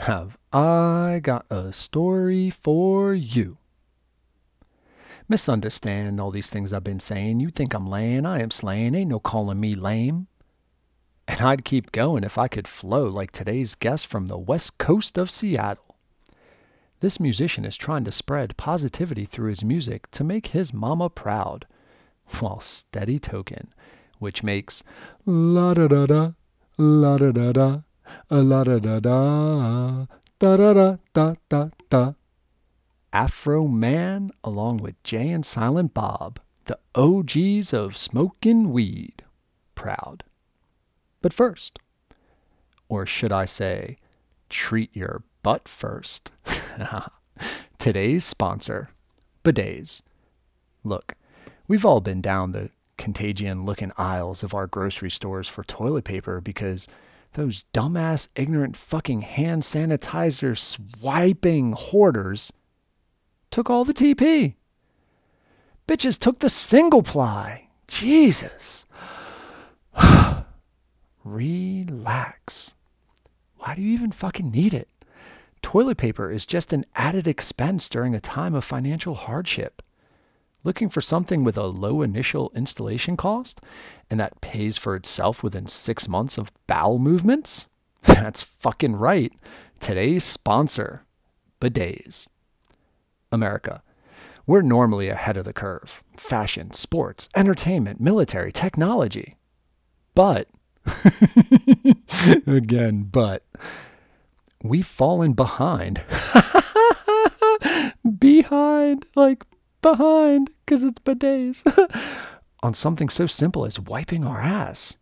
have 0.00 0.38
I 0.52 1.20
got 1.22 1.44
a 1.50 1.72
story 1.72 2.48
for 2.48 3.14
you. 3.14 3.58
Misunderstand 5.28 6.20
all 6.20 6.30
these 6.30 6.50
things 6.50 6.72
I've 6.72 6.82
been 6.82 7.00
saying. 7.00 7.40
You 7.40 7.50
think 7.50 7.74
I'm 7.74 7.86
laying, 7.86 8.24
I 8.24 8.40
am 8.40 8.50
slaying. 8.50 8.94
Ain't 8.94 9.10
no 9.10 9.20
calling 9.20 9.60
me 9.60 9.74
lame. 9.74 10.26
And 11.28 11.40
I'd 11.42 11.64
keep 11.64 11.92
going 11.92 12.24
if 12.24 12.38
I 12.38 12.48
could 12.48 12.66
flow 12.66 13.08
like 13.08 13.30
today's 13.30 13.74
guest 13.74 14.06
from 14.06 14.26
the 14.26 14.38
west 14.38 14.78
coast 14.78 15.18
of 15.18 15.30
Seattle. 15.30 15.96
This 17.00 17.20
musician 17.20 17.64
is 17.64 17.76
trying 17.76 18.04
to 18.04 18.12
spread 18.12 18.56
positivity 18.56 19.24
through 19.24 19.50
his 19.50 19.62
music 19.62 20.10
to 20.12 20.24
make 20.24 20.48
his 20.48 20.72
mama 20.72 21.08
proud, 21.08 21.66
while 22.38 22.58
steady 22.58 23.18
token, 23.18 23.72
which 24.18 24.42
makes 24.42 24.82
la 25.24 25.74
da 25.74 25.88
da 25.88 26.06
da, 26.06 26.32
la 26.76 27.16
da 27.18 27.30
da 27.30 27.52
da, 27.52 27.78
la 28.30 28.64
da 28.64 28.78
da 28.78 29.00
da, 29.00 30.06
da 30.38 30.56
da 30.56 30.72
da 30.72 30.96
da 31.12 31.34
da 31.48 31.68
da. 31.88 32.12
Afroman, 33.12 34.30
along 34.44 34.78
with 34.78 35.02
Jay 35.02 35.30
and 35.30 35.44
Silent 35.44 35.92
Bob, 35.92 36.38
the 36.66 36.78
OGs 36.94 37.72
of 37.72 37.96
smoking 37.96 38.72
weed. 38.72 39.24
Proud. 39.74 40.24
But 41.20 41.32
first, 41.32 41.78
or 42.88 43.06
should 43.06 43.32
I 43.32 43.44
say, 43.44 43.98
treat 44.48 44.94
your 44.94 45.22
butt 45.42 45.66
first. 45.66 46.30
Today's 47.78 48.24
sponsor, 48.24 48.90
Bidets. 49.42 50.02
Look, 50.84 51.14
we've 51.66 51.84
all 51.84 52.00
been 52.00 52.20
down 52.20 52.52
the 52.52 52.70
contagion 52.98 53.64
looking 53.64 53.92
aisles 53.96 54.42
of 54.42 54.52
our 54.52 54.66
grocery 54.66 55.10
stores 55.10 55.48
for 55.48 55.64
toilet 55.64 56.04
paper 56.04 56.40
because 56.40 56.86
those 57.34 57.64
dumbass, 57.72 58.28
ignorant 58.34 58.76
fucking 58.76 59.22
hand 59.22 59.62
sanitizer 59.62 60.58
swiping 60.58 61.72
hoarders 61.72 62.52
took 63.50 63.70
all 63.70 63.84
the 63.84 63.94
TP. 63.94 64.54
Bitches 65.86 66.18
took 66.18 66.38
the 66.38 66.48
single 66.48 67.02
ply. 67.02 67.68
Jesus. 67.86 68.86
Relax. 71.24 72.74
Why 73.58 73.74
do 73.74 73.82
you 73.82 73.92
even 73.92 74.12
fucking 74.12 74.50
need 74.50 74.72
it? 74.72 74.88
Toilet 75.62 75.98
paper 75.98 76.30
is 76.30 76.46
just 76.46 76.72
an 76.72 76.84
added 76.94 77.26
expense 77.26 77.88
during 77.88 78.14
a 78.14 78.20
time 78.20 78.54
of 78.54 78.64
financial 78.64 79.14
hardship. 79.14 79.82
Looking 80.62 80.88
for 80.90 81.00
something 81.00 81.42
with 81.42 81.56
a 81.56 81.66
low 81.66 82.02
initial 82.02 82.52
installation 82.54 83.16
cost 83.16 83.60
and 84.10 84.20
that 84.20 84.40
pays 84.40 84.76
for 84.76 84.94
itself 84.94 85.42
within 85.42 85.66
six 85.66 86.06
months 86.06 86.36
of 86.36 86.52
bowel 86.66 86.98
movements? 86.98 87.66
That's 88.02 88.42
fucking 88.42 88.96
right. 88.96 89.32
Today's 89.78 90.24
sponsor, 90.24 91.04
Bidets. 91.60 92.28
America. 93.32 93.82
We're 94.46 94.62
normally 94.62 95.08
ahead 95.08 95.36
of 95.36 95.44
the 95.44 95.52
curve. 95.52 96.02
Fashion, 96.14 96.72
sports, 96.72 97.28
entertainment, 97.36 98.00
military, 98.00 98.50
technology. 98.52 99.36
But, 100.14 100.48
again, 102.46 103.04
but, 103.04 103.44
we've 104.62 104.86
fallen 104.86 105.34
behind. 105.34 106.02
behind, 108.18 109.06
like 109.14 109.44
behind, 109.80 110.50
because 110.64 110.82
it's 110.82 110.98
bidets, 110.98 111.64
on 112.62 112.74
something 112.74 113.08
so 113.08 113.26
simple 113.26 113.64
as 113.64 113.80
wiping 113.80 114.24
our 114.24 114.40
ass. 114.40 114.96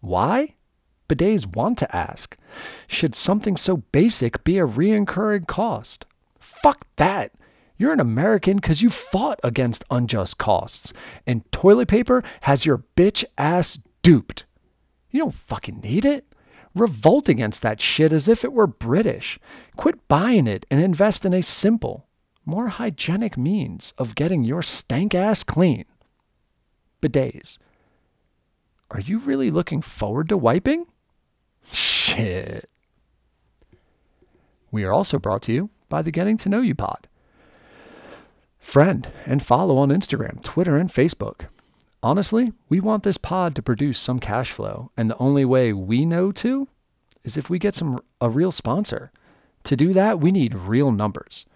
Why? 0.00 0.56
Bidets 1.08 1.54
want 1.54 1.78
to 1.78 1.96
ask. 1.96 2.36
Should 2.86 3.14
something 3.14 3.56
so 3.56 3.78
basic 3.92 4.44
be 4.44 4.58
a 4.58 4.66
reoccurring 4.66 5.46
cost? 5.46 6.06
Fuck 6.38 6.86
that. 6.96 7.32
You're 7.76 7.92
an 7.92 8.00
American 8.00 8.56
because 8.56 8.82
you 8.82 8.90
fought 8.90 9.40
against 9.42 9.84
unjust 9.90 10.38
costs, 10.38 10.92
and 11.26 11.50
toilet 11.50 11.88
paper 11.88 12.22
has 12.42 12.64
your 12.64 12.84
bitch 12.96 13.24
ass 13.36 13.80
duped. 14.02 14.44
You 15.10 15.20
don't 15.20 15.34
fucking 15.34 15.80
need 15.80 16.04
it. 16.04 16.26
Revolt 16.74 17.28
against 17.28 17.62
that 17.62 17.80
shit 17.80 18.12
as 18.12 18.28
if 18.28 18.44
it 18.44 18.52
were 18.52 18.66
British. 18.66 19.38
Quit 19.76 20.08
buying 20.08 20.46
it 20.46 20.66
and 20.70 20.82
invest 20.82 21.24
in 21.24 21.32
a 21.32 21.42
simple, 21.42 22.06
more 22.44 22.68
hygienic 22.68 23.36
means 23.36 23.92
of 23.98 24.14
getting 24.14 24.44
your 24.44 24.62
stank 24.62 25.14
ass 25.14 25.42
clean. 25.42 25.84
Bidets. 27.00 27.58
Are 28.90 29.00
you 29.00 29.18
really 29.18 29.50
looking 29.50 29.80
forward 29.80 30.28
to 30.28 30.36
wiping? 30.36 30.86
Shit. 31.62 32.68
We 34.70 34.84
are 34.84 34.92
also 34.92 35.18
brought 35.18 35.42
to 35.42 35.52
you 35.52 35.70
by 35.88 36.02
the 36.02 36.10
Getting 36.10 36.36
to 36.38 36.48
Know 36.48 36.60
You 36.60 36.74
Pod 36.74 37.08
friend, 38.64 39.12
and 39.26 39.42
follow 39.42 39.76
on 39.76 39.90
Instagram, 39.90 40.42
Twitter, 40.42 40.76
and 40.78 40.90
Facebook. 40.90 41.46
Honestly, 42.02 42.50
we 42.68 42.80
want 42.80 43.02
this 43.02 43.18
pod 43.18 43.54
to 43.54 43.62
produce 43.62 43.98
some 43.98 44.18
cash 44.18 44.50
flow, 44.50 44.90
and 44.96 45.08
the 45.08 45.18
only 45.18 45.44
way 45.44 45.72
we 45.72 46.04
know 46.04 46.32
to 46.32 46.66
is 47.22 47.36
if 47.36 47.48
we 47.48 47.58
get 47.58 47.74
some 47.74 48.00
a 48.20 48.28
real 48.28 48.50
sponsor. 48.50 49.12
To 49.64 49.76
do 49.76 49.92
that, 49.92 50.18
we 50.18 50.32
need 50.32 50.54
real 50.54 50.90
numbers. 50.90 51.46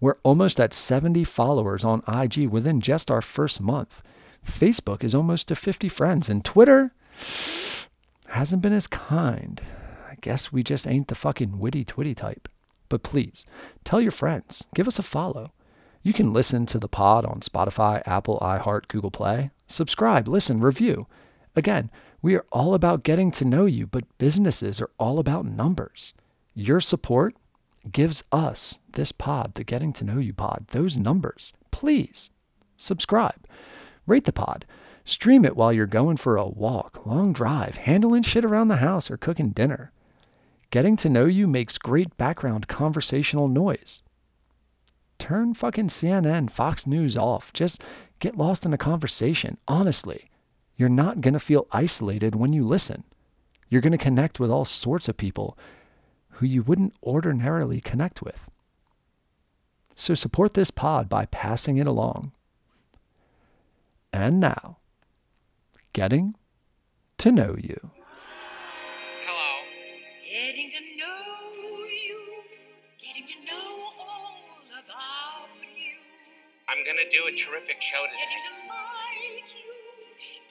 We're 0.00 0.16
almost 0.22 0.60
at 0.60 0.72
70 0.72 1.24
followers 1.24 1.84
on 1.84 2.02
IG 2.06 2.48
within 2.48 2.80
just 2.80 3.10
our 3.10 3.22
first 3.22 3.60
month. 3.60 4.02
Facebook 4.44 5.02
is 5.02 5.14
almost 5.14 5.48
to 5.48 5.56
50 5.56 5.88
friends, 5.88 6.30
and 6.30 6.44
Twitter 6.44 6.92
hasn't 8.28 8.62
been 8.62 8.72
as 8.72 8.86
kind. 8.86 9.60
I 10.08 10.14
guess 10.20 10.52
we 10.52 10.62
just 10.62 10.86
ain't 10.86 11.08
the 11.08 11.14
fucking 11.14 11.58
witty 11.58 11.84
twitty 11.84 12.14
type. 12.14 12.48
But 12.88 13.02
please, 13.02 13.44
tell 13.84 14.00
your 14.00 14.12
friends, 14.12 14.66
give 14.74 14.88
us 14.88 14.98
a 14.98 15.02
follow. 15.02 15.52
You 16.02 16.12
can 16.12 16.32
listen 16.32 16.64
to 16.66 16.78
the 16.78 16.88
pod 16.88 17.26
on 17.26 17.40
Spotify, 17.40 18.02
Apple, 18.06 18.38
iHeart, 18.40 18.88
Google 18.88 19.10
Play. 19.10 19.50
Subscribe, 19.66 20.28
listen, 20.28 20.60
review. 20.60 21.06
Again, 21.56 21.90
we 22.22 22.34
are 22.34 22.46
all 22.52 22.72
about 22.74 23.02
getting 23.02 23.30
to 23.32 23.44
know 23.44 23.66
you, 23.66 23.86
but 23.86 24.04
businesses 24.16 24.80
are 24.80 24.90
all 24.98 25.18
about 25.18 25.44
numbers. 25.44 26.14
Your 26.54 26.80
support 26.80 27.34
gives 27.92 28.24
us, 28.32 28.78
this 28.92 29.12
pod, 29.12 29.54
the 29.54 29.64
Getting 29.64 29.92
to 29.94 30.04
Know 30.04 30.18
You 30.18 30.32
pod, 30.32 30.66
those 30.68 30.96
numbers. 30.96 31.52
Please 31.70 32.30
subscribe, 32.76 33.46
rate 34.06 34.24
the 34.24 34.32
pod, 34.32 34.64
stream 35.04 35.44
it 35.44 35.56
while 35.56 35.72
you're 35.72 35.86
going 35.86 36.16
for 36.16 36.36
a 36.36 36.46
walk, 36.46 37.06
long 37.06 37.32
drive, 37.32 37.76
handling 37.76 38.22
shit 38.22 38.44
around 38.44 38.68
the 38.68 38.76
house, 38.76 39.10
or 39.10 39.16
cooking 39.16 39.50
dinner. 39.50 39.92
Getting 40.70 40.96
to 40.98 41.08
know 41.08 41.24
you 41.26 41.46
makes 41.46 41.78
great 41.78 42.16
background 42.16 42.68
conversational 42.68 43.48
noise 43.48 44.02
turn 45.18 45.52
fucking 45.52 45.88
CNN, 45.88 46.50
Fox 46.50 46.86
News 46.86 47.16
off. 47.16 47.52
Just 47.52 47.82
get 48.18 48.38
lost 48.38 48.64
in 48.64 48.72
a 48.72 48.78
conversation. 48.78 49.58
Honestly, 49.66 50.24
you're 50.76 50.88
not 50.88 51.20
going 51.20 51.34
to 51.34 51.40
feel 51.40 51.66
isolated 51.72 52.34
when 52.34 52.52
you 52.52 52.66
listen. 52.66 53.04
You're 53.68 53.82
going 53.82 53.92
to 53.92 53.98
connect 53.98 54.40
with 54.40 54.50
all 54.50 54.64
sorts 54.64 55.08
of 55.08 55.16
people 55.16 55.58
who 56.38 56.46
you 56.46 56.62
wouldn't 56.62 56.94
ordinarily 57.02 57.80
connect 57.80 58.22
with. 58.22 58.48
So 59.96 60.14
support 60.14 60.54
this 60.54 60.70
pod 60.70 61.08
by 61.08 61.26
passing 61.26 61.78
it 61.78 61.86
along. 61.88 62.30
And 64.12 64.38
now, 64.38 64.78
getting 65.92 66.36
to 67.18 67.32
know 67.32 67.56
you. 67.58 67.90
Hello. 69.26 69.66
Getting 70.30 70.70
to 70.70 70.80
know 70.96 71.82
you, 71.90 72.18
getting 73.02 73.26
to 73.26 73.34
know 73.50 73.90
all 73.98 74.38
about 74.70 75.50
you. 75.74 75.98
I'm 76.68 76.84
gonna 76.86 77.10
do 77.10 77.26
a 77.26 77.32
terrific 77.34 77.82
show 77.82 78.06
today. 78.06 78.22
Getting 78.22 78.42
to 78.46 78.54
like 78.70 79.50
you, 79.58 79.74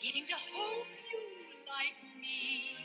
getting 0.03 0.25
to 0.27 0.35
hope 0.35 0.87
you 1.07 1.19
like 1.63 1.95
me. 2.19 2.75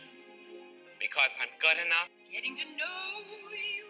Because 1.01 1.31
I'm 1.43 1.51
good 1.59 1.85
enough. 1.85 2.22
Getting 2.33 2.55
to 2.57 2.63
know 2.63 3.37
you, 3.51 3.85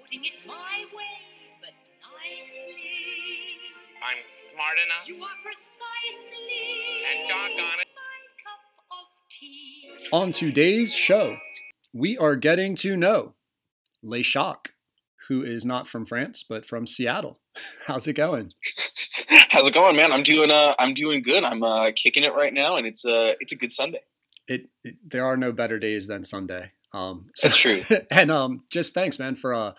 putting 0.00 0.24
it 0.24 0.46
my 0.46 0.84
way, 0.94 1.58
but 1.60 1.70
nicely. 2.00 3.58
I'm 4.00 4.18
smart 4.52 4.76
enough. 4.84 5.08
You 5.08 5.24
are 5.24 5.28
precisely 5.42 6.38
And 7.10 7.28
doggone 7.28 7.80
it. 7.80 7.88
my 7.96 8.20
cup 8.44 8.60
of 8.92 9.06
tea. 9.28 9.88
On 10.12 10.30
today's 10.30 10.94
show, 10.94 11.36
we 11.92 12.16
are 12.16 12.36
getting 12.36 12.76
to 12.76 12.96
know 12.96 13.34
Le 14.04 14.22
Choc, 14.22 14.72
who 15.26 15.42
is 15.42 15.64
not 15.64 15.88
from 15.88 16.06
France, 16.06 16.44
but 16.48 16.64
from 16.64 16.86
Seattle. 16.86 17.40
How's 17.86 18.06
it 18.06 18.12
going? 18.12 18.52
How's 19.50 19.66
it 19.66 19.74
going, 19.74 19.96
man? 19.96 20.12
I'm 20.12 20.22
doing 20.22 20.52
uh 20.52 20.74
I'm 20.78 20.94
doing 20.94 21.22
good. 21.22 21.42
I'm 21.42 21.64
uh 21.64 21.90
kicking 21.96 22.22
it 22.22 22.34
right 22.34 22.54
now 22.54 22.76
and 22.76 22.86
it's 22.86 23.04
uh 23.04 23.34
it's 23.40 23.50
a 23.50 23.56
good 23.56 23.72
Sunday. 23.72 24.02
It, 24.46 24.68
it 24.84 24.94
there 25.04 25.26
are 25.26 25.36
no 25.36 25.50
better 25.50 25.78
days 25.80 26.06
than 26.06 26.22
Sunday. 26.24 26.70
Um, 26.92 27.26
so, 27.34 27.48
That's 27.48 27.56
true. 27.56 27.84
and 28.10 28.30
um, 28.30 28.62
just 28.70 28.94
thanks, 28.94 29.18
man, 29.18 29.36
for 29.36 29.54
uh, 29.54 29.72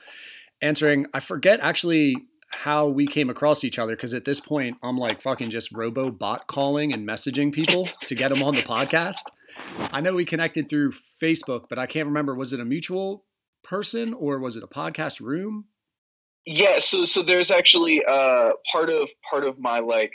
answering. 0.62 1.08
I 1.14 1.20
forget 1.20 1.60
actually 1.62 2.16
how 2.52 2.88
we 2.88 3.06
came 3.06 3.30
across 3.30 3.64
each 3.64 3.78
other 3.78 3.96
because 3.96 4.14
at 4.14 4.26
this 4.26 4.40
point 4.40 4.78
I'm 4.82 4.98
like 4.98 5.22
fucking 5.22 5.52
just 5.52 5.72
robo 5.72 6.10
bot 6.12 6.48
calling 6.48 6.94
and 6.94 7.08
messaging 7.08 7.52
people 7.54 7.88
to 8.06 8.16
get 8.16 8.30
them 8.30 8.42
on 8.42 8.56
the 8.56 8.62
podcast. 8.62 9.22
I 9.92 10.02
know 10.02 10.14
we 10.14 10.26
connected 10.26 10.70
through 10.70 10.94
Facebook, 11.22 11.66
but 11.70 11.78
I 11.78 11.86
can't 11.86 12.08
remember 12.08 12.36
was 12.36 12.54
it 12.54 12.60
a 12.60 12.66
mutual 12.66 13.26
person 13.64 14.14
or 14.14 14.40
was 14.40 14.56
it 14.56 14.64
a 14.64 14.68
podcast 14.68 15.20
room? 15.20 15.66
Yeah, 16.46 16.80
so 16.80 17.06
so 17.06 17.22
there's 17.22 17.52
actually 17.52 18.04
uh 18.04 18.52
part 18.72 18.90
of 18.90 19.10
part 19.30 19.44
of 19.44 19.60
my 19.60 19.80
like 19.80 20.14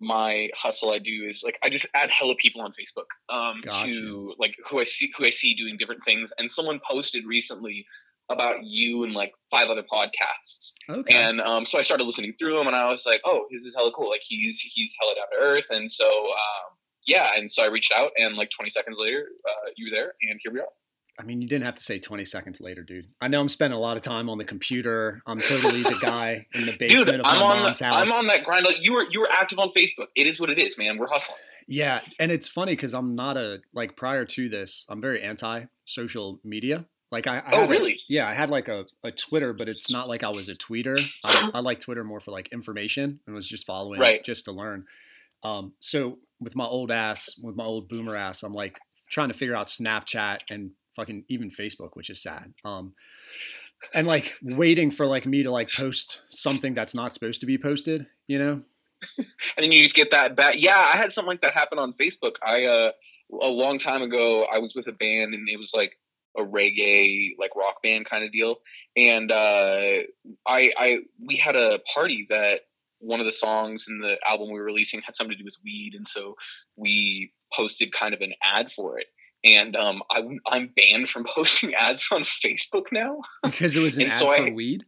my 0.00 0.48
hustle 0.56 0.90
I 0.90 0.98
do 0.98 1.26
is 1.28 1.42
like 1.44 1.58
I 1.62 1.68
just 1.68 1.86
add 1.94 2.10
hella 2.10 2.34
people 2.36 2.62
on 2.62 2.72
Facebook 2.72 3.08
um 3.34 3.60
Gotcha. 3.62 3.92
to 3.92 4.34
like 4.38 4.54
who 4.68 4.80
I 4.80 4.84
see 4.84 5.12
who 5.16 5.26
I 5.26 5.30
see 5.30 5.54
doing 5.54 5.76
different 5.76 6.04
things. 6.04 6.32
And 6.38 6.50
someone 6.50 6.80
posted 6.88 7.24
recently 7.26 7.86
about 8.30 8.62
you 8.62 9.04
and 9.04 9.12
like 9.12 9.32
five 9.50 9.68
other 9.68 9.82
podcasts. 9.82 10.72
Okay. 10.88 11.14
and 11.14 11.40
um 11.40 11.66
so 11.66 11.78
I 11.78 11.82
started 11.82 12.04
listening 12.04 12.34
through 12.38 12.56
them 12.56 12.66
and 12.66 12.76
I 12.76 12.90
was 12.90 13.04
like 13.04 13.20
oh 13.24 13.44
this 13.50 13.62
is 13.62 13.74
hella 13.74 13.92
cool. 13.92 14.08
Like 14.08 14.22
he's 14.26 14.60
he's 14.60 14.92
hella 15.00 15.14
down 15.16 15.26
to 15.32 15.44
earth. 15.46 15.66
And 15.70 15.90
so 15.90 16.06
um 16.06 16.76
yeah. 17.06 17.28
And 17.36 17.50
so 17.50 17.62
I 17.62 17.66
reached 17.66 17.92
out 17.92 18.12
and 18.16 18.36
like 18.36 18.50
20 18.56 18.70
seconds 18.70 18.98
later 18.98 19.26
uh, 19.46 19.70
you 19.76 19.90
were 19.90 19.96
there 19.96 20.14
and 20.22 20.40
here 20.42 20.52
we 20.52 20.60
are 20.60 20.68
I 21.20 21.24
mean, 21.24 21.42
you 21.42 21.48
didn't 21.48 21.64
have 21.64 21.74
to 21.76 21.82
say 21.82 21.98
20 21.98 22.24
seconds 22.24 22.60
later, 22.60 22.82
dude. 22.82 23.06
I 23.20 23.28
know 23.28 23.40
I'm 23.40 23.48
spending 23.48 23.76
a 23.76 23.80
lot 23.80 23.96
of 23.96 24.02
time 24.02 24.28
on 24.30 24.38
the 24.38 24.44
computer. 24.44 25.20
I'm 25.26 25.38
totally 25.38 25.82
the 25.82 25.98
guy 26.00 26.46
in 26.54 26.66
the 26.66 26.72
basement 26.78 27.06
dude 27.06 27.14
of 27.20 27.22
my 27.26 27.30
I'm 27.36 27.42
on 27.42 27.58
mom's 27.62 27.78
the, 27.78 27.84
house. 27.86 28.00
I'm 28.02 28.12
on 28.12 28.26
that 28.28 28.44
grind 28.44 28.64
like 28.64 28.82
you 28.84 28.94
were 28.94 29.06
you 29.10 29.20
were 29.20 29.28
active 29.30 29.58
on 29.58 29.68
Facebook 29.70 30.06
it 30.16 30.26
is 30.26 30.40
what 30.40 30.50
it 30.50 30.58
is 30.58 30.76
man 30.78 30.98
we're 30.98 31.08
hustling 31.08 31.38
Yeah, 31.68 32.00
and 32.18 32.32
it's 32.32 32.48
funny 32.48 32.72
because 32.72 32.94
I'm 32.94 33.08
not 33.10 33.36
a 33.36 33.58
like 33.74 33.96
prior 33.96 34.24
to 34.24 34.48
this, 34.48 34.86
I'm 34.88 35.00
very 35.00 35.22
anti 35.22 35.64
social 35.84 36.40
media. 36.44 36.86
Like 37.12 37.26
I, 37.26 37.38
I 37.38 37.42
Oh, 37.52 37.60
had 37.62 37.68
a- 37.68 37.72
really? 37.72 38.00
yeah, 38.08 38.28
I 38.28 38.34
had 38.34 38.50
like 38.50 38.68
a, 38.68 38.84
a 39.04 39.10
Twitter, 39.10 39.52
but 39.52 39.68
it's 39.68 39.90
not 39.90 40.08
like 40.08 40.22
I 40.22 40.28
was 40.28 40.48
a 40.48 40.54
tweeter. 40.54 40.98
I, 41.24 41.50
I 41.54 41.60
like 41.60 41.80
Twitter 41.80 42.04
more 42.04 42.20
for 42.20 42.30
like 42.30 42.48
information 42.52 43.18
and 43.26 43.34
was 43.34 43.48
just 43.48 43.66
following 43.66 43.98
Right. 44.00 44.22
just 44.24 44.44
to 44.46 44.52
learn. 44.52 44.84
Um, 45.42 45.72
so 45.80 46.18
with 46.40 46.54
my 46.54 46.64
old 46.66 46.90
ass, 46.90 47.34
with 47.42 47.56
my 47.56 47.64
old 47.64 47.88
boomer 47.88 48.14
ass, 48.16 48.42
I'm 48.44 48.52
like 48.54 48.78
trying 49.10 49.28
to 49.28 49.34
figure 49.34 49.56
out 49.56 49.66
Snapchat 49.66 50.38
and 50.50 50.70
fucking 51.00 51.24
even 51.28 51.50
Facebook, 51.50 51.90
which 51.94 52.10
is 52.10 52.22
sad. 52.22 52.52
Um, 52.64 52.92
and 53.94 54.06
like 54.06 54.34
waiting 54.42 54.90
for 54.90 55.06
like 55.06 55.24
me 55.24 55.42
to 55.42 55.50
like 55.50 55.72
post 55.72 56.20
something 56.28 56.74
that's 56.74 56.94
not 56.94 57.14
supposed 57.14 57.40
to 57.40 57.46
be 57.46 57.56
posted, 57.56 58.06
you 58.26 58.38
know? 58.38 58.60
and 59.18 59.26
then 59.56 59.72
you 59.72 59.82
just 59.82 59.94
get 59.94 60.10
that 60.10 60.36
back. 60.36 60.56
Yeah, 60.58 60.76
I 60.76 60.98
had 60.98 61.10
something 61.10 61.30
like 61.30 61.40
that 61.40 61.54
happen 61.54 61.78
on 61.78 61.94
Facebook. 61.94 62.34
I 62.46 62.66
uh, 62.66 62.92
a 63.40 63.48
long 63.48 63.78
time 63.78 64.02
ago, 64.02 64.44
I 64.44 64.58
was 64.58 64.74
with 64.74 64.86
a 64.88 64.92
band, 64.92 65.32
and 65.32 65.48
it 65.48 65.58
was 65.58 65.72
like 65.72 65.98
a 66.36 66.42
reggae, 66.42 67.30
like 67.38 67.56
rock 67.56 67.82
band 67.82 68.04
kind 68.04 68.24
of 68.24 68.32
deal. 68.32 68.56
And 68.94 69.32
uh, 69.32 70.04
I, 70.46 70.72
I, 70.78 70.98
we 71.26 71.36
had 71.36 71.56
a 71.56 71.80
party 71.94 72.26
that 72.28 72.60
one 72.98 73.20
of 73.20 73.26
the 73.26 73.32
songs 73.32 73.86
in 73.88 74.00
the 74.00 74.18
album 74.26 74.48
we 74.48 74.58
were 74.58 74.66
releasing 74.66 75.00
had 75.00 75.16
something 75.16 75.34
to 75.34 75.38
do 75.38 75.46
with 75.46 75.56
weed, 75.64 75.94
and 75.94 76.06
so 76.06 76.36
we 76.76 77.32
posted 77.52 77.92
kind 77.92 78.12
of 78.12 78.20
an 78.20 78.34
ad 78.44 78.70
for 78.70 78.98
it. 78.98 79.06
And 79.44 79.74
um, 79.76 80.02
I, 80.10 80.22
I'm 80.46 80.70
banned 80.76 81.08
from 81.08 81.24
posting 81.34 81.74
ads 81.74 82.06
on 82.12 82.22
Facebook 82.22 82.86
now. 82.92 83.20
Because 83.42 83.76
it 83.76 83.80
was 83.80 83.96
an 83.98 84.06
ad 84.06 84.12
so 84.14 84.26
for 84.34 84.46
I- 84.46 84.50
weed. 84.50 84.84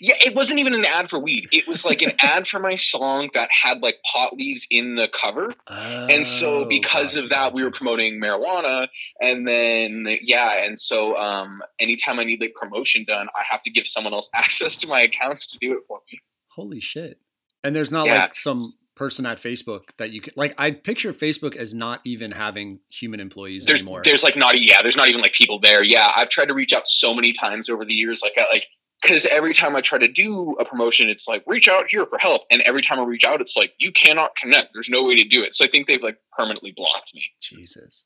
Yeah, 0.00 0.14
it 0.24 0.34
wasn't 0.34 0.60
even 0.60 0.72
an 0.72 0.86
ad 0.86 1.10
for 1.10 1.18
weed. 1.18 1.48
It 1.52 1.68
was 1.68 1.84
like 1.84 2.00
an 2.00 2.12
ad 2.22 2.48
for 2.48 2.58
my 2.58 2.76
song 2.76 3.28
that 3.34 3.50
had 3.52 3.82
like 3.82 3.96
pot 4.10 4.34
leaves 4.34 4.66
in 4.70 4.96
the 4.96 5.08
cover. 5.08 5.52
and 5.68 6.26
so 6.26 6.60
Oh, 6.60 6.64
because 6.64 7.12
gotcha, 7.12 7.24
of 7.24 7.30
that 7.30 7.52
we 7.52 7.62
were 7.62 7.70
promoting 7.70 8.18
marijuana 8.18 8.88
and 9.20 9.46
then 9.46 10.06
yeah 10.22 10.64
and 10.64 10.78
so 10.78 11.18
um 11.18 11.60
anytime 11.78 12.18
i 12.18 12.24
need 12.24 12.40
like 12.40 12.54
promotion 12.54 13.04
done 13.06 13.28
i 13.38 13.42
have 13.48 13.62
to 13.64 13.70
give 13.70 13.86
someone 13.86 14.14
else 14.14 14.30
access 14.34 14.78
to 14.78 14.86
my 14.88 15.02
accounts 15.02 15.48
to 15.52 15.58
do 15.58 15.72
it 15.76 15.84
for 15.86 16.00
me 16.10 16.18
Holy 16.48 16.80
shit! 16.80 17.18
And 17.62 17.76
there's 17.76 17.92
not 17.92 18.06
Yeah. 18.06 18.20
like 18.22 18.36
some 18.36 18.72
person 18.96 19.26
at 19.26 19.40
Facebook 19.40 19.84
that 19.98 20.10
you 20.10 20.20
can 20.20 20.32
like. 20.36 20.54
I 20.58 20.70
picture 20.72 21.12
Facebook 21.12 21.56
as 21.56 21.74
not 21.74 22.00
even 22.04 22.30
having 22.30 22.80
human 22.90 23.20
employees 23.20 23.64
there's 23.64 23.80
anymore. 23.80 24.02
there's 24.04 24.22
like 24.22 24.36
not 24.36 24.60
yeah 24.60 24.82
there's 24.82 24.96
not 24.96 25.08
even 25.08 25.20
like 25.20 25.32
people 25.32 25.58
there 25.58 25.82
yeah 25.82 26.12
i've 26.14 26.28
tried 26.28 26.46
to 26.46 26.54
reach 26.54 26.72
out 26.72 26.86
so 26.86 27.14
many 27.14 27.32
times 27.32 27.68
over 27.68 27.84
the 27.84 27.92
years 27.92 28.20
like 28.22 28.34
I, 28.36 28.44
like 28.52 28.66
because 29.02 29.26
every 29.26 29.54
time 29.54 29.76
i 29.76 29.80
try 29.80 29.98
to 29.98 30.08
do 30.08 30.56
a 30.60 30.64
promotion 30.64 31.08
it's 31.08 31.26
like 31.26 31.42
reach 31.46 31.68
out 31.68 31.86
here 31.88 32.06
for 32.06 32.18
help 32.18 32.42
and 32.50 32.62
every 32.62 32.82
time 32.82 32.98
i 32.98 33.04
reach 33.04 33.24
out 33.24 33.40
it's 33.40 33.56
like 33.56 33.72
you 33.78 33.92
cannot 33.92 34.36
connect 34.36 34.70
there's 34.74 34.88
no 34.88 35.04
way 35.04 35.16
to 35.16 35.24
do 35.28 35.42
it 35.42 35.54
so 35.54 35.64
i 35.64 35.68
think 35.68 35.86
they've 35.86 36.02
like 36.02 36.18
permanently 36.36 36.72
blocked 36.76 37.14
me 37.14 37.22
Jesus. 37.40 38.04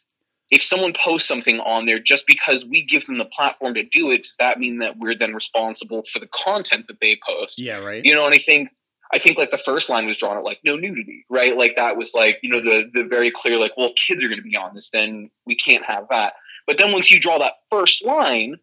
if 0.52 0.62
someone 0.62 0.94
posts 0.94 1.28
something 1.28 1.60
on 1.62 1.86
there 1.86 2.00
just 2.00 2.28
because 2.28 2.64
we 2.66 2.84
give 2.84 3.06
them 3.06 3.18
the 3.18 3.26
platform 3.26 3.74
to 3.74 3.84
do 3.84 4.12
it 4.12 4.24
does 4.24 4.36
that 4.38 4.60
mean 4.60 4.80
that 4.80 4.98
we're 4.98 5.16
then 5.16 5.34
responsible 5.34 6.04
for 6.04 6.20
the 6.20 6.28
content 6.28 6.86
that 6.88 7.00
they 7.02 7.20
post? 7.28 7.58
Yeah 7.58 7.78
right. 7.78 8.06
You 8.06 8.14
know 8.14 8.26
and 8.26 8.36
i 8.36 8.38
think 8.38 8.70
i 9.14 9.18
think 9.18 9.38
like 9.38 9.52
the 9.52 9.58
first 9.58 9.90
line 9.90 10.06
was 10.06 10.18
drawn 10.18 10.38
at 10.38 10.44
like 10.44 10.60
no 10.64 10.76
nudity 10.76 11.26
right? 11.30 11.58
Like 11.58 11.76
that 11.78 11.98
was 11.98 12.14
like 12.14 12.38
you 12.44 12.50
know 12.50 12.62
the 12.62 12.90
the 12.94 13.04
very 13.08 13.32
clear 13.32 13.58
like 13.58 13.76
well 13.78 13.94
kids 14.08 14.24
are 14.24 14.28
going 14.28 14.42
to 14.42 14.48
be 14.48 14.56
on 14.56 14.76
this 14.76 14.90
then 14.90 15.30
we 15.46 15.56
can't 15.56 15.86
have 15.86 16.06
that. 16.10 16.34
But 16.68 16.78
then 16.78 16.92
once 16.92 17.10
you 17.10 17.20
draw 17.20 17.40
that 17.40 17.54
first 17.70 18.06
line 18.06 18.58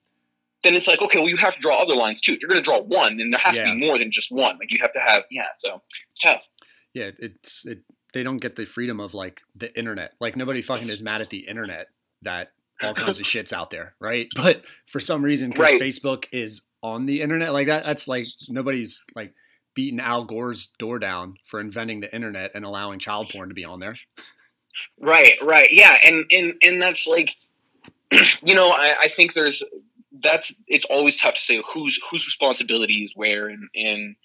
then 0.62 0.74
it's 0.74 0.86
like 0.86 1.02
okay 1.02 1.18
well 1.18 1.28
you 1.28 1.36
have 1.38 1.54
to 1.54 1.60
draw 1.60 1.82
other 1.82 1.96
lines 1.96 2.20
too. 2.20 2.32
If 2.32 2.42
you're 2.42 2.50
going 2.50 2.62
to 2.62 2.64
draw 2.64 2.80
one 2.80 3.16
then 3.16 3.30
there 3.30 3.40
has 3.40 3.58
to 3.58 3.64
be 3.64 3.74
more 3.74 3.98
than 3.98 4.10
just 4.10 4.30
one. 4.30 4.58
Like 4.58 4.70
you 4.70 4.78
have 4.80 4.92
to 4.92 5.00
have 5.00 5.24
yeah 5.30 5.48
so 5.56 5.82
it's 6.10 6.18
tough. 6.20 6.42
Yeah 6.92 7.10
it's 7.18 7.66
it 7.66 7.80
they 8.12 8.22
don't 8.22 8.38
get 8.38 8.56
the 8.56 8.64
freedom 8.64 9.00
of 9.00 9.14
like 9.14 9.42
the 9.54 9.76
internet. 9.78 10.12
Like 10.20 10.36
nobody 10.36 10.62
fucking 10.62 10.88
is 10.88 11.02
mad 11.02 11.20
at 11.20 11.30
the 11.30 11.46
internet 11.48 11.88
that 12.22 12.52
all 12.82 12.94
kinds 12.94 13.20
of 13.20 13.26
shit's 13.26 13.52
out 13.52 13.70
there 13.70 13.94
right? 14.00 14.28
But 14.36 14.64
for 14.86 15.00
some 15.00 15.22
reason 15.22 15.50
because 15.50 15.72
Right. 15.72 15.80
facebook 15.80 16.24
is 16.32 16.62
on 16.82 17.04
the 17.06 17.20
internet 17.20 17.52
like 17.52 17.66
that 17.66 17.84
that's 17.84 18.08
like 18.08 18.26
nobody's 18.48 19.02
like 19.14 19.34
beating 19.74 20.00
al 20.00 20.24
gore's 20.24 20.68
door 20.78 20.98
down 20.98 21.36
for 21.44 21.60
inventing 21.60 22.00
the 22.00 22.14
internet 22.14 22.52
and 22.54 22.64
allowing 22.64 22.98
child 22.98 23.28
porn 23.30 23.48
to 23.50 23.54
be 23.54 23.64
on 23.64 23.80
there. 23.80 23.96
Right, 24.98 25.34
right, 25.42 25.68
yeah, 25.72 25.96
and 26.04 26.24
and 26.30 26.54
and 26.62 26.80
that's 26.80 27.06
like, 27.06 27.34
you 28.42 28.54
know, 28.54 28.70
I, 28.70 28.94
I 29.02 29.08
think 29.08 29.34
there's 29.34 29.62
that's 30.20 30.54
it's 30.66 30.84
always 30.86 31.16
tough 31.16 31.34
to 31.34 31.40
say 31.40 31.62
whose 31.72 32.00
whose 32.10 32.26
responsibility 32.26 33.02
is 33.04 33.12
where, 33.14 33.48
and 33.48 33.68
and 33.74 34.16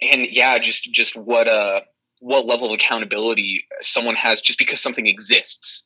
and 0.00 0.26
yeah, 0.30 0.58
just 0.58 0.84
just 0.92 1.16
what 1.16 1.46
uh 1.48 1.80
what 2.20 2.46
level 2.46 2.68
of 2.68 2.72
accountability 2.72 3.66
someone 3.82 4.16
has 4.16 4.40
just 4.40 4.58
because 4.58 4.80
something 4.80 5.06
exists. 5.06 5.84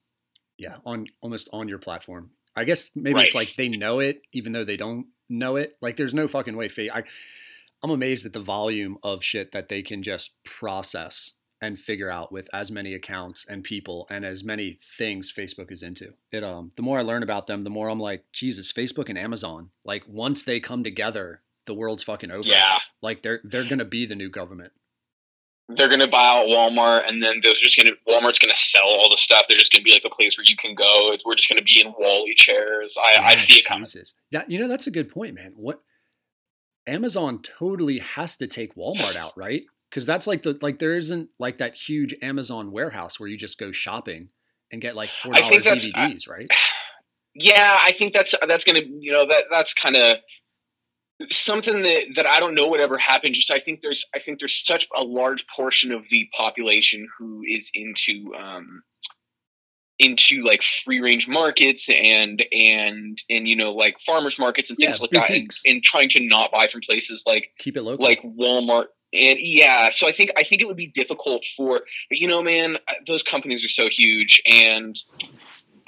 yeah 0.59 0.77
on 0.85 1.07
almost 1.21 1.49
on 1.53 1.69
your 1.69 1.79
platform 1.79 2.31
i 2.57 2.65
guess 2.65 2.91
maybe 2.95 3.21
it's 3.21 3.35
like 3.35 3.55
they 3.55 3.69
know 3.69 4.01
it 4.01 4.23
even 4.33 4.53
though 4.53 4.65
they 4.65 4.77
don't 4.77 5.07
know 5.29 5.57
it 5.57 5.77
like 5.81 5.97
there's 5.97 6.15
no 6.15 6.29
fucking 6.29 6.57
way 6.57 6.69
fa- 6.69 6.95
i 6.95 7.03
I'm 7.83 7.91
amazed 7.91 8.27
at 8.27 8.33
the 8.35 8.41
volume 8.41 8.99
of 9.03 9.25
shit 9.25 9.53
that 9.53 9.69
they 9.69 9.83
can 9.83 10.03
just 10.03 10.43
process 10.45 11.33
and 11.63 11.79
figure 11.79 12.11
out 12.11 12.33
with 12.33 12.49
as 12.53 12.71
many 12.71 12.95
accounts 12.95 13.45
and 13.49 13.63
people 13.63 14.07
and 14.11 14.25
as 14.25 14.43
many 14.43 14.79
things 14.99 15.33
Facebook 15.33 15.71
is 15.71 15.83
into. 15.83 16.15
It 16.33 16.43
um 16.45 16.73
the 16.77 16.83
more 16.83 16.99
I 16.99 17.03
learn 17.03 17.23
about 17.23 17.47
them, 17.47 17.63
the 17.63 17.71
more 17.71 17.89
I'm 17.89 18.01
like, 18.01 18.25
Jesus, 18.33 18.73
Facebook 18.73 19.09
and 19.09 19.19
Amazon, 19.19 19.71
like 19.85 20.05
once 20.07 20.45
they 20.45 20.61
come 20.61 20.83
together, 20.85 21.43
the 21.67 21.75
world's 21.75 22.03
fucking 22.03 22.31
over. 22.31 22.49
Yeah. 22.49 22.79
Like 23.03 23.23
they're 23.23 23.41
they're 23.45 23.69
gonna 23.69 23.85
be 23.85 24.07
the 24.07 24.15
new 24.15 24.31
government. 24.31 24.73
They're 25.77 25.89
gonna 25.89 26.09
buy 26.09 26.25
out 26.25 26.47
Walmart, 26.47 27.09
and 27.09 27.23
then 27.23 27.41
they're 27.43 27.55
just 27.55 27.77
gonna 27.77 27.93
Walmart's 28.09 28.39
gonna 28.39 28.55
sell 28.55 28.87
all 28.87 29.09
the 29.11 29.17
stuff. 29.17 29.47
They're 29.49 29.59
just 29.59 29.73
gonna 29.73 29.85
be 29.85 29.93
like 29.93 30.03
the 30.03 30.11
place 30.11 30.37
where 30.37 30.45
you 30.45 30.57
can 30.57 30.75
go. 30.75 31.13
It's, 31.13 31.25
we're 31.25 31.35
just 31.35 31.49
gonna 31.49 31.63
be 31.63 31.81
in 31.81 31.93
WALL-E 31.99 32.35
chairs. 32.35 32.97
I, 32.99 33.21
I 33.21 33.35
see 33.37 33.55
it 33.55 33.65
coming. 33.65 33.85
Jesus. 33.85 34.15
Yeah, 34.31 34.43
you 34.49 34.59
know 34.59 34.69
that's 34.69 34.87
a 34.87 34.91
good 34.91 35.11
point, 35.11 35.35
man. 35.35 35.53
What 35.57 35.81
Amazon 36.87 37.41
totally 37.43 37.99
has 37.99 38.37
to 38.39 38.47
take 38.47 38.75
Walmart 38.75 39.17
out, 39.17 39.33
right? 39.37 39.63
Because 39.89 40.07
that's 40.07 40.27
like 40.27 40.43
the 40.43 40.59
like 40.61 40.79
there 40.79 40.97
isn't 40.97 41.29
like 41.39 41.59
that 41.59 41.75
huge 41.75 42.15
Amazon 42.23 42.73
warehouse 42.73 43.19
where 43.19 43.29
you 43.29 43.37
just 43.37 43.59
go 43.59 43.73
shopping 43.73 44.31
and 44.73 44.81
get 44.81 44.97
like 44.97 45.11
four 45.11 45.35
I 45.35 45.41
dollar 45.41 45.61
DVDs, 45.61 46.29
right? 46.29 46.49
Yeah, 47.33 47.79
I 47.81 47.93
think 47.93 48.13
that's 48.13 48.35
that's 48.49 48.65
gonna 48.65 48.81
you 48.85 49.13
know 49.13 49.25
that 49.29 49.45
that's 49.53 49.73
kind 49.73 49.95
of 49.95 50.17
something 51.31 51.83
that 51.83 52.05
that 52.17 52.27
I 52.27 52.41
don't 52.41 52.55
know 52.55 52.69
would 52.69 52.81
ever 52.81 52.99
happen. 52.99 53.35
Just 53.35 53.51
I 53.51 53.59
think 53.61 53.81
there's 53.83 54.05
I 54.15 54.19
think 54.19 54.39
there's 54.39 54.65
such 54.65 54.87
a 54.97 55.03
large 55.03 55.47
portion 55.49 55.93
of 55.93 56.09
the 56.09 56.29
population 56.37 57.07
who 57.19 57.43
is 57.47 57.71
into 57.75 58.33
um 58.35 58.83
into 59.99 60.43
like 60.43 60.63
free 60.63 61.01
range 61.01 61.29
markets 61.29 61.89
and 61.91 62.43
and 62.53 63.23
and 63.29 63.47
you 63.47 63.55
know 63.55 63.73
like 63.73 64.01
farmers 64.01 64.39
markets 64.39 64.71
and 64.71 64.79
things 64.79 64.97
Yeah, 64.99 65.03
like 65.03 65.11
that 65.11 65.31
and, 65.31 65.51
and 65.67 65.83
trying 65.83 66.09
to 66.11 66.21
not 66.21 66.51
buy 66.51 66.67
from 66.69 66.81
places 66.81 67.25
like 67.27 67.51
Keep 67.59 67.77
it 67.77 67.83
local. 67.83 68.03
like 68.03 68.23
Walmart 68.23 68.87
and 69.13 69.39
yeah 69.39 69.91
so 69.91 70.09
I 70.09 70.13
think 70.13 70.31
I 70.39 70.43
think 70.43 70.63
it 70.63 70.67
would 70.67 70.77
be 70.79 70.87
difficult 70.87 71.45
for 71.55 71.83
but 72.09 72.19
you 72.19 72.29
know 72.29 72.43
man 72.43 72.79
those 73.07 73.23
companies 73.23 73.63
are 73.63 73.69
so 73.69 73.91
huge 73.91 74.41
and 74.47 74.97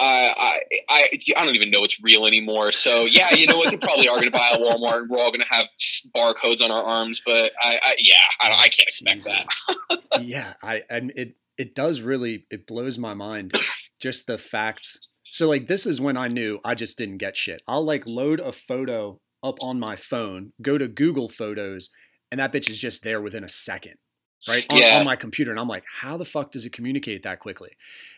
I, 0.02 0.61
I 0.88 1.11
I 1.37 1.44
don't 1.44 1.54
even 1.54 1.71
know 1.71 1.85
it's 1.85 2.02
real 2.02 2.26
anymore. 2.26 2.73
So 2.73 3.04
yeah, 3.04 3.35
you 3.35 3.47
know 3.47 3.59
what? 3.59 3.71
They 3.71 3.76
probably 3.76 4.09
are 4.09 4.16
going 4.16 4.30
to 4.30 4.37
buy 4.37 4.50
a 4.52 4.59
Walmart, 4.59 5.02
and 5.02 5.11
we're 5.11 5.18
all 5.18 5.30
going 5.30 5.42
to 5.42 5.49
have 5.49 5.66
barcodes 6.14 6.61
on 6.61 6.71
our 6.71 6.82
arms. 6.82 7.21
But 7.25 7.52
I, 7.62 7.76
I 7.82 7.97
yeah, 7.99 8.14
I, 8.40 8.64
I 8.64 8.68
can't 8.68 8.88
expect 8.88 9.25
that. 9.25 10.02
yeah, 10.23 10.54
I 10.62 10.82
and 10.88 11.12
it 11.16 11.37
it 11.56 11.75
does 11.75 12.00
really 12.00 12.47
it 12.50 12.66
blows 12.66 12.99
my 12.99 13.14
mind 13.14 13.52
just 14.00 14.26
the 14.26 14.38
facts. 14.38 14.99
So 15.30 15.49
like 15.49 15.66
this 15.66 15.87
is 15.87 16.00
when 16.00 16.16
I 16.16 16.28
knew 16.28 16.61
I 16.64 16.75
just 16.75 16.99
didn't 16.99 17.18
get 17.18 17.37
shit. 17.37 17.62
I'll 17.66 17.85
like 17.85 18.06
load 18.06 18.40
a 18.40 18.52
photo 18.52 19.21
up 19.42 19.59
on 19.62 19.80
my 19.80 19.97
phone, 19.97 20.52
go 20.61 20.78
to 20.78 20.88
Google 20.88 21.28
Photos, 21.28 21.90
and 22.30 22.40
that 22.40 22.52
bitch 22.52 22.68
is 22.68 22.78
just 22.78 23.02
there 23.02 23.21
within 23.21 23.44
a 23.44 23.49
second. 23.49 23.94
Right 24.49 24.67
on, 24.71 24.79
Yeah. 24.79 24.99
on 24.99 25.05
my 25.05 25.17
computer, 25.17 25.51
and 25.53 25.61
I'm 25.61 25.69
like, 25.69 25.85
how 25.87 26.17
the 26.17 26.25
fuck 26.25 26.51
does 26.51 26.67
it 26.67 26.73
communicate 26.73 27.23
that 27.23 27.39
quickly? 27.39 27.71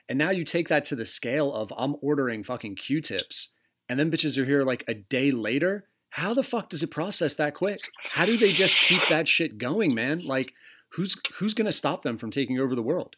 And 0.08 0.18
now 0.18 0.30
you 0.30 0.44
take 0.44 0.68
that 0.68 0.84
to 0.86 0.96
the 0.96 1.04
scale 1.04 1.52
of 1.52 1.72
I'm 1.76 1.96
ordering 2.00 2.42
fucking 2.42 2.76
Q-tips, 2.76 3.48
and 3.88 3.98
then 4.00 4.10
bitches 4.10 4.38
are 4.38 4.44
here 4.44 4.62
like 4.64 4.84
a 4.88 4.94
day 4.94 5.30
later. 5.30 5.86
How 6.10 6.32
the 6.32 6.42
fuck 6.42 6.68
does 6.70 6.82
it 6.82 6.90
process 6.90 7.34
that 7.34 7.54
quick? 7.54 7.80
How 7.98 8.24
do 8.24 8.36
they 8.36 8.52
just 8.52 8.76
keep 8.76 9.04
that 9.08 9.28
shit 9.28 9.58
going, 9.58 9.94
man? 9.94 10.24
Like, 10.24 10.54
who's 10.90 11.16
who's 11.34 11.54
gonna 11.54 11.72
stop 11.72 12.02
them 12.02 12.16
from 12.16 12.30
taking 12.30 12.58
over 12.58 12.74
the 12.74 12.82
world? 12.82 13.16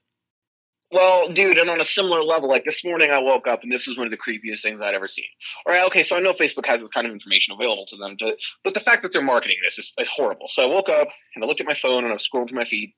Well, 0.92 1.32
dude, 1.32 1.58
and 1.58 1.68
on 1.68 1.80
a 1.80 1.84
similar 1.84 2.22
level, 2.22 2.48
like 2.48 2.64
this 2.64 2.84
morning 2.84 3.10
I 3.10 3.20
woke 3.20 3.48
up 3.48 3.64
and 3.64 3.72
this 3.72 3.88
was 3.88 3.98
one 3.98 4.06
of 4.06 4.12
the 4.12 4.16
creepiest 4.16 4.62
things 4.62 4.80
I'd 4.80 4.94
ever 4.94 5.08
seen. 5.08 5.24
All 5.66 5.72
right, 5.72 5.84
okay, 5.86 6.04
so 6.04 6.16
I 6.16 6.20
know 6.20 6.32
Facebook 6.32 6.66
has 6.66 6.80
this 6.80 6.90
kind 6.90 7.06
of 7.06 7.12
information 7.12 7.54
available 7.54 7.86
to 7.86 7.96
them, 7.96 8.16
to, 8.18 8.36
but 8.62 8.74
the 8.74 8.80
fact 8.80 9.02
that 9.02 9.12
they're 9.12 9.22
marketing 9.22 9.56
this 9.64 9.78
is, 9.78 9.92
is 9.98 10.08
horrible. 10.08 10.46
So 10.48 10.62
I 10.62 10.72
woke 10.72 10.88
up 10.88 11.08
and 11.34 11.42
I 11.42 11.46
looked 11.48 11.60
at 11.60 11.66
my 11.66 11.74
phone 11.74 12.04
and 12.04 12.08
I 12.08 12.12
was 12.12 12.28
scrolling 12.28 12.48
through 12.48 12.58
my 12.58 12.64
feed, 12.64 12.94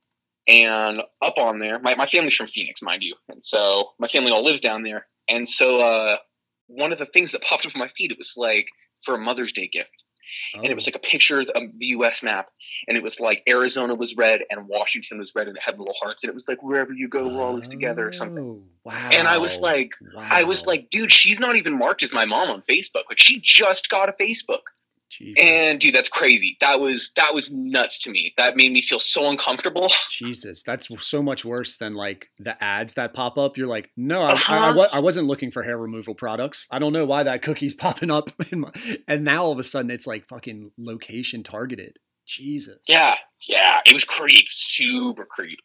and 0.47 1.02
up 1.23 1.38
on 1.38 1.59
there, 1.59 1.78
my, 1.78 1.95
my 1.95 2.07
family's 2.07 2.35
from 2.35 2.47
Phoenix, 2.47 2.83
mind 2.83 3.02
you, 3.02 3.14
and 3.30 3.45
so 3.45 3.88
my 3.99 4.07
family 4.07 4.33
all 4.33 4.45
lives 4.45 4.61
down 4.61 4.83
there. 4.83 5.07
And 5.28 5.49
so 5.49 5.80
uh, 5.80 6.16
one 6.66 6.92
of 6.92 6.99
the 6.99 7.07
things 7.07 7.33
that 7.33 7.42
popped 7.42 7.66
up 7.66 7.75
on 7.75 7.80
my 7.80 7.88
feed, 7.88 8.12
it 8.12 8.18
was 8.18 8.35
like 8.37 8.66
for 9.02 9.14
a 9.14 9.18
Mother's 9.18 9.52
Day 9.52 9.68
gift 9.68 10.04
and 10.54 10.64
it 10.66 10.75
was 10.75 10.87
Oh. 10.87 10.88
like 10.88 10.97
a 10.97 10.99
picture 11.00 11.40
of 11.40 11.78
the 11.78 11.87
U.S. 11.87 12.23
map, 12.23 12.49
and 12.87 12.97
it 12.97 13.02
was 13.02 13.20
like 13.20 13.42
Arizona 13.49 13.94
was 13.94 14.16
red 14.16 14.42
and 14.50 14.66
Washington 14.68 15.18
was 15.18 15.35
red, 15.35 15.49
and 15.49 15.56
it 15.56 15.62
had 15.62 15.78
little 15.78 15.94
hearts, 16.00 16.23
and 16.25 16.28
it 16.30 16.35
was 16.35 16.47
like 16.49 16.62
wherever 16.62 16.92
you 16.92 17.08
go, 17.08 17.26
we're 17.28 17.42
always 17.42 17.68
together 17.68 18.06
or 18.06 18.12
something. 18.12 18.42
Oh, 18.44 18.62
Wow. 18.85 19.08
And 19.12 19.28
I 19.28 19.37
was 19.38 19.61
like, 19.61 19.90
I 20.16 20.44
was 20.44 20.66
like, 20.66 20.88
dude, 20.90 21.12
she's 21.12 21.38
not 21.40 21.56
even 21.56 21.76
marked 21.76 22.02
as 22.02 22.14
my 22.14 22.25
mom 22.25 22.49
on 22.50 22.62
Facebook. 22.62 23.02
Like 23.11 23.18
she 23.18 23.38
just 23.42 23.90
got 23.90 24.08
a 24.08 24.12
Facebook, 24.12 24.61
Jesus. 25.11 25.43
and 25.43 25.81
dude, 25.81 25.95
that's 25.95 26.09
crazy. 26.09 26.57
That 26.61 26.81
was 26.81 27.12
that 27.17 27.33
was 27.35 27.50
nuts 27.53 27.99
to 28.00 28.11
me. 28.11 28.35
That 28.37 28.57
made 28.57 28.73
me 28.73 28.83
feel 28.83 29.00
so 29.00 29.29
uncomfortable. 29.31 29.91
Jesus, 30.11 30.62
that's 30.62 30.88
so 31.05 31.23
much 31.23 31.45
worse 31.45 31.77
than 31.79 31.95
like 31.95 32.29
the 32.38 32.62
ads 32.62 32.95
that 32.95 33.15
pop 33.15 33.38
up. 33.38 33.57
You're 33.57 33.69
like, 33.69 33.91
no, 33.97 34.21
I, 34.23 34.25
I, 34.25 34.31
I, 34.31 34.35
Uh-huh. 34.71 34.88
I 34.93 34.99
wasn't 35.00 35.27
looking 35.27 35.50
for 35.50 35.62
hair 35.62 35.79
removal 35.79 36.15
products. 36.15 36.67
I 36.71 36.79
don't 36.79 36.93
know 36.93 37.07
why 37.07 37.23
that 37.23 37.43
cookie's 37.43 37.75
popping 37.87 38.11
up. 38.11 38.31
In 38.53 38.61
my, 38.61 38.73
and 39.07 39.25
now 39.25 39.45
all 39.45 39.53
of 39.53 39.59
a 39.59 39.65
sudden 39.65 39.91
it's 39.91 40.07
like 40.07 40.27
fucking 40.27 40.73
location 40.79 41.43
targeted. 41.43 41.99
Jesus. 42.27 42.79
Yeah, 42.87 43.15
yeah, 43.49 43.81
it 43.87 43.95
was 43.95 44.05
creep, 44.05 44.47
super 44.50 45.25
creep. 45.25 45.59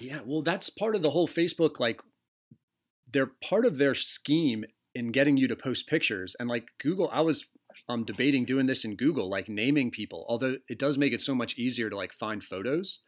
Yeah. 0.00 0.20
Well, 0.24 0.42
that's 0.42 0.70
part 0.70 0.94
of 0.94 1.02
the 1.02 1.10
whole 1.10 1.28
Facebook. 1.28 1.78
Like, 1.80 2.00
they're 3.12 3.30
part 3.42 3.64
of 3.66 3.78
their 3.78 3.94
scheme 3.94 4.64
in 4.94 5.12
getting 5.12 5.36
you 5.36 5.48
to 5.48 5.56
post 5.56 5.86
pictures. 5.86 6.34
And 6.38 6.48
like 6.48 6.68
Google, 6.80 7.08
I 7.12 7.20
was 7.20 7.46
um 7.88 8.04
debating 8.04 8.44
doing 8.44 8.66
this 8.66 8.84
in 8.84 8.96
Google, 8.96 9.28
like 9.28 9.48
naming 9.48 9.90
people. 9.90 10.24
Although 10.28 10.56
it 10.68 10.78
does 10.78 10.98
make 10.98 11.12
it 11.12 11.20
so 11.20 11.34
much 11.34 11.56
easier 11.58 11.90
to 11.90 11.96
like 11.96 12.12
find 12.12 12.42
photos 12.42 13.00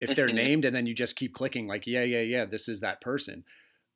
if 0.00 0.14
they're 0.16 0.28
named, 0.32 0.64
and 0.64 0.74
then 0.74 0.86
you 0.86 0.94
just 0.94 1.16
keep 1.16 1.32
clicking 1.34 1.66
like, 1.66 1.86
yeah, 1.86 2.02
yeah, 2.02 2.20
yeah, 2.20 2.44
this 2.44 2.68
is 2.68 2.80
that 2.80 3.00
person. 3.00 3.44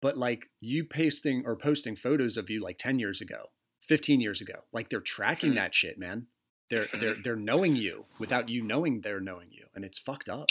But 0.00 0.17
like 0.17 0.49
you 0.61 0.85
pasting 0.85 1.43
or 1.45 1.57
posting 1.57 1.97
photos 1.97 2.37
of 2.37 2.49
you 2.49 2.62
like 2.62 2.79
ten 2.79 2.99
years 2.99 3.21
ago, 3.21 3.50
fifteen 3.83 4.21
years 4.21 4.41
ago, 4.41 4.65
like 4.73 4.88
they're 4.88 5.00
tracking 5.00 5.53
Mhm. 5.53 5.57
that 5.57 5.75
shit, 5.75 5.99
man. 5.99 6.27
They're 6.71 6.87
they're 7.00 7.15
they're 7.15 7.37
knowing 7.37 7.77
you 7.77 8.07
without 8.19 8.49
you 8.49 8.62
knowing 8.62 9.00
they're 9.00 9.21
knowing 9.21 9.49
you, 9.50 9.67
and 9.75 9.85
it's 9.85 9.99
fucked 9.99 10.29
up. 10.29 10.49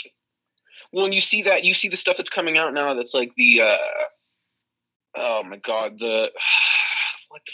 Well, 0.92 1.04
and 1.06 1.14
you 1.14 1.20
see 1.20 1.42
that 1.42 1.64
you 1.64 1.74
see 1.74 1.88
the 1.88 1.96
stuff 1.96 2.16
that's 2.16 2.30
coming 2.30 2.58
out 2.58 2.74
now. 2.74 2.92
That's 2.94 3.14
like 3.14 3.32
the 3.36 3.62
uh, 3.62 3.76
oh 5.16 5.42
my 5.44 5.56
god, 5.56 5.98
the 5.98 6.30
what 7.30 7.42
the, 7.46 7.52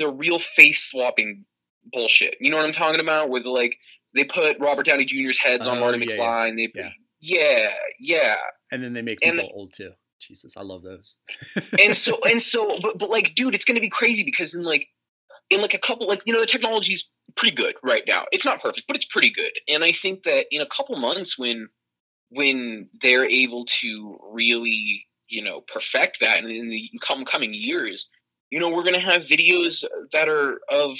the 0.00 0.08
real 0.10 0.40
face 0.40 0.82
swapping 0.90 1.44
bullshit. 1.92 2.36
You 2.40 2.50
know 2.50 2.56
what 2.56 2.66
I'm 2.66 2.72
talking 2.72 3.00
about? 3.00 3.28
With 3.28 3.46
like 3.46 3.76
they 4.16 4.24
put 4.24 4.58
Robert 4.58 4.86
Downey 4.86 5.04
Jr.'s 5.04 5.38
heads 5.38 5.66
on 5.68 5.78
Oh, 5.78 5.80
Marty 5.80 6.04
yeah, 6.04 6.16
McFly, 6.16 6.48
and 6.48 6.58
they 6.58 6.66
put, 6.68 6.82
Yeah. 6.82 6.90
yeah, 7.20 7.74
yeah, 8.00 8.34
And 8.72 8.82
then 8.82 8.92
they 8.94 9.02
make 9.02 9.18
And- 9.22 9.38
people 9.38 9.52
old 9.54 9.72
too. 9.72 9.92
Jesus, 10.20 10.54
I 10.56 10.62
love 10.62 10.82
those. 10.82 11.14
and 11.82 11.96
so 11.96 12.18
and 12.28 12.42
so, 12.42 12.78
but 12.82 12.98
but 12.98 13.08
like, 13.08 13.34
dude, 13.34 13.54
it's 13.54 13.64
gonna 13.64 13.80
be 13.80 13.88
crazy 13.88 14.22
because 14.24 14.52
in 14.54 14.64
like 14.64 14.86
in 15.48 15.62
like 15.62 15.72
a 15.74 15.78
couple 15.78 16.06
like 16.08 16.20
you 16.26 16.32
know 16.34 16.40
the 16.40 16.46
technology's 16.46 17.08
pretty 17.36 17.54
good 17.56 17.74
right 17.82 18.02
now. 18.06 18.26
It's 18.30 18.44
not 18.44 18.60
perfect, 18.60 18.86
but 18.86 18.96
it's 18.96 19.06
pretty 19.06 19.30
good. 19.32 19.50
And 19.68 19.82
I 19.82 19.92
think 19.92 20.24
that 20.24 20.44
in 20.50 20.60
a 20.60 20.66
couple 20.66 20.96
months 20.98 21.38
when 21.38 21.68
when 22.30 22.88
they're 23.00 23.24
able 23.24 23.64
to 23.80 24.18
really 24.32 25.06
you 25.28 25.42
know 25.42 25.62
perfect 25.62 26.20
that 26.20 26.38
and 26.42 26.50
in 26.50 26.68
the 26.68 26.90
come 27.00 27.24
coming 27.24 27.54
years, 27.54 28.08
you 28.50 28.58
know 28.60 28.70
we're 28.70 28.84
gonna 28.84 28.98
have 29.00 29.24
videos 29.24 29.84
that 30.12 30.28
are 30.28 30.58
of 30.70 30.96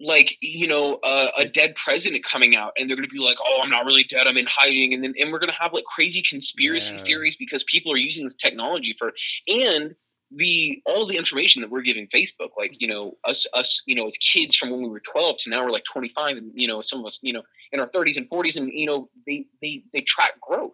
like 0.00 0.36
you 0.40 0.66
know 0.66 0.98
uh, 1.04 1.28
a 1.38 1.44
dead 1.44 1.74
president 1.76 2.24
coming 2.24 2.56
out 2.56 2.72
and 2.76 2.88
they're 2.88 2.96
going 2.96 3.08
to 3.08 3.12
be 3.14 3.20
like 3.22 3.36
oh 3.40 3.60
i'm 3.62 3.70
not 3.70 3.84
really 3.86 4.02
dead 4.04 4.26
i'm 4.26 4.36
in 4.36 4.46
hiding 4.48 4.92
and 4.92 5.04
then 5.04 5.14
and 5.18 5.32
we're 5.32 5.38
going 5.38 5.52
to 5.52 5.58
have 5.58 5.72
like 5.72 5.84
crazy 5.84 6.22
conspiracy 6.28 6.96
Yeah. 6.96 7.02
theories 7.06 7.36
because 7.36 7.62
people 7.64 7.92
are 7.92 7.96
using 7.96 8.24
this 8.24 8.34
technology 8.34 8.94
for 8.98 9.12
and 9.48 9.94
the 10.34 10.82
all 10.86 11.06
the 11.06 11.16
information 11.16 11.62
that 11.62 11.70
we're 11.70 11.82
giving 11.82 12.08
facebook 12.08 12.50
like 12.58 12.74
you 12.80 12.88
know 12.88 13.16
us 13.24 13.46
us 13.54 13.82
you 13.86 13.94
know 13.94 14.06
as 14.06 14.16
kids 14.16 14.56
from 14.56 14.70
when 14.70 14.82
we 14.82 14.88
were 14.88 15.00
12 15.00 15.36
to 15.38 15.50
now 15.50 15.62
we're 15.64 15.70
like 15.70 15.84
25 15.84 16.38
and 16.38 16.50
you 16.54 16.66
know 16.66 16.80
some 16.82 16.98
of 16.98 17.06
us 17.06 17.20
you 17.22 17.32
know 17.32 17.42
in 17.70 17.78
our 17.78 17.86
30s 17.86 18.16
and 18.16 18.28
40s 18.28 18.56
and 18.56 18.72
you 18.72 18.86
know 18.86 19.08
they 19.26 19.46
they 19.62 19.84
they 19.92 20.00
track 20.00 20.40
growth 20.40 20.72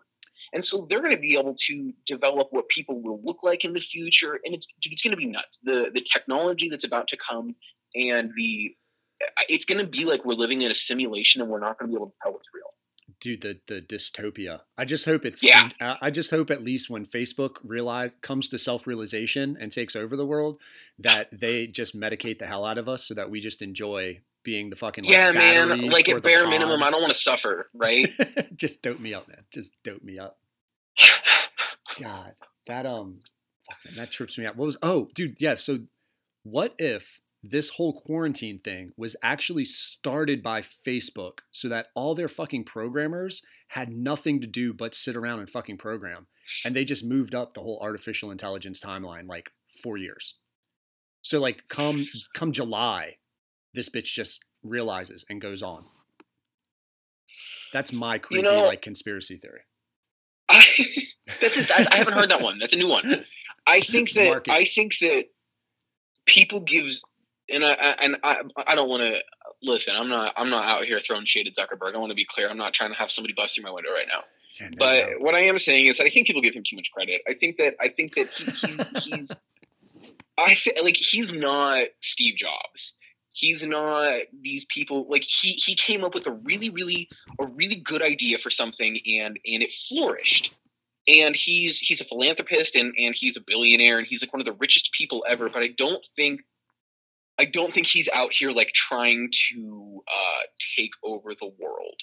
and 0.53 0.65
so 0.65 0.87
they're 0.89 1.01
going 1.01 1.15
to 1.15 1.21
be 1.21 1.37
able 1.37 1.55
to 1.55 1.93
develop 2.07 2.49
what 2.51 2.69
people 2.69 3.01
will 3.01 3.21
look 3.25 3.43
like 3.43 3.65
in 3.65 3.73
the 3.73 3.81
future 3.81 4.39
and 4.45 4.55
it's 4.55 4.67
it's 4.83 5.03
going 5.03 5.13
to 5.13 5.17
be 5.17 5.27
nuts 5.27 5.59
the 5.63 5.91
the 5.95 6.01
technology 6.01 6.69
that's 6.69 6.85
about 6.85 7.09
to 7.09 7.17
come 7.17 7.55
and 7.95 8.31
the 8.37 8.75
it's 9.49 9.65
going 9.65 9.81
to 9.81 9.87
be 9.87 10.05
like 10.05 10.25
we're 10.25 10.35
living 10.35 10.63
in 10.63 10.71
a 10.71 10.75
simulation 10.75 11.43
and 11.43 11.51
we're 11.51 11.61
not 11.61 11.79
going 11.79 11.91
to 11.91 11.93
be 11.93 11.97
able 11.97 12.11
to 12.11 12.17
tell 12.23 12.33
what's 12.33 12.47
real 12.55 12.65
Dude, 13.21 13.43
the 13.43 13.61
the 13.67 13.83
dystopia. 13.83 14.61
I 14.79 14.85
just 14.85 15.05
hope 15.05 15.25
it's 15.27 15.43
Yeah. 15.43 15.69
I 15.81 15.85
uh, 15.85 15.97
I 16.01 16.11
just 16.11 16.31
hope 16.31 16.51
at 16.51 16.63
least 16.63 16.89
when 16.89 17.05
Facebook 17.05 17.57
realize 17.63 18.15
comes 18.23 18.49
to 18.49 18.59
self 18.59 18.87
realization 18.87 19.57
and 19.61 19.71
takes 19.71 19.97
over 19.97 20.17
the 20.17 20.25
world, 20.25 20.59
that 20.99 21.29
they 21.31 21.67
just 21.67 21.99
medicate 21.99 22.39
the 22.39 22.47
hell 22.47 22.65
out 22.65 22.79
of 22.79 22.89
us 22.89 23.05
so 23.05 23.15
that 23.15 23.31
we 23.31 23.41
just 23.41 23.63
enjoy 23.63 24.21
being 24.43 24.71
the 24.71 24.77
fucking 24.77 25.05
like, 25.05 25.13
yeah 25.13 25.33
man 25.33 25.89
like 25.91 26.09
at 26.09 26.23
bare 26.23 26.49
minimum 26.49 26.83
i 26.83 26.91
don't 26.91 27.03
want 27.03 27.13
to 27.13 27.19
suffer 27.19 27.69
right 27.75 28.09
just 28.61 28.83
dope 28.83 29.01
me 29.01 29.15
up, 29.15 29.29
man. 29.29 29.45
Just 29.53 29.73
dope 29.83 30.03
me 30.03 30.19
up. 30.19 30.39
God, 32.01 32.35
that 32.67 32.87
um, 32.87 33.21
man, 33.85 33.97
that 33.97 34.13
trips 34.13 34.39
me 34.39 34.47
out. 34.47 34.57
What 34.57 34.67
was? 34.67 34.77
Oh, 34.83 35.09
dude, 35.15 35.37
yeah. 35.39 35.55
So, 35.55 35.81
what 36.43 36.75
if 36.79 37.21
this 37.43 37.71
whole 37.71 38.01
quarantine 38.01 38.59
thing 38.59 38.93
was 38.97 39.17
actually 39.23 39.65
started 39.65 40.43
by 40.43 40.61
Facebook 40.61 41.39
so 41.51 41.69
that 41.71 41.87
all 41.95 42.15
their 42.15 42.29
fucking 42.29 42.65
programmers 42.65 43.43
had 43.69 43.91
nothing 43.91 44.41
to 44.43 44.47
do 44.47 44.75
but 44.75 44.95
sit 44.95 45.17
around 45.17 45.39
and 45.39 45.49
fucking 45.49 45.79
program. 45.79 46.27
And 46.67 46.77
they 46.77 46.85
just 46.85 47.05
moved 47.05 47.35
up 47.35 47.55
the 47.55 47.63
whole 47.63 47.79
artificial 47.81 48.31
intelligence 48.31 48.79
timeline 48.79 49.27
like 49.27 49.53
four 49.83 49.97
years. 49.97 50.35
So 51.23 51.41
like 51.41 51.65
come 51.69 52.07
come 52.35 52.53
July, 52.53 53.17
this 53.75 53.89
bitch 53.89 54.13
just 54.13 54.45
realizes 54.63 55.25
and 55.29 55.41
goes 55.41 55.63
on. 55.63 55.85
That's 57.73 57.93
my 57.93 58.19
creepy 58.19 58.43
know- 58.43 58.67
like 58.67 58.83
conspiracy 58.83 59.37
theory. 59.37 59.61
I, 60.49 60.65
that's 61.41 61.59
a, 61.59 61.73
I 61.75 61.87
I 61.93 61.97
haven't 61.97 62.15
heard 62.15 62.31
that 62.31 62.43
one. 62.43 62.59
That's 62.59 62.73
a 62.73 62.77
new 62.77 62.89
one. 62.89 63.25
I 63.67 63.81
think 63.81 64.11
that 64.13 64.27
Mark 64.27 64.49
it. 64.49 64.53
I 64.53 64.65
think 64.65 64.99
that 65.01 65.27
people 66.27 66.61
gives 66.61 67.03
and 67.49 67.65
I 67.65 67.73
and 68.03 68.17
I 68.25 68.43
I 68.67 68.75
don't 68.75 68.89
want 68.89 69.03
to 69.03 69.23
listen. 69.63 69.95
I'm 69.97 70.09
not 70.09 70.33
I'm 70.37 70.51
not 70.51 70.65
out 70.67 70.85
here 70.87 70.99
throwing 70.99 71.25
shade 71.25 71.47
at 71.47 71.55
Zuckerberg. 71.55 71.95
I 71.95 71.99
want 71.99 72.11
to 72.11 72.17
be 72.17 72.25
clear. 72.25 72.49
I'm 72.51 72.59
not 72.59 72.73
trying 72.75 72.91
to 72.91 72.97
have 72.99 73.13
somebody 73.13 73.33
bust 73.35 73.55
through 73.55 73.65
my 73.65 73.71
window 73.71 73.91
right 73.93 74.07
now. 74.09 74.25
Yeah, 74.61 74.71
no 74.71 74.77
But 74.79 75.01
doubt. 75.11 75.21
what 75.21 75.35
I 75.37 75.41
am 75.41 75.59
saying 75.61 75.87
is, 75.87 75.99
that 75.99 76.05
I 76.07 76.11
think 76.11 76.27
people 76.27 76.43
give 76.43 76.55
him 76.55 76.65
too 76.67 76.75
much 76.75 76.91
credit. 76.91 77.21
I 77.29 77.35
think 77.35 77.57
that 77.59 77.75
I 77.81 77.89
think 77.89 78.15
that 78.15 78.29
he, 78.31 78.45
he's 78.47 79.05
he's 79.05 79.33
I 80.39 80.55
feel 80.55 80.83
like 80.83 80.97
he's 80.97 81.33
not 81.33 81.87
Steve 82.01 82.37
Jobs. 82.37 82.95
He's 83.33 83.65
not 83.65 84.23
these 84.41 84.65
people. 84.65 85.07
Like 85.09 85.23
he 85.23 85.51
he 85.53 85.75
came 85.75 86.05
up 86.05 86.15
with 86.15 86.27
a 86.27 86.33
really 86.33 86.71
really 86.71 87.09
a 87.41 87.47
really 87.47 87.77
good 87.77 88.03
idea 88.03 88.39
for 88.39 88.51
something, 88.51 88.99
and 89.07 89.39
and 89.47 89.63
it 89.63 89.73
flourished. 89.73 90.55
And 91.09 91.35
he's 91.35 91.79
he's 91.79 92.01
a 92.01 92.05
philanthropist, 92.05 92.75
and 92.75 92.93
and 92.99 93.15
he's 93.15 93.37
a 93.37 93.41
billionaire, 93.41 93.99
and 93.99 94.07
he's 94.07 94.23
like 94.23 94.33
one 94.33 94.41
of 94.41 94.47
the 94.47 94.57
richest 94.61 94.93
people 94.93 95.25
ever. 95.29 95.49
But 95.49 95.63
I 95.63 95.69
don't 95.69 96.05
think. 96.17 96.41
I 97.39 97.47
don't 97.47 97.73
think 97.73 97.87
he's 97.87 98.09
out 98.13 98.35
here 98.35 98.51
like 98.51 98.71
trying 98.75 99.31
to 99.51 100.03
uh, 100.07 100.43
take 100.77 100.91
over 101.03 101.35
the 101.35 101.51
world 101.59 101.97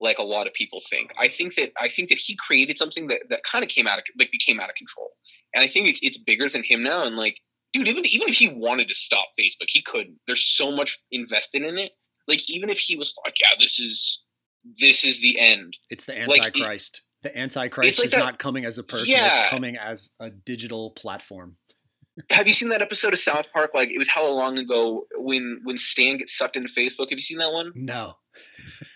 like 0.00 0.18
a 0.18 0.22
lot 0.22 0.46
of 0.46 0.54
people 0.54 0.80
think. 0.88 1.12
I 1.18 1.28
think 1.28 1.54
that 1.56 1.72
I 1.80 1.88
think 1.88 2.10
that 2.10 2.18
he 2.18 2.36
created 2.36 2.78
something 2.78 3.08
that, 3.08 3.22
that 3.30 3.42
kind 3.42 3.64
of 3.64 3.70
came 3.70 3.86
out 3.86 3.98
of 3.98 4.04
like 4.18 4.30
became 4.30 4.60
out 4.60 4.68
of 4.68 4.76
control. 4.76 5.10
And 5.54 5.64
I 5.64 5.66
think 5.66 5.88
it's 5.88 6.00
it's 6.02 6.18
bigger 6.18 6.48
than 6.48 6.62
him 6.62 6.82
now. 6.82 7.04
And 7.04 7.16
like, 7.16 7.38
dude, 7.74 7.88
even 7.88 8.06
even 8.06 8.28
if 8.28 8.36
he 8.36 8.48
wanted 8.48 8.88
to 8.88 8.94
stop 8.94 9.26
Facebook, 9.38 9.68
he 9.68 9.82
couldn't. 9.82 10.16
There's 10.26 10.42
so 10.44 10.70
much 10.72 10.98
invested 11.10 11.62
in 11.62 11.76
it. 11.76 11.92
Like, 12.26 12.48
even 12.48 12.70
if 12.70 12.78
he 12.78 12.96
was 12.96 13.12
like, 13.24 13.34
yeah, 13.40 13.48
this 13.58 13.78
is 13.78 14.22
this 14.80 15.04
is 15.04 15.20
the 15.20 15.38
end. 15.38 15.76
It's 15.90 16.06
the 16.06 16.12
Like, 16.26 16.40
it- 16.40 16.46
Antichrist. 16.56 17.02
the 17.22 17.36
Antichrist 17.38 17.98
like 17.98 18.06
is 18.06 18.12
that- 18.12 18.18
not 18.18 18.38
coming 18.38 18.64
as 18.64 18.78
a 18.78 18.82
person, 18.82 19.08
Yeah. 19.08 19.42
it's 19.42 19.50
coming 19.50 19.76
as 19.76 20.08
a 20.20 20.30
digital 20.30 20.92
platform. 20.92 21.58
Have 22.30 22.46
you 22.46 22.52
seen 22.52 22.68
that 22.68 22.80
episode 22.80 23.12
of 23.12 23.18
South 23.18 23.46
Park? 23.52 23.72
Like, 23.74 23.90
it 23.90 23.98
was 23.98 24.08
how 24.08 24.26
long 24.30 24.56
ago 24.56 25.04
when 25.16 25.60
when 25.64 25.76
Stan 25.76 26.16
gets 26.18 26.38
sucked 26.38 26.56
into 26.56 26.68
Facebook? 26.72 27.10
Have 27.10 27.18
you 27.18 27.22
seen 27.22 27.38
that 27.38 27.52
one? 27.52 27.72
No. 27.74 28.14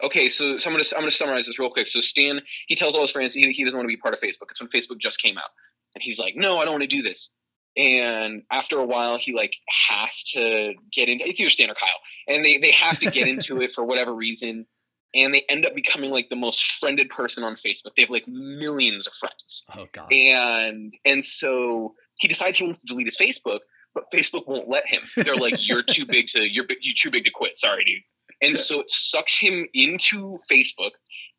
Okay, 0.03 0.29
so, 0.29 0.57
so 0.59 0.71
I'm 0.71 0.75
gonna 0.77 0.85
I'm 0.95 1.01
gonna 1.03 1.11
summarize 1.11 1.47
this 1.47 1.59
real 1.59 1.71
quick. 1.71 1.89
So 1.89 2.01
Stan 2.01 2.41
he 2.69 2.75
tells 2.77 2.95
all 2.95 3.01
his 3.03 3.11
friends 3.11 3.35
he, 3.35 3.51
he 3.53 3.65
doesn't 3.65 3.77
want 3.77 3.87
to 3.87 3.93
be 3.95 3.97
part 3.97 4.15
of 4.15 4.21
Facebook. 4.21 4.51
It's 4.51 4.61
when 4.61 4.71
Facebook 4.71 4.99
just 5.01 5.21
came 5.21 5.37
out, 5.37 5.51
and 5.95 6.03
he's 6.03 6.19
like, 6.19 6.35
no, 6.37 6.59
I 6.59 6.65
don't 6.65 6.75
want 6.75 6.83
to 6.83 6.89
do 6.97 7.03
this. 7.03 7.33
And 7.79 8.43
after 8.51 8.79
a 8.79 8.85
while, 8.85 9.17
he 9.19 9.33
like 9.33 9.55
has 9.89 10.25
to 10.35 10.75
get 10.93 11.09
into 11.09 11.27
it's 11.29 11.39
either 11.41 11.49
Stan 11.51 11.71
or 11.71 11.75
Kyle, 11.75 11.89
and 12.27 12.45
they 12.45 12.59
they 12.59 12.73
have 12.73 12.99
to 12.99 13.11
get 13.11 13.29
into 13.33 13.63
it 13.63 13.71
for 13.73 13.85
whatever 13.85 14.13
reason, 14.15 14.67
and 15.15 15.33
they 15.33 15.45
end 15.49 15.65
up 15.65 15.75
becoming 15.77 16.11
like 16.11 16.29
the 16.29 16.37
most 16.37 16.61
friended 16.81 17.09
person 17.09 17.45
on 17.45 17.55
Facebook. 17.55 17.95
They 17.97 18.03
have 18.03 18.11
like 18.11 18.27
millions 18.27 19.07
of 19.07 19.13
friends, 19.15 19.65
Oh 19.77 19.87
god. 19.93 20.13
and 20.13 20.93
and 21.05 21.25
so 21.25 21.95
he 22.19 22.27
decides 22.27 22.59
he 22.59 22.65
wants 22.65 22.81
to 22.81 22.87
delete 22.89 23.07
his 23.07 23.17
Facebook, 23.17 23.61
but 23.95 24.05
Facebook 24.13 24.49
won't 24.49 24.69
let 24.69 24.89
him. 24.89 25.03
They're 25.17 25.37
like, 25.37 25.55
"You're 25.59 25.85
too 25.85 26.05
big 26.05 26.27
to 26.29 26.43
you're 26.43 26.67
you're 26.81 26.95
too 26.99 27.11
big 27.13 27.25
to 27.27 27.31
quit." 27.33 27.57
Sorry, 27.59 27.85
dude. 27.85 28.03
And 28.41 28.59
so 28.59 28.81
it 28.81 28.89
sucks 28.91 29.39
him 29.39 29.67
into 29.73 30.37
Facebook, 30.51 30.91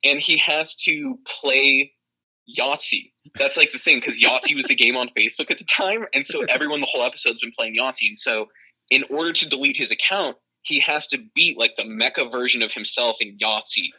and 0.05 0.19
he 0.19 0.37
has 0.37 0.73
to 0.83 1.17
play 1.27 1.91
Yahtzee. 2.57 3.11
That's 3.35 3.57
like 3.57 3.71
the 3.71 3.77
thing 3.79 3.97
because 3.99 4.19
Yahtzee 4.21 4.55
was 4.55 4.65
the 4.65 4.75
game 4.75 4.95
on 4.97 5.09
Facebook 5.09 5.51
at 5.51 5.57
the 5.59 5.65
time, 5.65 6.05
and 6.13 6.25
so 6.25 6.43
everyone 6.49 6.79
the 6.81 6.87
whole 6.87 7.03
episode's 7.03 7.41
been 7.41 7.51
playing 7.57 7.75
Yahtzee. 7.75 8.07
And 8.07 8.17
so, 8.19 8.47
in 8.89 9.03
order 9.09 9.33
to 9.33 9.47
delete 9.49 9.77
his 9.77 9.91
account, 9.91 10.37
he 10.61 10.79
has 10.79 11.07
to 11.07 11.19
beat 11.35 11.57
like 11.57 11.75
the 11.75 11.83
mecha 11.83 12.31
version 12.31 12.61
of 12.61 12.71
himself 12.73 13.17
in 13.21 13.37
Yahtzee. 13.37 13.89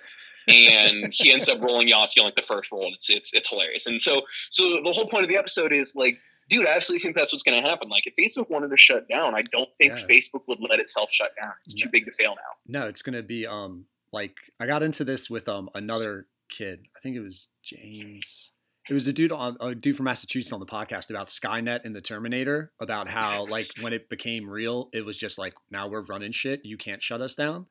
and 0.49 1.13
he 1.13 1.33
ends 1.33 1.49
up 1.49 1.61
rolling 1.61 1.89
Yahtzee 1.89 2.19
on 2.19 2.25
like 2.25 2.35
the 2.35 2.43
first 2.43 2.73
roll. 2.73 2.93
It's 2.95 3.11
it's 3.11 3.33
it's 3.33 3.49
hilarious. 3.49 3.87
And 3.87 4.01
so 4.01 4.23
so 4.51 4.81
the 4.83 4.93
whole 4.93 5.07
point 5.07 5.23
of 5.25 5.29
the 5.29 5.37
episode 5.37 5.73
is 5.73 5.95
like, 5.95 6.19
dude, 6.49 6.67
I 6.67 6.75
absolutely 6.77 7.03
think 7.03 7.17
that's 7.17 7.33
what's 7.33 7.43
going 7.45 7.63
to 7.63 7.69
happen. 7.69 7.89
Like, 7.89 8.05
if 8.07 8.15
Facebook 8.17 8.51
wanted 8.51 8.71
to 8.71 8.77
shut 8.77 9.09
down, 9.09 9.35
I 9.35 9.43
don't 9.43 9.69
think 9.79 9.95
Yeah. 9.97 10.03
Facebook 10.17 10.43
would 10.49 10.59
let 10.61 10.81
itself 10.81 11.11
shut 11.13 11.31
down. 11.41 11.53
It's 11.65 11.75
too 11.75 11.87
No. 11.87 11.91
big 11.93 12.07
to 12.07 12.13
fail 12.13 12.31
now. 12.35 12.81
No, 12.81 12.89
it's 12.89 13.03
gonna 13.03 13.23
be 13.23 13.47
um 13.47 13.85
like 14.13 14.37
I 14.59 14.67
got 14.67 14.83
into 14.83 15.05
this 15.05 15.31
with 15.31 15.49
um 15.49 15.71
another 15.75 16.27
kid. 16.51 16.81
I 16.97 17.01
think 17.01 17.17
it 17.17 17.21
was 17.21 17.49
James. 17.63 18.53
It 18.89 18.95
was 18.95 19.07
a 19.07 19.13
dude 19.13 19.31
on 19.31 19.57
a 19.61 19.75
dude 19.75 19.97
from 19.97 20.05
Massachusetts 20.05 20.53
on 20.53 20.61
the 20.61 20.67
podcast 20.67 21.11
about 21.11 21.29
Skynet 21.29 21.85
and 21.85 21.95
the 21.95 22.01
Terminator, 22.01 22.73
about 22.81 23.09
how 23.09 23.47
like 23.47 23.71
when 23.81 23.93
it 23.93 24.09
became 24.09 24.49
real, 24.49 24.89
it 24.93 25.05
was 25.05 25.17
just 25.17 25.39
like 25.39 25.55
now 25.71 25.87
we're 25.89 26.03
running 26.03 26.33
shit. 26.33 26.65
You 26.65 26.77
can't 26.77 27.03
shut 27.03 27.21
us 27.21 27.35
down, 27.35 27.67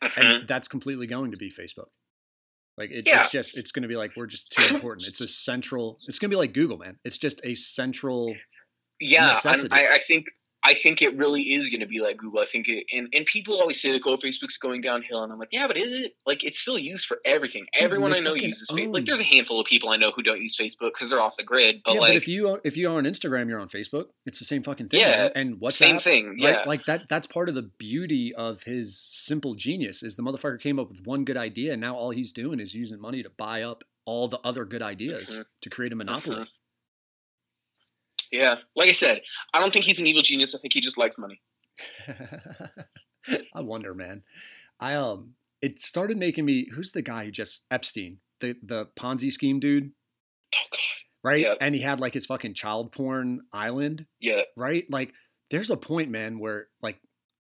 and 0.00 0.10
mm-hmm. 0.10 0.46
that's 0.46 0.68
completely 0.68 1.06
going 1.06 1.32
to 1.32 1.38
be 1.38 1.50
Facebook. 1.50 1.88
Like 2.78 2.90
it, 2.92 3.02
Yeah. 3.06 3.20
it's 3.20 3.30
just 3.30 3.56
it's 3.56 3.72
going 3.72 3.82
to 3.82 3.88
be 3.88 3.96
like 3.96 4.12
we're 4.16 4.26
just 4.26 4.50
too 4.50 4.74
important. 4.74 5.08
It's 5.08 5.20
a 5.20 5.26
central. 5.26 5.98
It's 6.06 6.18
going 6.18 6.30
to 6.30 6.34
be 6.34 6.38
like 6.38 6.52
Google, 6.52 6.78
man. 6.78 6.98
It's 7.04 7.18
just 7.18 7.40
a 7.44 7.54
central. 7.54 8.34
Yeah, 9.00 9.28
necessity. 9.28 9.72
I, 9.72 9.94
I 9.94 9.98
think 9.98 10.26
I 10.62 10.74
think 10.74 11.00
it 11.00 11.16
really 11.16 11.42
is 11.42 11.70
going 11.70 11.80
to 11.80 11.86
be 11.86 12.00
like 12.00 12.18
Google. 12.18 12.40
I 12.40 12.44
think 12.44 12.68
it, 12.68 12.84
and 12.92 13.08
and 13.14 13.24
people 13.24 13.58
always 13.60 13.80
say 13.80 13.92
like, 13.92 14.02
"Oh, 14.06 14.16
Facebook's 14.18 14.58
going 14.58 14.82
downhill," 14.82 15.22
and 15.22 15.32
I'm 15.32 15.38
like, 15.38 15.48
"Yeah, 15.52 15.66
but 15.66 15.76
is 15.78 15.92
it? 15.92 16.14
Like, 16.26 16.44
it's 16.44 16.58
still 16.58 16.78
used 16.78 17.06
for 17.06 17.18
everything. 17.24 17.66
Everyone 17.74 18.12
I 18.12 18.20
know 18.20 18.34
uses 18.34 18.68
Facebook. 18.70 18.92
Like, 18.94 19.04
there's 19.06 19.20
a 19.20 19.24
handful 19.24 19.58
of 19.58 19.66
people 19.66 19.88
I 19.88 19.96
know 19.96 20.10
who 20.14 20.22
don't 20.22 20.40
use 20.42 20.56
Facebook 20.56 20.92
because 20.94 21.08
they're 21.08 21.20
off 21.20 21.36
the 21.36 21.44
grid. 21.44 21.80
But 21.84 21.94
yeah, 21.94 22.00
like, 22.00 22.10
but 22.10 22.16
if 22.16 22.28
you 22.28 22.48
are, 22.48 22.60
if 22.62 22.76
you 22.76 22.90
are 22.90 22.98
on 22.98 23.04
Instagram, 23.04 23.48
you're 23.48 23.58
on 23.60 23.68
Facebook. 23.68 24.06
It's 24.26 24.38
the 24.38 24.44
same 24.44 24.62
fucking 24.62 24.88
thing. 24.88 25.00
Yeah, 25.00 25.22
man. 25.22 25.30
and 25.34 25.54
WhatsApp. 25.60 25.72
same 25.74 25.98
thing. 25.98 26.26
Right? 26.28 26.36
Yeah, 26.38 26.64
Like 26.66 26.84
that 26.84 27.08
that's 27.08 27.26
part 27.26 27.48
of 27.48 27.54
the 27.54 27.62
beauty 27.62 28.34
of 28.34 28.62
his 28.64 28.98
simple 28.98 29.54
genius 29.54 30.02
is 30.02 30.16
the 30.16 30.22
motherfucker 30.22 30.60
came 30.60 30.78
up 30.78 30.88
with 30.90 31.06
one 31.06 31.24
good 31.24 31.36
idea 31.38 31.72
and 31.72 31.80
now 31.80 31.96
all 31.96 32.10
he's 32.10 32.32
doing 32.32 32.60
is 32.60 32.74
using 32.74 33.00
money 33.00 33.22
to 33.22 33.30
buy 33.30 33.62
up 33.62 33.82
all 34.04 34.28
the 34.28 34.38
other 34.44 34.64
good 34.64 34.82
ideas 34.82 35.38
Mhm. 35.38 35.60
to 35.60 35.70
create 35.70 35.92
a 35.92 35.96
monopoly. 35.96 36.36
Mhm. 36.36 36.48
Yeah. 38.30 38.56
Like 38.76 38.88
I 38.88 38.92
said, 38.92 39.20
I 39.54 39.60
don't 39.60 39.72
think 39.72 39.84
he's 39.84 39.98
an 39.98 40.06
evil 40.06 40.22
genius. 40.22 40.54
I 40.54 40.58
think 40.58 40.72
he 40.72 40.80
just 40.80 40.98
likes 40.98 41.18
money. 41.18 41.40
I 43.54 43.60
wonder, 43.60 43.94
man. 43.94 44.22
I 44.78 44.94
um 44.94 45.34
it 45.60 45.80
started 45.80 46.16
making 46.16 46.44
me 46.44 46.68
who's 46.72 46.90
the 46.90 47.02
guy 47.02 47.26
who 47.26 47.30
just 47.30 47.64
Epstein, 47.70 48.18
the 48.40 48.56
the 48.62 48.86
Ponzi 48.98 49.30
scheme 49.30 49.60
dude, 49.60 49.92
Oh 50.54 50.58
God. 50.70 50.78
right? 51.22 51.46
And 51.60 51.74
he 51.74 51.80
had 51.82 52.00
like 52.00 52.14
his 52.14 52.26
fucking 52.26 52.54
child 52.54 52.92
porn 52.92 53.42
island. 53.52 54.06
Yeah. 54.20 54.42
right? 54.56 54.84
Like, 54.90 55.12
there's 55.50 55.70
a 55.70 55.76
point, 55.76 56.10
man, 56.10 56.38
where 56.38 56.68
like 56.82 57.00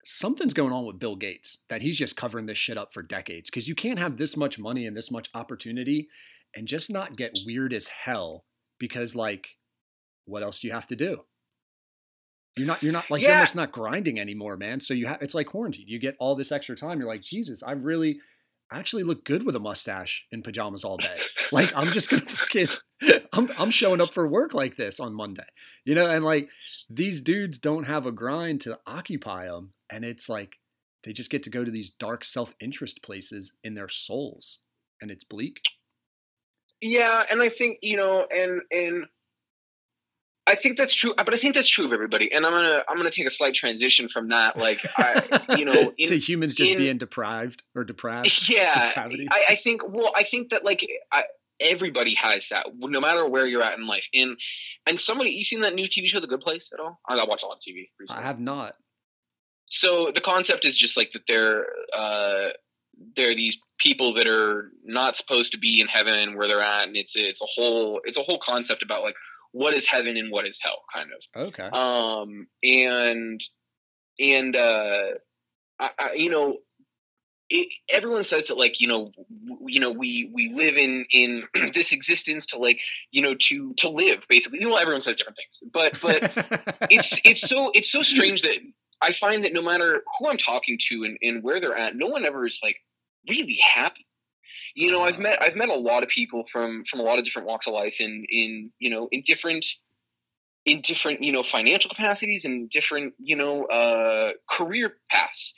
something's 0.05 0.55
going 0.55 0.73
on 0.73 0.85
with 0.85 0.99
Bill 0.99 1.15
Gates 1.17 1.59
that 1.71 1.83
he's 1.83 1.97
just 1.97 2.17
covering 2.17 2.47
this 2.47 2.59
shit 2.59 2.77
up 2.77 2.93
for 2.93 3.03
decades 3.03 3.51
because 3.51 3.69
you 3.69 3.75
can't 3.77 4.01
have 4.01 4.17
this 4.17 4.37
much 4.37 4.59
money 4.59 4.87
and 4.87 4.97
this 4.97 5.11
much 5.13 5.29
opportunity 5.35 6.09
and 6.57 6.67
just 6.67 6.91
not 6.91 7.17
get 7.17 7.33
weird 7.47 7.73
as 7.73 7.87
hell 7.87 8.45
because, 8.79 9.15
like, 9.15 9.47
what 10.27 10.43
else 10.43 10.61
do 10.61 10.69
you 10.69 10.75
have 10.75 10.87
to 10.89 10.97
do? 10.97 11.23
You're 12.57 12.67
not, 12.67 12.83
you're 12.83 12.93
not 12.93 13.11
like, 13.11 13.23
you're 13.23 13.33
almost 13.33 13.57
not 13.57 13.73
grinding 13.73 14.21
anymore, 14.21 14.57
man. 14.57 14.81
So 14.81 14.93
you 14.93 15.07
have, 15.07 15.23
it's 15.23 15.35
like 15.35 15.47
quarantine. 15.47 15.87
You 15.89 15.99
get 15.99 16.17
all 16.19 16.35
this 16.35 16.53
extra 16.53 16.77
time. 16.77 17.01
You're 17.01 17.09
like, 17.09 17.23
Jesus, 17.23 17.63
I 17.63 17.73
really, 17.73 18.21
I 18.71 18.79
actually 18.79 19.05
look 19.05 19.25
good 19.25 19.45
with 19.45 19.57
a 19.57 19.61
mustache 19.61 20.27
in 20.31 20.43
pajamas 20.43 20.85
all 20.85 20.99
day. 20.99 21.19
Like, 21.51 21.75
I'm 21.77 21.87
just 21.87 22.11
gonna 22.11 22.23
fucking, 22.27 22.69
I'm, 23.33 23.51
I'm 23.59 23.71
showing 23.71 24.01
up 24.01 24.13
for 24.13 24.27
work 24.27 24.53
like 24.55 24.77
this 24.77 25.01
on 25.01 25.15
Monday, 25.15 25.47
you 25.85 25.95
know, 25.95 26.07
and 26.07 26.25
like, 26.25 26.49
these 26.91 27.21
dudes 27.23 27.59
don't 27.59 27.85
have 27.85 28.07
a 28.07 28.13
grind 28.13 28.61
to 28.63 28.79
occupy 28.87 29.47
them 29.47 29.71
and 29.91 30.05
it's 30.05 30.29
like 30.29 30.57
they 31.05 31.13
just 31.13 31.31
get 31.31 31.43
to 31.45 31.51
go 31.51 31.65
to 31.65 31.71
these 31.71 31.91
dark 31.91 32.23
self-interest 32.25 33.03
places 33.03 33.53
in 33.65 33.75
their 33.75 33.89
souls 33.89 34.59
and 35.01 35.11
it's 35.11 35.25
bleak 35.25 35.61
Yeah, 36.81 37.25
and 37.31 37.43
I 37.43 37.49
think 37.49 37.79
you 37.81 37.97
know, 37.97 38.27
and 38.35 38.61
and 38.71 39.07
I 40.47 40.55
think 40.57 40.77
that's 40.77 40.95
true. 40.95 41.15
But 41.17 41.33
I 41.33 41.37
think 41.37 41.55
that's 41.55 41.69
true 41.69 41.85
of 41.85 41.93
everybody. 41.93 42.33
And 42.33 42.45
I'm 42.45 42.53
gonna 42.53 42.83
I'm 42.89 42.97
gonna 42.97 43.11
take 43.11 43.27
a 43.27 43.31
slight 43.31 43.55
transition 43.55 44.09
from 44.09 44.29
that. 44.29 44.59
Like, 44.59 44.79
I, 44.99 45.57
you 45.57 45.65
know, 45.65 45.93
in, 45.99 46.09
to 46.09 46.19
humans 46.19 46.55
just 46.55 46.73
in- 46.73 46.79
being 46.79 46.99
deprived 46.99 47.63
or 47.75 47.85
deprived 47.85 48.49
yeah. 48.49 48.93
I, 48.97 49.45
I 49.51 49.57
think. 49.57 49.83
Well, 49.89 50.13
I 50.17 50.25
think 50.25 50.51
that 50.51 50.65
like 50.65 50.87
I, 51.13 51.25
everybody 51.61 52.15
has 52.15 52.49
that, 52.49 52.67
no 52.77 53.01
matter 53.01 53.27
where 53.29 53.47
you're 53.47 53.63
at 53.63 53.79
in 53.79 53.87
life. 53.87 54.09
And 54.13 54.37
and 54.87 54.99
somebody, 54.99 55.31
you 55.31 55.45
seen 55.45 55.61
that 55.61 55.75
new 55.75 55.87
TV 55.87 56.09
show, 56.09 56.21
The 56.21 56.27
Good 56.27 56.41
Place, 56.41 56.71
at 56.73 56.81
all? 56.81 57.01
I 57.09 57.23
watch 57.25 57.43
a 57.43 57.47
lot 57.47 57.59
of 57.59 57.63
TV. 57.63 57.89
Recently. 57.99 58.23
i 58.23 58.27
have 58.27 58.41
not 58.41 58.75
so 59.73 60.13
the 60.15 60.21
concept 60.21 60.67
is 60.67 60.77
just 60.77 60.99
like 60.99 61.13
that 61.13 61.23
they're 61.27 61.65
uh 61.97 62.49
they're 63.17 63.35
these 63.35 63.57
people 63.79 64.13
that 64.13 64.27
are 64.27 64.71
not 64.85 65.17
supposed 65.17 65.53
to 65.53 65.59
be 65.59 65.81
in 65.81 65.89
heaven 65.89 66.37
where 66.37 66.47
they're 66.47 66.61
at 66.61 66.87
and 66.87 66.97
it's 66.97 67.17
it's 67.17 67.41
a 67.41 67.47
whole 67.47 68.01
it's 68.05 68.19
a 68.19 68.23
whole 68.23 68.39
concept 68.39 68.83
about 68.83 69.03
like 69.03 69.17
what 69.53 69.75
is 69.75 69.87
heaven 69.87 70.17
and 70.17 70.33
what 70.33 70.47
is 70.47 70.59
hell 70.61 70.83
kind 70.93 71.11
of 71.13 71.49
okay 71.49 71.69
um 71.73 72.47
and 72.63 73.41
and 74.21 74.57
uh, 74.57 74.99
I, 75.79 75.91
I, 75.99 76.13
you 76.15 76.31
know, 76.31 76.59
it, 77.51 77.69
everyone 77.91 78.25
says 78.25 78.47
that 78.47 78.57
like 78.57 78.81
you 78.81 78.89
know, 78.89 79.13
w- 79.49 79.67
you 79.67 79.81
know, 79.81 79.91
we 79.91 80.31
we 80.33 80.53
live 80.53 80.77
in 80.77 81.05
in 81.11 81.45
this 81.75 81.93
existence 81.93 82.47
to 82.47 82.59
like 82.59 82.81
you 83.11 83.23
know 83.23 83.35
to 83.35 83.75
to 83.75 83.89
live 83.89 84.27
basically. 84.29 84.61
You 84.61 84.69
know, 84.69 84.77
everyone 84.77 85.03
says 85.03 85.17
different 85.17 85.39
things, 85.39 85.71
but 85.73 86.01
but 86.01 86.87
it's 86.91 87.21
it's 87.25 87.43
so 87.43 87.71
it's 87.75 87.91
so 87.91 88.03
strange 88.03 88.43
that 88.43 88.57
I 89.01 89.13
find 89.13 89.45
that 89.45 89.53
no 89.53 89.63
matter 89.63 90.03
who 90.19 90.29
I'm 90.29 90.37
talking 90.37 90.79
to 90.89 91.05
and, 91.05 91.19
and 91.21 91.43
where 91.43 91.61
they're 91.61 91.77
at, 91.77 91.97
no 91.97 92.09
one 92.09 92.25
ever 92.25 92.47
is 92.47 92.61
like 92.63 92.77
really 93.29 93.59
happy. 93.75 94.07
You 94.75 94.91
know, 94.91 95.03
I've 95.03 95.19
met 95.19 95.43
I've 95.43 95.57
met 95.57 95.69
a 95.69 95.75
lot 95.75 96.03
of 96.03 96.09
people 96.09 96.45
from 96.45 96.85
from 96.85 97.01
a 97.01 97.03
lot 97.03 97.19
of 97.19 97.25
different 97.25 97.49
walks 97.49 97.67
of 97.67 97.75
life 97.75 98.01
in 98.01 98.25
in 98.29 98.71
you 98.79 98.91
know 98.91 99.09
in 99.13 99.23
different 99.25 99.67
in 100.65 100.81
different 100.81 101.23
you 101.23 101.33
know 101.33 101.43
financial 101.43 101.89
capacities 101.89 102.45
and 102.45 102.71
different 102.71 103.15
you 103.19 103.37
know 103.37 103.65
uh, 103.67 104.33
career 104.49 104.95
paths, 105.11 105.55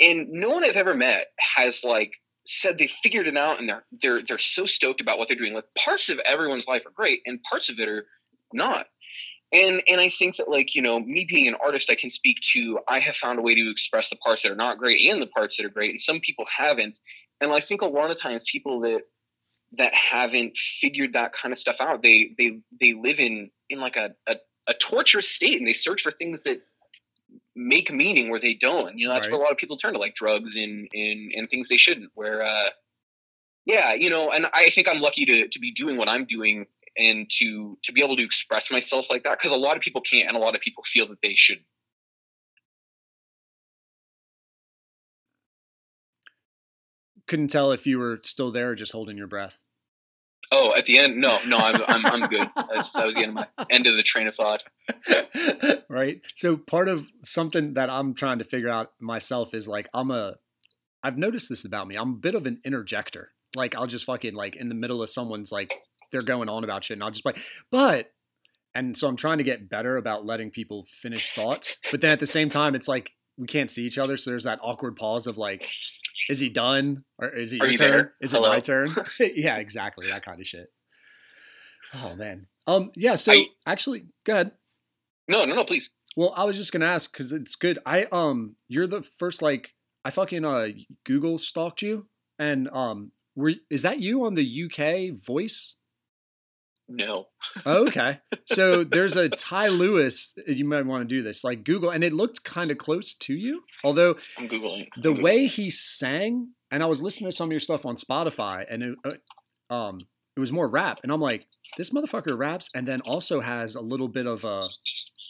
and 0.00 0.28
no 0.30 0.50
one 0.50 0.64
I've 0.64 0.76
ever 0.76 0.94
met 0.94 1.28
has 1.38 1.84
like 1.84 2.12
said 2.46 2.78
they 2.78 2.86
figured 2.86 3.26
it 3.26 3.36
out 3.36 3.60
and 3.60 3.68
they're 3.68 3.84
they're 4.00 4.22
they're 4.22 4.38
so 4.38 4.66
stoked 4.66 5.00
about 5.00 5.18
what 5.18 5.28
they're 5.28 5.36
doing. 5.36 5.54
Like 5.54 5.72
parts 5.76 6.08
of 6.08 6.18
everyone's 6.20 6.66
life 6.66 6.86
are 6.86 6.92
great 6.92 7.20
and 7.26 7.42
parts 7.42 7.68
of 7.68 7.78
it 7.78 7.88
are 7.88 8.06
not. 8.52 8.86
And 9.52 9.80
and 9.88 10.00
i 10.00 10.08
think 10.08 10.36
that 10.36 10.48
like 10.48 10.74
you 10.74 10.82
know 10.82 10.98
me 10.98 11.24
being 11.24 11.46
an 11.46 11.54
artist 11.64 11.88
i 11.88 11.94
can 11.94 12.10
speak 12.10 12.40
to 12.52 12.80
i 12.88 12.98
have 12.98 13.14
found 13.14 13.38
a 13.38 13.42
way 13.42 13.54
to 13.54 13.70
express 13.70 14.08
the 14.08 14.16
parts 14.16 14.42
that 14.42 14.50
are 14.50 14.56
not 14.56 14.76
great 14.76 15.08
and 15.08 15.22
the 15.22 15.28
parts 15.28 15.56
that 15.56 15.64
are 15.64 15.70
great 15.70 15.90
and 15.90 16.00
some 16.00 16.18
people 16.18 16.44
haven't 16.46 16.98
and 17.40 17.52
i 17.52 17.60
think 17.60 17.82
a 17.82 17.86
lot 17.86 18.10
of 18.10 18.20
times 18.20 18.44
people 18.50 18.80
that 18.80 19.02
that 19.72 19.92
haven't 19.94 20.56
figured 20.56 21.12
that 21.14 21.32
kind 21.32 21.52
of 21.52 21.58
stuff 21.58 21.80
out 21.80 22.02
they 22.02 22.34
they 22.38 22.60
they 22.80 22.92
live 22.92 23.18
in 23.20 23.50
in 23.68 23.80
like 23.80 23.96
a 23.96 24.14
a, 24.26 24.36
a 24.68 24.74
torturous 24.74 25.28
state 25.28 25.58
and 25.58 25.66
they 25.66 25.72
search 25.72 26.02
for 26.02 26.10
things 26.10 26.42
that 26.42 26.60
make 27.54 27.92
meaning 27.92 28.30
where 28.30 28.40
they 28.40 28.54
don't 28.54 28.98
you 28.98 29.06
know 29.06 29.12
that's 29.14 29.26
Right. 29.26 29.32
where 29.32 29.40
a 29.40 29.44
lot 29.44 29.52
of 29.52 29.58
people 29.58 29.76
turn 29.76 29.94
to 29.94 29.98
like 29.98 30.14
drugs 30.14 30.56
and 30.56 30.88
and 30.92 31.32
and 31.34 31.48
things 31.50 31.68
they 31.68 31.76
shouldn't 31.76 32.10
where 32.14 32.42
uh 32.42 32.70
yeah 33.64 33.94
you 33.94 34.10
know 34.10 34.30
and 34.30 34.46
i 34.52 34.68
think 34.70 34.88
i'm 34.88 35.00
lucky 35.00 35.24
to 35.24 35.48
to 35.48 35.58
be 35.58 35.72
doing 35.72 35.96
what 35.96 36.08
i'm 36.08 36.24
doing 36.26 36.66
and 36.96 37.28
to 37.38 37.76
to 37.82 37.92
be 37.92 38.02
able 38.02 38.16
to 38.16 38.22
express 38.22 38.70
myself 38.70 39.10
like 39.10 39.24
that 39.24 39.38
because 39.38 39.52
a 39.52 39.56
lot 39.56 39.76
of 39.76 39.82
people 39.82 40.00
can't 40.00 40.28
and 40.28 40.36
a 40.36 40.40
lot 40.40 40.54
of 40.54 40.60
people 40.60 40.82
feel 40.84 41.08
that 41.08 41.18
they 41.22 41.34
should 41.34 41.62
Couldn't 47.26 47.48
tell 47.48 47.72
if 47.72 47.86
you 47.86 47.98
were 47.98 48.18
still 48.22 48.52
there 48.52 48.70
or 48.70 48.74
just 48.74 48.92
holding 48.92 49.16
your 49.16 49.26
breath. 49.26 49.58
oh 50.52 50.74
at 50.76 50.86
the 50.86 50.96
end 50.98 51.16
no 51.16 51.38
no 51.48 51.56
i'm 51.58 51.82
i'm, 51.88 52.06
I'm 52.06 52.28
good 52.28 52.48
That's, 52.56 52.92
that 52.92 53.04
was 53.04 53.16
the 53.16 53.22
end 53.22 53.30
of 53.30 53.34
my 53.34 53.46
end 53.68 53.86
of 53.88 53.96
the 53.96 54.02
train 54.04 54.28
of 54.28 54.34
thought 54.36 54.62
right? 55.88 56.20
So 56.36 56.56
part 56.56 56.88
of 56.88 57.06
something 57.24 57.74
that 57.74 57.90
I'm 57.90 58.14
trying 58.14 58.38
to 58.38 58.44
figure 58.44 58.68
out 58.68 58.92
myself 59.00 59.54
is 59.54 59.66
like 59.66 59.88
I'm 59.92 60.10
a 60.10 60.34
I've 61.02 61.18
noticed 61.18 61.48
this 61.48 61.64
about 61.64 61.86
me. 61.88 61.96
I'm 61.96 62.10
a 62.10 62.16
bit 62.16 62.34
of 62.34 62.46
an 62.46 62.60
interjector. 62.64 63.30
Like 63.56 63.74
I'll 63.74 63.86
just 63.86 64.04
fucking 64.06 64.34
like 64.34 64.56
in 64.56 64.68
the 64.68 64.74
middle 64.74 65.02
of 65.02 65.10
someone's 65.10 65.50
like 65.52 65.74
they're 66.12 66.22
going 66.22 66.48
on 66.48 66.64
about 66.64 66.84
shit 66.84 66.96
and 66.96 67.02
I'll 67.04 67.10
just 67.10 67.24
like 67.24 67.38
but 67.70 68.12
and 68.74 68.96
so 68.96 69.08
I'm 69.08 69.16
trying 69.16 69.38
to 69.38 69.44
get 69.44 69.68
better 69.68 69.96
about 69.96 70.26
letting 70.26 70.50
people 70.50 70.86
finish 70.88 71.32
thoughts. 71.32 71.78
But 71.90 72.00
then 72.02 72.10
at 72.10 72.20
the 72.20 72.26
same 72.26 72.48
time 72.50 72.74
it's 72.74 72.88
like 72.88 73.12
we 73.38 73.46
can't 73.46 73.70
see 73.70 73.84
each 73.84 73.98
other 73.98 74.16
so 74.16 74.30
there's 74.30 74.44
that 74.44 74.60
awkward 74.62 74.96
pause 74.96 75.26
of 75.26 75.38
like 75.38 75.68
is 76.28 76.38
he 76.40 76.48
done 76.48 77.04
or 77.18 77.28
is 77.28 77.52
it 77.52 77.60
Are 77.60 77.64
your 77.66 77.72
you 77.72 77.78
turn? 77.78 77.90
there? 77.90 78.12
Is 78.20 78.34
it 78.34 78.40
my 78.40 78.60
turn? 78.60 78.88
yeah, 79.20 79.56
exactly. 79.56 80.08
That 80.08 80.22
kind 80.22 80.40
of 80.40 80.46
shit. 80.46 80.70
Oh 81.94 82.14
man. 82.16 82.46
Um 82.66 82.90
yeah, 82.94 83.14
so 83.14 83.32
actually 83.66 84.00
go 84.24 84.32
ahead. 84.34 84.50
no 85.28 85.44
no 85.44 85.54
no 85.54 85.64
please 85.64 85.90
Well, 86.16 86.32
I 86.36 86.44
was 86.44 86.56
just 86.56 86.72
gonna 86.72 86.86
ask 86.86 87.12
because 87.12 87.32
it's 87.32 87.56
good. 87.56 87.78
I 87.86 88.04
um, 88.12 88.56
you're 88.68 88.86
the 88.86 89.02
first 89.18 89.42
like 89.42 89.74
I 90.04 90.10
fucking 90.10 90.44
uh 90.44 90.68
Google 91.04 91.38
stalked 91.38 91.82
you, 91.82 92.06
and 92.38 92.68
um, 92.72 93.12
were 93.34 93.52
is 93.70 93.82
that 93.82 94.00
you 94.00 94.24
on 94.24 94.34
the 94.34 94.64
UK 94.64 95.14
voice? 95.20 95.76
No 96.88 97.26
okay, 97.66 98.20
so 98.46 98.84
there's 98.92 99.16
a 99.16 99.28
Ty 99.28 99.68
Lewis. 99.68 100.36
You 100.46 100.64
might 100.64 100.86
want 100.86 101.02
to 101.02 101.14
do 101.14 101.22
this, 101.22 101.42
like 101.44 101.64
Google, 101.64 101.90
and 101.90 102.04
it 102.04 102.12
looked 102.12 102.44
kind 102.44 102.70
of 102.70 102.78
close 102.78 103.14
to 103.14 103.34
you. 103.34 103.62
Although 103.82 104.16
i'm 104.38 104.48
googling 104.48 104.86
the 104.96 105.10
I'm 105.10 105.16
Googling. 105.16 105.22
way 105.22 105.46
he 105.46 105.70
sang, 105.70 106.50
and 106.70 106.82
I 106.82 106.86
was 106.86 107.02
listening 107.02 107.30
to 107.30 107.36
some 107.36 107.48
of 107.48 107.52
your 107.52 107.60
stuff 107.60 107.86
on 107.86 107.96
Spotify, 107.96 108.64
and 108.70 108.82
it, 108.82 108.98
uh, 109.70 109.74
um, 109.74 110.00
it 110.36 110.40
was 110.40 110.52
more 110.52 110.68
rap, 110.68 111.00
and 111.02 111.10
I'm 111.10 111.20
like, 111.20 111.46
this 111.76 111.90
motherfucker 111.90 112.38
raps, 112.38 112.68
and 112.74 112.86
then 112.86 113.00
also 113.02 113.40
has 113.40 113.74
a 113.74 113.80
little 113.80 114.08
bit 114.08 114.26
of 114.26 114.44
a 114.44 114.68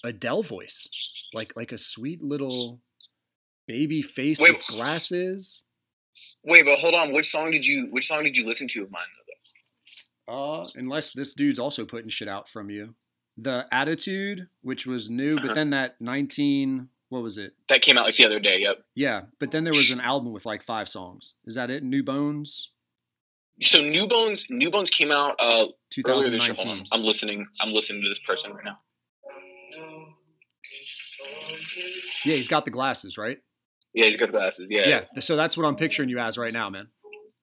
Adele 0.05 0.43
voice, 0.43 0.89
like 1.33 1.57
like 1.57 1.73
a 1.73 1.79
sweet 1.79 2.23
little 2.23 2.81
baby 3.67 4.03
face 4.03 4.41
Wait. 4.41 4.57
with 4.59 4.67
glasses. 4.69 5.65
wait 6.45 6.65
but 6.65 6.79
hold 6.79 6.95
on 6.95 7.13
which 7.13 7.31
song 7.31 7.51
did 7.51 7.67
you 7.67 7.89
which 7.91 8.09
song 8.09 8.23
did 8.25 8.37
you 8.37 8.47
listen 8.47 8.69
to 8.69 8.83
of 8.83 8.91
mine 8.91 9.03
though 9.19 9.26
Uh, 10.29 10.67
unless 10.75 11.13
this 11.13 11.35
dude's 11.35 11.59
also 11.59 11.85
putting 11.87 12.11
shit 12.11 12.29
out 12.29 12.49
from 12.49 12.69
you. 12.71 12.85
The 13.39 13.67
attitude, 13.71 14.43
which 14.65 14.87
was 14.87 15.09
new, 15.11 15.37
but 15.37 15.55
then 15.55 15.69
that 15.69 16.01
19, 16.01 16.89
what 17.11 17.23
was 17.23 17.37
it? 17.39 17.53
that 17.69 17.83
came 17.83 17.97
out 17.99 18.07
like 18.07 18.17
the 18.17 18.25
other 18.25 18.41
day 18.41 18.61
yep 18.61 18.79
Yeah, 18.95 19.23
but 19.39 19.51
then 19.51 19.65
there 19.65 19.75
was 19.75 19.91
an 19.91 20.01
album 20.01 20.33
with 20.33 20.47
like 20.47 20.63
five 20.63 20.89
songs. 20.89 21.35
Is 21.45 21.55
that 21.55 21.71
it? 21.71 21.83
New 21.85 22.03
Bones, 22.03 22.71
so 23.63 23.81
new 23.81 24.07
bones 24.07 24.47
new 24.51 24.71
bones 24.71 24.91
came 24.91 25.11
out 25.11 25.35
uh 25.39 25.67
earlier 26.07 26.29
this 26.31 26.47
year 26.47 26.55
2019. 26.55 26.87
i'm 26.93 27.03
listening 27.03 27.47
i'm 27.63 27.73
listening 27.73 28.03
to 28.03 28.09
this 28.11 28.19
person 28.19 28.53
right 28.53 28.65
now 28.67 28.79
Yeah, 32.25 32.35
he's 32.35 32.49
got 32.49 32.65
the 32.65 32.71
glasses, 32.71 33.17
right? 33.19 33.39
yeah 33.95 34.05
he's 34.07 34.17
got 34.19 34.27
the 34.27 34.33
glasses 34.33 34.69
yeah 34.71 34.89
Yeah. 34.89 35.21
So 35.21 35.37
that's 35.37 35.57
what 35.57 35.65
I'm 35.65 35.77
picturing 35.77 36.09
you 36.11 36.19
as 36.19 36.37
right 36.37 36.53
now, 36.53 36.69
man. 36.69 36.89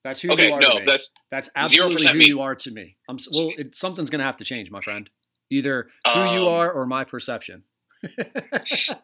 That's 0.04 0.22
who 0.22 0.32
okay 0.34 0.48
you 0.48 0.54
are. 0.54 0.60
no 0.62 0.74
to 0.74 0.80
me. 0.80 0.86
that's 0.86 1.10
That's 1.32 1.50
absolutely 1.56 2.06
0% 2.06 2.12
who 2.12 2.18
me. 2.18 2.26
you 2.28 2.42
are 2.42 2.56
to 2.56 2.72
me. 2.72 2.98
I'm 3.10 3.18
well. 3.32 3.52
It, 3.58 3.76
something's 3.76 4.10
gonna 4.10 4.24
have 4.24 4.38
to 4.38 4.44
change, 4.44 4.70
my 4.72 4.82
friend. 4.82 5.10
Either 5.50 5.88
who 6.14 6.20
you 6.34 6.42
Um, 6.48 6.48
are 6.48 6.72
or 6.72 6.86
my 6.86 7.04
perception. 7.04 7.64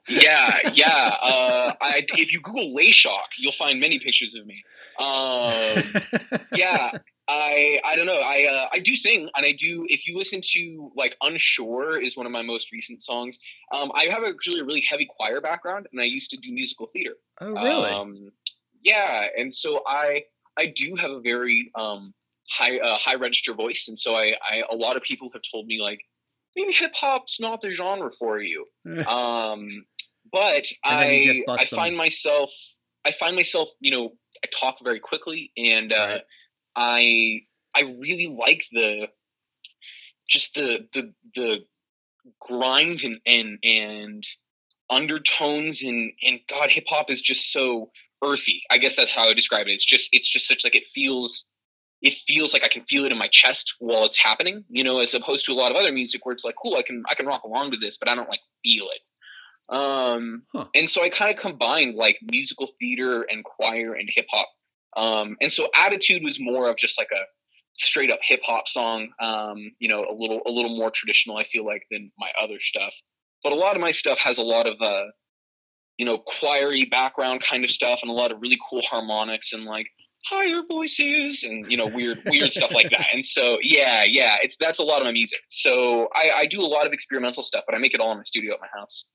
yeah, 0.10 0.60
yeah. 0.74 1.16
Uh, 1.22 1.74
I, 1.82 2.06
if 2.18 2.34
you 2.34 2.42
Google 2.42 2.76
Layshock, 2.78 3.28
you'll 3.38 3.52
find 3.54 3.80
many 3.80 3.98
pictures 4.00 4.36
of 4.36 4.46
me. 4.46 4.62
Um, 5.00 6.40
yeah, 6.56 6.92
I 7.28 7.80
I 7.86 7.96
don't 7.96 8.06
know. 8.06 8.20
I 8.20 8.46
uh, 8.52 8.68
I 8.74 8.80
do 8.80 8.96
sing, 8.96 9.30
and 9.36 9.46
I 9.46 9.54
do. 9.54 9.86
If 9.88 10.06
you 10.08 10.18
listen 10.18 10.42
to 10.54 10.92
like 10.96 11.16
Unsure 11.22 12.02
is 12.02 12.18
one 12.18 12.26
of 12.26 12.32
my 12.32 12.42
most 12.42 12.72
recent 12.72 13.02
songs. 13.04 13.40
Um, 13.74 13.92
I 13.96 14.06
have 14.06 14.24
actually 14.24 14.60
a 14.60 14.66
really 14.66 14.82
heavy 14.82 15.08
choir 15.10 15.40
background, 15.40 15.88
and 15.92 16.02
I 16.02 16.06
used 16.06 16.30
to 16.32 16.38
do 16.38 16.52
musical 16.52 16.88
theater. 16.88 17.16
oh, 17.42 17.54
really? 17.54 17.90
Um, 17.92 18.32
yeah, 18.82 19.28
and 19.38 19.54
so 19.54 19.82
I 19.88 20.24
I 20.58 20.68
do 20.68 20.96
have 20.96 21.12
a 21.12 21.22
very 21.22 21.72
um, 21.76 22.14
high 22.50 22.80
uh, 22.80 22.98
high 22.98 23.16
register 23.16 23.54
voice, 23.54 23.88
and 23.88 23.98
so 24.00 24.16
I, 24.16 24.34
I 24.50 24.64
a 24.72 24.76
lot 24.76 24.98
of 24.98 25.04
people 25.04 25.30
have 25.34 25.42
told 25.52 25.68
me 25.68 25.82
like 25.82 26.02
maybe 26.56 26.74
hip 26.74 26.94
hop's 26.96 27.40
not 27.40 27.62
the 27.62 27.70
genre 27.72 28.10
for 28.12 28.40
you. 28.42 28.66
um, 29.08 29.86
but 30.32 30.66
And 30.84 31.02
then 31.02 31.36
you 31.36 31.46
I 31.48 31.54
I 31.54 31.64
some- 31.64 31.78
find 31.78 31.96
myself 31.98 32.52
I 33.06 33.12
find 33.12 33.36
myself 33.36 33.70
you 33.80 33.92
know 33.92 34.12
I 34.44 34.48
talk 34.58 34.78
very 34.84 35.00
quickly, 35.00 35.52
and 35.58 35.92
uh, 35.94 35.96
Right. 35.96 36.22
I 36.76 37.42
I 37.76 37.82
really 37.82 38.28
like 38.28 38.64
the 38.72 39.08
just 40.30 40.54
the 40.56 40.88
the 40.94 41.14
the 41.36 41.66
grind 42.40 43.04
and 43.04 43.20
and 43.26 43.58
and 43.64 44.24
undertones 44.90 45.82
and 45.84 46.12
and 46.24 46.40
God 46.50 46.72
hip 46.72 46.86
hop 46.88 47.10
is 47.10 47.22
just 47.22 47.52
so 47.52 47.92
earthy. 48.24 48.64
I 48.70 48.78
guess 48.78 48.96
that's 48.96 49.12
how 49.12 49.24
I 49.26 49.28
would 49.28 49.36
describe 49.38 49.68
it. 49.68 49.72
It's 49.72 49.86
just 49.86 50.10
it's 50.12 50.30
just 50.30 50.48
such 50.48 50.64
like 50.64 50.76
it 50.76 50.86
feels 50.86 51.48
it 52.02 52.14
feels 52.14 52.54
like 52.54 52.64
I 52.64 52.70
can 52.70 52.84
feel 52.86 53.06
it 53.06 53.12
in 53.12 53.18
my 53.18 53.28
chest 53.30 53.76
while 53.80 54.06
it's 54.06 54.18
happening, 54.18 54.64
you 54.70 54.84
know, 54.84 55.00
as 55.00 55.14
opposed 55.14 55.46
to 55.46 55.52
a 55.52 55.56
lot 55.56 55.72
of 55.72 55.78
other 55.78 55.92
music 55.92 56.26
where 56.26 56.34
it's 56.34 56.46
like, 56.46 56.56
cool, 56.62 56.76
I 56.78 56.84
can 56.84 57.04
I 57.10 57.16
can 57.16 57.26
rock 57.26 57.44
along 57.44 57.72
to 57.72 57.78
this, 57.78 57.98
but 57.98 58.10
I 58.10 58.16
don't 58.16 58.30
like 58.30 58.42
feel 58.64 58.88
it. 58.92 59.02
Um 59.76 60.44
Huh. 60.54 60.66
and 60.74 60.90
so 60.90 61.04
I 61.04 61.10
kind 61.10 61.32
of 61.36 61.42
combined 61.42 61.96
like 61.96 62.18
musical 62.24 62.68
theater 62.80 63.24
and 63.24 63.44
choir 63.44 63.94
and 63.94 64.10
hip 64.14 64.28
hop. 64.32 64.50
Um 64.98 65.38
and 65.42 65.52
so 65.52 65.70
attitude 65.76 66.24
was 66.24 66.40
more 66.40 66.70
of 66.70 66.78
just 66.78 66.98
like 66.98 67.10
a 67.12 67.24
straight 67.78 68.12
up 68.12 68.20
hip 68.24 68.42
hop 68.44 68.68
song, 68.68 69.10
um, 69.22 69.72
you 69.80 69.88
know, 69.88 70.06
a 70.10 70.14
little 70.14 70.42
a 70.46 70.52
little 70.52 70.76
more 70.78 70.92
traditional 70.92 71.38
I 71.38 71.44
feel 71.44 71.66
like 71.66 71.84
than 71.92 72.12
my 72.18 72.32
other 72.42 72.60
stuff. 72.60 72.94
But 73.44 73.54
a 73.54 73.56
lot 73.56 73.76
of 73.76 73.82
my 73.82 73.92
stuff 73.92 74.18
has 74.20 74.38
a 74.38 74.44
lot 74.44 74.68
of 74.68 74.82
uh 74.82 75.06
you 76.00 76.06
know, 76.06 76.24
choiry 76.28 76.86
background 76.86 77.42
kind 77.42 77.64
of 77.64 77.70
stuff 77.70 78.00
and 78.02 78.10
a 78.10 78.14
lot 78.14 78.32
of 78.32 78.42
really 78.42 78.58
cool 78.70 78.82
harmonics 78.82 79.54
and 79.54 79.66
like 79.66 79.88
higher 80.26 80.62
voices 80.68 81.44
and 81.44 81.70
you 81.72 81.78
know 81.78 81.88
weird 81.88 82.22
weird 82.26 82.52
stuff 82.52 82.74
like 82.74 82.90
that 82.90 83.06
and 83.14 83.24
so 83.24 83.58
yeah 83.62 84.04
yeah 84.04 84.36
it's 84.42 84.58
that's 84.58 84.78
a 84.78 84.84
lot 84.84 85.00
of 85.00 85.06
my 85.06 85.14
music 85.14 85.40
so 85.48 86.10
I, 86.14 86.32
I 86.40 86.46
do 86.46 86.62
a 86.62 86.68
lot 86.68 86.86
of 86.86 86.92
experimental 86.92 87.42
stuff 87.42 87.64
but 87.66 87.74
i 87.74 87.78
make 87.78 87.94
it 87.94 88.02
all 88.02 88.12
in 88.12 88.18
my 88.18 88.24
studio 88.26 88.54
at 88.54 88.60
my 88.60 88.68
house 88.78 89.06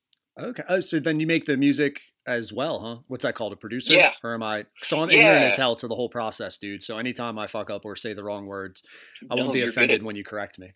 okay. 0.41 0.63
Oh, 0.67 0.81
so 0.81 0.99
then 1.01 1.21
you 1.21 1.27
make 1.27 1.45
the 1.45 1.57
music 1.57 2.01
as 2.27 2.53
well, 2.53 2.81
huh? 2.81 2.97
What's 3.07 3.23
that 3.23 3.35
called? 3.35 3.53
A 3.53 3.57
producer? 3.57 3.93
Yeah. 3.93 4.13
Or 4.23 4.35
am 4.35 4.43
I? 4.43 4.65
So 4.83 5.01
I'm 5.01 5.11
ignorant 5.11 5.43
as 5.43 5.57
hell 5.57 5.77
to 5.77 5.87
the 5.87 5.95
whole 5.95 6.09
process, 6.09 6.57
dude. 6.57 6.83
So 6.83 6.99
anytime 6.99 7.39
I 7.39 7.47
fuck 7.47 7.71
up 7.71 7.85
or 7.85 7.97
say 7.97 8.15
the 8.15 8.25
wrong 8.25 8.47
words, 8.47 8.83
I 9.31 9.35
won't 9.35 9.53
be 9.53 9.63
offended 9.63 10.01
good. 10.01 10.07
when 10.07 10.17
you 10.17 10.25
correct 10.25 10.59
me. 10.59 10.73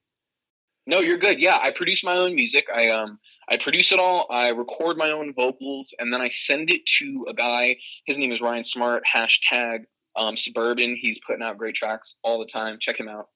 No, 0.88 1.00
you're 1.00 1.18
good. 1.18 1.38
Yeah, 1.38 1.58
I 1.62 1.70
produce 1.70 2.02
my 2.02 2.16
own 2.16 2.34
music. 2.34 2.66
I 2.74 2.88
um 2.88 3.18
I 3.46 3.58
produce 3.58 3.92
it 3.92 3.98
all. 3.98 4.26
I 4.30 4.48
record 4.48 4.96
my 4.96 5.10
own 5.10 5.34
vocals, 5.34 5.92
and 5.98 6.10
then 6.10 6.22
I 6.22 6.30
send 6.30 6.70
it 6.70 6.86
to 6.98 7.26
a 7.28 7.34
guy. 7.34 7.76
His 8.06 8.16
name 8.16 8.32
is 8.32 8.40
Ryan 8.40 8.64
Smart. 8.64 9.02
Hashtag 9.06 9.80
um, 10.16 10.38
Suburban. 10.38 10.96
He's 10.96 11.18
putting 11.18 11.42
out 11.42 11.58
great 11.58 11.74
tracks 11.74 12.14
all 12.24 12.38
the 12.38 12.46
time. 12.46 12.78
Check 12.80 12.98
him 12.98 13.06
out. 13.06 13.26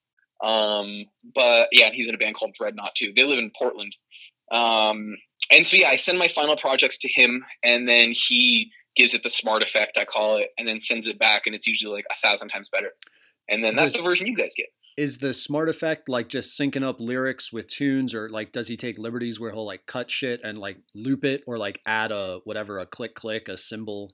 Um, 0.42 1.04
but 1.34 1.68
yeah, 1.72 1.90
he's 1.90 2.08
in 2.08 2.14
a 2.14 2.18
band 2.18 2.36
called 2.36 2.54
Dreadnought 2.54 2.94
too. 2.94 3.12
They 3.14 3.24
live 3.24 3.38
in 3.38 3.52
Portland. 3.54 3.94
Um, 4.50 5.14
and 5.50 5.66
so 5.66 5.76
yeah, 5.76 5.88
I 5.88 5.96
send 5.96 6.18
my 6.18 6.28
final 6.28 6.56
projects 6.56 6.96
to 7.00 7.08
him, 7.08 7.44
and 7.62 7.86
then 7.86 8.12
he 8.12 8.72
gives 8.96 9.12
it 9.12 9.22
the 9.22 9.30
smart 9.30 9.62
effect, 9.62 9.98
I 9.98 10.06
call 10.06 10.38
it, 10.38 10.48
and 10.56 10.66
then 10.66 10.80
sends 10.80 11.06
it 11.06 11.18
back, 11.18 11.42
and 11.44 11.54
it's 11.54 11.66
usually 11.66 11.92
like 11.92 12.06
a 12.10 12.18
thousand 12.26 12.48
times 12.48 12.70
better. 12.70 12.92
And 13.50 13.62
then 13.62 13.76
that's 13.76 13.94
the 13.94 14.02
version 14.02 14.26
you 14.26 14.36
guys 14.36 14.54
get. 14.56 14.68
Is 14.96 15.18
the 15.18 15.32
smart 15.32 15.68
effect 15.68 16.08
like 16.08 16.28
just 16.28 16.58
syncing 16.58 16.82
up 16.82 17.00
lyrics 17.00 17.52
with 17.52 17.66
tunes, 17.66 18.14
or 18.14 18.28
like 18.28 18.52
does 18.52 18.68
he 18.68 18.76
take 18.76 18.98
liberties 18.98 19.40
where 19.40 19.50
he'll 19.50 19.66
like 19.66 19.86
cut 19.86 20.10
shit 20.10 20.40
and 20.44 20.58
like 20.58 20.78
loop 20.94 21.24
it, 21.24 21.44
or 21.46 21.58
like 21.58 21.80
add 21.86 22.12
a 22.12 22.40
whatever 22.44 22.78
a 22.78 22.86
click 22.86 23.14
click 23.14 23.48
a 23.48 23.56
symbol? 23.56 24.10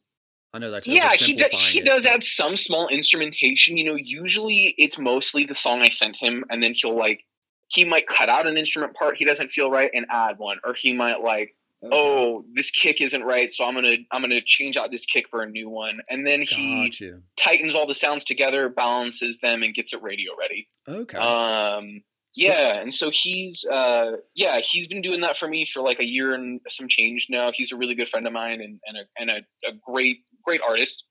I 0.54 0.58
know 0.58 0.70
that's 0.70 0.86
yeah 0.86 1.12
he 1.12 1.34
does 1.34 1.52
he 1.52 1.80
it, 1.80 1.84
does 1.84 2.04
but- 2.04 2.12
add 2.14 2.24
some 2.24 2.56
small 2.56 2.88
instrumentation 2.88 3.76
you 3.76 3.84
know 3.84 3.96
usually 3.96 4.74
it's 4.78 4.98
mostly 4.98 5.44
the 5.44 5.54
song 5.54 5.82
i 5.82 5.90
sent 5.90 6.16
him 6.16 6.42
and 6.48 6.62
then 6.62 6.72
he'll 6.74 6.96
like 6.96 7.24
he 7.68 7.84
might 7.84 8.06
cut 8.06 8.30
out 8.30 8.46
an 8.46 8.56
instrument 8.56 8.94
part 8.94 9.18
he 9.18 9.26
doesn't 9.26 9.48
feel 9.48 9.70
right 9.70 9.90
and 9.92 10.06
add 10.10 10.38
one 10.38 10.58
or 10.64 10.72
he 10.72 10.94
might 10.94 11.20
like 11.20 11.54
Okay. 11.84 11.94
oh 11.96 12.44
this 12.54 12.70
kick 12.72 13.00
isn't 13.00 13.22
right 13.22 13.52
so 13.52 13.64
i'm 13.64 13.74
gonna 13.74 13.96
i'm 14.10 14.20
gonna 14.20 14.40
change 14.44 14.76
out 14.76 14.90
this 14.90 15.06
kick 15.06 15.28
for 15.30 15.42
a 15.42 15.48
new 15.48 15.68
one 15.68 15.98
and 16.08 16.26
then 16.26 16.42
he 16.42 16.86
Got 16.86 16.98
you. 17.00 17.22
tightens 17.36 17.74
all 17.76 17.86
the 17.86 17.94
sounds 17.94 18.24
together 18.24 18.68
balances 18.68 19.38
them 19.38 19.62
and 19.62 19.72
gets 19.74 19.92
it 19.92 20.02
radio 20.02 20.32
ready 20.36 20.66
Okay. 20.88 21.16
um 21.18 22.02
So- 22.32 22.42
yeah 22.42 22.80
and 22.80 22.92
so 22.92 23.10
he's 23.10 23.64
uh 23.64 24.12
yeah 24.34 24.58
he's 24.58 24.88
been 24.88 25.02
doing 25.02 25.20
that 25.20 25.36
for 25.36 25.46
me 25.46 25.64
for 25.64 25.80
like 25.80 26.00
a 26.00 26.04
year 26.04 26.34
and 26.34 26.60
some 26.68 26.88
change 26.88 27.28
now 27.30 27.52
he's 27.52 27.70
a 27.70 27.76
really 27.76 27.94
good 27.94 28.08
friend 28.08 28.26
of 28.26 28.32
mine 28.32 28.60
and, 28.60 28.80
and 28.86 28.96
a 28.96 29.02
and 29.20 29.30
a, 29.30 29.36
a 29.68 29.72
great 29.86 30.18
great 30.44 30.60
artist 30.66 31.04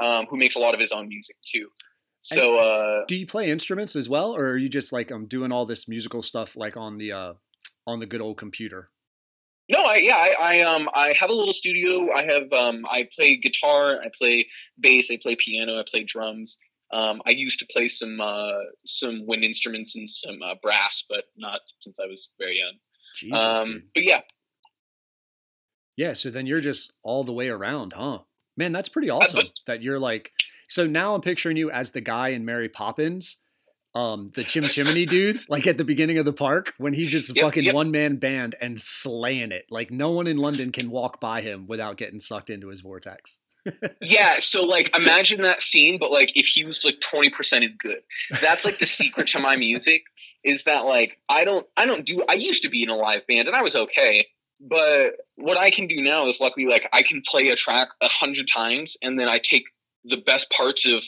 um 0.00 0.26
who 0.30 0.36
makes 0.36 0.54
a 0.54 0.60
lot 0.60 0.72
of 0.72 0.78
his 0.78 0.92
own 0.92 1.08
music 1.08 1.34
too 1.44 1.66
so 2.20 2.58
uh 2.58 3.04
Do 3.08 3.16
you 3.16 3.26
play 3.26 3.50
instruments 3.50 3.96
as 3.96 4.08
well, 4.08 4.36
or 4.36 4.50
are 4.50 4.56
you 4.56 4.68
just 4.68 4.92
like 4.92 5.10
I'm 5.10 5.26
doing 5.26 5.50
all 5.50 5.66
this 5.66 5.88
musical 5.88 6.22
stuff 6.22 6.56
like 6.56 6.76
on 6.76 6.98
the 6.98 7.10
uh 7.10 7.32
on 7.88 7.98
the 7.98 8.06
good 8.06 8.20
old 8.20 8.38
computer? 8.38 8.90
No 9.72 9.84
i 9.84 9.96
yeah 9.96 10.16
I, 10.16 10.34
I 10.40 10.60
um 10.60 10.88
i 10.94 11.12
have 11.18 11.30
a 11.30 11.34
little 11.34 11.52
studio 11.52 12.12
i 12.12 12.22
have 12.22 12.52
um 12.52 12.84
i 12.90 13.08
play 13.14 13.36
guitar 13.36 14.00
i 14.02 14.08
play 14.16 14.46
bass 14.78 15.10
i 15.10 15.18
play 15.20 15.34
piano 15.36 15.78
i 15.80 15.84
play 15.90 16.04
drums 16.04 16.56
um, 16.94 17.22
I 17.24 17.30
used 17.30 17.58
to 17.60 17.66
play 17.72 17.88
some 17.88 18.20
uh, 18.20 18.52
some 18.84 19.26
wind 19.26 19.44
instruments 19.44 19.96
and 19.96 20.06
some 20.10 20.42
uh, 20.42 20.56
brass, 20.62 21.02
but 21.08 21.24
not 21.38 21.60
since 21.78 21.96
I 21.98 22.04
was 22.06 22.28
very 22.38 22.58
young. 22.58 22.74
Jesus, 23.16 23.40
Um, 23.40 23.84
but 23.94 24.02
yeah, 24.04 24.20
Yeah, 25.96 26.12
so 26.12 26.28
then 26.28 26.46
you're 26.46 26.60
just 26.60 26.92
all 27.02 27.24
the 27.24 27.32
way 27.32 27.48
around, 27.48 27.92
huh? 27.94 28.18
Man, 28.58 28.72
that's 28.72 28.90
pretty 28.90 29.08
Uh, 29.08 29.16
awesome 29.16 29.46
but- 29.46 29.52
that 29.66 29.82
you're 29.82 29.98
like 29.98 30.32
so 30.68 30.86
now 30.86 31.14
I'm 31.14 31.22
picturing 31.22 31.56
you 31.56 31.70
as 31.70 31.92
the 31.92 32.02
guy 32.02 32.28
in 32.28 32.44
Mary 32.44 32.68
Poppins, 32.68 33.38
um, 33.94 34.30
the 34.34 34.44
Chim 34.44 34.64
Chimney 34.64 35.06
dude, 35.06 35.40
like 35.48 35.66
at 35.66 35.78
the 35.78 35.84
beginning 35.84 36.18
of 36.18 36.24
the 36.24 36.32
park 36.32 36.74
when 36.78 36.92
he's 36.92 37.08
just 37.08 37.34
Yep, 37.34 37.44
fucking 37.44 37.64
yep. 37.64 37.74
one 37.74 37.90
man 37.90 38.16
band 38.16 38.54
and 38.60 38.80
slaying 38.80 39.52
it. 39.52 39.66
Like 39.70 39.90
no 39.90 40.10
one 40.10 40.26
in 40.26 40.38
London 40.38 40.72
can 40.72 40.90
walk 40.90 41.20
by 41.20 41.40
him 41.40 41.66
without 41.66 41.96
getting 41.96 42.20
sucked 42.20 42.50
into 42.50 42.68
his 42.68 42.80
vortex. 42.80 43.38
Yeah, 44.00 44.40
so 44.40 44.64
like 44.64 44.94
imagine 44.96 45.42
that 45.42 45.62
scene, 45.62 45.98
but 45.98 46.10
like 46.10 46.36
if 46.36 46.46
he 46.46 46.64
was 46.64 46.84
like 46.84 47.00
twenty 47.00 47.30
percent 47.30 47.64
as 47.64 47.70
good. 47.78 48.00
That's 48.40 48.64
like 48.64 48.78
the 48.80 48.86
secret 48.86 49.28
to 49.28 49.38
my 49.38 49.56
music 49.56 50.02
is 50.42 50.64
that 50.64 50.84
like 50.84 51.18
I 51.30 51.44
don't 51.44 51.66
I 51.76 51.86
don't 51.86 52.04
do 52.04 52.24
I 52.28 52.34
used 52.34 52.64
to 52.64 52.68
be 52.68 52.82
in 52.82 52.88
a 52.88 52.96
live 52.96 53.26
band 53.28 53.46
and 53.46 53.56
I 53.56 53.62
was 53.62 53.76
okay, 53.76 54.26
but 54.60 55.12
what 55.36 55.56
I 55.56 55.70
can 55.70 55.86
do 55.86 56.02
now 56.02 56.28
is 56.28 56.40
luckily 56.40 56.66
like 56.66 56.88
I 56.92 57.04
can 57.04 57.22
play 57.24 57.48
a 57.50 57.56
track 57.56 57.90
a 58.00 58.08
hundred 58.08 58.48
times 58.52 58.96
and 59.00 59.18
then 59.18 59.28
I 59.28 59.38
take 59.38 59.64
the 60.04 60.16
best 60.16 60.50
parts 60.50 60.84
of 60.86 61.04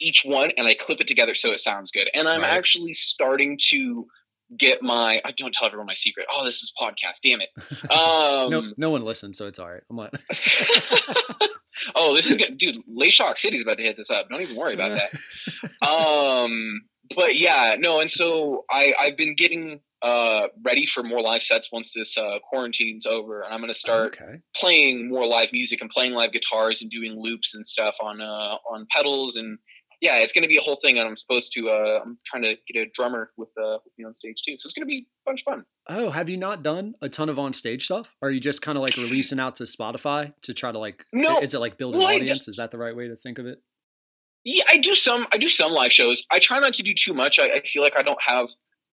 each 0.00 0.22
one 0.24 0.50
and 0.56 0.66
I 0.66 0.74
clip 0.74 1.00
it 1.00 1.06
together 1.06 1.34
so 1.34 1.52
it 1.52 1.60
sounds 1.60 1.90
good. 1.90 2.08
And 2.14 2.28
I'm 2.28 2.42
Right. 2.42 2.52
actually 2.52 2.92
starting 2.92 3.58
to 3.70 4.06
get 4.56 4.80
my 4.82 5.20
I 5.24 5.32
don't 5.32 5.52
tell 5.52 5.66
everyone 5.66 5.86
my 5.86 5.94
secret. 5.94 6.26
Oh, 6.32 6.44
this 6.44 6.62
is 6.62 6.72
podcast, 6.80 7.20
damn 7.22 7.40
it. 7.40 7.48
Um 7.90 8.50
no, 8.50 8.72
no 8.76 8.90
one 8.90 9.04
listens, 9.04 9.38
so 9.38 9.46
it's 9.46 9.58
all 9.58 9.68
right. 9.70 9.82
I'm 9.90 9.96
like, 9.96 10.12
oh, 11.94 12.14
this 12.14 12.26
is 12.28 12.36
good, 12.36 12.58
dude. 12.58 12.76
Lay 12.86 13.10
Shock 13.10 13.38
City's 13.38 13.62
about 13.62 13.78
to 13.78 13.84
hit 13.84 13.96
this 13.96 14.10
up. 14.10 14.28
Don't 14.28 14.42
even 14.42 14.56
worry 14.56 14.74
about 14.74 14.92
that. 14.92 15.10
Um, 15.86 16.82
but 17.14 17.36
yeah, 17.36 17.76
no, 17.78 18.00
and 18.00 18.10
so 18.10 18.64
I 18.70 18.94
I've 18.98 19.16
been 19.16 19.34
getting 19.34 19.80
uh 20.02 20.48
ready 20.64 20.84
for 20.86 21.02
more 21.02 21.20
live 21.20 21.42
sets 21.42 21.70
once 21.72 21.92
this 21.94 22.16
uh 22.16 22.38
quarantine's 22.50 23.06
over, 23.06 23.42
and 23.42 23.52
I'm 23.52 23.60
gonna 23.60 23.74
start 23.74 24.16
okay. 24.20 24.36
playing 24.54 25.08
more 25.08 25.26
live 25.26 25.52
music 25.52 25.80
and 25.80 25.90
playing 25.90 26.12
live 26.12 26.32
guitars 26.32 26.82
and 26.82 26.90
doing 26.90 27.14
loops 27.16 27.54
and 27.54 27.66
stuff 27.66 27.96
on 28.00 28.20
uh 28.20 28.56
on 28.70 28.86
pedals 28.90 29.36
and 29.36 29.58
yeah, 30.00 30.18
it's 30.18 30.32
gonna 30.32 30.48
be 30.48 30.56
a 30.58 30.60
whole 30.60 30.76
thing. 30.76 30.98
And 30.98 31.08
I'm 31.08 31.16
supposed 31.16 31.52
to 31.54 31.70
uh 31.70 32.00
I'm 32.04 32.18
trying 32.24 32.42
to 32.42 32.54
get 32.72 32.80
a 32.80 32.86
drummer 32.92 33.30
with 33.36 33.52
uh 33.60 33.78
with 33.84 33.92
me 33.98 34.04
on 34.04 34.14
stage 34.14 34.42
too, 34.46 34.56
so 34.58 34.66
it's 34.66 34.74
gonna 34.74 34.86
be 34.86 35.06
a 35.26 35.30
bunch 35.30 35.42
of 35.42 35.44
fun. 35.54 35.64
Oh, 35.88 36.10
have 36.10 36.28
you 36.28 36.36
not 36.36 36.62
done 36.62 36.94
a 37.00 37.08
ton 37.08 37.28
of 37.28 37.38
on 37.38 37.52
stage 37.52 37.84
stuff? 37.84 38.14
Are 38.22 38.30
you 38.30 38.40
just 38.40 38.62
kind 38.62 38.76
of 38.76 38.82
like 38.82 38.96
releasing 38.96 39.38
out 39.40 39.56
to 39.56 39.64
Spotify 39.64 40.32
to 40.42 40.54
try 40.54 40.72
to 40.72 40.78
like? 40.78 41.04
No. 41.12 41.38
is 41.40 41.54
it 41.54 41.60
like 41.60 41.78
build 41.78 41.94
an 41.94 42.00
Well, 42.00 42.14
audience? 42.14 42.48
Is 42.48 42.56
that 42.56 42.70
the 42.70 42.78
right 42.78 42.94
way 42.96 43.08
to 43.08 43.16
think 43.16 43.38
of 43.38 43.46
it? 43.46 43.62
Yeah, 44.44 44.64
I 44.68 44.78
do 44.78 44.94
some. 44.94 45.26
I 45.32 45.38
do 45.38 45.48
some 45.48 45.72
live 45.72 45.92
shows. 45.92 46.24
I 46.30 46.38
try 46.38 46.60
not 46.60 46.74
to 46.74 46.82
do 46.84 46.94
too 46.94 47.12
much. 47.14 47.38
I, 47.40 47.50
I 47.54 47.60
feel 47.62 47.82
like 47.82 47.96
I 47.98 48.02
don't 48.02 48.22
have 48.22 48.48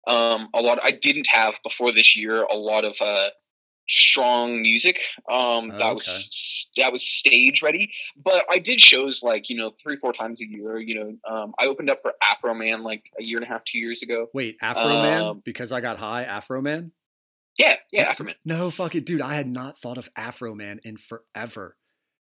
um, 0.07 0.49
a 0.53 0.61
lot. 0.61 0.79
I 0.83 0.91
didn't 0.91 1.27
have 1.27 1.53
before 1.63 1.91
this 1.91 2.17
year 2.17 2.43
a 2.43 2.55
lot 2.55 2.83
of 2.85 2.95
uh, 2.99 3.29
strong 3.89 4.61
music 4.61 4.99
um, 5.29 5.69
that 5.69 5.81
Okay. 5.81 5.93
was 5.95 6.69
that 6.77 6.91
was 6.91 7.03
stage 7.05 7.61
ready. 7.61 7.91
But 8.15 8.45
I 8.49 8.59
did 8.59 8.79
shows 8.81 9.21
like 9.23 9.49
you 9.49 9.57
know 9.57 9.71
three 9.81 9.97
four 9.97 10.13
times 10.13 10.41
a 10.41 10.47
year. 10.47 10.77
You 10.79 10.95
know, 10.95 11.33
um, 11.35 11.53
I 11.59 11.65
opened 11.65 11.89
up 11.89 12.01
for 12.01 12.13
Afroman 12.23 12.83
like 12.83 13.03
a 13.19 13.23
year 13.23 13.37
and 13.37 13.45
a 13.45 13.49
half, 13.49 13.63
two 13.65 13.77
years 13.79 14.01
ago. 14.01 14.27
Wait, 14.33 14.59
Afroman? 14.61 15.31
Um, 15.31 15.41
because 15.45 15.71
I 15.71 15.81
got 15.81 15.97
high, 15.97 16.25
Afroman? 16.25 16.91
Yeah, 17.57 17.75
yeah, 17.91 18.13
Afroman. 18.13 18.35
No, 18.45 18.71
fuck 18.71 18.95
it, 18.95 19.05
dude. 19.05 19.21
I 19.21 19.35
had 19.35 19.47
not 19.47 19.77
thought 19.77 19.97
of 19.97 20.11
Afroman 20.15 20.79
in 20.83 20.97
forever. 20.97 21.77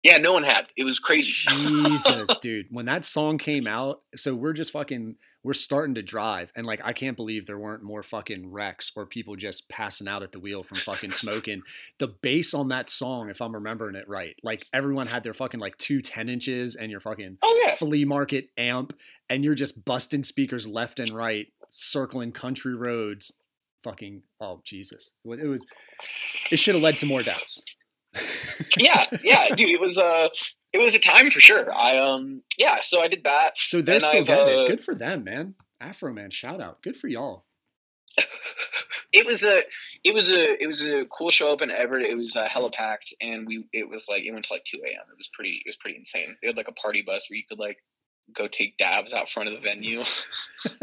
Yeah, 0.03 0.17
no 0.19 0.33
one 0.33 0.43
had. 0.43 0.67
It 0.77 0.83
was 0.83 0.99
crazy. 0.99 1.31
Jesus, 1.31 2.37
dude. 2.43 2.67
When 2.71 2.87
that 2.87 3.05
song 3.05 3.38
came 3.38 3.69
out, 3.69 4.03
so 4.17 4.35
we're 4.35 4.53
just 4.53 4.73
fucking 4.73 5.15
we're 5.44 5.52
starting 5.52 5.94
to 5.96 6.02
drive 6.02 6.52
and 6.55 6.66
like 6.66 6.81
I 6.85 6.92
can't 6.92 7.16
believe 7.16 7.46
there 7.46 7.59
weren't 7.59 7.83
more 7.83 8.02
fucking 8.02 8.50
wrecks 8.50 8.92
or 8.94 9.07
people 9.07 9.37
just 9.37 9.68
passing 9.68 10.09
out 10.09 10.22
at 10.22 10.33
the 10.33 10.38
wheel 10.38 10.62
from 10.62 10.78
fucking 10.78 11.12
smoking. 11.12 11.62
the 11.98 12.09
bass 12.09 12.55
on 12.55 12.68
that 12.68 12.88
song, 12.88 13.28
if 13.28 13.40
I'm 13.40 13.55
remembering 13.55 13.96
it 13.96 14.09
right, 14.09 14.37
like 14.42 14.66
everyone 14.72 15.07
had 15.07 15.22
their 15.22 15.35
fucking 15.35 15.61
like 15.61 15.76
two 15.78 16.00
10 16.00 16.28
inches 16.28 16.76
and 16.76 16.90
your 16.90 17.00
fucking 17.00 17.38
oh 17.42 17.62
yeah. 17.64 17.74
flea 17.76 18.05
market 18.05 18.48
amp 18.57 18.94
and 19.28 19.44
you're 19.44 19.55
just 19.55 19.85
busting 19.85 20.24
speakers 20.24 20.66
left 20.66 21.00
and 21.00 21.11
right, 21.11 21.46
circling 21.70 22.33
country 22.33 22.76
roads. 22.76 23.33
Fucking 23.83 24.22
oh 24.40 24.61
Jesus. 24.64 25.11
It 25.24 25.28
was 25.28 25.40
it, 25.40 25.46
was, 25.46 25.66
it 26.52 26.59
should 26.59 26.74
have 26.74 26.85
led 26.85 26.98
to 26.98 27.07
more 27.07 27.22
deaths. 27.22 27.62
yeah, 28.78 29.07
yeah, 29.24 29.48
dude. 29.55 29.70
It 29.70 29.81
was 29.81 29.98
uh, 29.98 30.28
it 30.72 30.78
was 30.78 30.94
a 30.94 30.98
time 30.98 31.30
for 31.30 31.40
sure. 31.40 31.72
I 31.72 31.98
um, 31.98 32.42
yeah. 32.58 32.78
So 32.82 33.00
I 33.02 33.08
did 33.08 33.24
that. 33.24 33.56
So 33.56 33.82
they're 33.82 34.00
still 34.00 34.20
I've, 34.20 34.26
getting 34.26 34.58
uh, 34.58 34.62
it. 34.62 34.68
Good 34.68 34.80
for 34.80 34.94
them, 34.94 35.24
man. 35.24 35.54
Afroman, 35.82 36.32
shout 36.32 36.61
out. 36.61 36.82
Good 36.82 36.96
for 36.96 37.08
y'all. 37.08 37.44
it 39.12 39.26
was 39.26 39.42
a 39.42 39.62
it 40.04 40.14
was 40.14 40.30
a 40.30 40.62
it 40.62 40.66
was 40.66 40.82
a 40.82 41.04
cool 41.06 41.30
show 41.30 41.52
up 41.52 41.62
in 41.62 41.70
Everett. 41.70 42.08
It 42.08 42.16
was 42.16 42.37
uh, 42.37 42.48
hella 42.48 42.70
packed, 42.70 43.14
and 43.20 43.46
we 43.46 43.66
it 43.72 43.88
was 43.88 44.06
like 44.08 44.22
it 44.22 44.32
went 44.32 44.46
to 44.46 44.52
like 44.52 44.64
two 44.64 44.78
a.m. 44.78 45.04
It 45.11 45.18
was 45.18 45.28
pretty 45.32 45.62
it 45.64 45.68
was 45.68 45.76
pretty 45.76 45.98
insane. 45.98 46.37
They 46.40 46.48
had 46.48 46.56
like 46.56 46.68
a 46.68 46.72
party 46.72 47.02
bus 47.02 47.26
where 47.28 47.37
you 47.37 47.44
could 47.48 47.58
like 47.58 47.78
go 48.37 48.48
take 48.48 48.78
dabs 48.78 49.12
out 49.12 49.30
front 49.30 49.48
of 49.48 49.54
the 49.54 49.61
venue. 49.61 50.02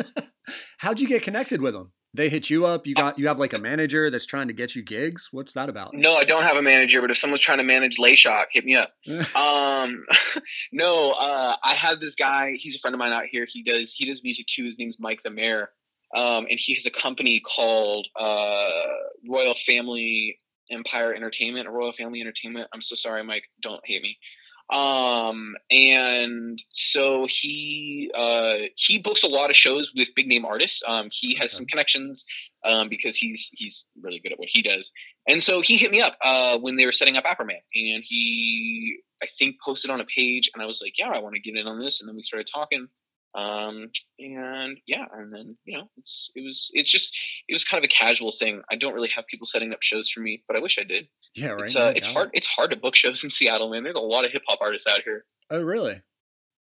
How'd 0.77 0.99
you 0.99 1.07
get 1.07 1.23
connected 1.23 1.61
with 1.61 1.73
them? 1.73 1.91
They 2.13 2.27
hit 2.27 2.49
you 2.49 2.65
up. 2.65 2.87
You 2.87 2.95
got 2.95 3.19
you 3.19 3.27
have 3.27 3.39
like 3.39 3.53
a 3.53 3.59
manager 3.59 4.09
that's 4.09 4.25
trying 4.25 4.47
to 4.47 4.53
get 4.53 4.75
you 4.75 4.81
gigs. 4.81 5.29
What's 5.31 5.53
that 5.53 5.69
about? 5.69 5.93
no, 5.93 6.15
I 6.15 6.23
don't 6.23 6.43
have 6.43 6.57
a 6.57 6.61
manager, 6.61 7.01
but 7.01 7.11
if 7.11 7.17
someone's 7.17 7.41
trying 7.41 7.59
to 7.59 7.63
manage 7.63 7.99
Lay 7.99 8.15
Shock, 8.15 8.47
hit 8.51 8.65
me 8.65 8.75
up. 8.75 8.93
Um, 9.35 10.05
no, 10.71 11.11
uh, 11.11 11.55
I 11.63 11.73
had 11.73 11.99
this 11.99 12.15
guy. 12.15 12.53
He's 12.53 12.75
a 12.75 12.79
friend 12.79 12.95
of 12.95 12.99
mine 12.99 13.13
out 13.13 13.25
here. 13.31 13.45
He 13.47 13.63
does 13.63 13.93
he 13.93 14.05
does 14.05 14.23
music 14.23 14.47
too. 14.47 14.65
His 14.65 14.79
name's 14.79 14.97
Mike 14.99 15.21
the 15.23 15.29
Mayor, 15.29 15.69
um, 16.15 16.47
and 16.49 16.59
he 16.59 16.73
has 16.73 16.85
a 16.85 16.91
company 16.91 17.39
called 17.41 18.07
uh, 18.19 18.69
Royal 19.27 19.55
Family 19.55 20.37
Empire 20.71 21.13
Entertainment 21.13 21.67
or 21.67 21.71
Royal 21.71 21.93
Family 21.93 22.21
Entertainment. 22.21 22.67
I'm 22.73 22.81
so 22.81 22.95
sorry, 22.95 23.23
Mike. 23.23 23.43
Don't 23.61 23.81
hate 23.85 24.01
me. 24.01 24.17
Um, 24.71 25.55
and 25.71 26.61
so 26.69 27.25
he 27.27 28.11
uh, 28.15 28.69
he 28.75 28.99
books 28.99 29.23
a 29.23 29.27
lot 29.27 29.49
of 29.49 29.55
shows 29.55 29.91
with 29.95 30.13
big 30.15 30.27
name 30.27 30.45
artists. 30.45 30.83
Um, 30.87 31.07
he 31.11 31.33
has 31.35 31.45
Okay. 31.45 31.55
some 31.57 31.65
connections 31.65 32.23
um, 32.63 32.87
because 32.87 33.15
he's 33.15 33.49
he's 33.53 33.85
really 34.01 34.19
good 34.19 34.31
at 34.31 34.39
what 34.39 34.49
he 34.51 34.61
does. 34.61 34.91
And 35.27 35.41
so 35.41 35.61
he 35.61 35.77
hit 35.77 35.91
me 35.91 36.01
up 36.01 36.17
uh, 36.23 36.57
when 36.59 36.75
they 36.75 36.85
were 36.85 36.91
setting 36.91 37.17
up 37.17 37.23
Afroman, 37.25 37.61
and 37.75 38.03
he 38.07 38.99
I 39.23 39.27
think 39.37 39.57
posted 39.63 39.89
on 39.91 40.01
a 40.01 40.05
page, 40.05 40.49
and 40.53 40.61
I 40.61 40.65
was 40.65 40.81
like, 40.81 40.93
"Yeah, 40.97 41.09
I 41.09 41.19
want 41.19 41.35
to 41.35 41.41
get 41.41 41.55
in 41.55 41.67
on 41.67 41.79
this." 41.79 41.99
And 42.01 42.07
then 42.07 42.15
we 42.15 42.21
started 42.21 42.47
talking, 42.53 42.87
Um, 43.35 43.89
and 44.17 44.77
yeah, 44.87 45.05
and 45.13 45.33
then 45.33 45.57
you 45.65 45.77
know, 45.77 45.89
it's 45.97 46.31
it 46.35 46.41
was 46.41 46.69
it's 46.73 46.91
just 46.91 47.15
it 47.47 47.53
was 47.53 47.63
kind 47.63 47.83
of 47.83 47.85
a 47.85 47.93
casual 47.93 48.31
thing. 48.31 48.61
I 48.71 48.75
don't 48.75 48.93
really 48.93 49.09
have 49.09 49.27
people 49.27 49.45
setting 49.45 49.71
up 49.71 49.81
shows 49.81 50.09
for 50.09 50.19
me, 50.19 50.43
but 50.47 50.57
I 50.57 50.59
wish 50.59 50.79
I 50.79 50.83
did. 50.83 51.07
Yeah, 51.35 51.49
right. 51.49 51.65
It's 51.65 51.75
uh, 51.75 51.93
it's 51.95 52.07
hard 52.07 52.29
it's 52.33 52.47
hard 52.47 52.71
to 52.71 52.77
book 52.77 52.95
shows 52.95 53.23
in 53.23 53.29
Seattle, 53.29 53.69
man. 53.69 53.83
There's 53.83 53.95
a 53.95 53.99
lot 53.99 54.25
of 54.25 54.31
hip 54.31 54.41
hop 54.47 54.59
artists 54.61 54.87
out 54.87 55.01
here. 55.05 55.25
Oh, 55.51 55.61
really? 55.61 56.01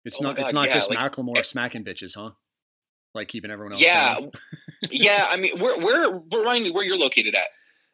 It's 0.03 0.17
Oh 0.19 0.23
not. 0.23 0.39
It's 0.39 0.53
not 0.53 0.67
yeah, 0.67 0.73
just 0.73 0.89
like- 0.89 0.99
Macklemore 0.99 1.37
eh 1.37 1.43
smacking 1.43 1.83
bitches, 1.83 2.15
huh? 2.15 2.31
Like 3.13 3.27
keeping 3.27 3.51
everyone 3.51 3.73
else. 3.73 3.81
Yeah, 3.81 4.19
yeah. 4.91 5.27
I 5.29 5.37
mean, 5.37 5.59
where 5.59 5.77
where 5.79 6.21
remind 6.33 6.63
me 6.63 6.71
where 6.71 6.83
you're 6.85 6.97
located 6.97 7.35
at? 7.35 7.47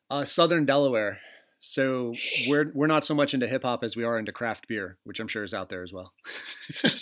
Uh, 0.10 0.26
Southern 0.26 0.66
Delaware. 0.66 1.20
So 1.66 2.14
we're 2.46 2.70
we're 2.74 2.88
not 2.88 3.06
so 3.06 3.16
much 3.16 3.34
into 3.34 3.48
hip 3.48 3.64
hop 3.64 3.86
as 3.86 3.96
we 3.96 4.04
are 4.04 4.20
into 4.20 4.34
craft 4.34 4.68
beer, 4.68 4.98
which 5.06 5.22
I'm 5.22 5.30
sure 5.30 5.46
is 5.46 5.54
out 5.54 5.70
there 5.70 5.82
as 5.82 5.94
well. 5.94 6.14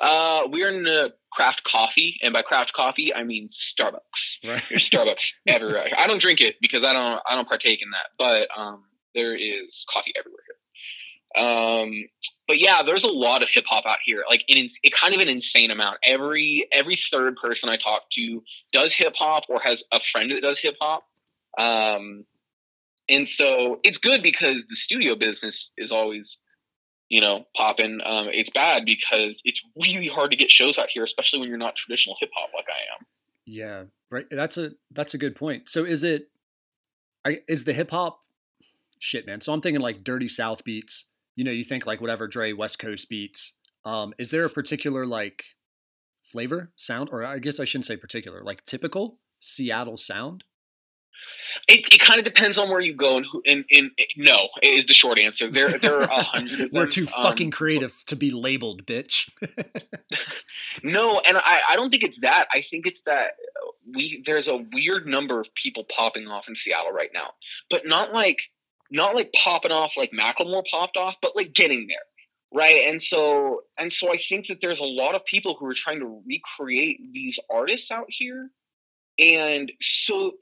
Uh, 0.00 0.46
we're 0.46 0.68
in 0.68 0.86
uh, 0.86 1.08
craft 1.32 1.64
coffee, 1.64 2.16
and 2.22 2.32
by 2.32 2.40
craft 2.40 2.72
coffee, 2.72 3.12
I 3.12 3.24
mean 3.24 3.48
Starbucks. 3.48 4.38
Right. 4.46 4.62
There's 4.70 4.88
Starbucks 4.88 5.32
everywhere. 5.46 5.88
I 5.98 6.06
don't 6.06 6.20
drink 6.20 6.40
it 6.40 6.54
because 6.60 6.84
I 6.84 6.92
don't 6.92 7.20
I 7.28 7.34
don't 7.34 7.48
partake 7.48 7.82
in 7.82 7.90
that, 7.90 8.10
but 8.16 8.48
um, 8.56 8.84
there 9.14 9.34
is 9.34 9.84
coffee 9.92 10.12
everywhere 10.16 10.42
here. 10.46 11.44
Um, 11.44 12.04
but 12.46 12.60
yeah, 12.60 12.82
there's 12.82 13.02
a 13.02 13.08
lot 13.08 13.42
of 13.42 13.48
hip 13.48 13.64
hop 13.66 13.86
out 13.86 13.98
here, 14.04 14.22
like 14.30 14.44
in 14.46 14.66
it 14.84 14.92
kind 14.92 15.14
of 15.14 15.20
an 15.20 15.28
insane 15.28 15.72
amount. 15.72 15.98
Every 16.04 16.66
every 16.70 16.96
third 16.96 17.36
person 17.36 17.68
I 17.68 17.76
talk 17.76 18.08
to 18.12 18.42
does 18.72 18.92
hip 18.94 19.16
hop 19.16 19.44
or 19.48 19.58
has 19.60 19.82
a 19.92 19.98
friend 19.98 20.30
that 20.30 20.40
does 20.42 20.60
hip 20.60 20.76
hop. 20.80 21.02
Um, 21.58 22.24
and 23.08 23.26
so 23.26 23.80
it's 23.82 23.98
good 23.98 24.22
because 24.22 24.66
the 24.66 24.76
studio 24.76 25.14
business 25.14 25.72
is 25.76 25.92
always 25.92 26.38
you 27.08 27.20
know, 27.20 27.46
popping. 27.56 28.00
Um, 28.04 28.28
it's 28.30 28.50
bad 28.50 28.84
because 28.84 29.40
it's 29.44 29.62
really 29.80 30.08
hard 30.08 30.30
to 30.30 30.36
get 30.36 30.50
shows 30.50 30.78
out 30.78 30.88
here, 30.90 31.02
especially 31.02 31.40
when 31.40 31.48
you're 31.48 31.58
not 31.58 31.76
traditional 31.76 32.16
hip 32.20 32.30
hop 32.34 32.50
like 32.54 32.66
I 32.68 32.96
am. 32.96 33.06
Yeah, 33.46 33.84
right. 34.10 34.26
That's 34.30 34.58
a 34.58 34.72
that's 34.90 35.14
a 35.14 35.18
good 35.18 35.34
point. 35.34 35.68
So 35.68 35.84
is 35.84 36.02
it? 36.02 36.28
Is 37.24 37.64
the 37.64 37.72
hip 37.72 37.90
hop 37.90 38.20
shit, 38.98 39.26
man? 39.26 39.40
So 39.40 39.52
I'm 39.52 39.60
thinking 39.60 39.80
like 39.80 40.04
dirty 40.04 40.28
South 40.28 40.64
beats. 40.64 41.06
You 41.34 41.44
know, 41.44 41.50
you 41.50 41.64
think 41.64 41.86
like 41.86 42.00
whatever 42.00 42.26
Dre 42.26 42.52
West 42.52 42.78
Coast 42.78 43.08
beats. 43.08 43.52
Um, 43.84 44.12
is 44.18 44.30
there 44.30 44.44
a 44.44 44.50
particular 44.50 45.06
like 45.06 45.44
flavor, 46.24 46.70
sound, 46.76 47.08
or 47.10 47.24
I 47.24 47.38
guess 47.38 47.58
I 47.58 47.64
shouldn't 47.64 47.86
say 47.86 47.96
particular, 47.96 48.42
like 48.42 48.64
typical 48.64 49.18
Seattle 49.40 49.96
sound? 49.96 50.44
It, 51.68 51.92
it 51.92 52.00
kind 52.00 52.18
of 52.18 52.24
depends 52.24 52.58
on 52.58 52.68
where 52.70 52.80
you 52.80 52.94
go 52.94 53.16
and 53.16 53.26
who. 53.26 53.42
And, 53.46 53.64
and 53.70 53.90
no 54.16 54.48
is 54.62 54.86
the 54.86 54.94
short 54.94 55.18
answer. 55.18 55.48
There 55.48 55.78
there 55.78 56.00
are 56.00 56.02
a 56.02 56.22
hundred 56.22 56.52
of 56.60 56.70
them. 56.70 56.80
We're 56.80 56.86
too 56.86 57.06
Um, 57.16 57.22
fucking 57.22 57.50
creative 57.50 57.94
to 58.06 58.16
be 58.16 58.30
labeled, 58.30 58.84
bitch. 58.86 59.28
No, 60.82 61.20
and 61.26 61.36
I, 61.36 61.60
I 61.70 61.76
don't 61.76 61.90
think 61.90 62.02
it's 62.02 62.20
that. 62.20 62.46
I 62.52 62.60
think 62.60 62.86
it's 62.86 63.02
that 63.02 63.32
we 63.94 64.22
there's 64.24 64.48
a 64.48 64.56
weird 64.72 65.06
number 65.06 65.40
of 65.40 65.52
people 65.54 65.84
popping 65.84 66.26
off 66.28 66.48
in 66.48 66.54
Seattle 66.54 66.92
right 66.92 67.10
now, 67.12 67.30
but 67.70 67.86
not 67.86 68.12
like 68.12 68.40
not 68.90 69.14
like 69.14 69.32
popping 69.32 69.72
off 69.72 69.94
like 69.96 70.12
Macklemore 70.12 70.64
popped 70.70 70.96
off, 70.96 71.16
but 71.20 71.36
like 71.36 71.52
getting 71.52 71.86
there, 71.88 71.98
right? 72.52 72.86
And 72.88 73.02
so 73.02 73.62
and 73.78 73.92
so 73.92 74.12
I 74.12 74.16
think 74.16 74.46
that 74.46 74.60
there's 74.60 74.80
a 74.80 74.84
lot 74.84 75.14
of 75.14 75.24
people 75.24 75.56
who 75.58 75.66
are 75.66 75.74
trying 75.74 76.00
to 76.00 76.22
recreate 76.26 77.00
these 77.12 77.38
artists 77.50 77.90
out 77.90 78.06
here, 78.08 78.50
and 79.18 79.72
so 79.80 80.32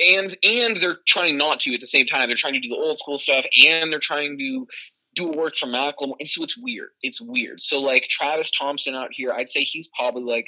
and 0.00 0.36
and, 0.44 0.76
they're 0.76 0.98
trying 1.06 1.36
not 1.36 1.60
to 1.60 1.74
at 1.74 1.80
the 1.80 1.86
same 1.86 2.06
time. 2.06 2.28
They're 2.28 2.36
trying 2.36 2.54
to 2.54 2.60
do 2.60 2.68
the 2.68 2.76
old 2.76 2.98
school 2.98 3.18
stuff, 3.18 3.46
and 3.64 3.92
they're 3.92 3.98
trying 3.98 4.38
to 4.38 4.66
do 5.14 5.30
work 5.30 5.54
for 5.56 5.66
Macklemore, 5.66 6.16
and 6.18 6.28
so 6.28 6.42
it's 6.42 6.56
weird. 6.56 6.88
It's 7.02 7.20
weird. 7.20 7.60
So 7.60 7.80
like 7.80 8.04
Travis 8.08 8.50
Thompson 8.50 8.94
out 8.94 9.10
here, 9.12 9.32
I'd 9.32 9.50
say 9.50 9.62
he's 9.62 9.88
probably 9.88 10.22
like 10.22 10.46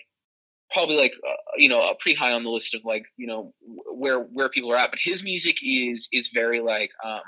probably 0.72 0.96
like 0.96 1.12
uh, 1.26 1.34
you 1.56 1.68
know 1.68 1.80
uh, 1.80 1.94
pretty 1.98 2.18
high 2.18 2.32
on 2.32 2.44
the 2.44 2.50
list 2.50 2.74
of 2.74 2.82
like 2.84 3.04
you 3.16 3.26
know 3.26 3.52
where 3.66 4.20
where 4.20 4.48
people 4.48 4.72
are 4.72 4.76
at. 4.76 4.90
But 4.90 5.00
his 5.02 5.22
music 5.22 5.58
is 5.62 6.08
is 6.12 6.30
very 6.32 6.60
like 6.60 6.90
um 7.04 7.22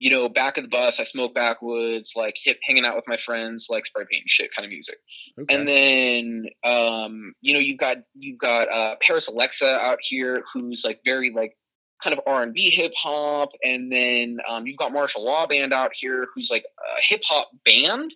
you 0.00 0.10
know 0.10 0.28
back 0.28 0.56
of 0.56 0.64
the 0.64 0.70
bus. 0.70 0.98
I 0.98 1.04
smoke 1.04 1.34
backwoods, 1.34 2.12
like 2.16 2.36
hip 2.42 2.58
hanging 2.64 2.84
out 2.84 2.96
with 2.96 3.06
my 3.06 3.18
friends, 3.18 3.66
like 3.68 3.86
spray 3.86 4.04
paint 4.10 4.24
shit 4.26 4.52
kind 4.54 4.64
of 4.64 4.70
music. 4.70 4.96
Okay. 5.38 5.54
And 5.54 5.68
then 5.68 6.46
um, 6.64 7.34
you 7.40 7.52
know, 7.52 7.60
you've 7.60 7.78
got 7.78 7.98
you've 8.14 8.38
got 8.38 8.72
uh 8.72 8.96
Paris 9.06 9.28
Alexa 9.28 9.68
out 9.68 9.98
here 10.00 10.42
who's 10.52 10.82
like 10.84 11.00
very 11.04 11.30
like 11.30 11.56
kind 12.02 12.16
of 12.16 12.24
R 12.26 12.42
and 12.42 12.54
B 12.54 12.70
hip 12.70 12.92
hop, 12.96 13.50
and 13.62 13.92
then 13.92 14.38
um, 14.48 14.66
you've 14.66 14.78
got 14.78 14.92
Marshall 14.92 15.24
Law 15.24 15.46
Band 15.46 15.72
out 15.72 15.90
here 15.94 16.26
who's 16.34 16.50
like 16.50 16.64
a 16.64 17.02
hip 17.02 17.22
hop 17.24 17.50
band, 17.64 18.14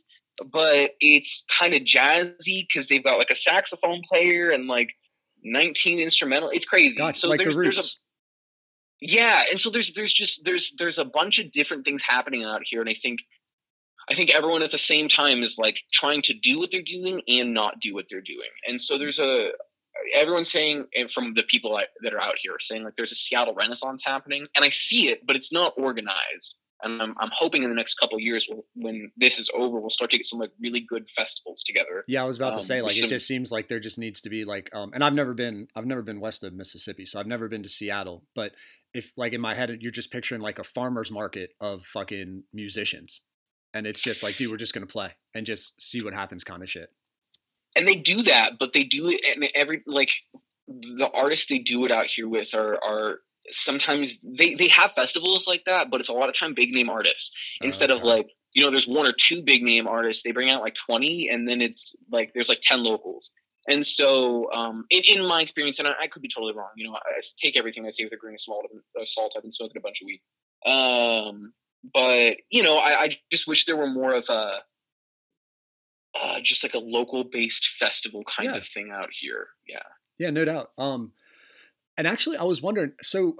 but 0.50 0.92
it's 1.00 1.44
kind 1.58 1.74
of 1.74 1.82
jazzy 1.82 2.66
because 2.66 2.86
they've 2.86 3.04
got 3.04 3.18
like 3.18 3.30
a 3.30 3.36
saxophone 3.36 4.00
player 4.08 4.50
and 4.50 4.66
like 4.66 4.94
19 5.42 6.00
instrumental. 6.00 6.48
It's 6.48 6.64
crazy. 6.64 6.96
Gotcha, 6.96 7.18
so 7.20 7.28
like 7.28 7.38
the 7.38 7.44
there's 7.44 7.56
there's 7.56 7.78
a. 7.78 8.03
yeah 9.06 9.44
and 9.50 9.60
so 9.60 9.68
there's 9.70 9.92
there's 9.92 10.12
just 10.12 10.44
there's 10.44 10.72
there's 10.78 10.98
a 10.98 11.04
bunch 11.04 11.38
of 11.38 11.52
different 11.52 11.84
things 11.84 12.02
happening 12.02 12.42
out 12.42 12.62
here 12.64 12.80
and 12.80 12.88
i 12.88 12.94
think 12.94 13.20
i 14.10 14.14
think 14.14 14.34
everyone 14.34 14.62
at 14.62 14.70
the 14.70 14.78
same 14.78 15.08
time 15.08 15.42
is 15.42 15.56
like 15.58 15.76
trying 15.92 16.22
to 16.22 16.32
do 16.32 16.58
what 16.58 16.70
they're 16.70 16.82
doing 16.82 17.20
and 17.28 17.52
not 17.52 17.78
do 17.80 17.92
what 17.94 18.06
they're 18.08 18.20
doing. 18.34 18.48
And 18.66 18.80
so 18.80 18.96
there's 18.98 19.18
a 19.18 19.50
everyone's 20.14 20.50
saying 20.50 20.86
and 20.96 21.10
from 21.10 21.34
the 21.34 21.42
people 21.44 21.78
that 22.02 22.12
are 22.14 22.20
out 22.20 22.34
here 22.42 22.56
saying 22.58 22.82
like 22.84 22.96
there's 22.96 23.12
a 23.12 23.14
seattle 23.14 23.54
renaissance 23.54 24.02
happening 24.04 24.46
and 24.54 24.64
i 24.64 24.68
see 24.68 25.08
it 25.08 25.20
but 25.26 25.36
it's 25.36 25.52
not 25.52 25.72
organized. 25.78 26.56
And 26.82 27.00
i'm, 27.00 27.14
I'm 27.18 27.30
hoping 27.32 27.62
in 27.62 27.70
the 27.70 27.76
next 27.76 27.94
couple 27.94 28.16
of 28.16 28.22
years 28.22 28.46
we'll, 28.50 28.62
when 28.74 29.10
this 29.16 29.38
is 29.38 29.48
over 29.54 29.80
we'll 29.80 29.90
start 29.90 30.10
to 30.10 30.16
get 30.18 30.26
some 30.26 30.38
like 30.40 30.50
really 30.60 30.80
good 30.80 31.08
festivals 31.10 31.62
together. 31.62 32.04
Yeah, 32.06 32.22
I 32.22 32.26
was 32.26 32.36
about 32.36 32.54
Um, 32.54 32.58
to 32.60 32.64
say 32.64 32.82
like 32.82 32.92
some- 32.92 33.04
it 33.06 33.08
just 33.08 33.26
seems 33.26 33.50
like 33.52 33.68
there 33.68 33.80
just 33.80 33.98
needs 33.98 34.20
to 34.22 34.30
be 34.30 34.44
like 34.44 34.68
um 34.74 34.90
and 34.94 35.02
I've 35.04 35.14
never 35.14 35.32
been 35.32 35.68
I've 35.74 35.86
never 35.86 36.02
been 36.02 36.20
west 36.20 36.44
of 36.44 36.52
Mississippi, 36.52 37.06
so 37.06 37.18
I've 37.20 37.26
never 37.34 37.48
been 37.48 37.62
to 37.62 37.68
Seattle, 37.70 38.24
but 38.34 38.52
if 38.94 39.12
like 39.16 39.32
in 39.32 39.40
my 39.40 39.54
head 39.54 39.76
you're 39.80 39.90
just 39.92 40.10
picturing 40.12 40.40
like 40.40 40.58
a 40.58 40.64
farmers 40.64 41.10
market 41.10 41.50
of 41.60 41.84
fucking 41.84 42.44
musicians. 42.52 43.20
And 43.74 43.86
it's 43.88 44.00
just 44.00 44.22
like, 44.22 44.36
dude, 44.36 44.50
we're 44.50 44.56
just 44.56 44.72
gonna 44.72 44.86
play 44.86 45.10
and 45.34 45.44
just 45.44 45.82
see 45.82 46.00
what 46.02 46.14
happens 46.14 46.44
kind 46.44 46.62
of 46.62 46.70
shit. 46.70 46.90
and 47.76 47.86
they 47.88 47.96
do 47.96 48.22
that, 48.22 48.52
but 48.58 48.72
they 48.72 48.84
do 48.84 49.08
it 49.08 49.20
and 49.34 49.48
every 49.54 49.82
like 49.86 50.10
the 50.68 51.10
artists 51.12 51.46
they 51.48 51.58
do 51.58 51.84
it 51.84 51.90
out 51.90 52.06
here 52.06 52.28
with 52.28 52.54
are 52.54 52.78
are 52.84 53.18
sometimes 53.50 54.18
they 54.22 54.54
they 54.54 54.68
have 54.68 54.92
festivals 54.92 55.46
like 55.46 55.64
that, 55.66 55.90
but 55.90 56.00
it's 56.00 56.08
a 56.08 56.12
lot 56.12 56.28
of 56.28 56.38
time 56.38 56.54
big 56.54 56.72
name 56.72 56.88
artists 56.88 57.32
instead 57.60 57.90
of 57.90 58.02
like 58.02 58.28
you 58.54 58.62
know 58.64 58.70
there's 58.70 58.86
one 58.86 59.06
or 59.06 59.12
two 59.12 59.42
big 59.42 59.62
name 59.62 59.86
artists 59.88 60.22
they 60.22 60.30
bring 60.32 60.48
out 60.50 60.62
like 60.62 60.76
20 60.86 61.28
and 61.28 61.48
then 61.48 61.60
it's 61.60 61.94
like 62.10 62.30
there's 62.32 62.48
like 62.48 62.60
10 62.62 62.84
locals 62.84 63.30
and 63.68 63.86
so 63.86 64.50
um 64.52 64.84
in, 64.90 65.02
in 65.06 65.26
my 65.26 65.40
experience 65.40 65.78
and 65.78 65.88
I, 65.88 65.92
I 66.02 66.06
could 66.08 66.22
be 66.22 66.28
totally 66.28 66.52
wrong 66.54 66.70
you 66.76 66.86
know 66.86 66.94
I, 66.94 67.18
I 67.18 67.20
take 67.40 67.56
everything 67.56 67.86
i 67.86 67.90
say 67.90 68.04
with 68.04 68.12
a 68.12 68.16
grain 68.16 68.34
of 68.34 68.40
salt, 68.40 68.66
uh, 69.00 69.04
salt 69.04 69.32
i've 69.36 69.42
been 69.42 69.52
smoking 69.52 69.76
a 69.78 69.80
bunch 69.80 70.02
of 70.02 70.06
weed 70.06 70.20
um 70.70 71.52
but 71.92 72.36
you 72.50 72.62
know 72.62 72.76
i, 72.78 73.04
I 73.04 73.18
just 73.30 73.46
wish 73.46 73.64
there 73.66 73.76
were 73.76 73.90
more 73.90 74.14
of 74.14 74.28
a 74.28 74.58
uh, 76.22 76.38
just 76.40 76.62
like 76.62 76.74
a 76.74 76.78
local 76.78 77.24
based 77.24 77.66
festival 77.78 78.22
kind 78.24 78.50
Yeah. 78.50 78.56
of 78.58 78.66
thing 78.66 78.90
out 78.92 79.08
here 79.12 79.48
yeah 79.66 79.82
Yeah, 80.18 80.30
no 80.30 80.44
doubt. 80.44 80.70
Um, 80.78 81.12
and 81.98 82.06
actually, 82.06 82.36
I 82.36 82.44
was 82.44 82.62
wondering. 82.62 82.92
So, 83.02 83.36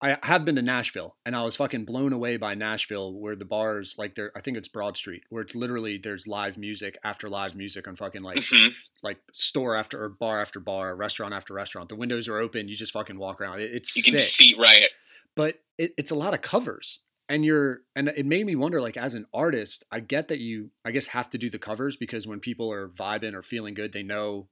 I 0.00 0.16
have 0.22 0.44
been 0.44 0.54
to 0.54 0.62
Nashville, 0.62 1.16
and 1.26 1.34
I 1.34 1.42
was 1.42 1.56
fucking 1.56 1.84
blown 1.84 2.12
away 2.12 2.36
by 2.36 2.54
Nashville, 2.54 3.12
where 3.14 3.34
the 3.34 3.44
bars 3.44 3.96
like 3.98 4.14
there. 4.14 4.30
I 4.36 4.40
think 4.40 4.56
it's 4.56 4.68
Broad 4.68 4.96
Street, 4.96 5.24
where 5.30 5.42
it's 5.42 5.56
literally 5.56 5.98
there's 5.98 6.26
live 6.28 6.56
music 6.56 6.96
after 7.02 7.28
live 7.28 7.56
music 7.56 7.88
on 7.88 7.96
fucking 7.96 8.22
like 8.22 8.36
Mhm. 8.38 8.74
like 9.02 9.18
store 9.32 9.74
after 9.76 10.02
or 10.04 10.10
bar 10.20 10.40
after 10.40 10.60
bar, 10.60 10.94
restaurant 10.94 11.34
after 11.34 11.52
restaurant. 11.52 11.88
The 11.88 11.96
windows 11.96 12.28
are 12.28 12.38
open. 12.38 12.68
You 12.68 12.76
just 12.76 12.92
fucking 12.92 13.18
walk 13.18 13.40
around. 13.40 13.60
It, 13.60 13.72
it's 13.74 13.96
you 13.96 14.02
can 14.04 14.20
see 14.22 14.54
right 14.58 14.88
but 15.34 15.60
it, 15.78 15.92
it's 15.98 16.10
a 16.10 16.14
lot 16.16 16.32
of 16.34 16.40
covers 16.40 17.00
and 17.28 17.44
you're 17.44 17.82
and 17.94 18.08
it 18.08 18.24
made 18.26 18.44
me 18.46 18.56
wonder 18.56 18.80
like 18.80 18.96
as 18.96 19.14
an 19.14 19.24
artist 19.32 19.84
i 19.92 20.00
get 20.00 20.26
that 20.28 20.38
you 20.40 20.70
i 20.84 20.90
guess 20.90 21.08
have 21.08 21.28
to 21.30 21.38
do 21.38 21.48
the 21.50 21.58
covers 21.58 21.96
because 21.96 22.26
when 22.26 22.40
people 22.40 22.72
are 22.72 22.88
vibing 22.88 23.34
or 23.34 23.42
feeling 23.42 23.74
good 23.74 23.92
they 23.92 24.02
know 24.02 24.48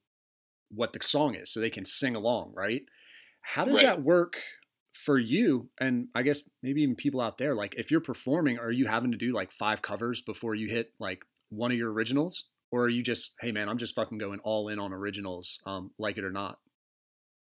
what 0.71 0.93
the 0.93 1.03
song 1.03 1.35
is 1.35 1.51
so 1.51 1.59
they 1.59 1.71
can 1.71 1.85
sing 1.85 2.15
along 2.15 2.53
right 2.55 2.83
how 3.41 3.65
does 3.65 3.75
Right. 3.77 3.85
that 3.87 4.03
work 4.03 4.37
for 5.05 5.19
you 5.19 5.69
and 5.79 6.09
i 6.15 6.23
guess 6.23 6.43
maybe 6.63 6.83
even 6.83 6.97
people 6.97 7.21
out 7.21 7.37
there 7.37 7.55
like 7.55 7.75
if 7.77 7.91
you're 7.91 8.01
performing 8.01 8.59
are 8.59 8.71
you 8.71 8.87
having 8.87 9.13
to 9.13 9.19
do 9.19 9.33
like 9.33 9.53
five 9.53 9.83
covers 9.83 10.23
before 10.23 10.55
you 10.55 10.69
hit 10.69 10.91
like 10.99 11.23
one 11.51 11.71
of 11.71 11.79
your 11.79 11.93
originals? 11.93 12.45
Or 12.73 12.83
are 12.83 12.89
you 12.89 13.03
just 13.03 13.33
hey 13.41 13.53
man 13.53 13.69
i'm 13.69 13.79
just 13.79 13.95
fucking 13.95 14.19
going 14.19 14.41
all 14.41 14.69
in 14.69 14.79
on 14.79 14.93
originals 14.93 15.61
um 15.67 15.93
like 15.99 16.19
it 16.19 16.25
or 16.25 16.33
not? 16.33 16.59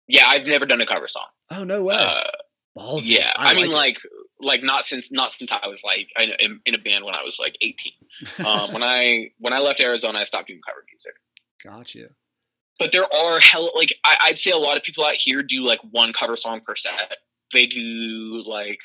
Yeah 0.07 0.27
i've 0.27 0.47
never 0.47 0.65
done 0.65 0.81
a 0.81 0.85
cover 0.85 1.07
song. 1.07 1.27
Oh 1.49 1.63
no 1.63 1.83
way. 1.83 1.95
Uh, 1.95 2.23
Ballsy. 2.77 3.09
yeah 3.17 3.33
i, 3.35 3.53
mean 3.53 3.65
it. 3.65 3.73
like 3.73 3.97
like 4.39 4.63
not 4.63 4.85
since 4.85 5.11
not 5.11 5.33
since 5.33 5.51
i 5.51 5.67
was 5.67 5.83
like 5.83 6.07
in, 6.17 6.31
in, 6.39 6.59
in 6.65 6.73
a 6.73 6.77
band 6.77 7.03
when 7.03 7.13
i 7.13 7.21
was 7.21 7.37
like 7.37 7.57
18 7.59 7.91
um, 8.45 8.71
when 8.71 8.81
i 8.81 9.29
when 9.39 9.51
i 9.51 9.59
left 9.59 9.81
arizona 9.81 10.19
i 10.19 10.23
stopped 10.23 10.47
doing 10.47 10.61
cover 10.65 10.83
music. 10.89 11.13
Gotcha. 11.63 12.07
But 12.79 12.91
there 12.91 13.13
are 13.13 13.39
hell 13.39 13.71
like 13.75 13.93
I, 14.05 14.15
i'd 14.27 14.39
say 14.39 14.51
a 14.51 14.57
lot 14.57 14.77
of 14.77 14.83
people 14.83 15.05
out 15.05 15.15
here 15.15 15.43
do 15.43 15.63
like 15.63 15.79
one 15.91 16.13
cover 16.13 16.37
song 16.37 16.61
per 16.65 16.77
set 16.77 17.17
they 17.51 17.65
do 17.65 18.43
like 18.45 18.79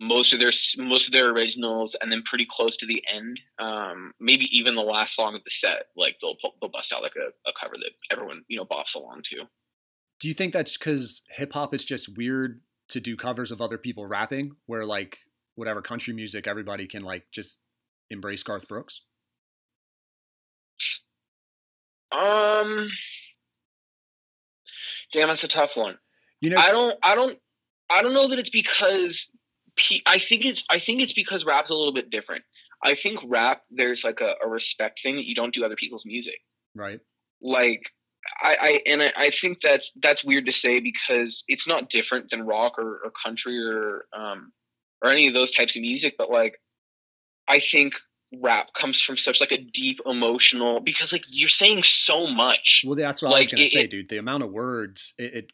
most 0.00 0.32
of 0.32 0.38
their 0.38 0.52
most 0.78 1.06
of 1.06 1.12
their 1.12 1.30
originals, 1.30 1.96
and 2.00 2.10
then 2.10 2.22
pretty 2.22 2.46
close 2.48 2.76
to 2.78 2.86
the 2.86 3.02
end, 3.12 3.38
um, 3.58 4.12
maybe 4.18 4.44
even 4.56 4.74
the 4.74 4.82
last 4.82 5.14
song 5.14 5.34
of 5.34 5.44
the 5.44 5.50
set, 5.50 5.84
like 5.96 6.16
they'll 6.20 6.36
they'll 6.60 6.70
bust 6.70 6.92
out 6.92 7.02
like 7.02 7.16
a, 7.16 7.48
a 7.48 7.52
cover 7.60 7.74
that 7.76 7.92
everyone 8.10 8.42
you 8.48 8.56
know 8.56 8.64
bops 8.64 8.94
along 8.94 9.22
to. 9.24 9.42
Do 10.20 10.28
you 10.28 10.34
think 10.34 10.52
that's 10.52 10.76
because 10.76 11.22
hip 11.30 11.52
hop 11.52 11.74
is 11.74 11.84
just 11.84 12.16
weird 12.16 12.60
to 12.88 13.00
do 13.00 13.16
covers 13.16 13.50
of 13.50 13.60
other 13.60 13.78
people 13.78 14.06
rapping, 14.06 14.52
where 14.66 14.84
like 14.84 15.18
whatever 15.54 15.82
country 15.82 16.14
music, 16.14 16.46
everybody 16.46 16.86
can 16.86 17.02
like 17.02 17.24
just 17.32 17.58
embrace 18.10 18.42
Garth 18.42 18.68
Brooks? 18.68 19.02
Um, 22.12 22.88
damn, 25.12 25.28
that's 25.28 25.44
a 25.44 25.48
tough 25.48 25.76
one. 25.76 25.98
You 26.40 26.50
know, 26.50 26.56
I 26.56 26.72
don't, 26.72 26.98
I 27.02 27.14
don't, 27.14 27.38
I 27.90 28.02
don't 28.02 28.14
know 28.14 28.28
that 28.28 28.38
it's 28.38 28.50
because 28.50 29.28
I 30.06 30.18
think 30.18 30.44
it's, 30.44 30.64
I 30.70 30.78
think 30.78 31.00
it's 31.00 31.12
because 31.12 31.44
rap's 31.44 31.70
a 31.70 31.74
little 31.74 31.92
bit 31.94 32.10
different. 32.10 32.44
I 32.82 32.94
think 32.94 33.20
rap, 33.26 33.62
there's 33.70 34.04
like 34.04 34.20
a, 34.20 34.34
a 34.44 34.48
respect 34.48 35.00
thing 35.02 35.16
that 35.16 35.26
you 35.26 35.34
don't 35.34 35.52
do 35.54 35.64
other 35.64 35.76
people's 35.76 36.06
music. 36.06 36.38
right? 36.74 37.00
Like, 37.42 37.82
I, 38.42 38.56
I 38.60 38.80
and 38.86 39.02
I, 39.02 39.12
I 39.16 39.30
think 39.30 39.60
that's 39.60 39.92
that's 40.02 40.22
weird 40.24 40.46
to 40.46 40.52
say 40.52 40.78
because 40.80 41.42
it's 41.48 41.66
not 41.66 41.88
different 41.88 42.28
than 42.30 42.42
rock 42.46 42.78
or, 42.78 43.00
or 43.04 43.10
country 43.24 43.58
or 43.58 44.04
um 44.16 44.52
or 45.02 45.10
any 45.10 45.26
of 45.26 45.32
those 45.34 45.52
types 45.52 45.74
of 45.74 45.80
music, 45.82 46.16
but 46.18 46.30
like 46.30 46.60
I 47.48 47.60
think 47.60 47.94
rap 48.40 48.74
comes 48.74 49.00
from 49.00 49.16
such 49.16 49.40
like 49.40 49.52
a 49.52 49.58
deep 49.58 50.00
emotional 50.06 50.80
because 50.80 51.12
like 51.12 51.24
you're 51.30 51.48
saying 51.48 51.82
so 51.82 52.26
much. 52.26 52.84
Well, 52.86 52.94
that's 52.94 53.22
what 53.22 53.34
I 53.34 53.38
was 53.38 53.48
gonna 53.48 53.62
it- 53.62 53.72
say, 53.72 53.86
dude. 53.86 54.08
The 54.10 54.18
amount 54.18 54.42
of 54.42 54.50
words, 54.50 55.14
it, 55.18 55.34
it 55.34 55.50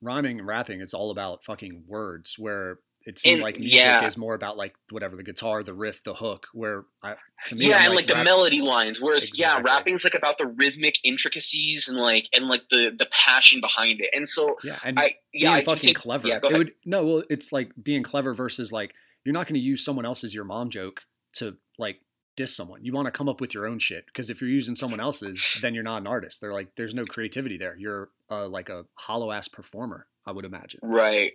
rhyming 0.00 0.38
and 0.38 0.46
rapping, 0.48 0.80
it's 0.80 0.94
all 0.94 1.10
about 1.10 1.44
fucking 1.44 1.84
words. 1.86 2.36
Where 2.38 2.78
it 3.06 3.18
seemed 3.18 3.34
And- 3.34 3.42
like 3.42 3.58
music 3.58 3.76
yeah. 3.78 4.06
is 4.06 4.16
more 4.16 4.34
about 4.34 4.56
like 4.56 4.74
whatever 4.90 5.14
the 5.14 5.22
guitar, 5.22 5.62
the 5.62 5.74
riff, 5.74 6.02
the 6.04 6.14
hook. 6.14 6.46
Where 6.54 6.84
I, 7.02 7.16
to 7.48 7.54
me, 7.54 7.68
yeah, 7.68 7.76
I'm 7.78 7.86
and 7.88 7.94
like, 7.96 8.06
the 8.06 8.22
melody 8.24 8.62
lines. 8.62 9.00
Whereas 9.00 9.38
yeah, 9.38 9.48
Exactly. 9.58 9.70
rapping's 9.70 10.04
like 10.04 10.14
about 10.14 10.38
the 10.38 10.46
rhythmic 10.46 10.96
intricacies 11.04 11.88
and 11.88 11.98
like 11.98 12.28
and 12.32 12.46
like 12.46 12.68
the 12.70 12.94
the 12.96 13.06
passion 13.10 13.60
behind 13.60 14.00
it. 14.00 14.08
And 14.14 14.28
so 14.28 14.56
Yeah, 14.64 14.78
and 14.84 14.98
I 14.98 15.16
yeah, 15.32 15.52
I 15.52 15.60
fucking 15.62 15.80
think, 15.80 15.98
clever. 15.98 16.28
Yeah, 16.28 16.38
it 16.42 16.56
would 16.56 16.72
no, 16.86 17.04
well, 17.04 17.22
it's 17.28 17.52
like 17.52 17.72
being 17.82 18.02
clever 18.02 18.32
versus 18.34 18.72
like 18.72 18.94
you're 19.24 19.34
not 19.34 19.46
going 19.46 19.54
to 19.54 19.60
use 19.60 19.84
someone 19.84 20.06
else's 20.06 20.34
your 20.34 20.44
mom 20.44 20.70
joke 20.70 21.02
to 21.34 21.56
like 21.78 22.00
diss 22.36 22.54
someone. 22.54 22.84
You 22.84 22.92
want 22.92 23.06
to 23.06 23.12
come 23.12 23.28
up 23.28 23.40
with 23.40 23.54
your 23.54 23.66
own 23.66 23.78
shit 23.78 24.06
because 24.06 24.30
if 24.30 24.40
you're 24.40 24.50
using 24.50 24.76
someone 24.76 25.00
else's, 25.00 25.58
then 25.62 25.74
you're 25.74 25.84
not 25.84 26.00
an 26.00 26.06
artist. 26.06 26.40
They're 26.40 26.52
like, 26.52 26.74
there's 26.76 26.94
no 26.94 27.04
creativity 27.04 27.56
there. 27.56 27.76
You're 27.76 28.10
uh, 28.30 28.48
like 28.48 28.68
a 28.68 28.84
hollow 28.94 29.30
ass 29.32 29.48
performer. 29.48 30.06
I 30.26 30.32
would 30.32 30.44
imagine. 30.44 30.80
Right. 30.82 31.32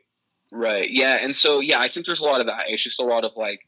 Right. 0.51 0.89
Yeah. 0.89 1.17
And 1.21 1.35
so 1.35 1.59
yeah, 1.59 1.79
I 1.79 1.87
think 1.87 2.05
there's 2.05 2.21
a 2.21 2.25
lot 2.25 2.41
of 2.41 2.47
that. 2.47 2.63
It's 2.67 2.83
just 2.83 2.99
a 2.99 3.05
lot 3.05 3.23
of 3.23 3.33
like 3.37 3.61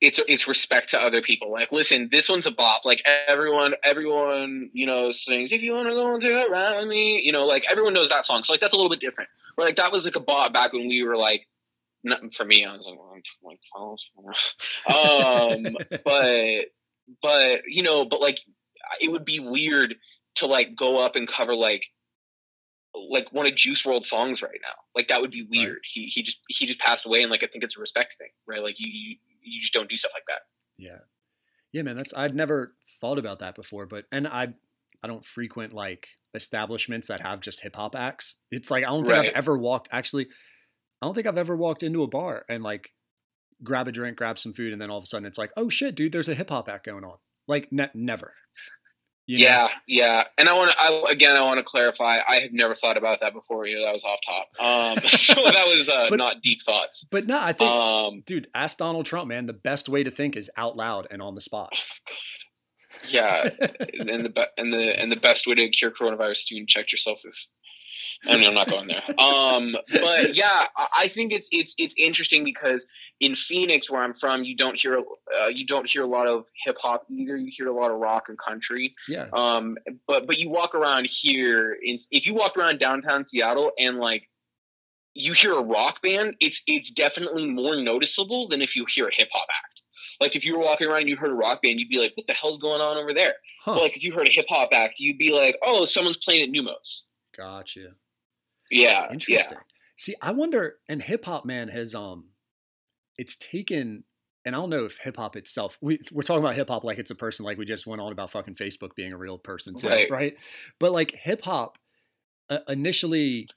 it's 0.00 0.20
it's 0.28 0.46
respect 0.46 0.90
to 0.90 1.00
other 1.00 1.22
people. 1.22 1.50
Like, 1.50 1.72
listen, 1.72 2.08
this 2.10 2.28
one's 2.28 2.46
a 2.46 2.50
bop. 2.50 2.84
Like 2.84 3.02
everyone, 3.06 3.74
everyone, 3.82 4.70
you 4.72 4.86
know, 4.86 5.10
sings 5.10 5.52
if 5.52 5.62
you 5.62 5.72
want 5.72 5.88
to 5.88 5.94
go 5.94 6.14
and 6.14 6.22
it 6.22 6.50
right 6.50 6.86
me. 6.86 7.22
You 7.22 7.32
know, 7.32 7.46
like 7.46 7.64
everyone 7.70 7.94
knows 7.94 8.10
that 8.10 8.26
song. 8.26 8.44
So 8.44 8.52
like 8.52 8.60
that's 8.60 8.74
a 8.74 8.76
little 8.76 8.90
bit 8.90 9.00
different. 9.00 9.30
Where 9.54 9.66
like 9.66 9.76
that 9.76 9.92
was 9.92 10.04
like 10.04 10.16
a 10.16 10.20
bop 10.20 10.52
back 10.52 10.72
when 10.72 10.86
we 10.88 11.02
were 11.02 11.16
like, 11.16 11.46
not 12.06 12.34
for 12.34 12.44
me, 12.44 12.64
I 12.64 12.76
was 12.76 12.86
like, 12.86 12.98
I'm 14.88 14.96
um, 15.66 15.76
but 16.04 16.64
but 17.22 17.62
you 17.66 17.82
know, 17.82 18.04
but 18.04 18.20
like 18.20 18.40
it 19.00 19.10
would 19.10 19.24
be 19.24 19.40
weird 19.40 19.96
to 20.36 20.46
like 20.46 20.76
go 20.76 21.04
up 21.04 21.16
and 21.16 21.26
cover 21.26 21.54
like 21.54 21.84
like 22.94 23.32
one 23.32 23.46
of 23.46 23.54
Juice 23.54 23.82
WRLD 23.82 24.04
songs 24.04 24.42
right 24.42 24.58
now. 24.62 24.74
Like 24.94 25.08
that 25.08 25.20
would 25.20 25.30
be 25.30 25.46
weird. 25.50 25.78
He 25.84 26.06
he 26.06 26.22
just 26.22 26.38
he 26.48 26.66
just 26.66 26.80
passed 26.80 27.06
away, 27.06 27.22
and 27.22 27.30
like 27.30 27.42
I 27.42 27.46
think 27.46 27.64
it's 27.64 27.76
a 27.76 27.80
respect 27.80 28.14
thing, 28.18 28.30
right? 28.46 28.62
Like 28.62 28.78
you 28.78 28.88
you, 28.88 29.16
you 29.42 29.60
just 29.60 29.74
don't 29.74 29.88
do 29.88 29.96
stuff 29.96 30.12
like 30.14 30.24
that. 30.28 30.40
Yeah. 30.78 30.98
Yeah, 31.72 31.82
man, 31.82 31.96
that's 31.96 32.14
I'd 32.16 32.34
never 32.34 32.74
thought 33.00 33.18
about 33.18 33.40
that 33.40 33.54
before, 33.54 33.86
but 33.86 34.04
and 34.10 34.26
I 34.26 34.54
I 35.02 35.08
don't 35.08 35.24
frequent 35.24 35.72
like 35.72 36.08
establishments 36.34 37.08
that 37.08 37.20
have 37.20 37.40
just 37.40 37.62
hip 37.62 37.76
hop 37.76 37.94
acts. 37.94 38.36
It's 38.50 38.70
like 38.70 38.84
I 38.84 38.88
don't 38.88 39.04
think 39.04 39.16
Right. 39.16 39.28
I've 39.28 39.36
ever 39.36 39.58
walked 39.58 39.88
actually 39.92 40.28
I 41.02 41.06
don't 41.06 41.14
think 41.14 41.26
I've 41.26 41.38
ever 41.38 41.56
walked 41.56 41.82
into 41.82 42.02
a 42.02 42.06
bar 42.08 42.44
and 42.48 42.62
like 42.62 42.92
grab 43.62 43.88
a 43.88 43.92
drink, 43.92 44.16
grab 44.16 44.38
some 44.38 44.52
food 44.52 44.72
and 44.72 44.80
then 44.80 44.90
all 44.90 44.98
of 44.98 45.04
a 45.04 45.06
sudden 45.06 45.26
it's 45.26 45.38
like, 45.38 45.52
"Oh 45.56 45.68
shit, 45.68 45.94
dude, 45.94 46.12
there's 46.12 46.28
a 46.28 46.34
hip 46.34 46.50
hop 46.50 46.68
act 46.68 46.86
going 46.86 47.04
on." 47.04 47.16
Like 47.46 47.68
ne- 47.70 47.90
never. 47.94 48.34
You 49.28 49.38
know? 49.38 49.44
Yeah, 49.44 49.68
yeah. 49.88 50.24
And 50.38 50.48
I 50.48 50.52
want 50.54 50.70
to 50.70 50.76
I, 50.78 51.10
again, 51.10 51.36
I 51.36 51.40
want 51.42 51.58
to 51.58 51.64
clarify. 51.64 52.18
I 52.28 52.36
have 52.40 52.52
never 52.52 52.76
thought 52.76 52.96
about 52.96 53.20
that 53.20 53.32
before. 53.32 53.66
You 53.66 53.78
know, 53.78 53.84
that 53.86 53.92
was 53.92 54.04
off 54.04 54.20
top. 54.24 54.98
Um, 54.98 55.04
so 55.08 55.34
that 55.42 55.66
was 55.66 55.88
uh, 55.88 56.06
But- 56.10 56.18
not 56.18 56.42
deep 56.42 56.62
thoughts. 56.62 57.04
But 57.10 57.26
no, 57.26 57.38
I 57.40 57.52
think 57.52 57.68
Um, 57.70 58.22
dude, 58.24 58.46
ask 58.54 58.78
Donald 58.78 59.04
Trump, 59.06 59.28
man. 59.28 59.46
The 59.46 59.52
best 59.52 59.88
way 59.88 60.04
to 60.04 60.10
think 60.12 60.36
is 60.36 60.48
out 60.56 60.76
loud 60.76 61.08
and 61.10 61.20
on 61.20 61.34
the 61.34 61.40
spot. 61.40 61.72
yeah, 63.08 63.50
and 63.98 64.24
the 64.26 64.30
be- 64.30 64.44
and 64.56 64.72
the 64.72 64.98
and 65.00 65.10
the 65.10 65.16
best 65.16 65.46
way 65.48 65.54
to 65.56 65.68
cure 65.70 65.90
coronavirus, 65.90 66.36
student, 66.36 66.68
check 66.68 66.92
yourself 66.92 67.20
if. 67.24 67.46
I 68.26 68.36
mean, 68.36 68.48
I'm 68.48 68.54
not 68.54 68.68
going 68.68 68.88
there. 68.88 69.02
Um, 69.18 69.76
but 69.92 70.34
yeah, 70.34 70.66
I- 70.98 71.08
think 71.08 71.32
it's 71.32 71.48
it's 71.52 71.74
it's 71.78 71.94
interesting 71.96 72.44
because 72.44 72.84
in 73.20 73.34
Phoenix, 73.34 73.90
where 73.90 74.02
I'm 74.02 74.12
from, 74.14 74.44
you 74.44 74.56
don't 74.56 74.76
hear 74.78 74.98
uh, 74.98 75.46
you 75.48 75.66
don't 75.66 75.88
hear 75.88 76.02
a 76.02 76.06
lot 76.06 76.26
of 76.26 76.44
hip 76.64 76.76
hop 76.80 77.04
either. 77.10 77.36
You 77.36 77.48
hear 77.50 77.68
a 77.68 77.72
lot 77.74 77.90
of 77.90 77.98
rock 77.98 78.24
and 78.28 78.36
country. 78.38 78.94
yeah. 79.08 79.26
Um, 79.32 79.76
but 80.06 80.26
but 80.26 80.38
you 80.38 80.50
walk 80.50 80.74
around 80.74 81.06
here, 81.08 81.76
in, 81.82 81.98
if 82.10 82.26
you 82.26 82.34
walk 82.34 82.56
around 82.56 82.78
downtown 82.78 83.24
Seattle 83.24 83.70
and 83.78 83.98
like 83.98 84.28
you 85.14 85.32
hear 85.32 85.52
a 85.54 85.62
rock 85.62 86.02
band, 86.02 86.34
it's 86.40 86.60
it's 86.66 86.90
definitely 86.90 87.46
more 87.46 87.76
noticeable 87.76 88.48
than 88.48 88.60
if 88.60 88.76
you 88.76 88.84
hear 88.86 89.08
a 89.08 89.14
hip 89.14 89.28
hop 89.32 89.46
act. 89.50 89.80
Like 90.20 90.34
if 90.36 90.44
you 90.44 90.58
were 90.58 90.64
walking 90.64 90.88
around 90.88 91.00
and 91.00 91.08
you 91.08 91.16
heard 91.16 91.30
a 91.30 91.34
rock 91.34 91.62
band, 91.62 91.78
you'd 91.78 91.88
be 91.88 91.98
like, 91.98 92.12
"What 92.16 92.26
the 92.26 92.32
hell's 92.34 92.58
going 92.58 92.80
on 92.80 92.96
over 92.96 93.14
there?" 93.14 93.34
Huh. 93.62 93.74
But 93.74 93.82
like 93.82 93.96
if 93.96 94.02
you 94.02 94.12
heard 94.12 94.26
a 94.26 94.30
hip 94.30 94.46
hop 94.48 94.70
act, 94.72 94.94
you'd 94.98 95.18
be 95.18 95.32
like, 95.32 95.56
"Oh, 95.62 95.84
someone's 95.84 96.18
playing 96.18 96.42
at 96.42 96.50
Neumos." 96.50 97.02
Gotcha. 97.36 97.92
Yeah, 98.70 99.10
Interesting. 99.12 99.58
See, 99.98 100.14
I 100.20 100.32
wonder, 100.32 100.74
and 100.88 101.02
hip 101.02 101.24
hop 101.24 101.44
man 101.46 101.68
has 101.68 101.94
um, 101.94 102.26
it's 103.16 103.34
taken, 103.36 104.04
and 104.44 104.54
I 104.54 104.58
don't 104.58 104.68
know 104.68 104.84
if 104.84 104.98
hip 104.98 105.16
hop 105.16 105.36
itself. 105.36 105.78
We 105.80 106.00
we're 106.12 106.22
talking 106.22 106.42
about 106.42 106.54
hip 106.54 106.68
hop 106.68 106.84
like 106.84 106.98
it's 106.98 107.10
a 107.10 107.14
person, 107.14 107.46
like 107.46 107.56
we 107.56 107.64
just 107.64 107.86
went 107.86 108.02
on 108.02 108.12
about 108.12 108.30
fucking 108.30 108.56
Facebook 108.56 108.94
being 108.94 109.12
a 109.12 109.16
real 109.16 109.38
person 109.38 109.74
too, 109.74 109.88
Right. 109.88 110.10
right? 110.10 110.36
But 110.78 110.92
like 110.92 111.12
hip 111.12 111.42
hop, 111.44 111.78
uh, 112.50 112.58
initially, 112.68 113.48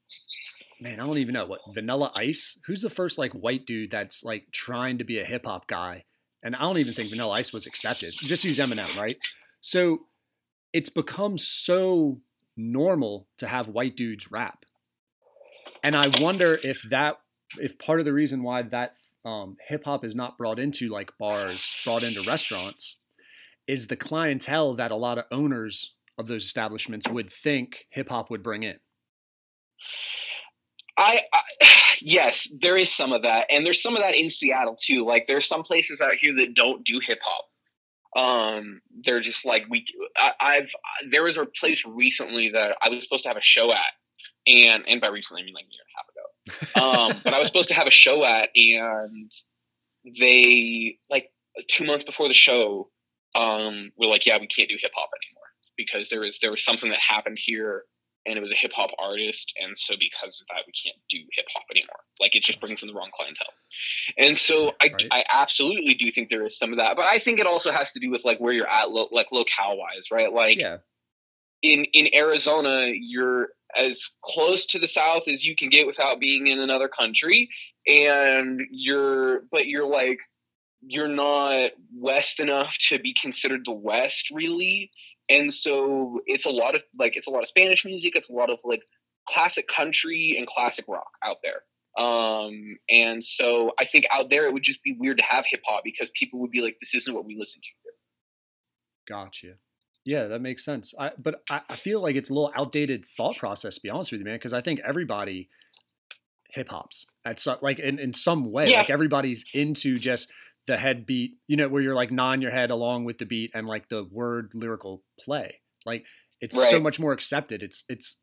man, 0.79 1.01
I 1.01 1.05
don't 1.05 1.17
even 1.17 1.33
know 1.33 1.45
what 1.45 1.59
Vanilla 1.73 2.11
Ice. 2.15 2.57
Who's 2.67 2.81
the 2.83 2.89
first 2.89 3.17
like 3.17 3.33
white 3.33 3.65
dude 3.65 3.91
that's 3.91 4.23
like 4.23 4.45
trying 4.53 4.99
to 4.99 5.03
be 5.03 5.19
a 5.19 5.25
hip 5.25 5.45
hop 5.45 5.67
guy? 5.67 6.05
And 6.41 6.55
I 6.55 6.59
don't 6.59 6.77
even 6.77 6.93
think 6.93 7.09
Vanilla 7.09 7.33
Ice 7.33 7.51
was 7.51 7.65
accepted. 7.67 8.13
Just 8.13 8.45
use 8.45 8.59
Eminem, 8.59 8.97
right? 8.97 9.17
So 9.59 9.99
it's 10.71 10.89
become 10.89 11.37
so 11.37 12.21
normal 12.55 13.27
to 13.39 13.47
have 13.47 13.67
white 13.67 13.97
dudes 13.97 14.31
rap 14.31 14.63
and 15.83 15.95
I 15.95 16.11
wonder 16.19 16.59
if 16.63 16.81
that 16.89 17.17
if 17.57 17.79
part 17.79 17.99
of 17.99 18.05
the 18.05 18.13
reason 18.13 18.43
why 18.43 18.61
that 18.63 18.93
um, 19.25 19.57
hip 19.67 19.85
hop 19.85 20.05
is 20.05 20.15
not 20.15 20.37
brought 20.37 20.59
into 20.59 20.87
like 20.89 21.11
bars, 21.19 21.81
brought 21.83 22.03
into 22.03 22.21
restaurants, 22.21 22.97
is 23.67 23.87
the 23.87 23.95
clientele 23.95 24.73
that 24.75 24.91
a 24.91 24.95
lot 24.95 25.17
of 25.17 25.25
owners 25.31 25.95
of 26.17 26.27
those 26.27 26.43
establishments 26.43 27.07
would 27.07 27.31
think 27.31 27.85
hip 27.89 28.09
hop 28.09 28.29
would 28.29 28.43
bring 28.43 28.63
in. 28.63 28.79
I, 30.97 31.21
I 31.33 31.41
yes, 32.01 32.53
there 32.59 32.77
is 32.77 32.93
some 32.93 33.11
of 33.11 33.23
that, 33.23 33.47
and 33.49 33.65
there's 33.65 33.81
some 33.81 33.95
of 33.95 34.01
that 34.01 34.15
in 34.15 34.29
Seattle 34.29 34.77
too. 34.79 35.05
Like 35.05 35.25
there's 35.27 35.47
some 35.47 35.63
places 35.63 36.01
out 36.01 36.15
here 36.15 36.35
that 36.35 36.53
don't 36.53 36.83
do 36.83 36.99
hip 36.99 37.19
hop. 37.23 37.45
Um, 38.15 38.81
they're 39.03 39.21
just 39.21 39.45
like 39.45 39.65
we. 39.69 39.85
I, 40.17 40.31
I've 40.39 40.69
there 41.09 41.23
was 41.23 41.37
a 41.37 41.45
place 41.45 41.83
recently 41.85 42.49
that 42.49 42.75
I 42.81 42.89
was 42.89 43.03
supposed 43.03 43.23
to 43.23 43.29
have 43.29 43.37
a 43.37 43.41
show 43.41 43.71
at, 43.71 43.93
and 44.47 44.83
and 44.87 45.01
by 45.01 45.07
recently 45.07 45.41
I 45.41 45.45
mean 45.45 45.53
like 45.55 45.65
a 45.65 45.73
year 45.73 45.81
and 45.83 45.91
a 45.93 45.97
half 45.97 46.09
ago. 46.09 47.15
Um, 47.15 47.21
but 47.23 47.33
I 47.33 47.39
was 47.39 47.47
supposed 47.47 47.69
to 47.69 47.75
have 47.75 47.87
a 47.87 47.91
show 47.91 48.23
at, 48.23 48.49
and 48.55 49.31
they 50.19 50.97
like 51.09 51.31
two 51.67 51.85
months 51.85 52.03
before 52.03 52.27
the 52.27 52.33
show, 52.33 52.89
um, 53.35 53.91
were 53.97 54.07
like, 54.07 54.25
yeah, 54.25 54.37
we 54.39 54.47
can't 54.47 54.69
do 54.69 54.77
hip 54.79 54.91
hop 54.95 55.09
anymore 55.23 55.47
because 55.77 56.09
there 56.09 56.21
was 56.21 56.39
there 56.39 56.51
was 56.51 56.63
something 56.63 56.89
that 56.89 56.99
happened 56.99 57.37
here 57.39 57.83
and 58.25 58.37
it 58.37 58.41
was 58.41 58.51
a 58.51 58.55
hip 58.55 58.71
hop 58.73 58.91
artist, 58.99 59.53
and 59.61 59.77
so 59.77 59.95
because 59.97 60.41
of 60.41 60.47
that, 60.49 60.63
we 60.67 60.73
can't 60.73 60.97
do 61.09 61.17
hip 61.33 61.45
hop 61.53 61.63
anymore. 61.71 61.99
Like 62.19 62.35
it 62.35 62.43
just 62.43 62.59
brings 62.59 62.83
in 62.83 62.87
the 62.87 62.93
wrong 62.93 63.09
clientele, 63.13 63.47
and 64.17 64.37
so 64.37 64.73
I, 64.81 64.89
Right. 64.91 65.07
I 65.11 65.23
absolutely 65.31 65.93
do 65.93 66.11
think 66.11 66.29
there 66.29 66.45
is 66.45 66.57
some 66.57 66.71
of 66.71 66.77
that, 66.77 66.95
but 66.95 67.05
I 67.05 67.19
think 67.19 67.39
it 67.39 67.47
also 67.47 67.71
has 67.71 67.93
to 67.93 67.99
do 67.99 68.11
with 68.11 68.25
like 68.25 68.39
where 68.39 68.53
you're 68.53 68.67
at, 68.67 68.91
lo- 68.91 69.07
like 69.11 69.31
locale 69.31 69.77
wise, 69.77 70.11
right? 70.11 70.31
Like 70.33 70.57
Yeah, 70.57 70.77
in 71.61 71.85
in 71.85 72.13
Arizona, 72.13 72.91
you're 72.93 73.49
as 73.77 74.09
close 74.23 74.65
to 74.67 74.79
the 74.79 74.87
South 74.87 75.27
as 75.27 75.43
you 75.43 75.55
can 75.55 75.69
get 75.69 75.87
without 75.87 76.19
being 76.19 76.47
in 76.47 76.59
another 76.59 76.87
country, 76.87 77.49
and 77.87 78.61
you're 78.71 79.41
but 79.51 79.67
you're 79.67 79.87
like 79.87 80.19
you're 80.81 81.09
not 81.09 81.71
west 81.93 82.39
enough 82.39 82.75
to 82.89 82.99
be 82.99 83.13
considered 83.13 83.61
the 83.65 83.71
West, 83.71 84.29
really. 84.31 84.91
And 85.27 85.53
so 85.53 86.21
it's 86.25 86.45
a 86.45 86.51
lot 86.51 86.75
of 86.75 86.83
like 86.97 87.15
it's 87.15 87.27
a 87.27 87.31
lot 87.31 87.41
of 87.41 87.47
Spanish 87.47 87.85
music. 87.85 88.15
It's 88.15 88.29
a 88.29 88.33
lot 88.33 88.49
of 88.49 88.59
like 88.63 88.81
classic 89.27 89.67
country 89.67 90.35
and 90.37 90.47
classic 90.47 90.85
rock 90.87 91.11
out 91.23 91.37
there. 91.43 91.63
Um, 92.03 92.77
and 92.89 93.23
so 93.23 93.73
I 93.79 93.85
think 93.85 94.05
out 94.11 94.29
there 94.29 94.45
it 94.45 94.53
would 94.53 94.63
just 94.63 94.83
be 94.83 94.95
weird 94.97 95.17
to 95.17 95.23
have 95.23 95.45
hip 95.45 95.61
hop 95.65 95.83
because 95.83 96.09
people 96.11 96.39
would 96.39 96.51
be 96.51 96.61
like, 96.61 96.77
"This 96.79 96.95
isn't 96.95 97.13
what 97.13 97.25
we 97.25 97.35
listen 97.37 97.61
to." 97.61 97.69
Gotcha. 99.07 99.55
Yeah, 100.09 100.25
that 100.25 100.41
makes 100.41 100.65
sense. 100.65 100.95
I, 100.97 101.11
but 101.19 101.43
I, 101.51 101.61
I 101.69 101.75
feel 101.75 102.01
like 102.01 102.15
it's 102.15 102.31
a 102.31 102.33
little 102.33 102.51
outdated 102.55 103.05
thought 103.15 103.37
process. 103.37 103.75
To 103.75 103.81
be 103.81 103.91
honest 103.91 104.11
with 104.11 104.21
you, 104.21 104.25
man, 104.25 104.37
because 104.37 104.53
I 104.53 104.61
think 104.61 104.79
everybody 104.83 105.49
hip 106.49 106.69
hops 106.69 107.05
at 107.25 107.39
some 107.39 107.59
like 107.61 107.77
in, 107.77 107.99
in 107.99 108.15
some 108.15 108.51
way. 108.51 108.71
Yeah. 108.71 108.79
Like 108.79 108.89
everybody's 108.89 109.45
into 109.53 109.97
just 109.97 110.31
the 110.65 110.77
head 110.77 111.05
beat, 111.05 111.33
you 111.47 111.55
know, 111.55 111.67
where 111.67 111.79
you're 111.79 111.93
like 111.93 112.09
nodding 112.09 112.41
your 112.41 112.49
head 112.49 112.71
along 112.71 113.05
with 113.05 113.19
the 113.19 113.27
beat 113.27 113.51
and 113.53 113.67
like 113.67 113.89
the 113.89 114.03
word 114.03 114.49
lyrical 114.55 115.03
play. 115.19 115.61
Like 115.85 116.05
it's 116.41 116.57
so 116.71 116.79
much 116.79 116.99
more 116.99 117.11
accepted. 117.11 117.61
It's 117.61 117.83
it's 117.87 118.17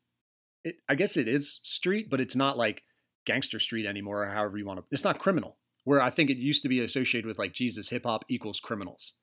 it, 0.65 0.75
I 0.89 0.95
guess 0.95 1.15
it 1.15 1.29
is 1.29 1.61
street, 1.63 2.09
but 2.09 2.19
it's 2.19 2.35
not 2.35 2.57
like 2.57 2.83
gangster 3.25 3.59
street 3.59 3.85
anymore, 3.85 4.23
or 4.23 4.27
however 4.27 4.57
you 4.57 4.65
want 4.65 4.79
to. 4.79 4.85
It's 4.91 5.05
not 5.05 5.19
criminal. 5.19 5.55
Where 5.85 6.01
I 6.01 6.09
think 6.09 6.29
it 6.29 6.35
used 6.35 6.63
to 6.63 6.69
be 6.69 6.81
associated 6.81 7.27
with 7.27 7.39
like 7.39 7.53
Jesus, 7.53 7.87
hip 7.87 8.03
hop 8.03 8.25
equals 8.27 8.59
criminals. 8.59 9.13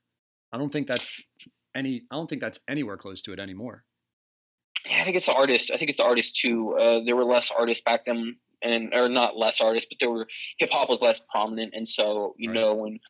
I 0.50 0.56
don't 0.56 0.72
think 0.72 0.86
that's 0.86 1.20
any. 1.74 2.04
I 2.10 2.16
don't 2.16 2.28
think 2.28 2.40
that's 2.40 2.60
anywhere 2.68 2.96
close 2.96 3.22
to 3.22 3.32
it 3.32 3.40
anymore. 3.40 3.84
Yeah, 4.88 5.00
I 5.00 5.04
think 5.04 5.16
it's 5.16 5.26
the 5.26 5.34
artist. 5.34 5.70
I 5.72 5.76
think 5.76 5.90
it's 5.90 5.98
the 5.98 6.04
artist 6.04 6.36
too. 6.36 6.74
Uh, 6.74 7.00
there 7.04 7.16
were 7.16 7.24
less 7.24 7.50
artists 7.50 7.82
back 7.82 8.04
then, 8.04 8.36
and 8.62 8.92
or 8.94 9.08
not 9.08 9.36
less 9.36 9.60
artists, 9.60 9.88
but 9.88 9.98
there 9.98 10.10
were 10.10 10.28
hip 10.58 10.70
hop 10.72 10.90
was 10.90 11.00
less 11.00 11.20
prominent, 11.30 11.72
and 11.74 11.88
so 11.88 12.34
you 12.38 12.50
Right. 12.50 12.54
know 12.54 12.74
when 12.74 13.00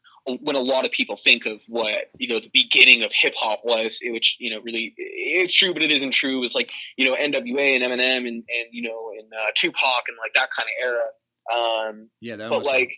when 0.41 0.57
a 0.57 0.61
lot 0.61 0.87
of 0.87 0.93
people 0.93 1.17
think 1.17 1.47
of 1.47 1.63
what 1.69 2.11
you 2.19 2.29
know 2.29 2.39
the 2.41 2.51
beginning 2.53 3.03
of 3.03 3.13
hip 3.13 3.35
hop 3.37 3.61
was, 3.65 3.99
it, 4.03 4.13
which 4.13 4.37
you 4.39 4.51
know 4.51 4.61
really 4.61 4.95
it's 4.97 5.55
true, 5.55 5.73
but 5.75 5.83
it 5.83 5.91
isn't 5.91 6.13
true. 6.13 6.43
Is 6.45 6.55
like 6.55 6.73
you 6.97 7.05
know 7.07 7.17
NWA 7.17 7.75
and 7.75 7.85
Eminem 7.85 8.19
and 8.19 8.27
and 8.27 8.67
you 8.71 8.83
know 8.83 9.11
and 9.19 9.33
uh, 9.33 9.51
Tupac 9.57 10.05
and 10.09 10.17
like 10.23 10.33
that 10.35 10.51
kind 10.57 10.69
of 10.69 10.85
era. 10.87 11.07
Um, 11.53 12.11
Yeah, 12.21 12.37
that 12.37 12.49
but 12.49 12.65
like 12.65 12.97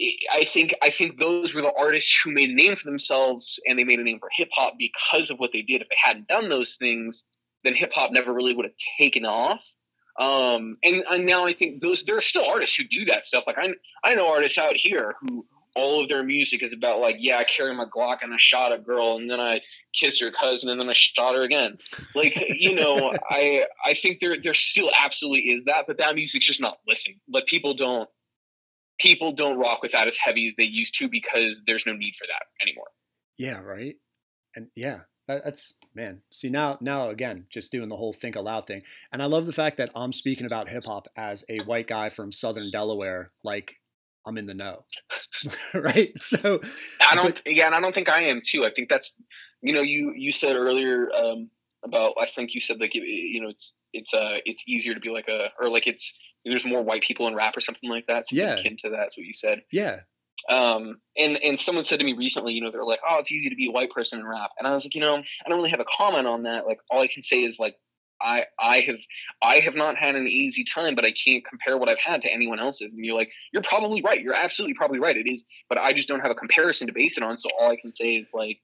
I- 0.00 0.44
think 0.44 0.74
I 0.82 0.90
think 0.90 1.18
those 1.18 1.54
were 1.54 1.62
the 1.62 1.72
artists 1.72 2.20
who 2.22 2.32
made 2.32 2.50
a 2.50 2.54
name 2.54 2.74
for 2.76 2.88
themselves, 2.88 3.58
and 3.66 3.78
they 3.78 3.84
made 3.84 4.00
a 4.00 4.04
name 4.04 4.18
for 4.18 4.28
hip 4.36 4.48
hop 4.52 4.74
because 4.78 5.30
of 5.30 5.38
what 5.38 5.52
they 5.52 5.62
did. 5.62 5.82
If 5.82 5.88
they 5.88 5.96
hadn't 5.98 6.28
done 6.28 6.48
those 6.48 6.76
things, 6.76 7.24
then 7.62 7.74
hip 7.74 7.92
hop 7.92 8.12
never 8.12 8.32
really 8.32 8.54
would 8.54 8.66
have 8.66 8.74
taken 8.98 9.24
off. 9.24 9.64
Um, 10.18 10.76
and, 10.84 11.02
and 11.10 11.26
now 11.26 11.44
I 11.44 11.52
think 11.52 11.80
those 11.80 12.04
there 12.04 12.16
are 12.16 12.22
still 12.22 12.46
artists 12.46 12.76
who 12.76 12.84
do 12.84 13.04
that 13.06 13.26
stuff. 13.26 13.44
Like 13.46 13.58
I 13.58 13.70
I 14.04 14.14
know 14.14 14.28
artists 14.28 14.58
out 14.58 14.76
here 14.76 15.16
who 15.20 15.46
all 15.76 16.00
of 16.02 16.08
their 16.08 16.22
music 16.22 16.62
is 16.62 16.72
about 16.72 17.00
like 17.00 17.16
yeah 17.18 17.38
I 17.38 17.44
carry 17.44 17.74
my 17.74 17.84
Glock 17.84 18.18
and 18.22 18.32
I 18.32 18.36
shot 18.38 18.72
a 18.72 18.78
girl 18.78 19.16
and 19.16 19.28
then 19.28 19.40
I 19.40 19.60
kissed 19.92 20.22
her 20.22 20.30
cousin 20.30 20.70
and 20.70 20.80
then 20.80 20.88
I 20.88 20.92
shot 20.92 21.34
her 21.34 21.42
again. 21.42 21.78
Like 22.14 22.36
you 22.58 22.74
know 22.76 23.12
I 23.28 23.64
I 23.84 23.94
think 23.94 24.20
there 24.20 24.36
there 24.36 24.54
still 24.54 24.90
absolutely 25.02 25.50
is 25.50 25.64
that, 25.64 25.86
but 25.88 25.98
that 25.98 26.14
music's 26.14 26.46
just 26.46 26.60
not 26.60 26.78
listened. 26.86 27.16
Like 27.28 27.46
people 27.46 27.74
don't 27.74 28.08
people 28.98 29.32
don't 29.32 29.58
rock 29.58 29.82
with 29.82 29.92
that 29.92 30.06
as 30.08 30.16
heavy 30.16 30.46
as 30.46 30.56
they 30.56 30.64
used 30.64 30.96
to 30.98 31.08
because 31.08 31.62
there's 31.66 31.86
no 31.86 31.92
need 31.94 32.14
for 32.16 32.26
that 32.26 32.42
anymore. 32.62 32.86
Yeah, 33.36 33.60
right. 33.60 33.96
And 34.54 34.68
yeah, 34.76 35.00
that, 35.28 35.44
that's 35.44 35.74
man. 35.94 36.20
See 36.30 36.48
now, 36.48 36.78
now 36.80 37.08
again, 37.10 37.46
just 37.50 37.72
doing 37.72 37.88
the 37.88 37.96
whole 37.96 38.12
think 38.12 38.36
aloud 38.36 38.66
thing. 38.66 38.82
And 39.12 39.22
I 39.22 39.26
love 39.26 39.46
the 39.46 39.52
fact 39.52 39.78
that 39.78 39.90
I'm 39.96 40.12
speaking 40.12 40.46
about 40.46 40.68
hip 40.68 40.84
hop 40.84 41.08
as 41.16 41.44
a 41.48 41.58
white 41.60 41.86
guy 41.88 42.08
from 42.10 42.30
Southern 42.32 42.70
Delaware, 42.70 43.32
like 43.42 43.76
I'm 44.26 44.38
in 44.38 44.46
the 44.46 44.54
know, 44.54 44.84
right? 45.74 46.12
So 46.18 46.60
I 47.00 47.14
don't. 47.14 47.40
yeah, 47.46 47.66
and 47.66 47.74
I 47.74 47.80
don't 47.80 47.94
think 47.94 48.08
I 48.08 48.20
am 48.22 48.40
too. 48.44 48.64
I 48.64 48.70
think 48.70 48.88
that's 48.88 49.14
you 49.62 49.72
know 49.72 49.82
you 49.82 50.12
you 50.14 50.32
said 50.32 50.56
earlier 50.56 51.08
um, 51.12 51.50
about 51.84 52.14
I 52.20 52.26
think 52.26 52.54
you 52.54 52.60
said 52.60 52.80
like 52.80 52.94
you- 52.94 53.02
you 53.02 53.40
know 53.40 53.48
it's 53.48 53.74
it's 53.92 54.14
uh 54.14 54.38
it's 54.44 54.64
easier 54.66 54.94
to 54.94 55.00
be 55.00 55.10
like 55.10 55.28
a 55.28 55.50
or 55.60 55.68
like 55.68 55.86
it's 55.86 56.18
there's 56.44 56.64
more 56.64 56.82
white 56.82 57.02
people 57.02 57.26
in 57.28 57.34
rap 57.34 57.56
or 57.56 57.60
something 57.60 57.88
like 57.90 58.06
that. 58.06 58.26
Something 58.26 58.46
Yeah. 58.46 58.54
akin 58.54 58.76
to. 58.78 58.90
That's 58.90 59.16
what 59.16 59.26
you 59.26 59.32
said. 59.32 59.62
yeah, 59.72 60.00
Um, 60.48 61.00
and 61.16 61.38
and 61.42 61.58
someone 61.58 61.84
said 61.84 61.98
to 62.00 62.04
me 62.04 62.12
recently, 62.12 62.52
you 62.54 62.60
know, 62.60 62.70
they're 62.70 62.84
like, 62.84 63.00
oh, 63.08 63.18
it's 63.18 63.32
easy 63.32 63.48
to 63.50 63.56
be 63.56 63.68
a 63.68 63.70
white 63.70 63.90
person 63.90 64.20
in 64.20 64.26
rap, 64.26 64.50
and 64.58 64.66
I 64.68 64.74
was 64.74 64.84
like, 64.84 64.94
you 64.94 65.00
know, 65.00 65.16
I 65.16 65.48
don't 65.48 65.56
really 65.58 65.70
have 65.70 65.80
a 65.80 65.86
comment 65.96 66.26
on 66.26 66.42
that. 66.42 66.66
Like, 66.66 66.80
all 66.90 67.00
I 67.00 67.06
can 67.08 67.22
say 67.22 67.42
is 67.42 67.58
like. 67.58 67.76
I, 68.22 68.44
I 68.58 68.78
have 68.80 69.00
I 69.42 69.56
have 69.56 69.74
not 69.74 69.96
had 69.96 70.14
an 70.14 70.26
easy 70.28 70.62
time, 70.64 70.94
but 70.94 71.04
I 71.04 71.10
can't 71.10 71.44
compare 71.44 71.76
what 71.76 71.88
I've 71.88 71.98
had 71.98 72.22
to 72.22 72.32
anyone 72.32 72.60
else's. 72.60 72.94
And 72.94 73.04
you're 73.04 73.16
like, 73.16 73.32
you're 73.52 73.60
probably 73.62 74.00
right. 74.02 74.20
You're 74.20 74.36
absolutely 74.36 74.74
probably 74.74 75.00
right. 75.00 75.16
It 75.16 75.26
is, 75.28 75.44
but 75.68 75.78
I 75.78 75.92
just 75.92 76.08
don't 76.08 76.20
have 76.20 76.30
a 76.30 76.34
comparison 76.36 76.86
to 76.86 76.92
base 76.92 77.18
it 77.18 77.24
on. 77.24 77.36
So 77.36 77.50
all 77.58 77.70
I 77.70 77.76
can 77.76 77.90
say 77.90 78.14
is 78.14 78.30
like, 78.32 78.60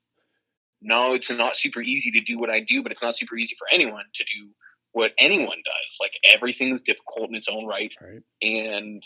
no, 0.81 1.15
it's 1.15 1.31
not 1.31 1.57
super 1.57 1.83
easy 1.83 2.13
to 2.13 2.21
do 2.21 2.39
what 2.39 2.49
I 2.49 2.61
do, 2.61 2.83
but 2.83 2.93
it's 2.93 3.03
not 3.03 3.17
super 3.17 3.37
easy 3.37 3.57
for 3.59 3.67
anyone 3.73 4.05
to 4.15 4.25
do 4.25 4.49
what 4.93 5.13
anyone 5.19 5.59
does. 5.65 5.97
Like 6.01 6.13
everything 6.35 6.71
is 6.71 6.83
difficult 6.83 7.29
in 7.29 7.35
its 7.35 7.49
own 7.49 7.67
right, 7.67 7.95
right. 8.01 8.23
and 8.43 9.03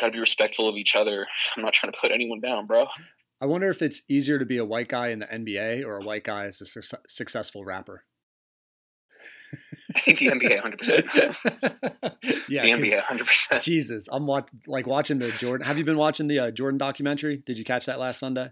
got 0.00 0.06
to 0.06 0.12
be 0.12 0.20
respectful 0.20 0.68
of 0.68 0.76
each 0.76 0.96
other. 0.96 1.26
I'm 1.56 1.62
not 1.62 1.72
trying 1.72 1.92
to 1.92 1.98
put 1.98 2.10
anyone 2.12 2.40
down, 2.40 2.66
bro. 2.66 2.86
I 3.40 3.46
wonder 3.46 3.68
if 3.68 3.82
it's 3.82 4.02
easier 4.08 4.38
to 4.38 4.46
be 4.46 4.58
a 4.58 4.64
white 4.64 4.88
guy 4.88 5.08
in 5.08 5.18
the 5.18 5.26
NBA 5.26 5.84
or 5.84 5.98
a 5.98 6.04
white 6.04 6.24
guy 6.24 6.46
as 6.46 6.60
a 6.60 6.66
suc 6.66 7.00
successful 7.08 7.64
rapper. 7.64 8.04
I 9.94 10.00
think 10.00 10.18
the 10.18 10.28
NBA 10.28 10.62
100. 10.62 10.78
percent 10.78 11.06
yeah, 12.48 12.62
The 12.62 12.70
NBA 12.70 12.96
100. 12.96 13.26
percent 13.26 13.62
Jesus, 13.62 14.08
I'm 14.10 14.26
watch, 14.26 14.48
like 14.66 14.86
watching 14.86 15.18
the 15.18 15.30
Jordan. 15.30 15.66
Have 15.66 15.78
you 15.78 15.84
been 15.84 15.98
watching 15.98 16.26
the 16.26 16.38
uh, 16.40 16.50
Jordan 16.50 16.78
documentary? 16.78 17.36
Did 17.36 17.58
you 17.58 17.64
catch 17.64 17.86
that 17.86 18.00
last 18.00 18.18
Sunday? 18.18 18.50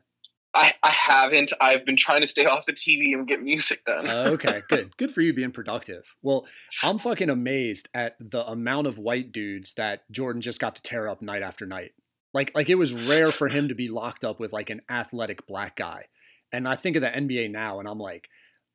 I, 0.54 0.72
I 0.82 0.90
haven't. 0.90 1.52
I've 1.60 1.84
been 1.86 1.96
trying 1.96 2.20
to 2.20 2.26
stay 2.26 2.44
off 2.44 2.66
the 2.66 2.72
TV 2.74 3.14
and 3.14 3.26
get 3.26 3.42
music 3.42 3.84
done. 3.86 4.06
Oh, 4.08 4.32
okay, 4.32 4.62
good. 4.68 4.94
Good 4.98 5.12
for 5.14 5.22
you 5.22 5.32
being 5.32 5.50
productive. 5.52 6.14
Well, 6.22 6.46
I'm 6.82 6.98
fucking 6.98 7.30
amazed 7.30 7.88
at 7.94 8.16
the 8.20 8.46
amount 8.46 8.86
of 8.86 8.98
white 8.98 9.32
dudes 9.32 9.72
that 9.74 10.10
Jordan 10.10 10.42
just 10.42 10.60
got 10.60 10.76
to 10.76 10.82
tear 10.82 11.08
up 11.08 11.22
night 11.22 11.42
after 11.42 11.64
night. 11.66 11.92
Like 12.34 12.52
like 12.54 12.68
it 12.70 12.76
was 12.76 12.92
rare 12.92 13.28
for 13.28 13.48
him 13.48 13.68
to 13.68 13.74
be 13.74 13.88
locked 13.88 14.24
up 14.24 14.40
with 14.40 14.52
like 14.52 14.70
an 14.70 14.80
athletic 14.90 15.46
black 15.46 15.76
guy. 15.76 16.06
And 16.50 16.66
I 16.68 16.76
think 16.76 16.96
of 16.96 17.02
the 17.02 17.08
NBA 17.08 17.50
now 17.50 17.78
and 17.78 17.88
I'm 17.88 17.98
like 17.98 18.28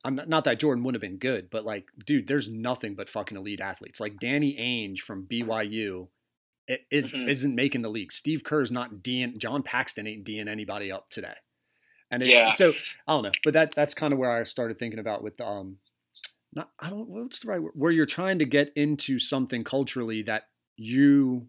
I'm 0.06 0.14
not, 0.16 0.30
not 0.30 0.44
that 0.44 0.60
Jordan 0.60 0.84
wouldn't 0.84 1.02
have 1.04 1.10
been 1.10 1.18
good, 1.20 1.50
but 1.50 1.66
like 1.66 1.86
dude, 2.06 2.28
there's 2.28 2.50
nothing 2.50 2.94
but 2.96 3.10
fucking 3.10 3.36
elite 3.38 3.60
athletes. 3.62 4.00
Like 4.00 4.20
Danny 4.20 4.56
Ainge 4.56 5.00
from 5.00 5.26
BYU 5.28 6.08
is, 6.92 7.14
Mhm. 7.14 7.28
isn't 7.30 7.56
making 7.56 7.82
the 7.82 7.90
league. 7.90 8.12
Steve 8.12 8.44
Kerr's 8.44 8.72
not 8.72 9.02
D'ing 9.02 9.34
John 9.40 9.64
Paxson 9.64 10.06
ain't 10.06 10.24
D'ing 10.24 10.48
anybody 10.48 10.92
up 10.92 11.10
today. 11.10 11.34
And 12.12 12.22
it, 12.22 12.30
Yeah. 12.30 12.50
so 12.52 12.74
I 13.08 13.14
don't 13.14 13.24
know, 13.24 13.32
but 13.44 13.54
that 13.54 13.74
that's 13.76 13.94
kind 13.94 14.14
of 14.14 14.20
where 14.20 14.32
I 14.32 14.44
started 14.44 14.80
thinking 14.80 15.00
about 15.00 15.24
with 15.24 15.40
um 15.42 15.78
not 16.54 16.70
I 16.80 16.90
don't 16.90 17.08
what's 17.10 17.42
the 17.42 17.50
right 17.50 17.62
word 17.62 17.74
where 17.76 17.92
you're 17.92 18.06
trying 18.06 18.40
to 18.40 18.46
get 18.46 18.72
into 18.76 19.20
something 19.20 19.64
culturally 19.64 20.22
that 20.24 20.44
you 20.78 21.48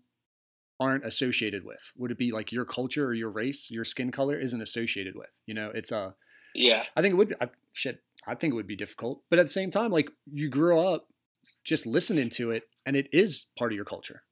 aren't 0.81 1.05
associated 1.05 1.65
with. 1.65 1.93
Would 1.97 2.11
it 2.11 2.19
be 2.19 2.31
like 2.33 2.53
your 2.53 2.65
culture 2.65 3.07
or 3.07 3.15
your 3.15 3.31
race, 3.31 3.71
your 3.71 3.85
skin 3.85 4.11
color 4.13 4.39
isn't 4.39 4.61
associated 4.61 5.15
with? 5.17 5.31
You 5.47 5.55
know, 5.55 5.71
it's 5.75 5.93
a 5.93 6.15
yeah, 6.55 6.85
I 6.97 7.03
think 7.03 7.13
it 7.13 7.17
would 7.17 7.29
be 7.29 7.35
I, 7.41 7.49
shit, 7.73 8.03
I 8.27 8.35
think 8.35 8.53
it 8.53 8.57
would 8.57 8.67
be 8.67 8.77
difficult. 8.77 9.23
But 9.31 9.39
at 9.39 9.47
the 9.47 9.51
same 9.53 9.71
time, 9.71 9.91
like 9.93 10.11
you 10.33 10.49
grew 10.49 10.81
up 10.81 11.07
just 11.65 11.87
listening 11.87 12.31
to 12.31 12.51
it 12.51 12.65
and 12.85 12.97
it 12.97 13.09
is 13.13 13.47
part 13.57 13.71
of 13.73 13.77
your 13.77 13.85
culture. 13.85 14.23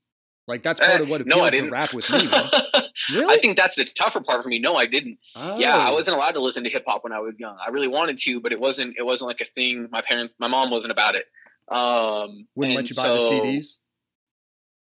Like 0.49 0.63
that's 0.63 0.81
part 0.81 1.01
Eh, 1.01 1.03
of 1.03 1.11
what 1.11 1.27
no, 1.27 1.45
appealed 1.45 1.65
to 1.65 1.71
rap 1.71 1.93
with 1.95 2.11
me. 2.11 2.29
Really? 3.13 3.35
I 3.35 3.39
think 3.39 3.57
that's 3.57 3.77
the 3.77 3.85
tougher 3.85 4.21
part 4.21 4.43
for 4.43 4.49
me. 4.49 4.59
No, 4.59 4.77
I 4.77 4.87
didn't. 4.87 5.19
oh. 5.35 5.59
Yeah, 5.59 5.77
I 5.77 5.91
wasn't 5.91 6.17
allowed 6.17 6.33
to 6.33 6.41
listen 6.41 6.65
to 6.65 6.71
hip 6.71 6.85
hop 6.87 7.05
when 7.05 7.13
I 7.13 7.21
was 7.21 7.39
young. 7.39 7.57
I 7.65 7.71
really 7.71 7.89
wanted 7.89 8.19
to, 8.19 8.41
but 8.41 8.53
it 8.53 8.61
wasn't. 8.61 8.97
It 8.99 9.03
wasn't 9.05 9.29
like 9.29 9.41
a 9.41 9.47
thing. 9.55 9.89
My 9.91 10.01
parents, 10.03 10.35
my 10.39 10.47
mom 10.49 10.71
wasn't 10.71 10.93
about 10.93 11.15
it. 11.15 11.27
Um, 11.69 12.47
Wouldn't 12.55 12.77
let 12.77 12.89
you 12.91 12.97
buy 12.97 13.09
the 13.09 13.19
CDs. 13.19 13.77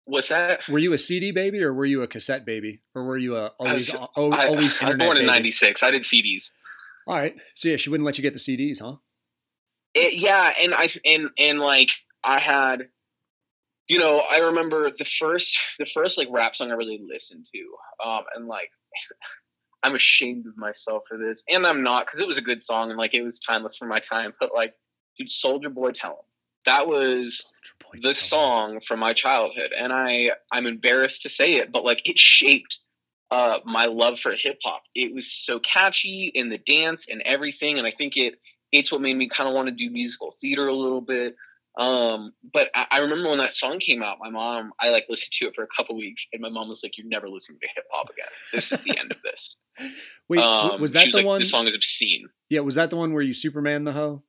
What's 0.05 0.30
that? 0.30 0.68
Were 0.70 0.78
you 0.80 0.93
a 0.93 0.97
CD 0.99 1.32
baby 1.32 1.63
or 1.63 1.74
were 1.74 1.86
you 1.86 2.03
a 2.03 2.07
cassette 2.07 2.45
baby 2.45 2.82
or 2.93 3.03
were 3.05 3.18
you 3.18 3.36
a 3.38 3.47
always 3.59 3.91
was- 3.91 3.99
al- 3.99 4.11
al- 4.16 4.34
I, 4.36 4.47
always 4.47 4.82
I 4.82 4.86
was 4.88 4.95
born 4.97 5.18
in 5.18 5.26
'96. 5.26 5.82
I 5.82 5.91
did 5.91 6.03
CDs. 6.03 6.51
All 7.07 7.16
right, 7.16 7.36
so 7.55 7.70
yeah, 7.70 7.76
she 7.78 7.89
wouldn't 7.89 8.05
let 8.05 8.18
you 8.18 8.22
get 8.22 8.34
the 8.34 8.39
CDs, 8.39 8.80
huh? 8.82 8.95
It, 9.93 10.13
yeah, 10.13 10.53
and 10.61 10.74
I 10.76 10.89
and 11.05 11.30
and 11.39 11.59
like 11.59 11.89
I 12.24 12.39
had, 12.39 12.89
you 13.88 14.00
know, 14.00 14.20
I 14.20 14.38
remember 14.38 14.90
the 14.92 15.06
first 15.06 15.58
the 15.80 15.86
first 15.86 16.18
like 16.18 16.28
rap 16.32 16.56
song 16.56 16.72
I 16.72 16.76
really 16.76 17.02
listened 17.08 17.46
to, 17.54 18.08
um, 18.08 18.24
and 18.36 18.48
like 18.48 18.70
I'm 19.84 19.96
ashamed 19.96 20.48
of 20.48 20.58
myself 20.58 21.04
for 21.08 21.18
this, 21.18 21.44
and 21.50 21.66
I'm 21.66 21.84
not 21.84 22.06
because 22.06 22.20
it 22.20 22.28
was 22.28 22.38
a 22.38 22.42
good 22.42 22.64
song 22.64 22.90
and 22.90 22.98
like 22.98 23.14
it 23.14 23.22
was 23.22 23.40
timeless 23.40 23.78
for 23.78 23.86
my 23.86 24.00
time. 24.00 24.34
But 24.40 24.52
like, 24.54 24.74
dude, 25.18 25.30
Soulja 25.30 25.74
Boy 25.74 25.92
Tell 25.92 26.12
'Em 26.12 26.26
that 26.66 26.88
was 26.88 27.46
the 28.02 28.14
song 28.14 28.80
from 28.82 29.00
my 29.00 29.14
childhood 29.14 29.72
and 29.78 29.94
i 29.94 30.32
i'm 30.52 30.66
embarrassed 30.66 31.22
to 31.22 31.30
say 31.30 31.56
it 31.56 31.72
but 31.72 31.86
like 31.86 32.08
it 32.10 32.20
shaped 32.20 32.80
uh 33.32 33.60
my 33.66 33.86
love 33.86 34.20
for 34.20 34.34
hip 34.34 34.60
hop 34.64 34.82
it 34.94 35.14
was 35.14 35.32
so 35.32 35.60
catchy 35.60 36.32
in 36.34 36.50
the 36.50 36.58
dance 36.58 37.08
and 37.10 37.22
everything 37.24 37.78
and 37.78 37.88
i 37.88 37.92
think 37.92 38.18
it 38.18 38.36
it's 38.72 38.92
what 38.92 39.02
made 39.02 39.16
me 39.16 39.30
kind 39.30 39.48
of 39.48 39.56
want 39.56 39.68
to 39.68 39.74
do 39.74 39.90
musical 39.90 40.32
theater 40.42 40.68
a 40.68 40.74
little 40.76 41.02
bit 41.02 41.36
um 41.78 42.32
but 42.54 42.70
I, 42.76 42.86
I 42.92 42.98
remember 43.00 43.30
when 43.30 43.38
that 43.40 43.56
song 43.56 43.80
came 43.80 44.02
out 44.02 44.18
my 44.22 44.30
mom 44.30 44.72
i 44.80 44.90
like 44.92 45.06
listened 45.10 45.32
to 45.40 45.48
it 45.48 45.56
for 45.56 45.64
a 45.64 45.68
couple 45.76 45.96
weeks 45.98 46.26
and 46.34 46.42
my 46.42 46.50
mom 46.50 46.70
was 46.70 46.82
like 46.84 46.98
you're 46.98 47.08
never 47.08 47.28
listening 47.28 47.60
to 47.62 47.68
hip 47.76 47.86
hop 47.92 48.10
again 48.10 48.30
this 48.54 48.72
is 48.72 48.82
the 48.82 48.98
end 48.98 49.12
of 49.12 49.18
this 49.24 49.58
Wait, 50.30 50.40
um, 50.40 50.80
was 50.80 50.94
that 50.94 51.12
the 51.12 51.18
like, 51.18 51.26
one? 51.26 51.40
this 51.40 51.52
song 51.52 51.68
is 51.68 51.76
obscene 51.76 52.28
Yeah, 52.50 52.62
was 52.62 52.76
that 52.76 52.90
the 52.90 52.96
one 52.96 53.12
where 53.14 53.22
you 53.22 53.34
Superman 53.34 53.84
the 53.84 53.92
hoe? 53.92 54.24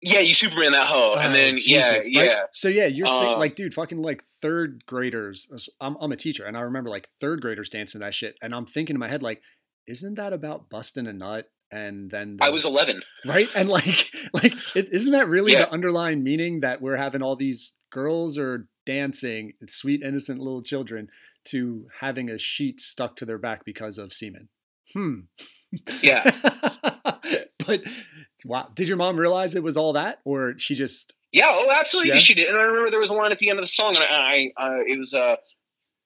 Yeah, 0.00 0.18
you 0.20 0.34
Superman 0.34 0.72
that 0.72 0.86
hoe, 0.88 1.14
and 1.14 1.30
Oh, 1.30 1.36
then 1.36 1.58
Jesus, 1.58 2.08
yeah, 2.08 2.20
right? 2.20 2.30
yeah. 2.30 2.42
So 2.52 2.68
yeah, 2.68 2.86
you're 2.86 3.06
saying 3.06 3.34
Um, 3.34 3.38
like, 3.38 3.54
dude, 3.54 3.72
fucking 3.74 4.00
like 4.02 4.22
third 4.40 4.84
graders. 4.86 5.70
I'm 5.80 5.96
I'm 6.00 6.10
a 6.12 6.16
teacher, 6.16 6.44
and 6.44 6.56
I 6.56 6.60
remember 6.62 6.90
like 6.90 7.08
third 7.20 7.40
graders 7.40 7.68
dancing 7.68 8.00
that 8.00 8.14
shit, 8.14 8.36
and 8.42 8.52
I'm 8.54 8.66
thinking 8.66 8.96
in 8.96 9.00
my 9.00 9.08
head 9.08 9.22
like, 9.22 9.42
isn't 9.86 10.14
that 10.16 10.32
about 10.32 10.70
busting 10.70 11.06
a 11.06 11.12
nut? 11.12 11.50
And 11.72 12.10
then 12.10 12.36
I 12.40 12.50
was 12.50 12.64
11. 12.66 13.00
right, 13.24 13.48
and 13.54 13.68
like 13.68 14.10
like 14.34 14.54
is- 14.76 14.90
isn't 14.90 15.12
that 15.12 15.26
really 15.28 15.52
Yeah. 15.52 15.60
the 15.64 15.72
underlying 15.72 16.22
meaning 16.22 16.60
that 16.60 16.82
we're 16.82 16.96
having 16.96 17.22
all 17.22 17.34
these 17.34 17.72
girls 17.90 18.36
are 18.38 18.68
dancing, 18.84 19.52
sweet 19.66 20.02
innocent 20.02 20.38
little 20.38 20.62
children, 20.62 21.08
to 21.46 21.86
having 22.00 22.28
a 22.30 22.36
sheet 22.38 22.78
stuck 22.80 23.16
to 23.16 23.24
their 23.24 23.38
back 23.38 23.64
because 23.64 23.96
of 23.98 24.12
semen? 24.12 24.48
Hmm. 24.92 25.20
Yeah. 26.02 26.30
but 27.66 27.82
wow, 28.44 28.68
did 28.74 28.88
your 28.88 28.96
mom 28.98 29.16
realize 29.18 29.54
it 29.54 29.62
was 29.62 29.76
all 29.78 29.94
that, 29.94 30.18
or 30.26 30.54
she 30.58 30.74
just 30.74 31.14
Yeah, 31.32 31.46
oh, 31.48 31.72
absolutely, 31.74 32.10
Yeah? 32.12 32.18
she 32.18 32.34
did. 32.34 32.48
And 32.48 32.58
I 32.58 32.62
remember 32.62 32.90
there 32.90 33.00
was 33.00 33.08
a 33.10 33.14
line 33.14 33.32
at 33.32 33.38
the 33.38 33.48
end 33.48 33.58
of 33.58 33.64
the 33.64 33.68
song, 33.68 33.94
and 33.96 34.04
I, 34.04 34.50
I 34.58 34.66
uh, 34.66 34.80
it 34.86 34.98
was, 34.98 35.14
uh, 35.14 35.36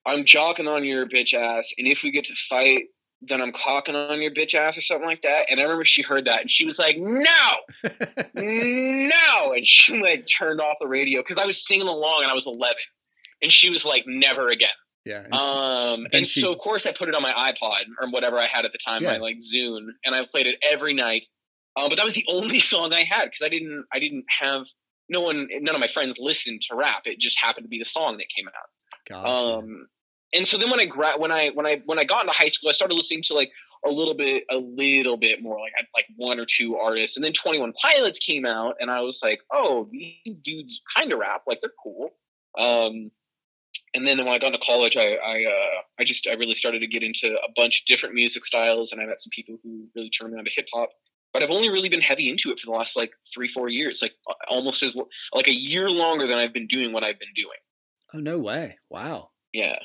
"I'm 0.05 0.23
jocking 0.23 0.73
on 0.73 0.85
your 0.85 1.05
bitch 1.07 1.33
ass, 1.33 1.71
and 1.77 1.87
if 1.87 2.03
we 2.03 2.11
get 2.11 2.25
to 2.25 2.35
fight, 2.49 2.83
then 3.21 3.41
I'm 3.41 3.51
cocking 3.51 3.95
on 3.95 4.21
your 4.21 4.31
bitch 4.31 4.53
ass 4.53 4.77
or 4.77 4.81
something 4.81 5.07
like 5.07 5.21
that." 5.23 5.49
And 5.49 5.59
I 5.59 5.63
remember 5.63 5.85
she 5.85 6.01
heard 6.01 6.25
that, 6.25 6.41
and 6.41 6.51
she 6.51 6.65
was 6.65 6.77
like, 6.79 6.97
"No, 6.97 7.51
no!" 8.33 9.53
And 9.53 9.65
she 9.65 9.99
like 10.01 10.27
turned 10.27 10.61
off 10.61 10.77
the 10.79 10.87
radio 10.87 11.21
because 11.21 11.37
I 11.37 11.45
was 11.45 11.65
singing 11.65 11.87
along, 11.87 12.23
and 12.23 12.31
I 12.31 12.33
was 12.35 12.45
11, 12.45 12.75
and 13.41 13.51
she 13.51 13.69
was 13.69 13.85
like, 13.85 14.05
"Never 14.07 14.49
again." 14.49 14.69
yeah? 15.05 15.23
and 15.23 15.33
Um, 15.33 16.07
and 16.11 16.27
she- 16.27 16.41
so 16.41 16.51
of 16.51 16.57
course 16.59 16.85
I 16.85 16.91
put 16.91 17.07
it 17.09 17.15
on 17.15 17.21
my 17.21 17.31
iPod 17.33 17.83
or 18.01 18.09
whatever 18.09 18.37
I 18.39 18.47
had 18.47 18.65
at 18.65 18.71
the 18.73 18.77
time, 18.77 19.03
my 19.03 19.17
like 19.17 19.37
Zune, 19.37 19.87
and 20.03 20.13
I 20.15 20.25
played 20.29 20.47
it 20.47 20.57
every 20.61 20.93
night. 20.93 21.25
Um, 21.77 21.89
but 21.89 21.95
that 21.97 22.05
was 22.05 22.13
the 22.15 22.25
only 22.27 22.59
song 22.71 22.93
I 22.93 23.01
had 23.03 23.25
because 23.25 23.41
I 23.43 23.49
didn't 23.49 23.85
I 23.93 23.99
didn't 23.99 24.25
have 24.39 24.65
no 25.09 25.21
one 25.21 25.47
none 25.61 25.75
of 25.75 25.79
my 25.81 25.87
friends 25.87 26.17
listened 26.19 26.61
to 26.69 26.75
rap. 26.75 27.03
It 27.05 27.19
just 27.19 27.39
happened 27.39 27.63
to 27.65 27.69
be 27.69 27.79
the 27.79 27.85
song 27.85 28.17
that 28.17 28.27
came 28.35 28.47
out. 28.47 28.53
Gotcha. 29.07 29.43
Um, 29.43 29.87
and 30.33 30.47
so 30.47 30.57
then 30.57 30.69
when 30.69 30.79
I 30.79 30.85
gra- 30.85 31.17
when 31.17 31.31
I 31.31 31.49
when 31.49 31.65
I 31.65 31.81
when 31.85 31.99
I 31.99 32.03
got 32.03 32.21
into 32.21 32.33
high 32.33 32.49
school, 32.49 32.69
I 32.69 32.73
started 32.73 32.95
listening 32.95 33.23
to 33.23 33.33
like 33.33 33.51
a 33.85 33.89
little 33.89 34.13
bit 34.13 34.43
a 34.51 34.57
little 34.57 35.17
bit 35.17 35.41
more 35.41 35.59
like 35.59 35.71
I 35.75 35.79
had, 35.79 35.85
like 35.93 36.05
one 36.15 36.39
or 36.39 36.45
two 36.45 36.75
artists, 36.77 37.15
and 37.15 37.23
then 37.23 37.33
Twenty 37.33 37.59
One 37.59 37.73
Pilots 37.73 38.19
came 38.19 38.45
out, 38.45 38.75
and 38.79 38.91
I 38.91 39.01
was 39.01 39.19
like, 39.23 39.39
oh, 39.53 39.89
these 39.91 40.41
dudes 40.41 40.81
kind 40.95 41.11
of 41.11 41.19
rap, 41.19 41.43
like 41.47 41.61
they're 41.61 41.71
cool. 41.81 42.09
Um, 42.57 43.11
and 43.93 44.05
then 44.05 44.17
when 44.17 44.29
I 44.29 44.39
got 44.39 44.47
into 44.47 44.59
college, 44.59 44.97
I 44.97 45.15
I 45.15 45.45
uh, 45.45 45.81
I 45.99 46.03
just 46.03 46.27
I 46.27 46.33
really 46.33 46.55
started 46.55 46.79
to 46.79 46.87
get 46.87 47.03
into 47.03 47.33
a 47.33 47.51
bunch 47.55 47.81
of 47.81 47.85
different 47.85 48.15
music 48.15 48.45
styles, 48.45 48.91
and 48.91 49.01
I 49.01 49.05
met 49.05 49.21
some 49.21 49.31
people 49.31 49.57
who 49.63 49.87
really 49.95 50.09
turned 50.09 50.33
me 50.33 50.39
on 50.39 50.45
to 50.45 50.51
hip 50.53 50.67
hop. 50.73 50.89
But 51.33 51.43
I've 51.43 51.51
only 51.51 51.69
really 51.69 51.89
been 51.89 52.01
heavy 52.01 52.29
into 52.29 52.51
it 52.51 52.59
for 52.59 52.65
the 52.65 52.71
last 52.71 52.97
like 52.97 53.11
three 53.33 53.47
four 53.47 53.69
years, 53.69 54.01
like 54.01 54.13
almost 54.49 54.81
as 54.83 54.97
like 55.33 55.47
a 55.47 55.57
year 55.57 55.89
longer 55.89 56.25
than 56.27 56.37
I've 56.37 56.53
been 56.53 56.67
doing 56.67 56.93
what 56.93 57.03
I've 57.03 57.19
been 57.19 57.33
doing. 57.35 57.57
oh 58.13 58.19
no 58.19 58.39
way! 58.39 58.77
Wow. 58.89 59.29
Yeah. 59.53 59.77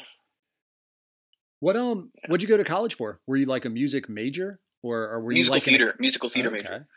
What 1.62 1.76
um? 1.76 2.10
What'd 2.26 2.42
you 2.42 2.48
go 2.48 2.56
to 2.56 2.64
college 2.64 2.96
for? 2.96 3.20
Were 3.28 3.36
you 3.36 3.46
like 3.46 3.64
a 3.64 3.70
music 3.70 4.08
major, 4.08 4.58
or, 4.82 5.08
or 5.08 5.20
were 5.20 5.30
you 5.30 5.48
like 5.48 5.62
theater, 5.62 5.94
musical 6.00 6.28
theater 6.28 6.48
Okay. 6.48 6.58
major. 6.58 6.88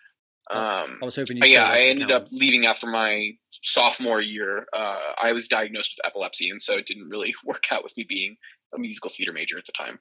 Oh, 0.49 0.57
Um, 0.57 0.97
I 1.03 1.05
was 1.05 1.15
hoping 1.15 1.37
you. 1.37 1.43
yeah, 1.45 1.65
I 1.65 1.81
ended 1.81 2.09
up 2.09 2.29
leaving 2.31 2.65
after 2.65 2.87
my 2.87 3.33
sophomore 3.61 4.21
year. 4.21 4.65
Uh, 4.73 4.99
I 5.21 5.33
was 5.33 5.47
diagnosed 5.47 5.93
with 5.95 6.07
epilepsy, 6.07 6.49
and 6.49 6.59
so 6.59 6.73
it 6.73 6.87
didn't 6.87 7.09
really 7.09 7.35
work 7.45 7.65
out 7.69 7.83
with 7.83 7.95
me 7.95 8.05
being 8.09 8.37
a 8.73 8.79
musical 8.79 9.11
theater 9.11 9.33
major 9.33 9.59
at 9.59 9.67
the 9.67 9.71
time. 9.71 9.99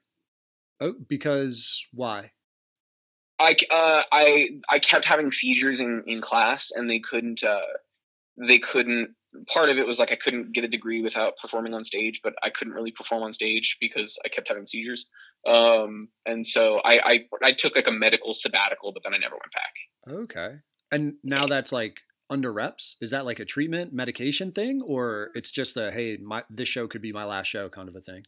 Oh, 0.81 0.95
because 1.11 1.85
why? 1.93 2.31
I 3.39 3.57
uh, 3.71 4.03
I 4.11 4.49
I 4.71 4.79
kept 4.79 5.05
having 5.05 5.31
seizures 5.31 5.79
in 5.79 6.05
in 6.07 6.23
class, 6.23 6.71
and 6.75 6.89
they 6.89 7.01
couldn't 7.01 7.45
uh, 7.45 7.61
they 8.37 8.59
couldn't. 8.59 9.15
Part 9.49 9.69
of 9.69 9.79
it 9.79 9.87
was 9.87 9.99
like 9.99 10.13
I 10.13 10.17
couldn't 10.17 10.53
get 10.53 10.65
a 10.65 10.69
degree 10.69 11.03
without 11.03 11.35
performing 11.41 11.75
on 11.75 11.85
stage, 11.85 12.21
but 12.23 12.35
I 12.43 12.51
couldn't 12.51 12.75
really 12.75 12.93
perform 12.93 13.23
on 13.23 13.33
stage 13.33 13.77
because 13.81 14.17
I 14.25 14.29
kept 14.29 14.49
having 14.49 14.67
seizures. 14.67 15.07
Um, 15.47 16.09
and 16.25 16.47
so 16.47 16.79
I, 16.85 17.01
I 17.05 17.25
I 17.43 17.53
took 17.53 17.77
like 17.77 17.89
a 17.89 17.93
medical 17.93 18.35
sabbatical, 18.35 18.93
but 18.93 19.03
then 19.03 19.15
I 19.15 19.19
never 19.19 19.35
went 19.35 19.53
back. 19.53 20.21
Okay. 20.21 20.57
And 20.93 21.15
now 21.25 21.47
that's 21.47 21.73
like 21.73 21.99
under 22.31 22.53
reps. 22.53 22.97
Is 23.01 23.11
that 23.11 23.25
like 23.25 23.41
a 23.41 23.45
treatment 23.45 23.93
medication 23.93 24.53
thing, 24.53 24.83
or 24.87 25.31
it's 25.35 25.51
just 25.51 25.77
a 25.77 25.91
hey, 25.91 26.17
my 26.23 26.45
this 26.49 26.69
show 26.69 26.87
could 26.87 27.03
be 27.03 27.13
my 27.13 27.25
last 27.25 27.49
show 27.49 27.69
kind 27.69 27.89
of 27.89 27.97
a 27.97 28.01
thing? 28.01 28.25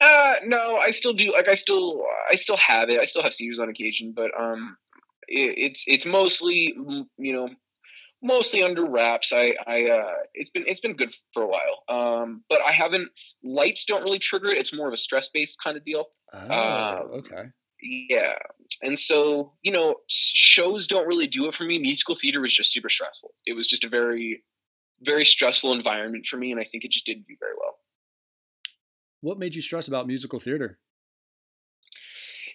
Uh, 0.00 0.34
no, 0.44 0.76
I 0.76 0.90
still 0.90 1.12
do. 1.12 1.32
Like, 1.32 1.48
I 1.48 1.54
still, 1.54 2.02
I 2.30 2.34
still 2.34 2.56
have 2.56 2.88
it. 2.88 2.98
I 2.98 3.04
still 3.04 3.22
have 3.22 3.34
seizures 3.34 3.60
on 3.60 3.68
occasion, 3.68 4.12
but 4.16 4.30
um, 4.38 4.76
it, 5.28 5.54
it's 5.58 5.84
it's 5.86 6.06
mostly, 6.06 6.74
you 7.18 7.32
know, 7.32 7.48
mostly 8.22 8.62
under 8.62 8.84
wraps. 8.84 9.32
I, 9.32 9.54
I, 9.66 9.90
uh, 9.90 10.14
it's 10.34 10.50
been 10.50 10.64
it's 10.66 10.80
been 10.80 10.94
good 10.94 11.12
for 11.32 11.42
a 11.42 11.48
while. 11.48 11.82
Um, 11.88 12.44
but 12.48 12.60
I 12.66 12.72
haven't. 12.72 13.08
Lights 13.42 13.84
don't 13.84 14.02
really 14.02 14.18
trigger 14.18 14.48
it. 14.48 14.58
It's 14.58 14.72
more 14.72 14.88
of 14.88 14.94
a 14.94 14.98
stress 14.98 15.28
based 15.28 15.58
kind 15.62 15.76
of 15.76 15.84
deal. 15.84 16.06
Oh, 16.32 16.50
Um, 16.50 17.10
okay. 17.20 17.44
Yeah, 17.82 18.34
and 18.80 18.96
so 18.98 19.54
you 19.62 19.72
know, 19.72 19.96
shows 20.08 20.86
don't 20.86 21.06
really 21.08 21.26
do 21.26 21.48
it 21.48 21.54
for 21.54 21.64
me. 21.64 21.78
Musical 21.78 22.14
theater 22.14 22.40
was 22.40 22.54
just 22.54 22.72
super 22.72 22.88
stressful. 22.88 23.30
It 23.44 23.54
was 23.54 23.66
just 23.66 23.82
a 23.84 23.88
very, 23.88 24.44
very 25.00 25.24
stressful 25.24 25.72
environment 25.72 26.26
for 26.26 26.36
me, 26.36 26.52
and 26.52 26.60
I 26.60 26.64
think 26.64 26.84
it 26.84 26.92
just 26.92 27.06
didn't 27.06 27.26
do 27.26 27.34
very 27.40 27.54
well. 27.58 27.76
What 29.20 29.38
made 29.38 29.54
you 29.54 29.62
stress 29.62 29.88
about 29.88 30.06
musical 30.06 30.38
theater? 30.40 30.78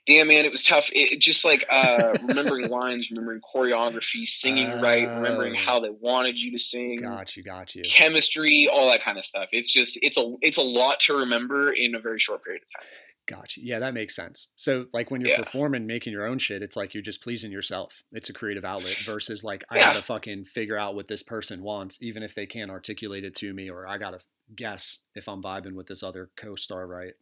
Damn 0.08 0.28
man 0.30 0.46
it 0.46 0.52
was 0.52 0.64
tough 0.64 0.90
it, 0.94 1.20
just 1.20 1.44
like 1.46 1.66
uh 1.70 2.14
remembering 2.24 2.70
lines 2.70 3.12
remembering 3.12 3.42
choreography 3.42 4.26
singing 4.26 4.80
right 4.80 5.10
remembering 5.16 5.54
Oh. 5.56 5.60
how 5.60 5.80
they 5.80 5.90
wanted 5.90 6.38
you 6.38 6.52
to 6.52 6.60
sing 6.60 7.02
Got 7.02 7.36
you, 7.36 7.44
got 7.44 7.76
you. 7.76 7.84
chemistry 7.86 8.68
all 8.72 8.90
that 8.90 9.02
kind 9.04 9.18
of 9.18 9.26
stuff 9.26 9.50
it's 9.52 9.72
just 9.72 9.98
it's 10.02 10.18
a 10.18 10.36
it's 10.42 10.58
a 10.58 10.62
lot 10.62 11.00
to 11.02 11.14
remember 11.18 11.72
in 11.74 11.94
a 11.96 12.00
very 12.00 12.20
short 12.20 12.44
period 12.44 12.64
of 12.64 12.82
time 12.82 12.88
Got 13.28 13.58
you. 13.58 13.64
Yeah, 13.66 13.80
that 13.80 13.94
makes 13.94 14.16
sense. 14.16 14.48
So, 14.56 14.86
like 14.94 15.12
when 15.12 15.20
you're 15.20 15.32
Yeah. 15.32 15.44
performing, 15.44 15.86
making 15.86 16.14
your 16.14 16.26
own 16.26 16.38
shit, 16.38 16.62
it's 16.62 16.78
like 16.78 16.94
you're 16.94 17.04
just 17.04 17.22
pleasing 17.22 17.52
yourself. 17.52 18.02
It's 18.14 18.30
a 18.30 18.34
creative 18.34 18.64
outlet 18.64 18.96
versus 19.00 19.44
like 19.44 19.66
I 19.70 19.76
Yeah. 19.80 19.88
gotta 19.88 20.02
fucking 20.02 20.46
figure 20.46 20.78
out 20.78 20.96
what 20.96 21.10
this 21.10 21.24
person 21.24 21.62
wants, 21.62 21.98
even 22.00 22.24
if 22.24 22.34
they 22.36 22.46
can't 22.46 22.72
articulate 22.72 23.26
it 23.26 23.36
to 23.40 23.54
me, 23.54 23.70
or 23.70 23.86
I 23.86 23.98
gotta 23.98 24.20
guess 24.56 25.00
if 25.14 25.28
I'm 25.28 25.44
vibing 25.44 25.74
with 25.74 25.88
this 25.88 26.04
other 26.04 26.30
co-star 26.38 26.88
right. 26.88 27.16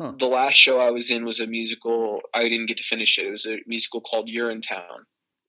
Huh. 0.00 0.12
the 0.18 0.26
last 0.26 0.54
show 0.54 0.80
i 0.80 0.90
was 0.90 1.10
in 1.10 1.24
was 1.24 1.38
a 1.40 1.46
musical 1.46 2.20
i 2.34 2.42
didn't 2.44 2.66
get 2.66 2.78
to 2.78 2.82
finish 2.82 3.18
it 3.18 3.26
it 3.26 3.30
was 3.30 3.46
a 3.46 3.58
musical 3.66 4.00
called 4.00 4.28
You're 4.28 4.50
in 4.50 4.60
Urinetown, 4.62 4.98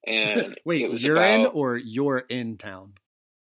and 0.06 0.60
Wait, 0.66 0.82
it 0.82 0.92
was 0.92 1.04
you're 1.04 1.18
in 1.18 1.46
or 1.48 1.78
you're 1.78 2.20
in 2.30 2.58
town? 2.58 2.94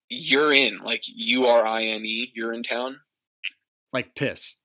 you're 0.10 0.52
in 0.54 0.80
like 0.80 1.04
u-r-i-n-e 1.08 2.32
you're 2.36 2.54
in 2.54 2.64
town 2.64 2.98
Like 3.94 4.16
piss. 4.16 4.56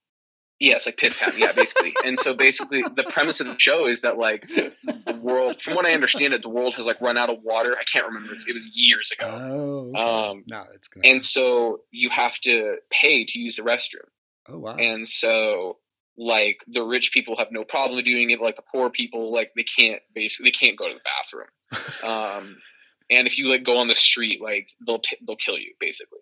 Yes, 0.59 0.87
like 0.87 0.97
Piss 0.97 1.20
Town. 1.20 1.33
Yeah, 1.37 1.53
basically. 1.53 1.93
and 2.05 2.18
so 2.18 2.33
basically, 2.33 2.83
the 2.95 3.05
premise 3.05 3.41
of 3.41 3.47
the 3.47 3.59
show 3.59 3.87
is 3.87 4.01
that 4.01 4.16
like 4.16 4.49
the 4.49 5.18
world, 5.20 5.61
from 5.61 5.74
what 5.74 5.85
I 5.85 5.93
understand 5.93 6.33
it, 6.33 6.41
the 6.41 6.49
world 6.49 6.72
has 6.77 6.87
like 6.87 6.99
run 7.03 7.18
out 7.18 7.29
of 7.29 7.43
water. 7.43 7.77
I 7.79 7.83
can't 7.85 8.07
remember. 8.07 8.33
It 8.49 8.55
was 8.55 8.66
years 8.72 9.12
ago. 9.12 9.27
Oh, 9.29 9.91
okay. 9.91 10.01
Um, 10.31 10.45
no, 10.47 10.64
it's 10.72 10.89
gonna. 10.89 11.07
and 11.07 11.22
so 11.22 11.81
you 11.91 12.09
have 12.09 12.39
to 12.41 12.77
pay 12.91 13.27
to 13.27 13.39
use 13.39 13.57
the 13.57 13.62
restroom. 13.64 14.09
oh 14.49 14.59
wow. 14.59 14.77
And 14.77 15.07
so 15.07 15.77
like 16.19 16.59
the 16.67 16.83
rich 16.83 17.12
people 17.12 17.37
have 17.37 17.49
no 17.51 17.64
problem 17.64 18.03
doing 18.05 18.31
it. 18.31 18.41
Like 18.41 18.57
the 18.57 18.62
poor 18.73 18.91
people, 18.91 19.33
like 19.33 19.53
they 19.57 19.64
can't 19.64 20.01
basically 20.14 20.45
they 20.45 20.51
can't 20.53 20.79
go 20.79 20.89
to 20.89 20.95
the 20.95 21.01
bathroom. 21.05 21.49
Um, 22.05 22.57
and 23.11 23.27
if 23.27 23.39
you 23.39 23.47
like 23.49 23.64
go 23.64 23.77
on 23.79 23.89
the 23.89 23.95
street, 23.95 24.41
like 24.43 24.69
they'll 24.87 24.99
t- 25.01 25.17
they'll 25.27 25.37
kill 25.37 25.59
you 25.59 25.73
basically. 25.81 26.19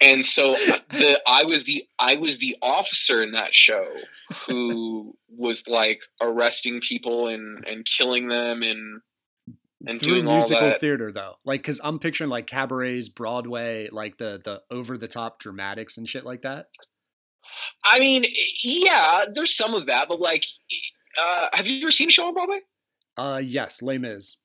and 0.00 0.24
so 0.24 0.54
the 0.90 1.20
I 1.26 1.44
was 1.44 1.64
the 1.64 1.84
I 1.98 2.16
was 2.16 2.38
the 2.38 2.56
officer 2.62 3.22
in 3.22 3.32
that 3.32 3.54
show 3.54 3.86
who 4.46 5.16
was 5.28 5.68
like 5.68 6.00
arresting 6.20 6.80
people 6.80 7.28
and 7.28 7.64
and 7.66 7.84
killing 7.86 8.28
them 8.28 8.62
and 8.62 9.00
and 9.86 10.00
Through 10.00 10.14
doing 10.14 10.26
all 10.26 10.38
musical 10.38 10.68
that. 10.70 10.80
theater 10.80 11.12
though, 11.12 11.34
like 11.44 11.62
because 11.62 11.80
I'm 11.84 11.98
picturing 11.98 12.30
like 12.30 12.46
cabarets, 12.46 13.08
Broadway, 13.08 13.88
like 13.92 14.18
the 14.18 14.40
the 14.42 14.62
over 14.70 14.98
the 14.98 15.08
top 15.08 15.38
dramatics 15.38 15.96
and 15.96 16.08
shit 16.08 16.24
like 16.24 16.42
that. 16.42 16.66
I 17.84 17.98
mean, 17.98 18.24
yeah, 18.62 19.24
there's 19.32 19.56
some 19.56 19.74
of 19.74 19.86
that, 19.86 20.08
but 20.08 20.20
like, 20.20 20.44
uh, 21.20 21.48
have 21.52 21.66
you 21.66 21.82
ever 21.82 21.90
seen 21.90 22.08
a 22.08 22.10
show 22.12 22.28
on 22.28 22.34
Broadway? 22.34 22.60
Uh, 23.16 23.40
yes, 23.42 23.82
Les 23.82 23.98
Mis. 23.98 24.36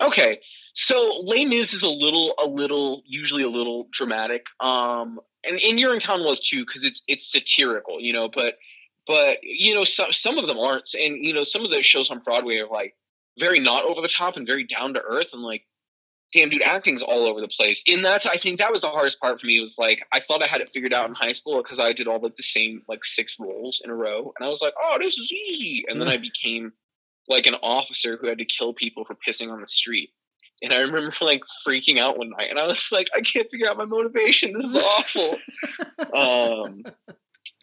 Okay, 0.00 0.40
so 0.74 1.22
Les 1.24 1.46
Mis 1.46 1.72
is 1.72 1.82
a 1.82 1.88
little, 1.88 2.34
a 2.42 2.46
little, 2.46 3.02
usually 3.06 3.42
a 3.42 3.48
little 3.48 3.88
dramatic. 3.92 4.44
Um, 4.60 5.20
and 5.48 5.60
in 5.60 6.00
Town 6.00 6.24
was 6.24 6.40
too 6.40 6.64
because 6.64 6.84
it's 6.84 7.02
it's 7.06 7.30
satirical, 7.30 8.00
you 8.00 8.12
know. 8.12 8.28
But 8.28 8.58
but 9.06 9.38
you 9.42 9.74
know, 9.74 9.84
some 9.84 10.12
some 10.12 10.38
of 10.38 10.46
them 10.46 10.58
aren't, 10.58 10.88
and 10.94 11.24
you 11.24 11.32
know, 11.32 11.44
some 11.44 11.64
of 11.64 11.70
the 11.70 11.82
shows 11.82 12.10
on 12.10 12.20
Broadway 12.20 12.58
are 12.58 12.68
like 12.68 12.94
very 13.38 13.60
not 13.60 13.84
over 13.84 14.00
the 14.00 14.08
top 14.08 14.36
and 14.36 14.46
very 14.46 14.64
down 14.64 14.94
to 14.94 15.02
earth, 15.02 15.32
and 15.32 15.42
like, 15.42 15.64
damn, 16.34 16.50
dude, 16.50 16.62
acting's 16.62 17.02
all 17.02 17.26
over 17.26 17.40
the 17.40 17.48
place. 17.48 17.82
And 17.86 18.04
that's 18.04 18.26
I 18.26 18.36
think 18.36 18.58
that 18.58 18.72
was 18.72 18.82
the 18.82 18.90
hardest 18.90 19.20
part 19.20 19.40
for 19.40 19.46
me 19.46 19.60
was 19.60 19.76
like 19.78 20.04
I 20.12 20.20
thought 20.20 20.42
I 20.42 20.46
had 20.46 20.60
it 20.60 20.68
figured 20.68 20.92
out 20.92 21.08
in 21.08 21.14
high 21.14 21.32
school 21.32 21.62
because 21.62 21.78
I 21.78 21.92
did 21.92 22.08
all 22.08 22.20
like 22.20 22.36
the 22.36 22.42
same 22.42 22.82
like 22.88 23.04
six 23.04 23.36
roles 23.38 23.80
in 23.84 23.90
a 23.90 23.94
row, 23.94 24.32
and 24.36 24.46
I 24.46 24.50
was 24.50 24.60
like, 24.60 24.74
oh, 24.82 24.98
this 25.00 25.16
is 25.16 25.32
easy, 25.32 25.84
and 25.88 26.00
then 26.00 26.08
I 26.08 26.16
became 26.16 26.72
like 27.28 27.46
an 27.46 27.54
officer 27.62 28.18
who 28.20 28.26
had 28.26 28.38
to 28.38 28.44
kill 28.44 28.74
people 28.74 29.04
for 29.04 29.16
pissing 29.26 29.50
on 29.50 29.60
the 29.60 29.66
street. 29.66 30.10
And 30.62 30.72
I 30.72 30.78
remember 30.78 31.14
like 31.20 31.44
freaking 31.66 31.98
out 31.98 32.18
one 32.18 32.30
night, 32.30 32.50
and 32.50 32.58
I 32.58 32.66
was 32.66 32.90
like, 32.92 33.08
I 33.14 33.20
can't 33.20 33.48
figure 33.48 33.68
out 33.68 33.78
my 33.78 33.86
motivation. 33.86 34.52
This 34.52 34.66
is 34.66 34.74
awful. 34.74 35.36
um, 36.16 36.82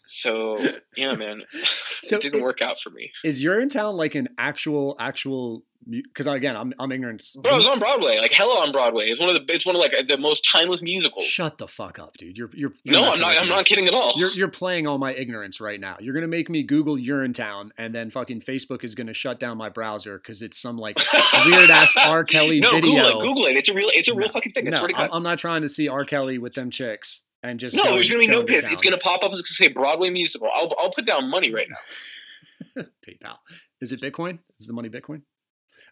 so 0.06 0.58
yeah, 0.96 1.14
man, 1.14 1.42
So 2.02 2.16
it 2.16 2.22
didn't 2.22 2.40
it- 2.40 2.42
work 2.42 2.60
out 2.62 2.80
for 2.80 2.90
me. 2.90 3.12
Is 3.24 3.42
Urinetown 3.42 3.94
like 3.94 4.14
an 4.14 4.28
actual 4.38 4.96
actual? 4.98 5.64
Because 5.90 6.28
again, 6.28 6.56
I'm 6.56 6.72
I'm 6.78 6.92
ignorant. 6.92 7.24
Bro, 7.42 7.54
it 7.54 7.56
was 7.56 7.66
on 7.66 7.80
Broadway, 7.80 8.18
like 8.20 8.30
hella 8.32 8.60
on 8.60 8.70
Broadway. 8.70 9.06
It's 9.08 9.18
one 9.18 9.34
of 9.34 9.34
the 9.34 9.52
it's 9.52 9.66
one 9.66 9.74
of 9.74 9.80
like 9.80 9.92
the 10.06 10.16
most 10.16 10.46
timeless 10.48 10.80
musicals. 10.80 11.24
Shut 11.24 11.58
the 11.58 11.66
fuck 11.66 11.98
up, 11.98 12.16
dude. 12.16 12.36
You're 12.38 12.50
you're, 12.54 12.72
you're 12.84 12.92
No, 12.94 13.10
I'm 13.10 13.18
not. 13.18 13.36
I'm 13.36 13.48
not 13.48 13.64
kidding 13.64 13.88
at 13.88 13.94
all. 13.94 14.12
You're 14.14 14.30
you're 14.30 14.46
playing 14.62 14.86
all 14.86 14.98
my 14.98 15.12
ignorance 15.12 15.60
right 15.60 15.80
now. 15.80 15.96
You're 15.98 16.14
gonna 16.14 16.28
make 16.28 16.48
me 16.48 16.62
Google 16.62 16.96
Urinetown, 16.96 17.70
and 17.76 17.92
then 17.92 18.10
fucking 18.10 18.42
Facebook 18.42 18.84
is 18.84 18.94
gonna 18.94 19.12
shut 19.12 19.40
down 19.40 19.58
my 19.58 19.70
browser 19.70 20.18
because 20.18 20.40
it's 20.40 20.56
some 20.60 20.76
like 20.78 20.98
weird 21.46 21.68
ass 21.68 21.96
R. 22.00 22.22
Kelly 22.22 22.60
no, 22.60 22.70
video. 22.70 22.92
Google 22.92 23.06
it. 23.06 23.20
Google 23.20 23.44
it. 23.46 23.56
It's 23.56 23.68
a 23.68 23.74
real. 23.74 23.88
It's 23.92 24.08
a 24.08 24.14
real 24.14 24.28
No, 24.28 24.32
fucking 24.34 24.52
thing. 24.52 24.66
No, 24.66 24.78
swear 24.78 24.88
to 24.88 24.94
I'm, 24.96 25.08
God. 25.08 25.16
I'm 25.16 25.22
not 25.24 25.38
trying 25.38 25.62
to 25.62 25.68
see 25.68 25.88
R. 25.88 26.04
Kelly 26.04 26.38
with 26.38 26.54
them 26.54 26.70
chicks 26.70 27.22
and 27.42 27.58
just 27.60 27.74
No, 27.76 27.82
going- 27.84 27.94
there's 27.94 28.08
gonna 28.08 28.20
be 28.20 28.26
no 28.26 28.44
piss. 28.44 28.70
It's 28.70 28.82
gonna 28.82 28.98
pop 28.98 29.22
up. 29.22 29.30
It's 29.32 29.40
gonna 29.40 29.46
say 29.46 29.68
Broadway 29.68 30.10
musical. 30.10 30.48
I'll 30.54 30.72
I'll 30.78 30.90
put 30.92 31.04
down 31.06 31.28
money 31.30 31.52
right 31.52 31.68
now. 31.68 32.82
PayPal. 33.06 33.36
Is 33.80 33.92
it 33.92 34.00
Bitcoin? 34.00 34.38
Is 34.60 34.66
the 34.66 34.72
money 34.72 34.88
Bitcoin? 34.88 35.22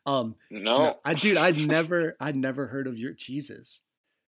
Um, 0.06 0.36
No. 0.50 0.78
no, 0.78 1.00
I 1.04 1.14
dude, 1.14 1.36
I'd 1.36 1.58
never, 1.58 2.16
I'd 2.20 2.36
never 2.36 2.66
heard 2.66 2.86
of 2.86 2.96
your 2.96 3.12
Jesus. 3.12 3.82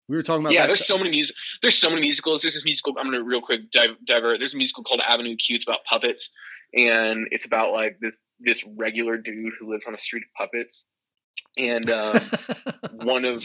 We 0.07 0.16
were 0.16 0.22
talking 0.22 0.41
about 0.41 0.53
yeah, 0.53 0.61
that. 0.61 0.68
there's 0.68 0.86
so 0.86 0.97
many 0.99 1.09
music. 1.09 1.36
There's 1.63 1.76
so 1.78 1.89
many 1.89 2.01
musicals. 2.01 2.43
There's 2.43 2.53
this 2.53 2.63
musical. 2.66 2.93
I'm 2.99 3.05
gonna 3.05 3.24
real 3.24 3.41
quick 3.41 3.72
dive, 3.72 3.91
divert. 4.05 4.38
There's 4.39 4.53
a 4.53 4.57
musical 4.57 4.84
called 4.84 5.01
Avenue 5.01 5.36
Q. 5.36 5.55
It's 5.55 5.66
about 5.66 5.84
puppets, 5.86 6.30
and 6.76 7.28
it's 7.32 7.45
about 7.45 7.72
like 7.72 7.97
this 7.99 8.20
this 8.39 8.63
regular 8.78 9.18
dude 9.18 9.53
who 9.59 9.72
lives 9.72 9.86
on 9.88 9.95
a 9.95 9.97
street 9.97 10.24
of 10.24 10.30
puppets. 10.38 10.86
And 11.57 11.89
um, 11.89 12.20
one 12.91 13.26
of 13.26 13.43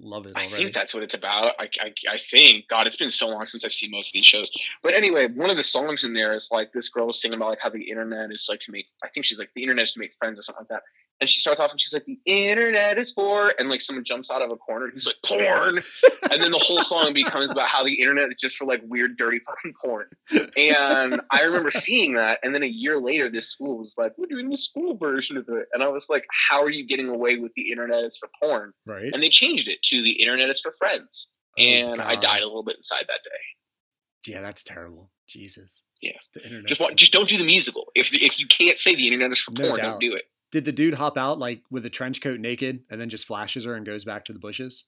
Love 0.00 0.26
it 0.26 0.32
I 0.36 0.46
think 0.46 0.72
that's 0.72 0.94
what 0.94 1.02
it's 1.02 1.14
about. 1.14 1.54
I, 1.58 1.68
I, 1.80 1.92
I 2.08 2.18
think. 2.18 2.68
God, 2.68 2.86
it's 2.86 2.94
been 2.94 3.10
so 3.10 3.28
long 3.28 3.46
since 3.46 3.64
I've 3.64 3.72
seen 3.72 3.90
most 3.90 4.10
of 4.10 4.12
these 4.12 4.26
shows. 4.26 4.48
But 4.80 4.94
anyway, 4.94 5.26
one 5.26 5.50
of 5.50 5.56
the 5.56 5.64
songs 5.64 6.04
in 6.04 6.14
there 6.14 6.34
is 6.34 6.48
like 6.52 6.72
this 6.72 6.88
girl 6.88 7.10
is 7.10 7.20
singing 7.20 7.36
about 7.36 7.50
like 7.50 7.58
how 7.60 7.70
the 7.70 7.82
internet 7.82 8.30
is 8.30 8.46
like 8.48 8.60
to 8.60 8.70
make. 8.70 8.86
I 9.02 9.08
think 9.08 9.26
she's 9.26 9.38
like 9.38 9.50
the 9.56 9.62
internet 9.62 9.84
is 9.84 9.92
to 9.92 9.98
make 9.98 10.12
friends 10.16 10.38
or 10.38 10.44
something 10.44 10.62
like 10.62 10.68
that. 10.68 10.82
And 11.20 11.28
she 11.28 11.40
starts 11.40 11.58
off 11.58 11.72
and 11.72 11.80
she's 11.80 11.92
like, 11.92 12.04
"The 12.06 12.18
internet 12.26 12.96
is 12.96 13.10
for," 13.12 13.52
and 13.58 13.68
like 13.68 13.80
someone 13.80 14.04
jumps 14.04 14.30
out 14.30 14.40
of 14.40 14.52
a 14.52 14.56
corner 14.56 14.84
and 14.84 14.94
he's 14.94 15.06
like, 15.06 15.16
"Porn," 15.24 15.82
and 16.30 16.40
then 16.42 16.52
the 16.52 16.58
whole 16.58 16.82
song 16.82 17.12
becomes 17.12 17.50
about 17.50 17.68
how 17.68 17.82
the 17.84 17.94
internet 18.00 18.28
is 18.28 18.36
just 18.40 18.56
for 18.56 18.66
like 18.66 18.82
weird, 18.84 19.16
dirty 19.16 19.40
fucking 19.40 19.74
porn. 19.82 20.06
And 20.56 21.20
I 21.30 21.40
remember 21.42 21.70
seeing 21.72 22.14
that, 22.14 22.38
and 22.44 22.54
then 22.54 22.62
a 22.62 22.66
year 22.68 23.00
later, 23.00 23.28
this 23.30 23.50
school 23.50 23.78
was 23.78 23.94
like, 23.98 24.12
"We're 24.16 24.26
doing 24.26 24.48
the 24.48 24.56
school 24.56 24.96
version 24.96 25.36
of 25.36 25.48
it," 25.48 25.66
and 25.72 25.82
I 25.82 25.88
was 25.88 26.08
like, 26.08 26.24
"How 26.30 26.62
are 26.62 26.70
you 26.70 26.86
getting 26.86 27.08
away 27.08 27.36
with 27.38 27.52
the 27.54 27.70
internet 27.70 28.04
is 28.04 28.16
for 28.16 28.28
porn?" 28.40 28.72
right. 28.86 29.10
and 29.12 29.20
they 29.22 29.28
changed 29.30 29.66
it 29.68 29.82
to 29.84 30.02
the 30.02 30.12
internet 30.22 30.48
is 30.50 30.60
for 30.60 30.72
friends 30.78 31.26
Oh, 31.58 31.62
and 31.62 32.00
i 32.00 32.14
died 32.14 32.42
a 32.42 32.46
little 32.46 32.62
bit 32.62 32.76
inside 32.76 33.04
that 33.08 33.20
day 33.24 34.30
Yeah, 34.32 34.40
that's 34.40 34.62
terrible. 34.62 35.10
Jesus. 35.26 35.82
yes 36.00 36.30
internet. 36.44 36.66
just 36.66 36.80
just 36.96 37.12
don't 37.12 37.28
do 37.28 37.36
the 37.36 37.44
musical 37.44 37.86
if 37.96 38.14
if 38.14 38.38
you 38.38 38.46
can't 38.46 38.78
say 38.78 38.94
the 38.94 39.06
internet 39.06 39.32
is 39.32 39.40
for 39.40 39.50
No 39.50 39.64
porn 39.64 39.76
doubt. 39.76 39.84
don't 39.84 40.00
do 40.00 40.14
it 40.14 40.24
Did 40.50 40.64
the 40.64 40.72
dude 40.72 40.94
hop 40.94 41.18
out 41.18 41.38
like 41.38 41.62
with 41.70 41.84
a 41.84 41.90
trench 41.90 42.20
coat 42.20 42.40
naked 42.40 42.80
and 42.90 43.00
then 43.00 43.08
just 43.08 43.26
flashes 43.26 43.64
her 43.64 43.74
and 43.74 43.84
goes 43.84 44.04
back 44.04 44.24
to 44.26 44.32
the 44.32 44.38
bushes? 44.38 44.84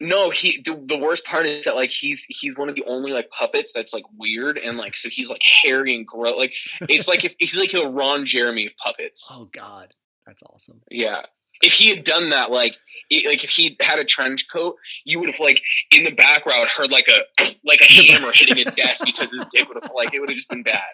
no 0.00 0.30
he 0.30 0.60
the, 0.64 0.74
the 0.86 0.96
worst 0.96 1.24
part 1.24 1.46
is 1.46 1.66
that 1.66 1.76
like 1.76 1.90
he's 1.90 2.24
he's 2.24 2.56
one 2.56 2.68
of 2.68 2.74
the 2.74 2.82
only 2.86 3.12
like 3.12 3.28
puppets 3.30 3.72
that's 3.74 3.92
like 3.92 4.04
weird 4.18 4.56
and 4.58 4.78
like 4.78 4.96
so 4.96 5.08
he's 5.08 5.28
like 5.28 5.42
hairy 5.62 5.94
and 5.94 6.06
gross 6.06 6.36
like 6.36 6.52
it's 6.88 7.06
like 7.06 7.24
if 7.26 7.34
he's 7.38 7.56
like 7.56 7.74
a 7.74 7.86
ron 7.88 8.24
jeremy 8.26 8.66
of 8.66 8.72
puppets 8.82 9.28
Oh 9.30 9.48
God, 9.52 9.94
that's 10.26 10.42
awesome. 10.42 10.80
yeah 10.90 11.26
if 11.62 11.74
he 11.74 11.94
had 11.94 12.04
done 12.04 12.30
that 12.30 12.50
like 12.50 12.76
it, 13.10 13.26
like 13.26 13.44
if 13.44 13.50
he 13.50 13.76
had 13.80 13.98
a 13.98 14.04
trench 14.04 14.48
coat 14.50 14.76
you 15.04 15.20
would 15.20 15.28
have 15.28 15.38
like 15.38 15.62
in 15.92 16.04
the 16.04 16.10
background 16.10 16.68
heard 16.70 16.90
like 16.90 17.08
a 17.08 17.44
like 17.62 17.82
a 17.82 17.84
hammer 17.92 18.32
hitting 18.32 18.66
a 18.66 18.70
desk 18.70 19.04
because 19.04 19.30
his 19.30 19.44
dick 19.52 19.68
would 19.68 19.78
have 19.80 19.92
like 19.94 20.14
it 20.14 20.20
would 20.20 20.30
have 20.30 20.36
just 20.36 20.48
been 20.48 20.62
bad 20.62 20.86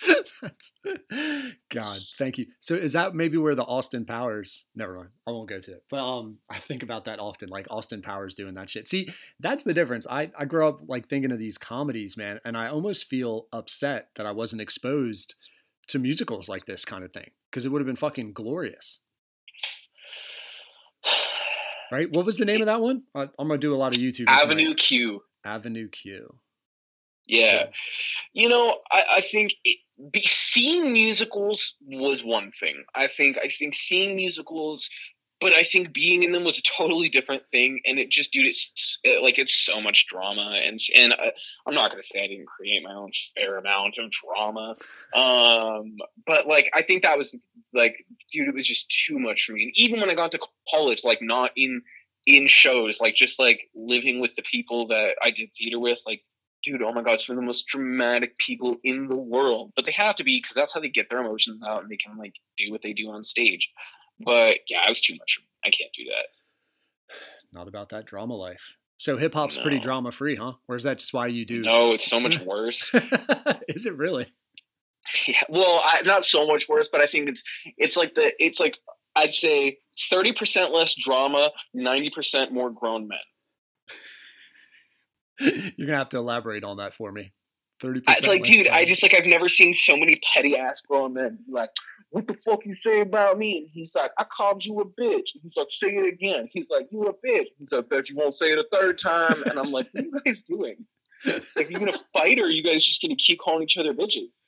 God, 1.70 2.00
thank 2.18 2.38
you. 2.38 2.46
So 2.60 2.74
is 2.74 2.92
that 2.92 3.14
maybe 3.14 3.36
where 3.36 3.54
the 3.54 3.62
Austin 3.62 4.04
Powers? 4.04 4.66
Never 4.74 4.94
mind, 4.94 5.10
I 5.26 5.30
won't 5.30 5.48
go 5.48 5.60
to 5.60 5.72
it. 5.72 5.84
But 5.90 6.04
um, 6.04 6.38
I 6.50 6.58
think 6.58 6.82
about 6.82 7.04
that 7.04 7.18
often, 7.18 7.48
like 7.48 7.66
Austin 7.70 8.02
Powers 8.02 8.34
doing 8.34 8.54
that 8.54 8.70
shit. 8.70 8.88
See, 8.88 9.08
that's 9.40 9.64
the 9.64 9.74
difference. 9.74 10.06
I 10.08 10.30
I 10.36 10.44
grew 10.44 10.66
up 10.66 10.80
like 10.86 11.06
thinking 11.08 11.32
of 11.32 11.38
these 11.38 11.58
comedies, 11.58 12.16
man, 12.16 12.40
and 12.44 12.56
I 12.56 12.68
almost 12.68 13.08
feel 13.08 13.46
upset 13.52 14.08
that 14.16 14.26
I 14.26 14.32
wasn't 14.32 14.62
exposed 14.62 15.34
to 15.88 15.98
musicals 15.98 16.48
like 16.48 16.66
this 16.66 16.84
kind 16.84 17.04
of 17.04 17.12
thing 17.12 17.30
because 17.50 17.66
it 17.66 17.70
would 17.70 17.80
have 17.80 17.86
been 17.86 17.96
fucking 17.96 18.32
glorious, 18.32 19.00
right? 21.90 22.08
What 22.10 22.26
was 22.26 22.38
the 22.38 22.44
name 22.44 22.60
of 22.60 22.66
that 22.66 22.80
one? 22.80 23.04
I, 23.14 23.22
I'm 23.38 23.48
gonna 23.48 23.58
do 23.58 23.74
a 23.74 23.76
lot 23.76 23.94
of 23.94 24.00
YouTube. 24.00 24.26
tonight. 24.26 24.42
avenue 24.42 24.74
q 24.74 25.22
Avenue 25.44 25.88
Q. 25.88 26.38
Yeah. 27.26 27.66
You 28.32 28.48
know, 28.48 28.78
I, 28.90 29.04
I 29.16 29.20
think 29.20 29.54
it, 29.64 29.78
be, 30.10 30.22
seeing 30.22 30.92
musicals 30.92 31.76
was 31.86 32.24
one 32.24 32.50
thing. 32.50 32.84
I 32.94 33.06
think 33.06 33.38
I 33.38 33.48
think 33.48 33.74
seeing 33.74 34.16
musicals, 34.16 34.88
but 35.40 35.52
I 35.52 35.62
think 35.62 35.92
being 35.92 36.22
in 36.22 36.32
them 36.32 36.44
was 36.44 36.58
a 36.58 36.62
totally 36.62 37.08
different 37.08 37.46
thing. 37.46 37.80
And 37.84 37.98
it 37.98 38.10
just, 38.10 38.32
dude, 38.32 38.46
it's 38.46 38.98
uh, 39.06 39.22
like 39.22 39.38
it's 39.38 39.54
so 39.54 39.80
much 39.80 40.06
drama, 40.08 40.58
and 40.64 40.78
and 40.96 41.12
I, 41.12 41.32
I'm 41.66 41.74
not 41.74 41.90
gonna 41.90 42.02
say 42.02 42.24
I 42.24 42.26
didn't 42.26 42.46
create 42.46 42.82
my 42.82 42.94
own 42.94 43.10
fair 43.36 43.56
amount 43.58 43.94
of 43.98 44.10
drama, 44.10 44.74
um, 45.14 45.96
but 46.26 46.46
like 46.46 46.70
I 46.74 46.82
think 46.82 47.02
that 47.02 47.18
was 47.18 47.34
like, 47.74 48.04
dude, 48.32 48.48
it 48.48 48.54
was 48.54 48.66
just 48.66 48.92
too 49.06 49.18
much 49.18 49.44
for 49.44 49.52
me. 49.52 49.64
And 49.64 49.72
even 49.76 50.00
when 50.00 50.10
I 50.10 50.14
got 50.14 50.32
to 50.32 50.40
college, 50.68 51.02
like 51.04 51.20
not 51.22 51.50
in 51.56 51.82
in 52.26 52.46
shows, 52.46 53.00
like 53.00 53.14
just 53.14 53.38
like 53.38 53.68
living 53.74 54.20
with 54.20 54.34
the 54.36 54.42
people 54.42 54.88
that 54.88 55.14
I 55.22 55.30
did 55.30 55.52
theater 55.54 55.78
with, 55.78 56.00
like 56.06 56.22
dude, 56.64 56.82
oh 56.82 56.92
my 56.92 57.02
god, 57.02 57.14
it's 57.14 57.28
one 57.28 57.38
of 57.38 57.42
the 57.42 57.46
most 57.46 57.66
dramatic 57.66 58.36
people 58.38 58.76
in 58.84 59.08
the 59.08 59.16
world. 59.16 59.72
But 59.76 59.84
they 59.84 59.92
have 59.92 60.16
to 60.16 60.24
be 60.24 60.40
because 60.40 60.54
that's 60.54 60.72
how 60.74 60.80
they 60.80 60.88
get 60.88 61.10
their 61.10 61.20
emotions 61.20 61.62
out 61.66 61.82
and 61.82 61.90
they 61.90 61.96
can 61.96 62.16
like 62.16 62.34
do 62.58 62.70
what 62.70 62.82
they 62.82 62.92
do 62.92 63.10
on 63.10 63.24
stage. 63.24 63.70
But 64.20 64.58
yeah, 64.68 64.84
it 64.86 64.88
was 64.88 65.00
too 65.00 65.14
much. 65.14 65.38
I 65.64 65.70
can't 65.70 65.92
do 65.96 66.04
that. 66.04 67.16
Not 67.52 67.68
about 67.68 67.90
that 67.90 68.06
drama 68.06 68.34
life. 68.34 68.76
So 68.96 69.16
hip 69.16 69.34
hop's 69.34 69.58
pretty 69.58 69.80
drama 69.80 70.12
free, 70.12 70.36
huh? 70.36 70.52
Or 70.68 70.76
is 70.76 70.84
that 70.84 70.98
just 70.98 71.12
why 71.12 71.26
you 71.26 71.44
do? 71.44 71.62
No, 71.62 71.92
it's 71.92 72.06
so 72.06 72.20
much 72.20 72.38
worse. 72.40 72.94
is 73.68 73.84
it 73.84 73.96
really? 73.96 74.26
yeah, 75.26 75.40
well, 75.48 75.82
I, 75.84 76.02
not 76.02 76.24
so 76.24 76.46
much 76.46 76.68
worse, 76.68 76.88
but 76.90 77.00
I 77.00 77.06
think 77.06 77.28
it's 77.28 77.42
it's 77.76 77.96
like 77.96 78.14
the 78.14 78.32
it's 78.38 78.60
like 78.60 78.78
I'd 79.16 79.32
say 79.32 79.78
thirty 80.08 80.32
percent 80.32 80.72
less 80.72 80.94
drama, 80.94 81.50
ninety 81.74 82.10
percent 82.10 82.52
more 82.52 82.70
grown 82.70 83.08
men. 83.08 83.18
You're 85.76 85.86
gonna 85.86 85.98
have 85.98 86.10
to 86.10 86.18
elaborate 86.18 86.64
on 86.64 86.78
that 86.78 86.94
for 86.94 87.10
me. 87.12 87.32
Thirty 87.80 88.00
percent. 88.00 88.26
like, 88.28 88.44
dude, 88.44 88.68
I 88.68 88.84
just 88.84 89.02
like 89.02 89.14
I've 89.14 89.26
never 89.26 89.48
seen 89.48 89.74
so 89.74 89.96
many 89.96 90.20
petty 90.32 90.56
ass 90.56 90.80
grown 90.82 91.14
men 91.14 91.38
like, 91.48 91.70
"What 92.10 92.28
the 92.28 92.34
fuck 92.34 92.64
you 92.64 92.74
say 92.74 93.00
about 93.00 93.38
me?" 93.38 93.58
And 93.58 93.68
he's 93.72 93.94
like, 93.94 94.12
"I 94.18 94.24
called 94.24 94.64
you 94.64 94.78
a 94.80 94.84
bitch." 94.84 95.34
And 95.34 95.42
he's 95.42 95.56
like, 95.56 95.66
"Say 95.70 95.96
it 95.96 96.06
again." 96.06 96.48
He's 96.50 96.68
like, 96.70 96.86
"You 96.92 97.02
a 97.04 97.12
bitch." 97.14 97.46
He's 97.58 97.72
like, 97.72 97.88
"Bet 97.88 98.08
you 98.08 98.16
won't 98.16 98.34
say 98.34 98.52
it 98.52 98.58
a 98.58 98.66
third 98.70 98.98
time." 98.98 99.42
And 99.44 99.58
I'm 99.58 99.72
like, 99.72 99.88
"What 99.92 100.04
are 100.04 100.06
you 100.06 100.20
guys 100.24 100.42
doing? 100.42 100.76
Like, 101.24 101.70
you 101.70 101.78
gonna 101.78 101.98
fight, 102.12 102.38
or 102.38 102.44
are 102.44 102.50
you 102.50 102.62
guys 102.62 102.84
just 102.84 103.02
gonna 103.02 103.16
keep 103.16 103.40
calling 103.40 103.64
each 103.64 103.76
other 103.76 103.92
bitches?" 103.94 104.38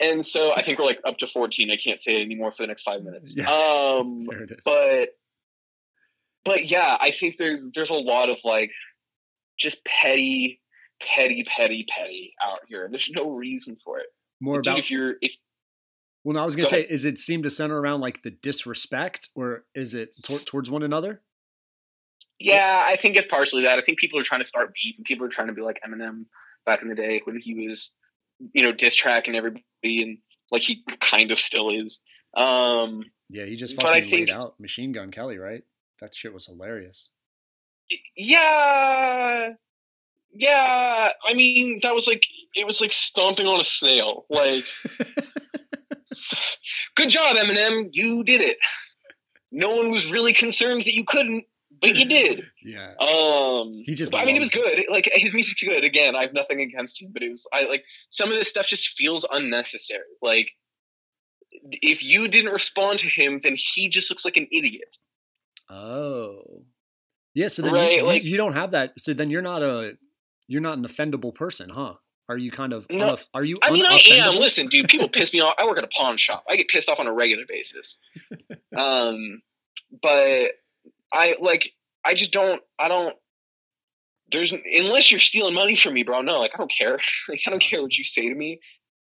And 0.00 0.24
so 0.24 0.54
I 0.54 0.62
think 0.62 0.78
we're 0.78 0.86
like 0.86 1.00
up 1.04 1.18
to 1.18 1.26
14. 1.26 1.70
I 1.70 1.76
can't 1.76 2.00
say 2.00 2.20
it 2.20 2.24
anymore 2.24 2.50
for 2.52 2.62
the 2.62 2.68
next 2.68 2.84
five 2.84 3.02
minutes. 3.02 3.34
Yeah. 3.36 3.50
Um, 3.50 4.24
there 4.30 4.42
it 4.44 4.50
is. 4.52 4.58
but 4.64 5.10
but 6.44 6.70
yeah, 6.70 6.96
I 7.00 7.10
think 7.10 7.36
there's 7.36 7.68
there's 7.74 7.90
a 7.90 7.94
lot 7.94 8.30
of 8.30 8.38
like 8.44 8.72
just 9.60 9.84
petty, 9.84 10.60
petty, 11.00 11.44
petty, 11.44 11.84
petty 11.88 12.32
out 12.42 12.60
here. 12.68 12.88
There's 12.90 13.10
no 13.10 13.30
reason 13.30 13.76
for 13.76 13.98
it. 14.00 14.06
More 14.40 14.56
Dude, 14.56 14.68
about. 14.68 14.78
if 14.78 14.90
you're 14.90 15.16
if 15.20 15.36
well, 16.24 16.34
no, 16.34 16.40
I 16.42 16.44
was 16.44 16.56
gonna 16.56 16.64
Go 16.66 16.70
say, 16.70 16.80
ahead. 16.80 16.90
is 16.92 17.04
it 17.04 17.18
seem 17.18 17.42
to 17.44 17.50
center 17.50 17.78
around 17.80 18.00
like 18.00 18.22
the 18.22 18.30
disrespect, 18.30 19.28
or 19.34 19.64
is 19.74 19.94
it 19.94 20.10
tor- 20.24 20.38
towards 20.40 20.70
one 20.70 20.82
another? 20.82 21.22
yeah, 22.38 22.84
I 22.86 22.96
think 22.96 23.16
it's 23.16 23.26
partially 23.26 23.62
that. 23.64 23.78
I 23.78 23.82
think 23.82 23.98
people 23.98 24.18
are 24.18 24.22
trying 24.22 24.40
to 24.40 24.46
start 24.46 24.72
beef 24.74 24.96
and 24.96 25.04
people 25.04 25.26
are 25.26 25.30
trying 25.30 25.48
to 25.48 25.52
be 25.52 25.60
like 25.62 25.78
Eminem 25.86 26.24
back 26.64 26.80
in 26.82 26.88
the 26.88 26.94
day 26.94 27.20
when 27.24 27.38
he 27.38 27.66
was, 27.68 27.92
you 28.54 28.62
know, 28.62 28.72
diss 28.72 28.94
tracking 28.94 29.34
everybody 29.34 29.62
and 29.84 30.18
like 30.50 30.62
he 30.62 30.82
kind 31.00 31.30
of 31.30 31.38
still 31.38 31.68
is. 31.70 32.00
Um 32.34 33.04
Yeah, 33.28 33.44
he 33.44 33.56
just 33.56 33.76
But 33.76 33.84
fucking 33.86 33.96
I 33.96 34.00
think- 34.06 34.28
laid 34.28 34.36
out 34.36 34.58
Machine 34.58 34.92
Gun 34.92 35.10
Kelly, 35.10 35.36
right? 35.38 35.62
That 36.00 36.14
shit 36.14 36.32
was 36.32 36.46
hilarious. 36.46 37.10
Yeah. 38.16 39.52
Yeah. 40.32 41.08
I 41.26 41.34
mean 41.34 41.80
that 41.82 41.94
was 41.94 42.06
like 42.06 42.24
it 42.54 42.66
was 42.66 42.80
like 42.80 42.92
stomping 42.92 43.46
on 43.46 43.60
a 43.60 43.64
snail. 43.64 44.26
Like 44.30 44.64
good 46.94 47.08
job 47.08 47.36
eminem. 47.36 47.88
You 47.92 48.24
did 48.24 48.40
it. 48.40 48.58
No 49.52 49.76
one 49.76 49.90
was 49.90 50.10
really 50.10 50.32
concerned 50.32 50.82
that 50.82 50.94
you 50.94 51.04
couldn't 51.04 51.44
but 51.80 51.96
you 51.96 52.06
did. 52.06 52.44
Yeah, 52.62 52.92
um 53.00 53.82
He 53.86 53.94
just 53.94 54.14
i 54.14 54.26
mean 54.26 54.36
it 54.36 54.40
was 54.40 54.50
good. 54.50 54.84
Like 54.90 55.08
his 55.14 55.32
music's 55.32 55.62
good. 55.64 55.82
Again 55.82 56.14
i 56.14 56.20
have 56.22 56.34
nothing 56.34 56.60
against 56.60 57.00
him 57.00 57.10
but 57.12 57.22
it 57.22 57.30
was 57.30 57.46
i 57.54 57.64
like 57.64 57.84
some 58.10 58.30
of 58.30 58.36
this 58.36 58.48
stuff 58.48 58.66
just 58.66 58.90
feels 58.90 59.24
unnecessary. 59.32 60.04
Like 60.20 60.50
if 61.72 62.02
you 62.02 62.28
didn't 62.28 62.52
respond 62.52 62.98
to 63.00 63.08
him, 63.08 63.38
then 63.42 63.56
he 63.56 63.88
just 63.88 64.10
looks 64.10 64.24
like 64.24 64.36
an 64.36 64.46
idiot. 64.52 64.96
Oh, 65.68 66.62
yeah. 67.34 67.48
So 67.48 67.62
then 67.62 67.72
Right, 67.74 67.96
you, 67.98 68.04
like- 68.04 68.24
you, 68.24 68.36
don't 68.36 68.54
have 68.54 68.72
that. 68.72 68.92
So 68.98 69.12
then 69.14 69.30
you're 69.30 69.42
not 69.42 69.62
a 69.62 69.92
you're 70.48 70.60
not 70.60 70.78
an 70.78 70.84
offendable 70.84 71.34
person, 71.34 71.68
huh? 71.70 71.94
Are 72.28 72.38
you 72.38 72.50
kind 72.52 72.72
of 72.72 72.86
No, 72.90 73.14
unoff- 73.14 73.26
are 73.34 73.42
you? 73.44 73.58
I 73.62 73.72
mean, 73.72 73.84
I 73.86 74.00
am. 74.18 74.36
Listen, 74.36 74.68
dude, 74.68 74.88
people 74.88 75.08
piss 75.08 75.32
me 75.32 75.40
off. 75.40 75.54
I 75.58 75.64
work 75.66 75.78
at 75.78 75.84
a 75.84 75.88
pawn 75.88 76.16
shop. 76.16 76.44
I 76.48 76.54
get 76.56 76.68
pissed 76.68 76.88
off 76.88 77.00
on 77.00 77.06
a 77.08 77.12
regular 77.12 77.44
basis. 77.48 77.98
Um, 78.76 79.42
but 80.00 80.52
I 81.12 81.36
like. 81.40 81.72
I 82.04 82.14
just 82.14 82.32
don't. 82.32 82.62
I 82.78 82.86
don't. 82.86 83.16
There's 84.30 84.52
unless 84.52 85.10
you're 85.10 85.18
stealing 85.18 85.54
money 85.54 85.74
from 85.74 85.94
me, 85.94 86.04
bro. 86.04 86.22
No, 86.22 86.38
like 86.38 86.52
I 86.54 86.58
don't 86.58 86.70
care. 86.70 86.98
Like 87.28 87.40
I 87.46 87.50
don't 87.50 87.60
care 87.60 87.82
what 87.82 87.98
you 87.98 88.04
say 88.04 88.28
to 88.28 88.34
me. 88.34 88.60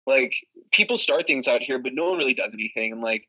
Like 0.07 0.35
people 0.71 0.97
start 0.97 1.27
things 1.27 1.49
out 1.49 1.61
here, 1.61 1.81
but 1.81 1.93
no 1.93 2.11
one 2.11 2.19
really 2.19 2.35
does 2.35 2.55
anything. 2.55 2.93
And 2.93 3.03
like, 3.03 3.29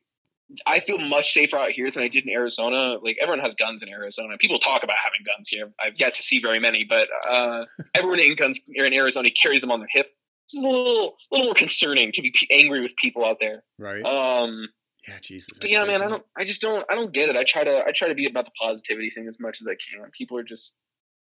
I 0.66 0.80
feel 0.80 0.98
much 0.98 1.32
safer 1.32 1.58
out 1.58 1.70
here 1.70 1.92
than 1.92 2.02
I 2.04 2.08
did 2.08 2.26
in 2.26 2.34
Arizona. 2.34 2.98
Like 3.04 3.18
everyone 3.22 3.40
has 3.40 3.56
guns 3.56 3.84
in 3.84 3.90
Arizona. 3.90 4.38
People 4.38 4.60
talk 4.60 4.84
about 4.84 4.96
having 5.04 5.26
guns 5.26 5.48
here. 5.48 5.72
I've 5.80 6.00
yet 6.00 6.16
to 6.16 6.24
see 6.24 6.40
very 6.40 6.60
many, 6.60 6.84
but 6.84 7.08
uh, 7.28 7.66
everyone 7.96 8.20
in 8.20 8.36
guns 8.36 8.60
here 8.74 8.86
in 8.86 8.94
Arizona 8.94 9.30
carries 9.30 9.62
them 9.62 9.72
on 9.72 9.80
their 9.80 9.90
hip. 9.92 10.08
It's 10.46 10.56
a 10.56 10.68
little, 10.68 11.16
little 11.32 11.46
more 11.46 11.54
concerning 11.54 12.12
to 12.14 12.22
be 12.24 12.34
angry 12.52 12.82
with 12.82 12.96
people 12.96 13.24
out 13.24 13.38
there. 13.40 13.64
right? 13.78 14.04
Um, 14.04 14.68
yeah, 15.08 15.18
Jesus. 15.22 15.58
but 15.60 15.70
yeah, 15.70 15.86
man. 15.86 16.02
I 16.02 16.08
don't, 16.08 16.24
I 16.38 16.44
just 16.44 16.62
don't, 16.62 16.84
I 16.90 16.96
don't 16.96 17.14
get 17.14 17.30
it. 17.30 17.36
I 17.36 17.44
try 17.44 17.64
to, 17.64 17.84
I 17.86 17.92
try 17.92 18.08
to 18.08 18.16
be 18.16 18.26
about 18.26 18.46
the 18.46 18.52
positivity 18.60 19.12
thing 19.12 19.28
as 19.28 19.40
much 19.40 19.62
as 19.62 19.68
I 19.68 19.76
can. 19.76 20.10
People 20.12 20.38
are 20.38 20.44
just 20.44 20.74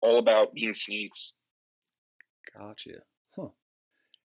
all 0.01 0.19
about 0.19 0.55
being 0.55 0.73
snakes. 0.73 1.35
Gotcha. 2.57 3.01
Huh. 3.37 3.49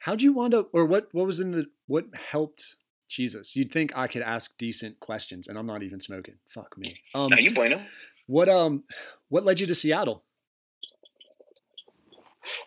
How'd 0.01 0.23
you 0.23 0.33
wind 0.33 0.55
up, 0.55 0.69
or 0.73 0.85
what? 0.85 1.09
What 1.13 1.27
was 1.27 1.41
in 1.41 1.51
the? 1.53 1.67
What 1.87 2.07
helped? 2.15 2.77
Jesus, 3.09 3.57
you'd 3.57 3.73
think 3.73 3.97
I 3.97 4.07
could 4.07 4.23
ask 4.23 4.57
decent 4.59 5.01
questions, 5.01 5.49
and 5.49 5.57
I'm 5.59 5.67
not 5.67 5.83
even 5.83 6.01
smoking. 6.01 6.35
Fuck 6.51 6.77
me. 6.77 6.95
Um, 7.15 7.29
Now 7.31 7.39
you 7.39 7.53
bueno. 7.55 7.81
what 8.27 8.49
um, 8.49 8.85
what 9.31 9.45
led 9.45 9.61
you 9.61 9.67
to 9.67 9.75
Seattle? 9.75 10.23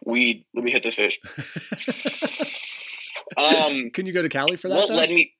Weed. 0.05 0.45
Let 0.53 0.63
me 0.63 0.71
hit 0.71 0.83
this 0.83 0.95
fish. 0.95 1.19
Um, 3.37 3.91
Can 3.91 4.05
you 4.05 4.11
go 4.11 4.21
to 4.21 4.27
Cali 4.27 4.57
for 4.57 4.67
that? 4.67 4.75
what 4.75 4.89
though? 4.89 4.95
led 4.95 5.09
me? 5.09 5.31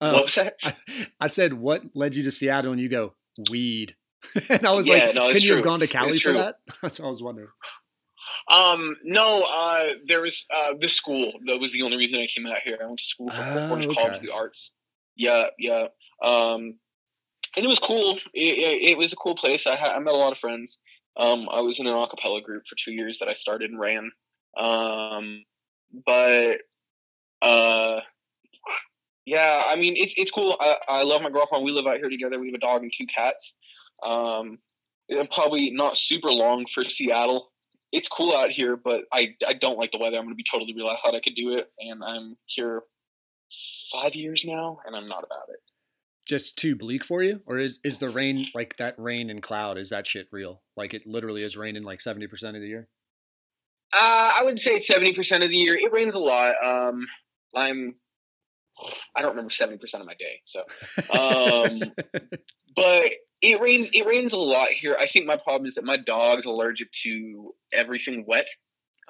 Oh, 0.00 0.12
What 0.12 0.24
was 0.26 0.34
that? 0.36 0.54
I, 0.62 0.74
I 1.20 1.26
said, 1.26 1.52
what 1.54 1.82
led 1.92 2.14
you 2.14 2.22
to 2.22 2.30
Seattle? 2.30 2.70
And 2.70 2.80
you 2.80 2.88
go, 2.88 3.14
weed. 3.50 3.96
and 4.48 4.64
I 4.64 4.72
was 4.74 4.86
Yeah, 4.86 5.06
like, 5.06 5.14
no, 5.16 5.26
can 5.26 5.36
it's 5.36 5.44
you 5.44 5.54
have 5.56 5.64
gone 5.64 5.80
to 5.80 5.88
Cali 5.88 6.12
for 6.18 6.30
true. 6.30 6.34
that? 6.34 6.56
That's 6.82 7.00
what 7.00 7.06
I 7.06 7.08
was 7.08 7.20
wondering. 7.20 7.48
Um, 8.50 8.96
no, 9.04 9.42
uh, 9.42 9.94
there 10.06 10.20
was 10.22 10.46
uh, 10.54 10.74
this 10.78 10.94
school. 10.94 11.32
That 11.46 11.60
was 11.60 11.72
the 11.72 11.82
only 11.82 11.96
reason 11.96 12.18
I 12.18 12.26
came 12.26 12.46
out 12.46 12.58
here. 12.64 12.78
I 12.80 12.86
went 12.86 12.98
to 12.98 13.04
school 13.04 13.30
for 13.30 13.36
Oh, 13.36 13.68
Cornish 13.68 13.94
College 13.94 14.16
of 14.16 14.22
the 14.22 14.32
Arts. 14.32 14.72
Yeah, 15.16 15.46
yeah. 15.58 15.86
Um, 16.22 16.74
and 17.56 17.64
it 17.64 17.68
was 17.68 17.78
cool. 17.78 18.18
It, 18.34 18.58
it, 18.58 18.88
it 18.90 18.98
was 18.98 19.12
a 19.12 19.16
cool 19.16 19.34
place. 19.34 19.66
I, 19.66 19.76
ha- 19.76 19.92
I 19.94 19.98
met 19.98 20.14
a 20.14 20.16
lot 20.16 20.32
of 20.32 20.38
friends. 20.38 20.78
Um, 21.16 21.48
I 21.50 21.60
was 21.60 21.78
in 21.78 21.86
an 21.86 21.94
a 21.94 22.06
cappella 22.08 22.40
group 22.40 22.66
for 22.66 22.76
two 22.76 22.92
years 22.92 23.18
that 23.18 23.28
I 23.28 23.34
started 23.34 23.70
and 23.70 23.78
ran. 23.78 24.10
Um, 24.56 25.44
but 26.06 26.60
uh, 27.42 28.00
yeah, 29.26 29.62
I 29.66 29.76
mean, 29.76 29.94
it's 29.96 30.14
it's 30.16 30.30
cool. 30.30 30.56
I, 30.58 30.76
I 30.88 31.02
love 31.04 31.22
my 31.22 31.30
girlfriend. 31.30 31.64
We 31.64 31.72
live 31.72 31.86
out 31.86 31.98
here 31.98 32.08
together. 32.08 32.38
We 32.40 32.48
have 32.48 32.54
a 32.54 32.58
dog 32.58 32.82
and 32.82 32.92
two 32.92 33.06
cats. 33.06 33.54
Um, 34.02 34.58
probably 35.30 35.70
not 35.70 35.96
super 35.98 36.30
long 36.32 36.66
for 36.66 36.84
Seattle 36.84 37.51
it's 37.92 38.08
cool 38.08 38.34
out 38.34 38.50
here, 38.50 38.76
but 38.76 39.02
I 39.12 39.36
I 39.46 39.52
don't 39.52 39.78
like 39.78 39.92
the 39.92 39.98
weather. 39.98 40.16
I'm 40.16 40.24
gonna 40.24 40.34
be 40.34 40.44
totally 40.50 40.74
real. 40.74 40.88
I 40.88 40.96
thought 41.02 41.14
I 41.14 41.20
could 41.20 41.34
do 41.34 41.56
it, 41.56 41.70
and 41.78 42.02
I'm 42.02 42.36
here 42.46 42.82
five 43.92 44.14
years 44.14 44.44
now, 44.46 44.78
and 44.86 44.96
I'm 44.96 45.08
not 45.08 45.24
about 45.24 45.48
it. 45.50 45.60
Just 46.26 46.56
too 46.56 46.76
bleak 46.76 47.04
for 47.04 47.22
you? 47.22 47.40
Or 47.46 47.58
is, 47.58 47.80
is 47.82 47.98
the 47.98 48.08
rain, 48.08 48.46
like 48.54 48.76
that 48.76 48.94
rain 48.96 49.28
and 49.28 49.42
cloud, 49.42 49.76
is 49.76 49.90
that 49.90 50.06
shit 50.06 50.28
real? 50.30 50.62
Like 50.76 50.94
it 50.94 51.04
literally 51.04 51.42
is 51.42 51.56
raining 51.56 51.82
like 51.82 51.98
70% 51.98 52.30
of 52.30 52.54
the 52.54 52.68
year? 52.68 52.88
Uh, 53.92 54.32
I 54.38 54.42
would 54.44 54.58
say 54.58 54.78
seventy 54.78 55.12
percent 55.12 55.44
of 55.44 55.50
the 55.50 55.56
year 55.56 55.76
it 55.76 55.92
rains 55.92 56.14
a 56.14 56.18
lot. 56.18 56.54
Um, 56.64 57.06
I'm 57.54 57.96
I 59.14 59.20
don't 59.22 59.30
remember 59.30 59.50
seventy 59.50 59.78
percent 59.78 60.00
of 60.02 60.06
my 60.06 60.14
day, 60.14 60.40
so 60.44 60.60
um, 61.12 61.80
but 62.76 63.12
it 63.40 63.60
rains 63.60 63.90
it 63.92 64.06
rains 64.06 64.32
a 64.32 64.38
lot 64.38 64.68
here. 64.70 64.96
I 64.98 65.06
think 65.06 65.26
my 65.26 65.36
problem 65.36 65.66
is 65.66 65.74
that 65.74 65.84
my 65.84 65.96
dog's 65.96 66.44
allergic 66.44 66.90
to 67.04 67.54
everything 67.72 68.24
wet 68.26 68.46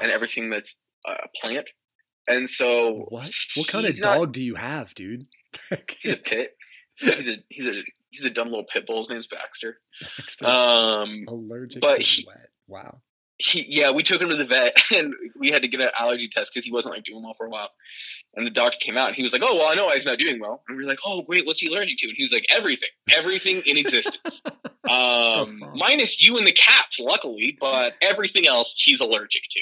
and 0.01 0.11
everything 0.11 0.51
that's 0.51 0.77
uh, 1.09 1.15
a 1.25 1.29
plant, 1.41 1.71
and 2.29 2.49
so 2.49 3.07
what? 3.09 3.31
What 3.57 3.69
kind 3.69 3.87
of 3.87 4.01
not- 4.01 4.17
dog 4.17 4.33
do 4.33 4.45
you 4.45 4.55
have, 4.57 4.95
dude? 4.95 5.25
He's 6.01 6.13
a 6.13 6.17
pit. 6.17 6.57
He's 6.97 7.29
a 7.29 7.37
he's 7.49 7.67
a 7.67 7.83
he's 8.11 8.25
a 8.25 8.31
dumb 8.31 8.49
little 8.49 8.65
pit 8.65 8.87
bull. 8.87 8.99
His 8.99 9.11
name's 9.11 9.27
Baxter. 9.27 9.79
Baxter. 10.19 10.47
Um, 10.47 11.25
Allergic 11.29 11.81
but 11.81 11.97
to 11.97 12.03
he- 12.03 12.25
wet. 12.27 12.49
Wow. 12.69 13.01
He, 13.43 13.65
yeah, 13.69 13.91
we 13.91 14.03
took 14.03 14.21
him 14.21 14.29
to 14.29 14.37
the 14.37 14.45
vet 14.45 14.77
and 14.95 15.15
we 15.37 15.51
had 15.51 15.63
to 15.63 15.69
get 15.69 15.81
an 15.81 15.91
allergy 15.99 16.29
test 16.29 16.53
because 16.53 16.65
he 16.65 16.71
wasn't 16.71 16.95
like 16.95 17.05
doing 17.05 17.23
well 17.23 17.35
for 17.35 17.47
a 17.47 17.51
while. 17.51 17.71
And 18.35 18.47
the 18.47 18.51
doctor 18.51 18.79
came 18.81 18.97
out 18.97 19.09
and 19.09 19.17
he 19.17 19.23
was 19.23 19.33
like, 19.33 19.43
"Oh 19.45 19.57
well, 19.57 19.69
I 19.69 19.75
know 19.75 19.87
why 19.87 19.95
he's 19.95 20.07
not 20.07 20.19
doing 20.19 20.41
well." 20.41 20.63
And 20.69 20.77
we 20.77 20.85
were 20.85 20.89
like, 20.89 21.01
"Oh 21.05 21.23
great, 21.23 21.47
what's 21.47 21.61
he 21.61 21.69
allergic 21.69 21.99
to?" 21.99 22.07
And 22.07 22.17
he 22.17 22.23
was 22.23 22.33
like, 22.33 22.47
"Everything, 22.51 22.89
everything 23.11 23.63
in 23.67 23.77
existence, 23.77 24.43
um, 24.89 25.59
fuck. 25.61 25.75
minus 25.75 26.23
you 26.23 26.39
and 26.39 26.47
the 26.47 26.53
cats, 26.53 26.99
luckily, 27.01 27.57
but 27.61 27.95
everything 28.01 28.47
else 28.47 28.75
he's 28.77 29.01
allergic 29.01 29.43
to." 29.51 29.61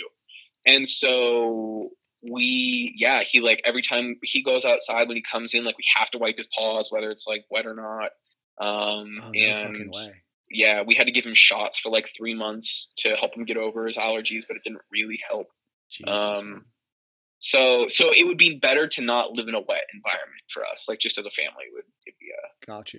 And 0.67 0.87
so 0.87 1.89
we, 2.23 2.95
yeah, 2.97 3.23
he 3.23 3.41
like 3.41 3.63
every 3.65 3.83
time 3.83 4.17
he 4.23 4.43
goes 4.43 4.65
outside 4.65 5.09
when 5.09 5.17
he 5.17 5.23
comes 5.23 5.55
in, 5.55 5.65
like 5.65 5.79
we 5.79 5.85
have 5.97 6.11
to 6.11 6.19
wipe 6.19 6.37
his 6.37 6.49
paws, 6.49 6.89
whether 6.91 7.11
it's 7.11 7.27
like 7.27 7.45
wet 7.51 7.67
or 7.67 7.75
not. 7.75 8.11
Um, 8.61 9.21
Oh, 9.25 9.31
no 9.31 9.41
and 9.41 9.69
fucking 9.69 9.91
way. 9.91 10.23
Yeah, 10.51 10.83
we 10.83 10.95
had 10.95 11.07
to 11.07 11.13
give 11.13 11.25
him 11.25 11.35
shots 11.35 11.79
for 11.79 11.91
like 11.91 12.09
three 12.17 12.35
months 12.35 12.93
to 12.99 13.17
help 13.17 13.35
him 13.35 13.45
get 13.45 13.57
over 13.57 13.87
his 13.87 13.97
allergies, 13.97 14.45
but 14.47 14.57
it 14.57 14.65
didn't 14.65 14.83
really 14.93 15.21
help. 15.29 15.49
Jesus. 15.91 16.11
um. 16.21 16.65
So, 17.43 17.87
so 17.89 18.13
it 18.13 18.27
would 18.27 18.37
be 18.37 18.59
better 18.59 18.87
to 18.87 19.03
not 19.03 19.33
live 19.33 19.49
in 19.49 19.55
a 19.55 19.61
wet 19.61 19.85
environment 19.95 20.43
for 20.49 20.63
us. 20.67 20.85
Like 20.87 20.99
just 20.99 21.17
as 21.17 21.25
a 21.25 21.31
family, 21.31 21.65
it 21.69 21.73
would 21.73 21.85
it'd 22.07 22.19
be 22.19 22.33
Gotcha. 22.67 22.99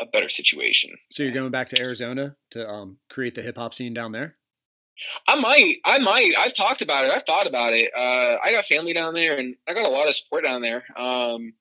a, 0.00 0.04
a 0.04 0.06
better 0.06 0.28
situation. 0.28 0.90
So 1.10 1.24
you're 1.24 1.32
going 1.32 1.50
back 1.50 1.68
to 1.70 1.80
Arizona 1.80 2.36
to 2.52 2.68
um, 2.68 2.98
create 3.10 3.34
the 3.34 3.42
hip 3.42 3.56
hop 3.56 3.74
scene 3.74 3.92
down 3.92 4.12
there? 4.12 4.36
I 5.26 5.34
might, 5.34 5.76
I 5.84 5.98
might. 5.98 6.32
I've 6.38 6.54
talked 6.54 6.80
about 6.80 7.04
it. 7.04 7.10
I've 7.12 7.24
thought 7.24 7.46
about 7.46 7.72
it. 7.74 7.90
Uh, 7.94 8.38
I 8.42 8.52
got 8.52 8.64
family 8.64 8.92
down 8.92 9.14
there, 9.14 9.36
and 9.36 9.56
I 9.68 9.74
got 9.74 9.84
a 9.84 9.90
lot 9.90 10.08
of 10.08 10.16
support 10.16 10.44
down 10.44 10.62
there. 10.62 10.84
Um, 10.96 11.52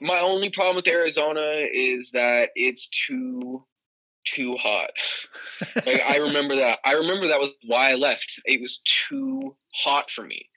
my 0.00 0.18
only 0.18 0.50
problem 0.50 0.76
with 0.76 0.88
Arizona 0.88 1.66
is 1.72 2.10
that 2.12 2.50
it's 2.54 2.88
too, 2.88 3.64
too 4.26 4.56
hot. 4.56 4.90
like 5.86 6.02
I 6.02 6.16
remember 6.26 6.56
that. 6.56 6.78
I 6.84 6.92
remember 6.92 7.28
that 7.28 7.40
was 7.40 7.50
why 7.66 7.92
I 7.92 7.94
left. 7.94 8.40
It 8.44 8.60
was 8.60 8.80
too 9.08 9.56
hot 9.74 10.10
for 10.10 10.24
me, 10.24 10.48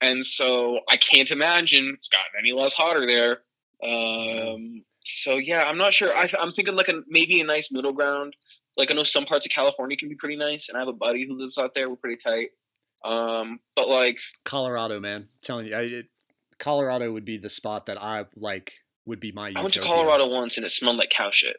and 0.00 0.24
so 0.24 0.80
I 0.88 0.96
can't 0.96 1.30
imagine 1.30 1.94
it's 1.96 2.08
gotten 2.08 2.32
any 2.38 2.52
less 2.52 2.74
hotter 2.74 3.06
there. 3.06 3.40
Um, 3.82 4.84
so 5.04 5.36
yeah, 5.36 5.64
I'm 5.68 5.78
not 5.78 5.94
sure. 5.94 6.10
I, 6.14 6.30
I'm 6.40 6.52
thinking 6.52 6.76
like 6.76 6.88
a 6.88 7.02
maybe 7.08 7.40
a 7.40 7.44
nice 7.44 7.70
middle 7.70 7.92
ground. 7.92 8.34
Like 8.76 8.90
I 8.90 8.94
know 8.94 9.04
some 9.04 9.24
parts 9.24 9.46
of 9.46 9.52
California 9.52 9.96
can 9.96 10.08
be 10.08 10.14
pretty 10.14 10.36
nice, 10.36 10.68
and 10.68 10.76
I 10.76 10.80
have 10.80 10.88
a 10.88 10.92
buddy 10.92 11.26
who 11.26 11.38
lives 11.38 11.58
out 11.58 11.74
there. 11.74 11.88
We're 11.88 11.96
pretty 11.96 12.20
tight. 12.22 12.50
Um, 13.04 13.60
but 13.76 13.88
like 13.88 14.18
Colorado, 14.44 15.00
man. 15.00 15.22
I'm 15.22 15.28
telling 15.42 15.66
you, 15.66 15.74
I, 15.74 15.80
it, 15.82 16.06
Colorado 16.58 17.12
would 17.12 17.24
be 17.24 17.38
the 17.38 17.48
spot 17.48 17.86
that 17.86 18.00
I 18.00 18.24
like. 18.36 18.72
Would 19.06 19.20
be 19.20 19.32
my. 19.32 19.52
I 19.56 19.62
went 19.62 19.74
to. 19.74 19.80
Colorado 19.80 20.28
once, 20.28 20.56
and 20.56 20.66
it 20.66 20.70
smelled 20.70 20.96
like 20.98 21.10
cow 21.10 21.30
shit. 21.32 21.56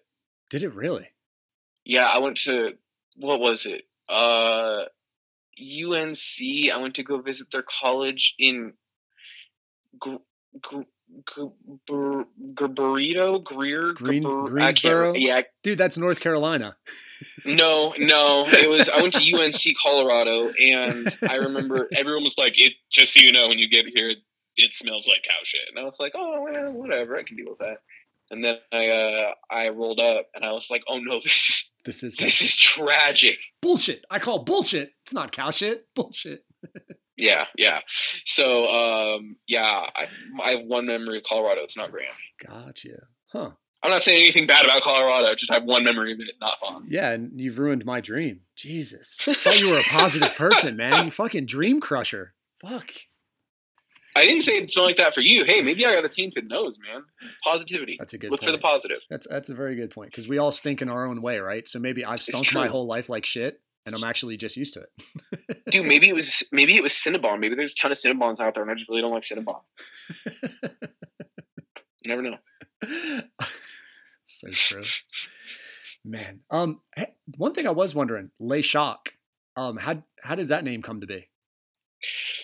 Did 0.50 0.64
it 0.64 0.74
really? 0.76 1.08
Yeah, 1.86 2.06
I 2.06 2.20
went 2.20 2.38
to 2.40 2.74
what 3.18 3.40
was 3.40 3.66
it? 3.66 3.84
Uh 4.08 4.84
UNC. 5.60 6.72
I 6.74 6.78
went 6.78 6.96
to 6.96 7.04
go 7.04 7.22
visit 7.22 7.48
their 7.52 7.64
college 7.64 8.36
in 8.40 8.74
Gr- 10.00 10.16
Gr- 10.62 10.82
Bur- 11.88 12.26
Burrito, 12.40 13.44
Greer, 13.44 13.94
Green- 13.94 14.24
Gr- 14.24 14.48
Greensboro? 14.48 15.14
Yeah, 15.16 15.42
Dude, 15.64 15.78
that's 15.78 15.98
North 15.98 16.20
Carolina. 16.20 16.78
no, 17.46 17.94
no. 17.98 18.46
It 18.48 18.70
was 18.70 18.90
I 18.90 19.02
went 19.02 19.16
to 19.16 19.36
UNC 19.36 19.76
Colorado, 19.82 20.52
and 20.62 21.18
I 21.28 21.36
remember 21.36 21.88
everyone 21.96 22.24
was 22.24 22.38
like, 22.38 22.54
"It 22.58 22.74
just 22.92 23.14
so 23.14 23.20
you 23.22 23.32
know, 23.32 23.48
when 23.48 23.58
you 23.58 23.68
get 23.68 23.86
here, 23.88 24.14
it 24.60 24.74
smells 24.74 25.08
like 25.08 25.24
cow 25.24 25.34
shit." 25.44 25.62
And 25.70 25.80
I 25.80 25.84
was 25.84 26.00
like, 26.00 26.14
"Oh, 26.16 26.42
well, 26.44 26.72
whatever, 26.74 27.18
I 27.18 27.24
can 27.24 27.36
deal 27.38 27.50
with 27.50 27.60
that." 27.60 27.78
And 28.32 28.44
then 28.44 28.58
I 28.72 28.88
uh, 28.88 29.34
I 29.50 29.70
rolled 29.70 30.00
up, 30.00 30.28
and 30.36 30.46
I 30.46 30.52
was 30.52 30.70
like, 30.70 30.84
"Oh 30.88 31.00
no, 31.00 31.20
this 31.24 31.26
is 31.26 31.72
This 31.86 32.04
is 32.04 32.16
this 32.16 32.42
is 32.42 32.56
tragic." 32.56 33.40
bullshit. 33.62 34.06
I 34.10 34.20
call 34.20 34.44
bullshit. 34.44 34.92
It's 35.04 35.14
not 35.14 35.32
cow 35.32 35.52
shit. 35.52 35.86
Bullshit. 35.96 36.46
Yeah, 37.18 37.48
yeah. 37.58 37.82
So, 38.26 38.70
um, 38.72 39.36
yeah, 39.46 39.88
I, 39.94 40.08
I 40.42 40.52
have 40.52 40.62
one 40.66 40.86
memory 40.86 41.18
of 41.18 41.24
Colorado. 41.24 41.62
It's 41.64 41.76
not 41.76 41.92
grand. 41.92 42.14
Gotcha. 42.48 43.08
Huh. 43.34 43.52
I'm 43.84 43.92
not 43.92 44.04
saying 44.04 44.22
anything 44.22 44.48
bad 44.48 44.64
about 44.66 44.82
Colorado. 44.82 45.36
Just 45.36 45.52
I 45.52 45.56
have 45.56 45.64
one 45.66 45.84
memory 45.84 46.14
of 46.14 46.20
it. 46.22 46.36
Not 46.40 46.60
fun. 46.62 46.86
Yeah, 46.90 47.12
and 47.12 47.38
you've 47.40 47.60
ruined 47.60 47.84
my 47.86 48.00
dream. 48.00 48.42
Jesus. 48.56 49.20
I 49.28 49.34
thought 49.34 49.60
you 49.60 49.70
were 49.72 49.80
a 49.80 49.84
positive 49.84 50.34
person, 50.36 50.78
man. 50.78 51.06
You 51.06 51.12
fucking 51.12 51.46
dream 51.46 51.82
crusher. 51.82 52.34
Fuck. 52.62 52.92
I 54.16 54.26
didn't 54.26 54.42
say 54.42 54.54
it's 54.58 54.76
not 54.76 54.84
like 54.84 54.98
that 54.98 55.14
for 55.14 55.22
you. 55.22 55.46
Hey, 55.46 55.62
maybe 55.62 55.86
I 55.86 55.94
got 55.94 56.04
a 56.04 56.10
tainted 56.10 56.48
nose, 56.50 56.78
man. 56.80 57.04
Positivity. 57.44 57.96
That's 58.00 58.14
a 58.14 58.18
good 58.18 58.32
Look 58.32 58.42
point. 58.42 58.48
for 58.48 58.52
the 58.52 58.62
positive. 58.62 59.00
That's 59.10 59.28
that's 59.30 59.50
a 59.50 59.54
very 59.54 59.76
good 59.76 59.92
point 59.92 60.12
because 60.12 60.28
we 60.28 60.38
all 60.38 60.52
stink 60.52 60.82
in 60.82 60.90
our 60.90 61.06
own 61.06 61.22
way, 61.22 61.40
right? 61.40 61.68
So 61.68 61.80
maybe 61.80 62.04
I've 62.04 62.22
stunk 62.22 62.54
my 62.54 62.68
whole 62.68 62.88
life 62.88 63.10
like 63.10 63.26
shit, 63.26 63.62
and 63.86 63.96
I'm 63.96 64.04
actually 64.04 64.38
just 64.38 64.58
used 64.58 64.74
to 64.76 64.82
it. 64.82 65.64
Dude, 65.72 65.86
maybe 65.86 66.10
it 66.10 66.16
was 66.16 66.44
maybe 66.52 66.76
it 66.76 66.84
was 66.84 66.94
Cinnabon. 66.94 67.40
Maybe 67.40 67.56
there's 67.56 67.74
a 67.74 67.76
ton 67.76 67.92
of 67.92 67.98
Cinnabons 67.98 68.40
out 68.40 68.56
there, 68.56 68.64
and 68.64 68.72
I 68.72 68.76
just 68.76 68.90
really 68.90 69.02
don't 69.02 69.12
like 69.12 69.24
Cinnabon. 69.24 69.62
You 72.04 72.06
never 72.06 72.22
know. 72.22 72.38
so 74.26 74.48
true, 74.50 74.84
man. 76.04 76.40
Um, 76.50 76.82
one 77.38 77.54
thing 77.54 77.68
I 77.68 77.72
was 77.72 77.94
wondering, 77.94 78.32
Le 78.40 78.62
Shock. 78.62 79.14
Um, 79.56 79.78
how 79.78 80.04
how 80.22 80.36
does 80.36 80.48
that 80.50 80.64
name 80.64 80.82
come 80.82 81.02
to 81.02 81.08
be? 81.08 81.28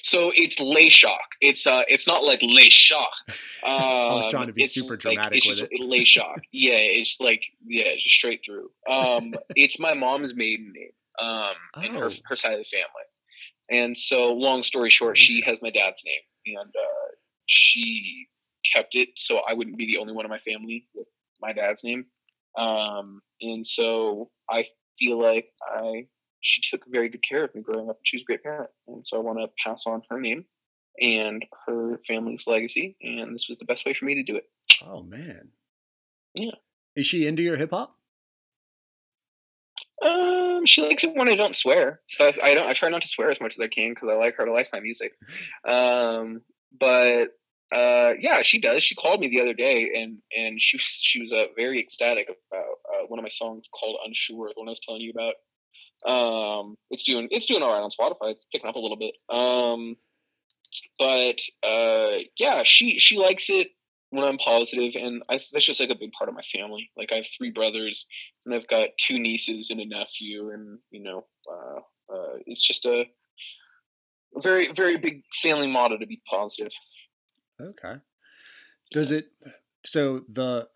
So 0.03 0.31
it's 0.35 0.59
Le 0.59 0.89
Shock. 0.89 1.19
It's 1.41 1.65
uh, 1.65 1.81
it's 1.87 2.07
not 2.07 2.23
like 2.23 2.41
Le 2.41 2.69
Shock. 2.69 3.13
Um, 3.65 4.17
was 4.17 4.27
trying 4.29 4.47
to 4.47 4.53
be 4.53 4.63
it's 4.63 4.73
super 4.73 4.93
like- 4.93 4.99
dramatic 4.99 5.37
it's 5.37 5.47
with 5.61 5.69
just 5.71 5.81
Le 5.83 6.05
Shock. 6.05 6.41
Yeah, 6.51 6.73
it's 6.75 7.17
like 7.19 7.43
yeah, 7.65 7.93
just 7.95 8.09
straight 8.15 8.41
through. 8.45 8.69
Um, 8.89 9.33
it's 9.55 9.79
my 9.79 9.93
mom's 9.95 10.35
maiden 10.35 10.71
name. 10.75 10.91
Um, 11.19 11.53
and 11.75 11.95
her 11.97 12.05
Oh. 12.07 12.15
her 12.25 12.35
side 12.35 12.53
of 12.53 12.59
the 12.59 12.65
family. 12.65 12.87
And 13.71 13.97
so, 13.97 14.31
long 14.33 14.61
story 14.61 14.89
short, 14.91 15.17
she 15.17 15.41
has 15.45 15.57
my 15.63 15.71
dad's 15.71 16.03
name, 16.05 16.57
and 16.57 16.69
uh, 16.69 17.11
she 17.47 18.27
kept 18.73 18.93
it 18.95 19.09
so 19.15 19.41
I 19.49 19.53
wouldn't 19.53 19.77
be 19.77 19.87
the 19.87 19.97
only 19.97 20.13
one 20.13 20.25
in 20.25 20.29
my 20.29 20.37
family 20.39 20.87
with 20.93 21.07
my 21.41 21.53
dad's 21.53 21.83
name. 21.83 22.05
Um, 22.57 23.21
and 23.41 23.65
so 23.65 24.29
I 24.49 24.65
feel 24.99 25.19
like 25.19 25.47
I 25.67 26.05
she 26.45 26.61
took 26.61 26.85
very 26.87 27.09
good 27.09 27.23
care 27.27 27.43
of 27.43 27.55
me 27.55 27.61
growing 27.61 27.89
up. 27.89 27.97
And 27.97 28.05
she 28.07 28.17
was 28.17 28.21
a 28.21 28.25
great 28.25 28.43
parent, 28.43 28.69
and 28.87 29.05
so 29.05 29.17
I 29.17 29.21
want 29.21 29.39
to 29.39 29.47
pass 29.63 29.85
on 29.87 30.01
her 30.09 30.19
name 30.19 30.45
and 31.01 31.43
her 31.65 31.99
family's 32.07 32.47
legacy. 32.47 32.95
And 33.01 33.33
this 33.33 33.49
was 33.49 33.57
the 33.57 33.65
best 33.65 33.85
way 33.85 33.93
for 33.93 34.05
me 34.05 34.15
to 34.15 34.23
do 34.23 34.35
it. 34.37 34.45
Oh 34.85 35.01
man. 35.03 35.49
Yeah. 36.35 36.51
Is 36.95 37.07
she 37.07 37.25
into 37.27 37.41
your 37.41 37.57
hip 37.57 37.71
hop? 37.71 37.95
Um, 40.05 40.65
she 40.65 40.81
likes 40.81 41.03
it 41.03 41.15
when 41.15 41.29
I 41.29 41.35
don't 41.35 41.55
swear. 41.55 42.01
So 42.09 42.27
I, 42.27 42.33
I 42.51 42.53
don't. 42.53 42.67
I 42.67 42.73
try 42.73 42.89
not 42.89 43.01
to 43.01 43.07
swear 43.07 43.31
as 43.31 43.41
much 43.41 43.53
as 43.53 43.59
I 43.59 43.67
can 43.67 43.91
because 43.93 44.09
I 44.09 44.15
like 44.15 44.35
her 44.35 44.45
to 44.45 44.51
like 44.53 44.69
my 44.71 44.79
music. 44.79 45.13
Um, 45.67 46.41
but 46.79 47.29
uh, 47.73 48.13
yeah, 48.19 48.41
she 48.43 48.59
does. 48.59 48.83
She 48.83 48.93
called 48.95 49.19
me 49.19 49.29
the 49.29 49.41
other 49.41 49.53
day, 49.53 49.91
and 49.95 50.17
and 50.35 50.61
she 50.61 50.77
was- 50.77 50.99
she 51.01 51.21
was 51.21 51.31
uh, 51.31 51.45
very 51.55 51.79
ecstatic 51.79 52.27
about 52.51 52.65
uh, 52.93 53.07
one 53.07 53.19
of 53.19 53.23
my 53.23 53.29
songs 53.29 53.67
called 53.73 53.97
"Unsure," 54.05 54.49
the 54.49 54.59
one 54.59 54.67
I 54.67 54.71
was 54.71 54.81
telling 54.85 55.01
you 55.01 55.11
about. 55.11 55.33
Um, 56.05 56.77
it's 56.91 57.03
doing 57.03 57.27
it's 57.31 57.47
doing 57.47 57.63
all 57.63 57.73
right 57.73 57.81
on 57.81 57.89
Spotify. 57.89 58.31
It's 58.31 58.45
picking 58.51 58.69
up 58.69 58.75
a 58.75 58.79
little 58.79 58.97
bit. 58.97 59.15
Um, 59.29 59.95
but 60.99 61.39
uh, 61.67 62.23
yeah, 62.37 62.63
she 62.63 62.99
she 62.99 63.17
likes 63.17 63.49
it 63.49 63.69
when 64.09 64.23
I'm 64.23 64.37
positive, 64.37 64.95
and 64.95 65.23
I, 65.29 65.39
that's 65.51 65.65
just 65.65 65.79
like 65.79 65.89
a 65.89 65.95
big 65.95 66.11
part 66.11 66.29
of 66.29 66.35
my 66.35 66.41
family. 66.41 66.89
Like 66.97 67.11
I 67.11 67.15
have 67.15 67.27
three 67.37 67.51
brothers, 67.51 68.05
and 68.45 68.53
I've 68.53 68.67
got 68.67 68.89
two 68.97 69.19
nieces 69.19 69.69
and 69.69 69.79
a 69.79 69.85
nephew, 69.85 70.51
and 70.51 70.79
you 70.91 71.03
know, 71.03 71.25
uh, 71.49 72.13
uh, 72.13 72.37
it's 72.45 72.65
just 72.65 72.85
a 72.85 73.05
very 74.37 74.71
very 74.71 74.97
big 74.97 75.23
family 75.41 75.67
motto 75.67 75.97
to 75.97 76.05
be 76.05 76.21
positive. 76.29 76.71
Okay. 77.59 77.95
Does 78.91 79.11
it? 79.11 79.25
So 79.85 80.21
the 80.29 80.67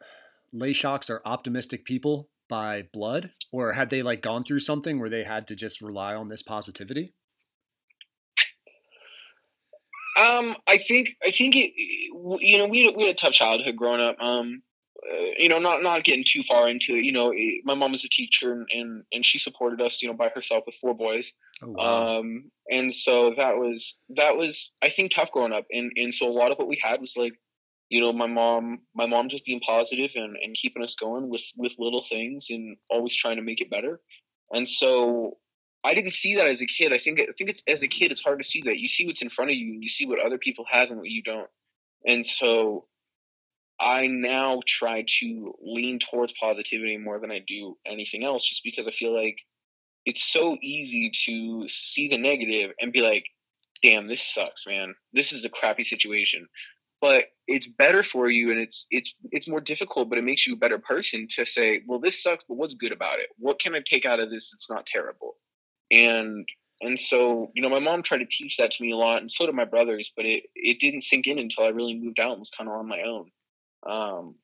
lay 0.54 0.74
shocks 0.74 1.10
are 1.10 1.22
optimistic 1.26 1.86
people 1.86 2.30
by 2.50 2.88
blood, 2.92 3.32
or 3.54 3.74
had 3.74 3.90
they 3.90 4.02
like 4.02 4.22
gone 4.22 4.44
through 4.44 4.60
something 4.60 5.00
where 5.00 5.10
they 5.10 5.24
had 5.24 5.48
to 5.48 5.56
just 5.56 5.82
rely 5.82 6.16
on 6.16 6.28
this 6.28 6.44
positivity? 6.44 7.14
Um, 10.20 10.58
I 10.68 10.78
think 10.78 11.12
I 11.26 11.32
think 11.32 11.56
it. 11.56 11.72
You 11.78 12.58
know, 12.58 12.68
we 12.68 12.86
had, 12.86 12.96
we 12.96 13.04
had 13.04 13.12
a 13.12 13.18
tough 13.18 13.34
childhood 13.34 13.78
growing 13.78 14.02
up. 14.02 14.18
Um, 14.20 14.64
uh, 15.10 15.16
you 15.38 15.48
know, 15.48 15.60
not 15.60 15.82
not 15.82 16.04
getting 16.04 16.26
too 16.28 16.44
far 16.44 16.68
into 16.68 16.96
it. 16.96 17.06
You 17.06 17.14
know, 17.14 17.32
it, 17.34 17.62
my 17.64 17.74
mom 17.76 17.94
was 17.94 18.04
a 18.04 18.10
teacher, 18.10 18.52
and, 18.52 18.68
and 18.72 19.04
and 19.14 19.26
she 19.26 19.40
supported 19.40 19.82
us. 19.82 20.02
You 20.02 20.10
know, 20.10 20.14
by 20.14 20.30
herself 20.30 20.66
with 20.66 20.76
four 20.76 20.94
boys. 20.94 21.32
Oh 21.62 21.70
wow. 21.70 22.20
Um, 22.20 22.52
and 22.70 22.94
so 22.94 23.34
that 23.38 23.58
was 23.58 23.98
that 24.10 24.36
was 24.36 24.72
I 24.82 24.90
think 24.90 25.14
tough 25.14 25.32
growing 25.32 25.54
up, 25.54 25.66
and 25.72 25.92
and 25.96 26.14
so 26.14 26.28
a 26.28 26.34
lot 26.34 26.52
of 26.52 26.58
what 26.58 26.68
we 26.68 26.82
had 26.84 27.00
was 27.00 27.16
like, 27.16 27.34
you 27.90 28.02
know, 28.02 28.14
my 28.14 28.28
mom 28.28 28.80
my 28.96 29.06
mom 29.08 29.30
just 29.30 29.46
being 29.46 29.60
positive 29.60 30.12
and 30.16 30.36
and 30.42 30.56
keeping 30.56 30.84
us 30.84 30.96
going 30.96 31.30
with 31.30 31.44
with 31.58 31.76
little 31.80 32.04
things 32.04 32.48
and 32.50 32.78
always 32.90 33.16
trying 33.16 33.38
to 33.38 33.42
make 33.42 33.62
it 33.62 33.70
better. 33.70 34.00
And 34.52 34.68
so 34.70 35.38
I 35.84 35.94
didn't 35.94 36.14
see 36.14 36.36
that 36.36 36.48
as 36.48 36.62
a 36.62 36.68
kid. 36.68 36.94
I 36.94 36.98
think 36.98 37.20
I 37.20 37.32
think 37.38 37.50
it's 37.50 37.64
as 37.68 37.84
a 37.84 37.88
kid 37.88 38.12
it's 38.12 38.22
hard 38.24 38.40
to 38.40 38.48
see 38.48 38.62
that. 38.66 38.78
You 38.78 38.88
see 38.88 39.06
what's 39.06 39.22
in 39.22 39.30
front 39.30 39.52
of 39.52 39.58
you, 39.58 39.74
and 39.74 39.84
you 39.84 39.90
see 39.90 40.06
what 40.06 40.20
other 40.20 40.38
people 40.38 40.66
have 40.70 40.90
and 40.90 41.00
what 41.00 41.10
you 41.10 41.24
don't. 41.24 41.50
And 42.06 42.26
so 42.26 42.86
I 43.80 44.08
now 44.08 44.62
try 44.68 45.06
to 45.20 45.54
lean 45.62 46.00
towards 46.00 46.34
positivity 46.34 46.98
more 46.98 47.20
than 47.20 47.32
I 47.32 47.40
do 47.48 47.78
anything 47.86 48.24
else, 48.24 48.48
just 48.48 48.64
because 48.64 48.88
I 48.88 48.92
feel 48.92 49.16
like 49.16 49.38
it's 50.06 50.24
so 50.24 50.58
easy 50.62 51.12
to 51.26 51.68
see 51.68 52.10
the 52.10 52.18
negative 52.18 52.72
and 52.80 52.92
be 52.92 53.02
like, 53.02 53.26
damn, 53.82 54.08
this 54.08 54.22
sucks, 54.22 54.68
man. 54.68 54.96
This 55.14 55.32
is 55.32 55.46
a 55.46 55.50
crappy 55.50 55.84
situation. 55.84 56.48
But 57.02 57.26
it's 57.48 57.68
better 57.68 58.04
for 58.04 58.30
you 58.30 58.52
and 58.52 58.60
it's 58.60 58.86
it's 58.92 59.16
it's 59.32 59.48
more 59.48 59.62
difficult, 59.62 60.10
but 60.10 60.18
it 60.18 60.24
makes 60.24 60.46
you 60.46 60.54
a 60.54 60.58
better 60.58 60.78
person 60.78 61.28
to 61.36 61.46
say, 61.46 61.82
well, 61.88 62.00
this 62.00 62.22
sucks, 62.22 62.44
but 62.48 62.56
what's 62.56 62.76
good 62.76 62.92
about 62.92 63.20
it? 63.20 63.28
What 63.38 63.60
can 63.60 63.76
I 63.76 63.82
take 63.86 64.06
out 64.06 64.20
of 64.20 64.30
this 64.30 64.52
that's 64.52 64.70
not 64.70 64.86
terrible? 64.86 65.36
And 65.92 66.48
and 66.82 67.00
so, 67.00 67.52
you 67.56 67.62
know, 67.62 67.70
my 67.70 67.80
mom 67.80 68.04
tried 68.04 68.20
to 68.20 68.26
teach 68.26 68.58
that 68.58 68.72
to 68.72 68.84
me 68.84 68.92
a 68.92 68.98
lot, 68.98 69.22
and 69.22 69.32
so 69.32 69.46
did 69.46 69.56
my 69.56 69.66
brothers, 69.66 70.12
but 70.16 70.26
it 70.26 70.44
it 70.56 70.80
didn't 70.80 71.02
sink 71.02 71.28
in 71.28 71.40
until 71.40 71.66
I 71.66 71.70
really 71.70 71.98
moved 71.98 72.20
out 72.20 72.32
and 72.32 72.40
was 72.40 72.52
kind 72.52 72.70
of 72.70 72.76
on 72.76 72.88
my 72.88 73.02
own. 73.02 73.32
Um, 73.88 74.36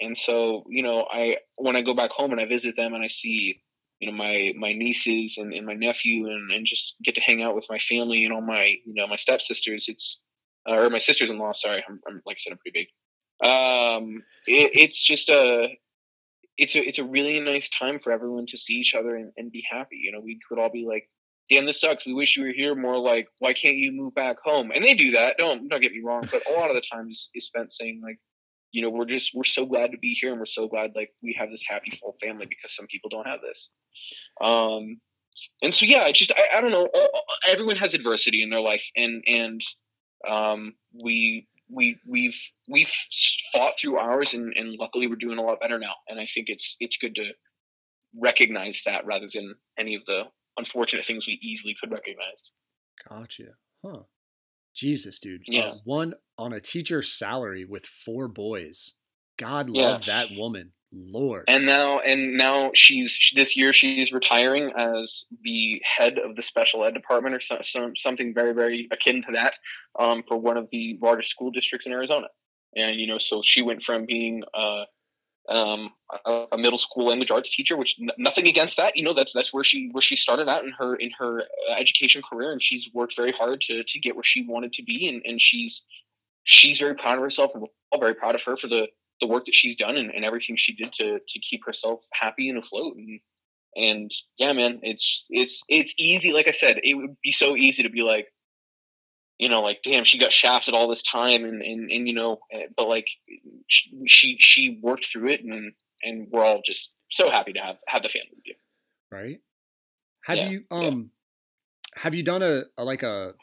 and 0.00 0.16
so, 0.16 0.64
you 0.68 0.82
know, 0.82 1.06
I 1.10 1.38
when 1.58 1.76
I 1.76 1.82
go 1.82 1.94
back 1.94 2.10
home 2.10 2.32
and 2.32 2.40
I 2.40 2.46
visit 2.46 2.76
them 2.76 2.94
and 2.94 3.04
I 3.04 3.08
see 3.08 3.60
you 4.00 4.10
know 4.10 4.16
my 4.16 4.52
my 4.56 4.72
nieces 4.72 5.38
and, 5.38 5.52
and 5.54 5.66
my 5.66 5.74
nephew 5.74 6.26
and, 6.26 6.50
and 6.50 6.66
just 6.66 6.96
get 7.02 7.14
to 7.14 7.20
hang 7.20 7.42
out 7.42 7.54
with 7.54 7.66
my 7.70 7.78
family 7.78 8.24
and 8.24 8.32
all 8.32 8.40
my 8.40 8.76
you 8.84 8.94
know 8.94 9.06
my 9.06 9.16
stepsisters 9.16 9.86
it's 9.88 10.20
uh, 10.68 10.74
or 10.74 10.90
my 10.90 10.98
sisters-in-law 10.98 11.52
sorry. 11.52 11.84
I'm, 11.88 12.00
I'm 12.06 12.22
like 12.26 12.36
i 12.36 12.40
said 12.40 12.52
i'm 12.52 12.58
pretty 12.58 12.86
big. 13.40 13.48
Um 13.48 14.22
it, 14.46 14.70
it's 14.74 15.02
just 15.02 15.28
a 15.28 15.68
it's 16.56 16.76
a 16.76 16.86
it's 16.86 16.98
a 16.98 17.04
really 17.04 17.40
nice 17.40 17.68
time 17.68 17.98
for 17.98 18.12
everyone 18.12 18.46
to 18.46 18.58
see 18.58 18.74
each 18.74 18.94
other 18.94 19.16
and, 19.16 19.32
and 19.36 19.50
be 19.50 19.64
happy. 19.70 19.96
You 19.96 20.12
know 20.12 20.20
we 20.20 20.38
could 20.48 20.58
all 20.58 20.70
be 20.70 20.86
like 20.88 21.08
damn 21.50 21.66
this 21.66 21.80
sucks. 21.80 22.06
We 22.06 22.14
wish 22.14 22.36
you 22.36 22.44
were 22.44 22.52
here 22.52 22.74
more 22.74 22.98
like 22.98 23.28
why 23.38 23.52
can't 23.52 23.76
you 23.76 23.92
move 23.92 24.14
back 24.14 24.36
home? 24.42 24.70
And 24.74 24.84
they 24.84 24.94
do 24.94 25.12
that. 25.12 25.36
Don't 25.38 25.68
don't 25.68 25.80
get 25.80 25.92
me 25.92 26.02
wrong. 26.04 26.28
But 26.30 26.42
a 26.48 26.52
lot 26.52 26.70
of 26.70 26.76
the 26.76 26.82
time 26.82 27.08
is, 27.08 27.30
spent 27.38 27.72
saying 27.72 28.00
like 28.02 28.18
you 28.72 28.82
know 28.82 28.90
we're 28.90 29.04
just 29.04 29.32
we're 29.34 29.44
so 29.44 29.66
glad 29.66 29.92
to 29.92 29.98
be 29.98 30.14
here 30.14 30.30
and 30.30 30.38
we're 30.38 30.46
so 30.46 30.68
glad 30.68 30.92
like 30.94 31.10
we 31.22 31.36
have 31.38 31.50
this 31.50 31.62
happy 31.66 31.90
full 31.90 32.16
family 32.22 32.46
because 32.46 32.74
some 32.74 32.86
people 32.86 33.10
don't 33.10 33.26
have 33.26 33.40
this. 33.40 33.70
Um 34.40 35.00
and 35.62 35.74
so 35.74 35.84
yeah 35.84 36.02
i 36.02 36.12
just 36.12 36.32
i, 36.36 36.58
I 36.58 36.60
don't 36.60 36.70
know. 36.70 36.88
Everyone 37.46 37.76
has 37.76 37.94
adversity 37.94 38.42
in 38.42 38.50
their 38.50 38.60
life 38.60 38.88
and 38.96 39.22
and 39.26 39.60
um 40.28 40.74
we 41.02 41.48
we 41.68 41.98
we've 42.06 42.38
we've 42.68 42.92
fought 43.52 43.74
through 43.78 43.98
ours 43.98 44.34
and, 44.34 44.52
and 44.56 44.74
luckily 44.78 45.06
we're 45.06 45.16
doing 45.16 45.38
a 45.38 45.42
lot 45.42 45.60
better 45.60 45.78
now 45.78 45.94
and 46.08 46.20
i 46.20 46.26
think 46.26 46.48
it's 46.48 46.76
it's 46.80 46.96
good 46.98 47.14
to 47.14 47.32
recognize 48.16 48.82
that 48.86 49.04
rather 49.06 49.28
than 49.32 49.54
any 49.78 49.94
of 49.94 50.04
the 50.06 50.24
unfortunate 50.58 51.04
things 51.04 51.26
we 51.26 51.38
easily 51.42 51.74
could 51.80 51.90
recognize 51.92 52.52
Gotcha. 53.08 53.56
Huh. 53.84 54.02
Jesus, 54.74 55.20
dude. 55.20 55.42
Uh, 55.42 55.52
Yeah. 55.52 55.72
one 55.84 56.14
on 56.38 56.52
a 56.52 56.60
teacher's 56.60 57.12
salary 57.12 57.64
with 57.64 57.86
four 57.86 58.28
boys. 58.28 58.94
God 59.38 59.70
Yeah. 59.70 59.84
love 59.94 60.04
that 60.06 60.30
woman. 60.32 60.72
Lord. 60.94 61.44
and 61.48 61.66
now 61.66 61.98
and 62.00 62.34
now 62.34 62.70
she's 62.74 63.32
this 63.34 63.56
year 63.56 63.72
she's 63.72 64.12
retiring 64.12 64.72
as 64.76 65.24
the 65.42 65.82
head 65.84 66.18
of 66.18 66.36
the 66.36 66.42
special 66.42 66.84
ed 66.84 66.94
department 66.94 67.34
or 67.34 67.40
so, 67.40 67.58
some, 67.62 67.96
something 67.96 68.32
very 68.32 68.54
very 68.54 68.88
akin 68.90 69.22
to 69.22 69.32
that 69.32 69.58
um, 69.98 70.22
for 70.22 70.36
one 70.36 70.56
of 70.56 70.70
the 70.70 70.98
largest 71.02 71.30
school 71.30 71.50
districts 71.50 71.86
in 71.86 71.92
arizona 71.92 72.28
and 72.76 73.00
you 73.00 73.06
know 73.06 73.18
so 73.18 73.42
she 73.42 73.62
went 73.62 73.82
from 73.82 74.06
being 74.06 74.42
uh, 74.54 74.84
um, 75.48 75.90
a, 76.24 76.46
a 76.52 76.58
middle 76.58 76.78
school 76.78 77.08
language 77.08 77.30
arts 77.30 77.54
teacher 77.54 77.76
which 77.76 77.96
n- 78.00 78.10
nothing 78.16 78.46
against 78.46 78.76
that 78.76 78.96
you 78.96 79.02
know 79.02 79.12
that's 79.12 79.32
that's 79.32 79.52
where 79.52 79.64
she 79.64 79.88
where 79.92 80.02
she 80.02 80.16
started 80.16 80.48
out 80.48 80.64
in 80.64 80.72
her 80.72 80.94
in 80.94 81.10
her 81.18 81.40
uh, 81.40 81.74
education 81.76 82.22
career 82.22 82.52
and 82.52 82.62
she's 82.62 82.88
worked 82.94 83.16
very 83.16 83.32
hard 83.32 83.60
to 83.60 83.82
to 83.84 83.98
get 83.98 84.14
where 84.14 84.22
she 84.22 84.46
wanted 84.46 84.72
to 84.72 84.82
be 84.82 85.08
and, 85.08 85.22
and 85.24 85.40
she's 85.40 85.84
she's 86.44 86.78
very 86.78 86.94
proud 86.94 87.16
of 87.16 87.22
herself 87.22 87.52
and 87.54 87.62
we're 87.62 87.68
all 87.90 88.00
very 88.00 88.14
proud 88.14 88.34
of 88.34 88.42
her 88.42 88.56
for 88.56 88.68
the 88.68 88.86
the 89.20 89.26
work 89.26 89.44
that 89.46 89.54
she's 89.54 89.76
done 89.76 89.96
and, 89.96 90.10
and 90.10 90.24
everything 90.24 90.56
she 90.56 90.74
did 90.74 90.92
to 90.92 91.20
to 91.28 91.38
keep 91.40 91.64
herself 91.64 92.06
happy 92.12 92.48
and 92.48 92.58
afloat 92.58 92.96
and 92.96 93.20
and 93.76 94.10
yeah 94.38 94.52
man 94.52 94.78
it's 94.82 95.24
it's 95.30 95.62
it's 95.68 95.94
easy 95.98 96.32
like 96.32 96.48
i 96.48 96.52
said 96.52 96.78
it 96.82 96.94
would 96.94 97.16
be 97.22 97.32
so 97.32 97.56
easy 97.56 97.82
to 97.82 97.88
be 97.90 98.02
like 98.02 98.28
you 99.38 99.48
know 99.48 99.62
like 99.62 99.82
damn 99.82 100.04
she 100.04 100.18
got 100.18 100.32
shafted 100.32 100.74
all 100.74 100.88
this 100.88 101.02
time 101.02 101.44
and 101.44 101.62
and, 101.62 101.90
and 101.90 102.06
you 102.08 102.14
know 102.14 102.38
eh, 102.52 102.66
but 102.76 102.88
like 102.88 103.08
she 103.66 103.90
she 104.06 104.36
she 104.38 104.78
worked 104.82 105.06
through 105.06 105.28
it 105.28 105.42
and 105.42 105.72
and 106.02 106.28
we're 106.30 106.44
all 106.44 106.60
just 106.64 106.92
so 107.10 107.30
happy 107.30 107.52
to 107.52 107.60
have 107.60 107.78
have 107.86 108.02
the 108.02 108.08
family 108.08 108.30
we 108.36 108.52
do. 108.52 108.58
right? 109.10 109.40
Have 110.24 110.36
Yeah, 110.36 110.48
you 110.48 110.64
yeah. 110.70 110.88
um 110.88 111.10
have 111.96 112.14
you 112.14 112.22
done 112.22 112.42
a, 112.42 112.64
a 112.76 112.84
like 112.84 113.02
a 113.02 113.34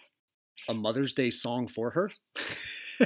a 0.70 0.74
Mother's 0.74 1.14
Day 1.14 1.30
song 1.30 1.68
for 1.68 1.92
her? 1.92 2.12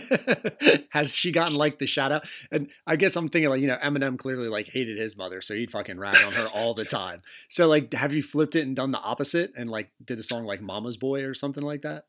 Has 0.90 1.14
she 1.14 1.32
gotten 1.32 1.56
like 1.56 1.80
the 1.80 1.86
shout 1.86 2.12
out? 2.12 2.26
And 2.52 2.70
I 2.86 2.96
guess 2.96 3.16
I'm 3.16 3.30
thinking 3.30 3.50
like, 3.50 3.62
you 3.62 3.68
know, 3.68 3.78
Eminem 3.84 4.18
clearly 4.18 4.48
like 4.48 4.68
hated 4.68 4.98
his 4.98 5.18
mother, 5.18 5.42
so 5.42 5.54
he'd 5.54 5.72
fucking 5.72 6.00
rag 6.00 6.18
on 6.26 6.34
her 6.34 6.48
all 6.48 6.74
the 6.74 6.86
time. 6.86 7.22
So 7.50 7.68
like 7.68 7.94
have 7.94 8.14
you 8.14 8.22
flipped 8.22 8.56
it 8.56 8.66
and 8.66 8.76
done 8.76 8.92
the 8.92 9.00
opposite 9.00 9.54
and 9.56 9.70
like 9.70 9.92
did 10.04 10.20
a 10.20 10.24
song 10.24 10.46
like 10.46 10.62
Mama's 10.62 10.98
Boy 10.98 11.24
or 11.24 11.34
something 11.34 11.64
like 11.64 11.82
that? 11.82 12.06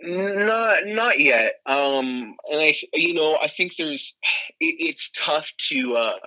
Not 0.00 0.86
not 0.86 1.20
yet. 1.20 1.60
Um, 1.64 2.34
and 2.50 2.60
I, 2.60 2.74
you 2.92 3.14
know, 3.14 3.38
I 3.40 3.46
think 3.46 3.76
there's, 3.76 4.16
it, 4.58 4.74
it's 4.80 5.10
tough 5.10 5.52
to, 5.68 5.96
uh, 5.96 6.18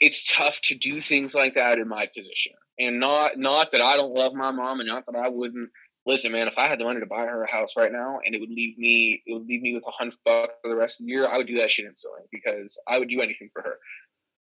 it's 0.00 0.34
tough 0.36 0.60
to 0.62 0.74
do 0.74 1.00
things 1.00 1.34
like 1.34 1.54
that 1.54 1.78
in 1.78 1.88
my 1.88 2.06
position. 2.14 2.52
And 2.78 3.00
not 3.00 3.38
not 3.38 3.70
that 3.70 3.80
I 3.80 3.96
don't 3.96 4.12
love 4.12 4.34
my 4.34 4.50
mom, 4.50 4.80
and 4.80 4.88
not 4.88 5.06
that 5.06 5.16
I 5.16 5.28
wouldn't 5.28 5.70
listen, 6.06 6.32
man. 6.32 6.48
If 6.48 6.58
I 6.58 6.68
had 6.68 6.78
the 6.78 6.84
money 6.84 7.00
to 7.00 7.06
buy 7.06 7.26
her 7.26 7.42
a 7.42 7.50
house 7.50 7.76
right 7.76 7.92
now, 7.92 8.20
and 8.24 8.34
it 8.34 8.40
would 8.40 8.50
leave 8.50 8.78
me, 8.78 9.22
it 9.26 9.32
would 9.32 9.46
leave 9.46 9.62
me 9.62 9.74
with 9.74 9.86
a 9.86 9.90
hundred 9.90 10.18
bucks 10.24 10.54
for 10.62 10.68
the 10.68 10.76
rest 10.76 11.00
of 11.00 11.06
the 11.06 11.12
year, 11.12 11.28
I 11.28 11.36
would 11.36 11.46
do 11.46 11.58
that 11.58 11.70
shit 11.70 11.86
instantly 11.86 12.22
because 12.32 12.78
I 12.88 12.98
would 12.98 13.08
do 13.08 13.20
anything 13.20 13.50
for 13.52 13.62
her. 13.62 13.78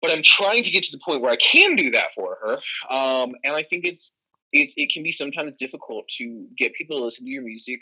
But 0.01 0.11
I'm 0.11 0.23
trying 0.23 0.63
to 0.63 0.71
get 0.71 0.83
to 0.83 0.91
the 0.91 1.01
point 1.03 1.21
where 1.21 1.31
I 1.31 1.37
can 1.37 1.75
do 1.75 1.91
that 1.91 2.13
for 2.13 2.37
her, 2.43 2.53
um, 2.93 3.35
and 3.43 3.55
I 3.55 3.63
think 3.63 3.85
it's 3.85 4.11
it, 4.51 4.71
it 4.77 4.91
can 4.91 5.01
be 5.03 5.11
sometimes 5.11 5.55
difficult 5.55 6.07
to 6.17 6.47
get 6.57 6.73
people 6.75 6.99
to 6.99 7.05
listen 7.05 7.25
to 7.25 7.31
your 7.31 7.43
music 7.43 7.79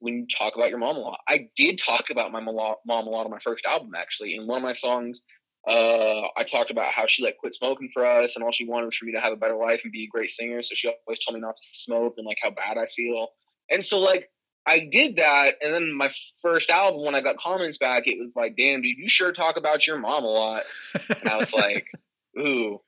when 0.00 0.14
you 0.14 0.26
talk 0.26 0.54
about 0.56 0.68
your 0.68 0.78
mom 0.78 0.96
a 0.96 1.00
lot. 1.00 1.20
I 1.28 1.48
did 1.56 1.78
talk 1.78 2.10
about 2.10 2.32
my 2.32 2.40
mom 2.40 2.56
a 2.56 3.10
lot 3.10 3.24
on 3.24 3.30
my 3.30 3.38
first 3.38 3.64
album, 3.64 3.92
actually. 3.96 4.34
In 4.34 4.46
one 4.46 4.58
of 4.58 4.62
my 4.62 4.72
songs, 4.72 5.20
uh, 5.66 6.28
I 6.36 6.44
talked 6.44 6.70
about 6.70 6.92
how 6.92 7.06
she 7.06 7.22
like 7.22 7.36
quit 7.38 7.54
smoking 7.54 7.88
for 7.92 8.04
us, 8.04 8.34
and 8.34 8.44
all 8.44 8.52
she 8.52 8.66
wanted 8.66 8.86
was 8.86 8.96
for 8.96 9.04
me 9.04 9.12
to 9.12 9.20
have 9.20 9.32
a 9.32 9.36
better 9.36 9.56
life 9.56 9.82
and 9.84 9.92
be 9.92 10.04
a 10.04 10.08
great 10.08 10.30
singer. 10.30 10.60
So 10.62 10.74
she 10.74 10.88
always 10.88 11.20
told 11.20 11.34
me 11.34 11.40
not 11.40 11.56
to 11.56 11.68
smoke 11.72 12.14
and 12.16 12.26
like 12.26 12.38
how 12.42 12.50
bad 12.50 12.78
I 12.78 12.86
feel. 12.86 13.28
And 13.70 13.84
so 13.84 14.00
like 14.00 14.28
I 14.66 14.88
did 14.90 15.16
that, 15.16 15.54
and 15.62 15.72
then 15.72 15.92
my 15.92 16.10
first 16.40 16.68
album, 16.68 17.04
when 17.04 17.14
I 17.14 17.20
got 17.20 17.36
comments 17.36 17.78
back, 17.78 18.04
it 18.06 18.18
was 18.20 18.34
like, 18.34 18.56
"Damn, 18.56 18.82
dude, 18.82 18.98
you 18.98 19.08
sure 19.08 19.32
talk 19.32 19.56
about 19.56 19.86
your 19.86 19.98
mom 19.98 20.24
a 20.24 20.28
lot." 20.28 20.64
And 21.08 21.28
I 21.28 21.36
was 21.36 21.52
like, 21.52 21.86
"Ooh, 22.38 22.80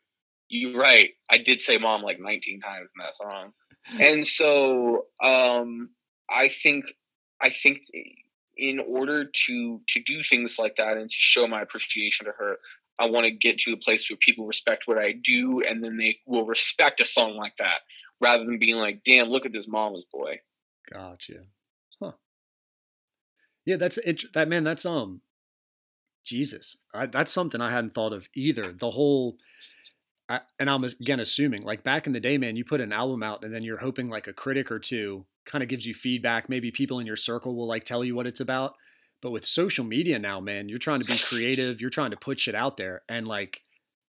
you're 0.48 0.78
right. 0.78 1.10
I 1.30 1.38
did 1.38 1.60
say 1.60 1.78
mom 1.78 2.02
like 2.02 2.18
19 2.20 2.60
times 2.60 2.92
in 2.96 3.04
that 3.04 3.14
song." 3.14 3.52
And 4.00 4.26
so 4.26 5.06
um, 5.22 5.90
I 6.28 6.48
think 6.48 6.86
I 7.40 7.50
think 7.50 7.82
in 8.56 8.78
order 8.80 9.24
to 9.24 9.80
to 9.88 10.02
do 10.02 10.22
things 10.22 10.58
like 10.58 10.76
that 10.76 10.96
and 10.96 11.10
to 11.10 11.16
show 11.16 11.46
my 11.46 11.62
appreciation 11.62 12.26
to 12.26 12.32
her, 12.32 12.56
I 12.98 13.06
want 13.06 13.24
to 13.24 13.30
get 13.30 13.58
to 13.60 13.72
a 13.72 13.76
place 13.76 14.08
where 14.08 14.16
people 14.18 14.46
respect 14.46 14.84
what 14.86 14.98
I 14.98 15.12
do, 15.12 15.62
and 15.62 15.82
then 15.82 15.96
they 15.96 16.18
will 16.26 16.46
respect 16.46 17.00
a 17.00 17.04
song 17.04 17.36
like 17.36 17.56
that, 17.58 17.80
rather 18.20 18.44
than 18.44 18.58
being 18.58 18.76
like, 18.76 19.02
"Damn, 19.04 19.28
look 19.28 19.46
at 19.46 19.52
this 19.52 19.68
mama's 19.68 20.04
boy." 20.12 20.40
Gotcha. 20.92 21.44
Huh. 22.00 22.12
Yeah, 23.64 23.76
that's. 23.76 23.98
That 24.34 24.48
man, 24.48 24.64
that's 24.64 24.86
um, 24.86 25.22
Jesus. 26.24 26.76
I, 26.92 27.06
that's 27.06 27.32
something 27.32 27.60
I 27.60 27.70
hadn't 27.70 27.94
thought 27.94 28.12
of 28.12 28.28
either. 28.34 28.62
The 28.62 28.90
whole, 28.92 29.38
I, 30.28 30.40
and 30.58 30.70
I'm 30.70 30.84
again 30.84 31.20
assuming 31.20 31.62
like 31.62 31.82
back 31.82 32.06
in 32.06 32.12
the 32.12 32.20
day, 32.20 32.38
man, 32.38 32.56
you 32.56 32.64
put 32.64 32.80
an 32.80 32.92
album 32.92 33.22
out 33.22 33.44
and 33.44 33.54
then 33.54 33.62
you're 33.62 33.78
hoping 33.78 34.06
like 34.08 34.26
a 34.26 34.32
critic 34.32 34.70
or 34.70 34.78
two 34.78 35.26
kind 35.44 35.62
of 35.62 35.68
gives 35.68 35.86
you 35.86 35.94
feedback. 35.94 36.48
Maybe 36.48 36.70
people 36.70 36.98
in 37.00 37.06
your 37.06 37.16
circle 37.16 37.54
will 37.54 37.66
like 37.66 37.84
tell 37.84 38.04
you 38.04 38.14
what 38.14 38.26
it's 38.26 38.40
about. 38.40 38.74
But 39.22 39.30
with 39.30 39.46
social 39.46 39.84
media 39.84 40.18
now, 40.18 40.40
man, 40.40 40.68
you're 40.68 40.78
trying 40.78 41.00
to 41.00 41.06
be 41.06 41.16
creative. 41.16 41.80
You're 41.80 41.90
trying 41.90 42.10
to 42.10 42.18
put 42.18 42.38
shit 42.38 42.54
out 42.54 42.76
there, 42.76 43.02
and 43.08 43.26
like, 43.26 43.62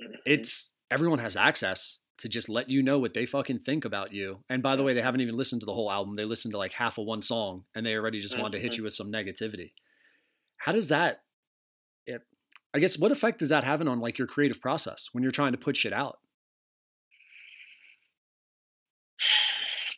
mm-hmm. 0.01 0.15
it's 0.25 0.71
everyone 0.91 1.19
has 1.19 1.37
access 1.37 1.99
to 2.19 2.29
just 2.29 2.49
let 2.49 2.69
you 2.69 2.83
know 2.83 2.99
what 2.99 3.15
they 3.15 3.27
fucking 3.27 3.61
think 3.61 3.85
about 3.85 4.13
you. 4.13 4.45
And 4.49 4.63
by 4.63 4.77
the 4.77 4.83
way, 4.83 4.93
they 4.95 5.01
haven't 5.01 5.23
even 5.23 5.37
listened 5.37 5.63
to 5.63 5.67
the 5.67 5.73
whole 5.73 5.91
album. 5.91 6.15
They 6.15 6.25
listened 6.25 6.53
to 6.53 6.59
like 6.59 6.73
half 6.73 6.99
of 6.99 7.07
one 7.07 7.23
song, 7.23 7.65
and 7.75 7.85
they 7.85 7.97
already 7.97 8.21
just 8.21 8.39
wanted 8.39 8.53
to 8.53 8.61
hit 8.61 8.73
mm-hmm. 8.73 8.81
you 8.81 8.85
with 8.85 8.95
some 8.95 9.11
negativity. 9.11 9.73
How 10.59 10.73
does 10.73 10.89
that? 10.89 11.23
It, 12.07 12.23
I 12.73 12.79
guess 12.79 12.99
what 12.99 13.11
effect 13.11 13.43
is 13.43 13.49
that 13.49 13.65
having 13.65 13.89
on 13.89 13.99
like 13.99 14.19
your 14.19 14.29
creative 14.29 14.61
process 14.61 15.09
when 15.13 15.23
you're 15.23 15.33
trying 15.33 15.53
to 15.53 15.59
put 15.59 15.77
shit 15.77 15.93
out? 15.93 16.19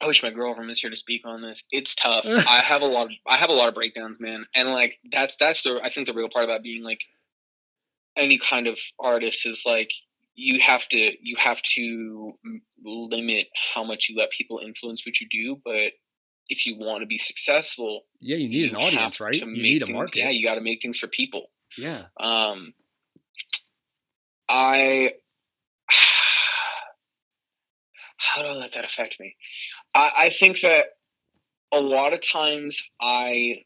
I 0.02 0.06
wish 0.06 0.22
my 0.22 0.30
girlfriend 0.30 0.68
was 0.68 0.80
here 0.80 0.90
to 0.90 0.96
speak 0.96 1.22
on 1.24 1.42
this. 1.42 1.62
It's 1.70 1.94
tough. 1.94 2.24
I 2.26 2.58
have 2.58 2.82
a 2.82 2.86
lot 2.86 3.06
of 3.06 3.12
I 3.26 3.36
have 3.36 3.50
a 3.50 3.54
lot 3.54 3.68
of 3.68 3.74
breakdowns, 3.74 4.16
man. 4.18 4.46
And 4.54 4.70
like 4.70 4.98
that's 5.10 5.36
that's 5.36 5.62
the 5.62 5.80
I 5.82 5.88
think 5.88 6.08
the 6.08 6.12
real 6.12 6.28
part 6.28 6.44
about 6.44 6.62
being 6.62 6.82
like 6.82 7.00
any 8.16 8.38
kind 8.38 8.66
of 8.66 8.78
artist 8.98 9.46
is 9.46 9.62
like 9.64 9.90
you 10.34 10.58
have 10.60 10.88
to 10.88 11.12
you 11.22 11.36
have 11.38 11.62
to 11.62 12.34
limit 12.84 13.46
how 13.74 13.84
much 13.84 14.08
you 14.08 14.16
let 14.18 14.30
people 14.30 14.60
influence 14.64 15.06
what 15.06 15.20
you 15.20 15.28
do, 15.30 15.60
but 15.64 15.92
if 16.48 16.66
you 16.66 16.76
want 16.76 17.02
to 17.02 17.06
be 17.06 17.18
successful, 17.18 18.02
yeah, 18.20 18.36
you 18.36 18.48
need 18.48 18.72
an 18.72 18.76
audience, 18.76 19.20
right? 19.20 19.36
You 19.36 19.46
need 19.46 19.82
a 19.82 19.86
things, 19.86 19.96
market. 19.96 20.16
Yeah, 20.16 20.30
you 20.30 20.44
got 20.44 20.56
to 20.56 20.60
make 20.60 20.82
things 20.82 20.98
for 20.98 21.06
people. 21.06 21.46
Yeah. 21.78 22.06
Um 22.18 22.74
I 24.48 25.12
how 28.22 28.42
do 28.42 28.48
I 28.48 28.52
let 28.52 28.72
that 28.72 28.84
affect 28.84 29.18
me? 29.18 29.36
I, 29.94 30.10
I 30.16 30.30
think 30.30 30.60
that 30.60 30.86
a 31.72 31.80
lot 31.80 32.12
of 32.12 32.26
times 32.26 32.82
I 33.00 33.64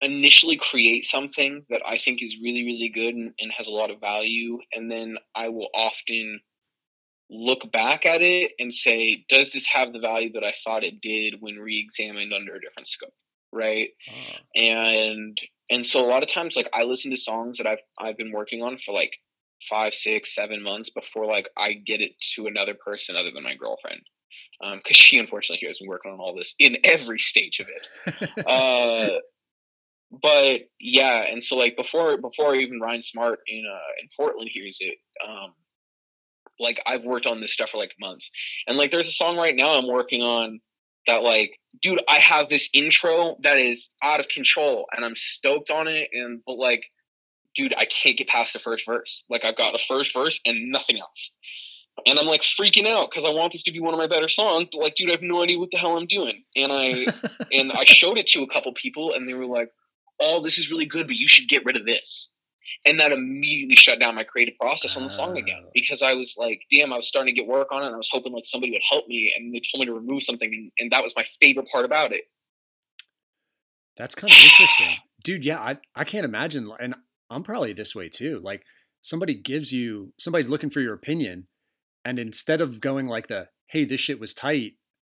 initially 0.00 0.56
create 0.56 1.04
something 1.04 1.64
that 1.68 1.82
I 1.86 1.96
think 1.96 2.22
is 2.22 2.36
really, 2.42 2.64
really 2.64 2.88
good 2.88 3.14
and, 3.14 3.32
and, 3.38 3.52
has 3.52 3.66
a 3.66 3.72
lot 3.72 3.90
of 3.90 4.00
value. 4.00 4.58
And 4.72 4.90
then 4.90 5.16
I 5.34 5.48
will 5.50 5.68
often 5.74 6.40
look 7.30 7.70
back 7.70 8.06
at 8.06 8.22
it 8.22 8.52
and 8.58 8.72
say, 8.72 9.24
does 9.28 9.52
this 9.52 9.66
have 9.66 9.92
the 9.92 10.00
value 10.00 10.32
that 10.32 10.44
I 10.44 10.52
thought 10.64 10.84
it 10.84 11.00
did 11.00 11.36
when 11.40 11.56
re 11.56 11.78
examined 11.78 12.32
under 12.32 12.54
a 12.54 12.60
different 12.60 12.88
scope? 12.88 13.14
Right. 13.52 13.90
Oh. 14.10 14.60
And 14.60 15.38
and 15.70 15.86
so 15.86 16.04
a 16.04 16.08
lot 16.08 16.22
of 16.22 16.32
times 16.32 16.56
like 16.56 16.70
I 16.72 16.84
listen 16.84 17.10
to 17.10 17.16
songs 17.16 17.58
that 17.58 17.66
I've 17.66 17.82
I've 17.98 18.16
been 18.16 18.32
working 18.32 18.62
on 18.62 18.78
for 18.78 18.92
like 18.92 19.12
five, 19.68 19.94
six, 19.94 20.34
seven 20.34 20.62
months 20.62 20.90
before 20.90 21.26
like 21.26 21.48
I 21.56 21.72
get 21.72 22.00
it 22.00 22.12
to 22.34 22.46
another 22.46 22.74
person 22.74 23.16
other 23.16 23.30
than 23.32 23.42
my 23.42 23.54
girlfriend 23.54 24.02
because 24.60 24.74
um, 24.74 24.80
she 24.92 25.18
unfortunately 25.18 25.66
has 25.66 25.78
been 25.78 25.88
working 25.88 26.12
on 26.12 26.20
all 26.20 26.34
this 26.36 26.54
in 26.58 26.78
every 26.84 27.18
stage 27.18 27.60
of 27.60 27.66
it. 27.68 28.46
uh, 28.46 29.18
but 30.22 30.62
yeah, 30.78 31.24
and 31.30 31.42
so 31.42 31.56
like 31.56 31.76
before 31.76 32.16
before 32.18 32.54
even 32.54 32.80
Ryan 32.80 33.02
Smart 33.02 33.40
in 33.46 33.64
uh, 33.66 33.92
in 34.00 34.08
Portland 34.16 34.50
hears 34.52 34.78
it, 34.80 34.98
um, 35.26 35.52
like 36.60 36.80
I've 36.86 37.04
worked 37.04 37.26
on 37.26 37.40
this 37.40 37.52
stuff 37.52 37.70
for 37.70 37.78
like 37.78 37.92
months, 37.98 38.30
and 38.66 38.76
like 38.76 38.90
there's 38.90 39.08
a 39.08 39.12
song 39.12 39.36
right 39.36 39.56
now 39.56 39.72
I'm 39.72 39.88
working 39.88 40.22
on 40.22 40.60
that 41.06 41.22
like 41.22 41.58
dude 41.80 42.02
I 42.08 42.18
have 42.18 42.48
this 42.48 42.68
intro 42.74 43.36
that 43.42 43.58
is 43.58 43.90
out 44.02 44.20
of 44.20 44.28
control 44.28 44.86
and 44.94 45.04
I'm 45.04 45.16
stoked 45.16 45.70
on 45.70 45.88
it 45.88 46.08
and 46.12 46.40
but 46.46 46.58
like 46.58 46.84
dude 47.54 47.74
I 47.76 47.84
can't 47.84 48.16
get 48.16 48.28
past 48.28 48.52
the 48.52 48.58
first 48.58 48.86
verse 48.86 49.24
like 49.28 49.44
I've 49.44 49.56
got 49.56 49.74
a 49.74 49.78
first 49.78 50.12
verse 50.14 50.40
and 50.44 50.70
nothing 50.70 50.98
else 50.98 51.32
and 52.06 52.18
I'm 52.18 52.26
like 52.26 52.40
freaking 52.42 52.86
out 52.86 53.10
because 53.10 53.24
I 53.24 53.30
want 53.30 53.52
this 53.52 53.62
to 53.64 53.72
be 53.72 53.80
one 53.80 53.92
of 53.92 53.98
my 53.98 54.06
better 54.06 54.28
songs. 54.28 54.68
But 54.72 54.80
like, 54.80 54.94
dude, 54.94 55.10
I 55.10 55.12
have 55.12 55.22
no 55.22 55.42
idea 55.42 55.58
what 55.58 55.70
the 55.70 55.76
hell 55.76 55.96
I'm 55.98 56.06
doing. 56.06 56.42
And 56.56 56.72
I 56.72 57.06
and 57.52 57.70
I 57.72 57.84
showed 57.84 58.16
it 58.18 58.26
to 58.28 58.42
a 58.42 58.46
couple 58.48 58.72
people, 58.72 59.12
and 59.12 59.28
they 59.28 59.34
were 59.34 59.44
like, 59.46 59.70
"Oh, 60.18 60.40
this 60.40 60.56
is 60.56 60.70
really 60.70 60.86
good, 60.86 61.06
but 61.06 61.16
you 61.16 61.28
should 61.28 61.48
get 61.48 61.64
rid 61.66 61.76
of 61.76 61.84
this." 61.84 62.30
And 62.86 62.98
that 62.98 63.12
immediately 63.12 63.76
shut 63.76 64.00
down 64.00 64.14
my 64.14 64.24
creative 64.24 64.56
process 64.58 64.96
on 64.96 65.02
the 65.02 65.10
song 65.10 65.36
again 65.36 65.64
Oh. 65.66 65.70
because 65.74 66.00
I 66.00 66.14
was 66.14 66.34
like, 66.38 66.62
"Damn!" 66.72 66.94
I 66.94 66.96
was 66.96 67.08
starting 67.08 67.34
to 67.34 67.38
get 67.38 67.46
work 67.46 67.68
on 67.70 67.82
it, 67.82 67.86
and 67.86 67.94
I 67.94 67.98
was 67.98 68.08
hoping 68.10 68.32
like 68.32 68.46
somebody 68.46 68.72
would 68.72 68.82
help 68.88 69.06
me, 69.06 69.32
and 69.36 69.54
they 69.54 69.60
told 69.60 69.80
me 69.80 69.86
to 69.86 69.92
remove 69.92 70.22
something, 70.22 70.50
and, 70.52 70.72
and 70.78 70.92
that 70.92 71.02
was 71.04 71.12
my 71.14 71.24
favorite 71.40 71.68
part 71.68 71.84
about 71.84 72.12
it. 72.12 72.24
That's 73.98 74.14
kind 74.14 74.32
of 74.32 74.38
interesting, 74.38 74.96
dude. 75.22 75.44
Yeah, 75.44 75.60
I 75.60 75.76
I 75.94 76.04
can't 76.04 76.24
imagine, 76.24 76.72
and 76.80 76.94
I'm 77.32 77.42
probably 77.42 77.72
this 77.72 77.94
way 77.94 78.08
too. 78.08 78.40
Like 78.42 78.64
somebody 79.00 79.34
gives 79.34 79.72
you 79.72 80.12
somebody's 80.18 80.48
looking 80.48 80.70
for 80.70 80.80
your 80.80 80.94
opinion, 80.94 81.48
and 82.04 82.18
instead 82.18 82.60
of 82.60 82.80
going 82.80 83.06
like 83.06 83.28
the 83.28 83.48
hey 83.68 83.84
this 83.84 84.00
shit 84.00 84.20
was 84.20 84.34
tight, 84.34 84.72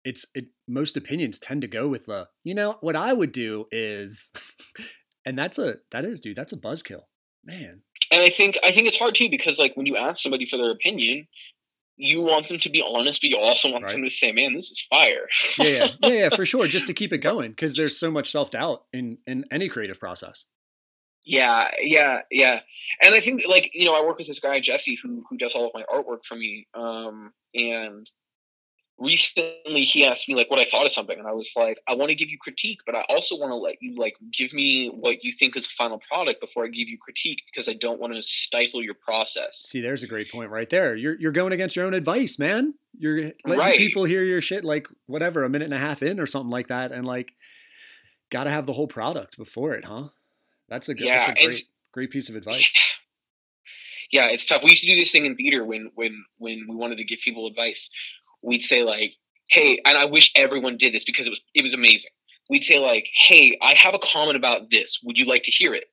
it's 0.03 0.25
it 0.35 0.45
most 0.67 0.95
opinions 0.97 1.39
tend 1.39 1.61
to 1.61 1.67
go 1.67 1.87
with 1.87 2.05
the 2.05 2.27
you 2.43 2.53
know 2.53 2.77
what 2.81 2.95
I 2.95 3.13
would 3.13 3.31
do 3.31 3.65
is, 3.71 4.31
and 5.25 5.37
that's 5.37 5.57
a 5.57 5.75
that 5.91 6.05
is 6.05 6.19
dude 6.19 6.37
that's 6.37 6.53
a 6.53 6.59
buzzkill, 6.59 7.03
man. 7.43 7.81
And 8.11 8.21
I 8.21 8.29
think 8.29 8.57
I 8.63 8.71
think 8.71 8.87
it's 8.87 8.99
hard 8.99 9.15
too 9.15 9.29
because 9.29 9.57
like 9.59 9.75
when 9.75 9.85
you 9.85 9.97
ask 9.97 10.21
somebody 10.21 10.45
for 10.45 10.57
their 10.57 10.71
opinion, 10.71 11.27
you 11.97 12.21
want 12.21 12.47
them 12.47 12.59
to 12.59 12.69
be 12.69 12.83
honest, 12.85 13.21
but 13.21 13.29
you 13.29 13.37
also 13.37 13.71
want 13.71 13.85
Right. 13.85 13.93
them 13.93 14.03
to 14.03 14.09
say, 14.09 14.31
"Man, 14.31 14.53
this 14.53 14.69
is 14.71 14.81
fire." 14.89 15.27
Yeah, 15.57 15.67
yeah, 15.67 15.87
yeah, 16.01 16.13
yeah, 16.13 16.29
for 16.29 16.45
sure. 16.45 16.67
Just 16.67 16.87
to 16.87 16.93
keep 17.01 17.13
it 17.13 17.19
going 17.19 17.51
because 17.51 17.75
there's 17.75 17.97
so 17.97 18.11
much 18.11 18.31
self 18.31 18.51
doubt 18.51 18.85
in 18.93 19.17
in 19.25 19.45
any 19.51 19.67
creative 19.69 19.99
process. 19.99 20.45
Yeah, 21.25 21.69
yeah, 21.81 22.21
yeah. 22.31 22.61
And 23.01 23.15
I 23.15 23.19
think 23.19 23.43
like, 23.47 23.73
you 23.73 23.85
know, 23.85 23.95
I 23.95 24.05
work 24.05 24.17
with 24.17 24.27
this 24.27 24.39
guy 24.39 24.59
Jesse 24.59 24.97
who 25.01 25.23
who 25.29 25.37
does 25.37 25.53
all 25.53 25.67
of 25.67 25.71
my 25.73 25.83
artwork 25.83 26.25
for 26.25 26.35
me. 26.35 26.67
Um 26.73 27.33
and 27.55 28.09
recently 28.99 29.81
he 29.81 30.05
asked 30.05 30.29
me 30.29 30.35
like 30.35 30.49
what 30.49 30.59
I 30.59 30.65
thought 30.65 30.85
of 30.85 30.91
something, 30.91 31.17
and 31.17 31.27
I 31.27 31.33
was 31.33 31.51
like, 31.55 31.77
I 31.87 31.95
want 31.95 32.09
to 32.09 32.15
give 32.15 32.29
you 32.29 32.37
critique, 32.37 32.79
but 32.85 32.95
I 32.95 33.03
also 33.09 33.37
want 33.37 33.51
to 33.51 33.55
let 33.55 33.75
you 33.81 33.95
like 33.97 34.15
give 34.31 34.53
me 34.53 34.87
what 34.87 35.23
you 35.23 35.31
think 35.33 35.57
is 35.57 35.63
the 35.63 35.73
final 35.75 35.99
product 36.07 36.41
before 36.41 36.65
I 36.65 36.67
give 36.67 36.87
you 36.87 36.97
critique 36.97 37.41
because 37.51 37.67
I 37.67 37.73
don't 37.73 37.99
want 37.99 38.15
to 38.15 38.23
stifle 38.23 38.83
your 38.83 38.93
process. 38.95 39.63
See, 39.65 39.81
there's 39.81 40.03
a 40.03 40.07
great 40.07 40.31
point 40.31 40.51
right 40.51 40.69
there. 40.69 40.95
You're 40.95 41.19
you're 41.19 41.31
going 41.31 41.53
against 41.53 41.75
your 41.75 41.85
own 41.85 41.93
advice, 41.93 42.37
man. 42.37 42.73
You're 42.97 43.31
letting 43.45 43.59
Right. 43.59 43.77
people 43.77 44.03
hear 44.03 44.23
your 44.23 44.41
shit 44.41 44.63
like 44.63 44.87
whatever, 45.07 45.43
a 45.43 45.49
minute 45.49 45.65
and 45.65 45.73
a 45.73 45.79
half 45.79 46.03
in 46.03 46.19
or 46.19 46.25
something 46.25 46.51
like 46.51 46.67
that, 46.67 46.91
and 46.91 47.05
like 47.05 47.33
gotta 48.29 48.49
have 48.49 48.65
the 48.65 48.73
whole 48.73 48.87
product 48.87 49.37
before 49.37 49.73
it, 49.73 49.85
huh? 49.85 50.09
That's 50.73 50.89
a 50.89 50.95
good 50.95 51.05
Yeah, 51.05 51.27
that's 51.27 51.39
a 51.39 51.45
great 51.45 51.63
great 51.91 52.09
piece 52.09 52.29
of 52.29 52.35
advice. 52.35 52.67
yeah, 54.11 54.29
it's 54.31 54.43
tough. 54.43 54.63
We 54.63 54.71
used 54.71 54.81
to 54.81 54.89
do 54.89 54.95
this 54.95 55.11
thing 55.11 55.27
in 55.27 55.35
theater 55.35 55.63
when 55.63 55.91
when 55.93 56.11
when 56.39 56.65
we 56.67 56.75
wanted 56.75 56.97
to 56.97 57.03
give 57.03 57.19
people 57.19 57.45
advice. 57.45 57.91
We'd 58.41 58.63
say 58.63 58.81
like, 58.81 59.13
"Hey," 59.51 59.79
and 59.85 59.99
I 59.99 60.05
wish 60.05 60.31
everyone 60.35 60.77
did 60.77 60.91
this 60.91 61.03
because 61.03 61.27
it 61.27 61.29
was 61.29 61.41
it 61.53 61.61
was 61.61 61.73
amazing. 61.73 62.09
We'd 62.49 62.63
say 62.63 62.79
like, 62.79 63.05
"Hey, 63.13 63.55
I 63.61 63.73
have 63.75 63.93
a 63.93 63.99
comment 63.99 64.35
about 64.35 64.71
this. 64.71 64.99
Would 65.03 65.15
you 65.15 65.25
like 65.25 65.43
to 65.43 65.51
hear 65.51 65.75
it?" 65.75 65.85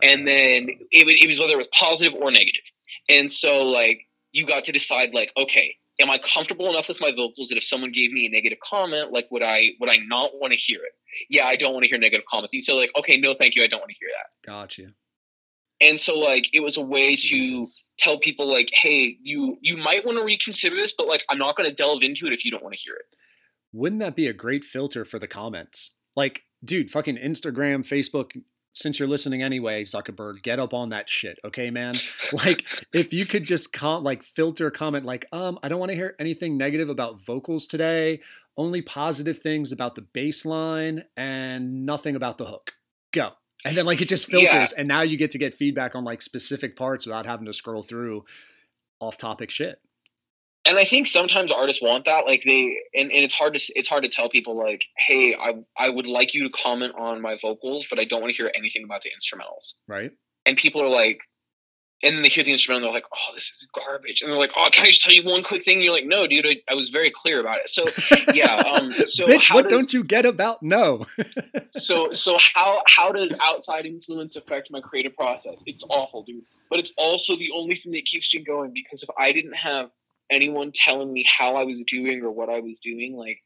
And 0.00 0.28
then 0.28 0.68
it, 0.92 1.08
it 1.08 1.26
was 1.26 1.40
whether 1.40 1.54
it 1.54 1.58
was 1.58 1.68
positive 1.68 2.14
or 2.14 2.30
negative. 2.30 2.62
And 3.08 3.32
so 3.32 3.64
like 3.64 4.06
you 4.30 4.46
got 4.46 4.62
to 4.64 4.72
decide 4.72 5.12
like, 5.12 5.32
okay, 5.36 5.74
am 6.00 6.10
I 6.10 6.18
comfortable 6.18 6.68
enough 6.70 6.88
with 6.88 7.00
my 7.00 7.12
vocals 7.12 7.48
that 7.48 7.56
if 7.56 7.64
someone 7.64 7.92
gave 7.92 8.10
me 8.10 8.26
a 8.26 8.30
negative 8.30 8.58
comment, 8.64 9.12
like 9.12 9.28
would 9.30 9.42
I 9.42 9.70
would 9.80 9.90
I 9.90 9.98
not 10.06 10.30
want 10.34 10.52
to 10.52 10.58
hear 10.58 10.80
it? 10.82 10.92
Yeah, 11.28 11.46
I 11.46 11.56
don't 11.56 11.72
want 11.72 11.84
to 11.84 11.88
hear 11.88 11.98
negative 11.98 12.26
comments. 12.26 12.54
You 12.54 12.62
say 12.62 12.72
like, 12.72 12.90
okay, 12.98 13.16
no, 13.16 13.34
thank 13.34 13.54
you, 13.54 13.62
I 13.62 13.66
don't 13.66 13.80
want 13.80 13.90
to 13.90 13.96
hear 14.00 14.08
that. 14.16 14.50
Gotcha. 14.50 14.92
And 15.80 15.98
so 15.98 16.18
like 16.18 16.48
it 16.52 16.60
was 16.60 16.76
a 16.76 16.82
way 16.82 17.16
to 17.16 17.66
tell 17.98 18.18
people 18.18 18.50
like, 18.50 18.70
hey, 18.72 19.16
you 19.22 19.58
you 19.60 19.76
might 19.76 20.04
want 20.04 20.18
to 20.18 20.24
reconsider 20.24 20.76
this, 20.76 20.92
but 20.96 21.06
like 21.06 21.24
I'm 21.28 21.38
not 21.38 21.56
going 21.56 21.68
to 21.68 21.74
delve 21.74 22.02
into 22.02 22.26
it 22.26 22.32
if 22.32 22.44
you 22.44 22.50
don't 22.50 22.62
want 22.62 22.74
to 22.74 22.80
hear 22.80 22.94
it. 22.94 23.06
Wouldn't 23.72 24.00
that 24.00 24.16
be 24.16 24.26
a 24.26 24.32
great 24.32 24.64
filter 24.64 25.04
for 25.04 25.18
the 25.18 25.28
comments? 25.28 25.92
Like, 26.16 26.42
dude, 26.64 26.90
fucking 26.90 27.16
Instagram, 27.16 27.86
Facebook, 27.86 28.32
since 28.72 28.98
you're 28.98 29.08
listening 29.08 29.42
anyway, 29.42 29.84
Zuckerberg, 29.84 30.42
get 30.42 30.58
up 30.60 30.72
on 30.72 30.90
that 30.90 31.08
shit, 31.08 31.38
okay, 31.44 31.70
man? 31.70 31.94
Like, 32.32 32.64
if 32.92 33.12
you 33.12 33.26
could 33.26 33.44
just 33.44 33.72
com- 33.72 34.04
like 34.04 34.22
filter 34.22 34.70
comment 34.70 35.04
like, 35.04 35.26
um, 35.32 35.58
I 35.62 35.68
don't 35.68 35.80
want 35.80 35.90
to 35.90 35.96
hear 35.96 36.14
anything 36.18 36.56
negative 36.56 36.88
about 36.88 37.20
vocals 37.24 37.66
today, 37.66 38.20
only 38.56 38.82
positive 38.82 39.38
things 39.38 39.72
about 39.72 39.94
the 39.96 40.02
bass 40.02 40.44
line 40.46 41.04
and 41.16 41.84
nothing 41.86 42.14
about 42.16 42.38
the 42.38 42.44
hook. 42.46 42.74
Go. 43.12 43.30
And 43.64 43.76
then 43.76 43.84
like 43.84 44.00
it 44.00 44.08
just 44.08 44.30
filters 44.30 44.50
Yeah. 44.52 44.66
and 44.78 44.88
now 44.88 45.02
you 45.02 45.16
get 45.16 45.32
to 45.32 45.38
get 45.38 45.52
feedback 45.54 45.94
on 45.94 46.04
like 46.04 46.22
specific 46.22 46.76
parts 46.76 47.04
without 47.04 47.26
having 47.26 47.46
to 47.46 47.52
scroll 47.52 47.82
through 47.82 48.24
off 49.00 49.16
topic 49.16 49.50
shit. 49.50 49.80
And 50.66 50.78
I 50.78 50.84
think 50.84 51.06
sometimes 51.06 51.50
artists 51.50 51.82
want 51.82 52.04
that. 52.04 52.26
Like 52.26 52.42
they, 52.44 52.78
and, 52.94 53.10
and 53.10 53.24
it's 53.24 53.34
hard 53.34 53.54
to 53.54 53.72
it's 53.74 53.88
hard 53.88 54.02
to 54.02 54.08
tell 54.08 54.28
people 54.28 54.56
like, 54.56 54.82
hey, 54.96 55.34
I 55.34 55.54
I 55.78 55.88
would 55.88 56.06
like 56.06 56.34
you 56.34 56.44
to 56.44 56.50
comment 56.50 56.94
on 56.98 57.20
my 57.20 57.36
vocals, 57.40 57.86
but 57.88 57.98
I 57.98 58.04
don't 58.04 58.20
want 58.20 58.34
to 58.34 58.36
hear 58.36 58.50
anything 58.54 58.84
about 58.84 59.02
the 59.02 59.10
instrumentals. 59.10 59.72
Right? 59.88 60.12
And 60.46 60.56
people 60.56 60.82
are 60.82 60.88
like, 60.88 61.20
and 62.02 62.16
then 62.16 62.22
they 62.22 62.28
hear 62.28 62.44
the 62.44 62.52
instrumental, 62.52 62.88
they're 62.88 62.94
like, 62.94 63.04
oh, 63.12 63.34
this 63.34 63.44
is 63.44 63.66
garbage, 63.74 64.22
and 64.22 64.30
they're 64.30 64.38
like, 64.38 64.52
oh, 64.56 64.68
can 64.72 64.84
I 64.84 64.88
just 64.88 65.02
tell 65.02 65.12
you 65.12 65.22
one 65.22 65.42
quick 65.42 65.62
thing? 65.62 65.76
And 65.76 65.84
you're 65.84 65.92
like, 65.92 66.06
no, 66.06 66.26
dude, 66.26 66.46
I, 66.46 66.56
I 66.70 66.74
was 66.74 66.88
very 66.88 67.10
clear 67.10 67.40
about 67.40 67.58
it. 67.58 67.68
So 67.70 67.84
yeah, 68.34 68.56
um, 68.56 68.92
so 68.92 69.26
Bitch, 69.26 69.52
what 69.52 69.68
does, 69.68 69.78
don't 69.78 69.92
you 69.92 70.04
get 70.04 70.26
about 70.26 70.62
no? 70.62 71.06
so 71.68 72.12
so 72.12 72.38
how 72.54 72.82
how 72.86 73.12
does 73.12 73.32
outside 73.40 73.86
influence 73.86 74.36
affect 74.36 74.70
my 74.70 74.80
creative 74.80 75.16
process? 75.16 75.62
It's 75.64 75.84
awful, 75.88 76.22
dude. 76.22 76.44
But 76.68 76.80
it's 76.80 76.92
also 76.96 77.36
the 77.36 77.50
only 77.54 77.76
thing 77.76 77.92
that 77.92 78.04
keeps 78.04 78.34
me 78.34 78.44
going 78.44 78.72
because 78.72 79.02
if 79.02 79.08
I 79.18 79.32
didn't 79.32 79.56
have 79.56 79.90
anyone 80.30 80.72
telling 80.74 81.12
me 81.12 81.24
how 81.28 81.56
I 81.56 81.64
was 81.64 81.82
doing 81.86 82.22
or 82.22 82.30
what 82.30 82.48
I 82.50 82.60
was 82.60 82.76
doing, 82.82 83.16
like 83.16 83.38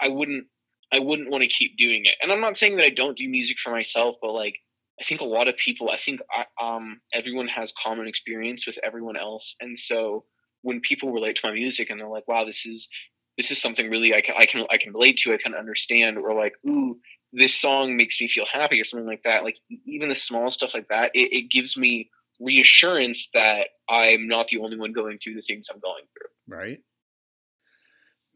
I 0.00 0.08
wouldn't 0.08 0.46
I 0.92 1.00
wouldn't 1.00 1.30
want 1.30 1.42
to 1.42 1.48
keep 1.48 1.76
doing 1.76 2.04
it. 2.04 2.14
And 2.22 2.30
I'm 2.30 2.40
not 2.40 2.56
saying 2.56 2.76
that 2.76 2.84
I 2.86 2.90
don't 2.90 3.18
do 3.18 3.28
music 3.28 3.58
for 3.58 3.70
myself, 3.70 4.16
but 4.22 4.32
like 4.32 4.56
I 5.00 5.04
think 5.04 5.20
a 5.20 5.24
lot 5.26 5.48
of 5.48 5.56
people, 5.56 5.90
I 5.90 5.96
think 5.96 6.20
I, 6.32 6.46
um 6.62 7.00
everyone 7.12 7.48
has 7.48 7.72
common 7.82 8.06
experience 8.08 8.66
with 8.66 8.78
everyone 8.84 9.16
else, 9.16 9.54
and 9.60 9.78
so 9.78 10.24
when 10.62 10.80
people 10.80 11.12
relate 11.12 11.36
to 11.36 11.46
my 11.48 11.52
music 11.54 11.90
and 11.90 12.00
they're 12.00 12.08
like, 12.08 12.26
"Wow, 12.28 12.44
this 12.44 12.64
is 12.66 12.88
this 13.36 13.50
is 13.50 13.60
something 13.60 13.90
really 13.90 14.14
I 14.14 14.20
can 14.22 14.34
I 14.38 14.46
can 14.46 14.66
I 14.70 14.78
can 14.78 14.92
relate 14.92 15.18
to, 15.18 15.34
I 15.34 15.38
can 15.38 15.54
understand," 15.54 16.18
or 16.18 16.34
like, 16.34 16.54
"Ooh, 16.66 16.98
this 17.32 17.54
song 17.54 17.96
makes 17.96 18.20
me 18.20 18.28
feel 18.28 18.46
happy," 18.46 18.80
or 18.80 18.84
something 18.84 19.06
like 19.06 19.22
that. 19.24 19.44
Like 19.44 19.58
even 19.86 20.08
the 20.08 20.14
small 20.14 20.50
stuff 20.50 20.74
like 20.74 20.88
that, 20.88 21.10
it, 21.14 21.32
it 21.32 21.50
gives 21.50 21.76
me 21.76 22.10
reassurance 22.40 23.28
that 23.34 23.68
I'm 23.88 24.28
not 24.28 24.48
the 24.48 24.58
only 24.58 24.76
one 24.78 24.92
going 24.92 25.18
through 25.18 25.34
the 25.34 25.40
things 25.42 25.68
I'm 25.72 25.80
going 25.80 26.04
through. 26.12 26.56
right? 26.56 26.80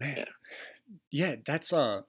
Man, 0.01 0.17
Yeah. 0.17 0.25
yeah, 1.11 1.37
that's 1.45 1.73
uh, 1.73 2.03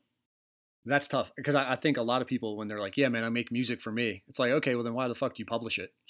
that's 0.86 1.08
tough 1.08 1.32
because 1.36 1.56
I, 1.56 1.74
I 1.74 1.76
think 1.76 1.98
a 1.98 2.02
lot 2.02 2.22
of 2.22 2.28
people 2.28 2.56
when 2.58 2.68
they're 2.68 2.80
like, 2.80 2.98
"Yeah, 2.98 3.10
man, 3.10 3.24
I 3.24 3.30
make 3.30 3.52
music 3.52 3.82
for 3.82 3.92
me," 3.92 4.24
it's 4.28 4.40
like, 4.40 4.52
okay, 4.52 4.76
well 4.76 4.84
then 4.84 4.94
why 4.94 5.08
the 5.08 5.16
fuck 5.16 5.36
do 5.36 5.42
you 5.42 5.46
publish 5.46 5.78
it? 5.78 5.94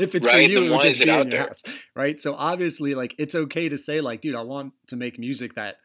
if 0.00 0.14
it's 0.14 0.26
for 0.26 0.38
you, 0.38 0.64
it 0.64 0.70
would 0.70 0.80
just 0.80 0.98
be 0.98 1.08
in 1.08 1.14
your 1.14 1.24
there? 1.24 1.42
house, 1.46 1.62
right? 1.94 2.20
So 2.20 2.34
obviously, 2.34 2.94
like, 2.94 3.14
it's 3.18 3.34
okay 3.34 3.68
to 3.68 3.76
say, 3.78 4.00
like, 4.00 4.20
dude, 4.22 4.34
I 4.34 4.40
want 4.42 4.72
to 4.88 4.96
make 4.96 5.18
music 5.18 5.54
that 5.54 5.76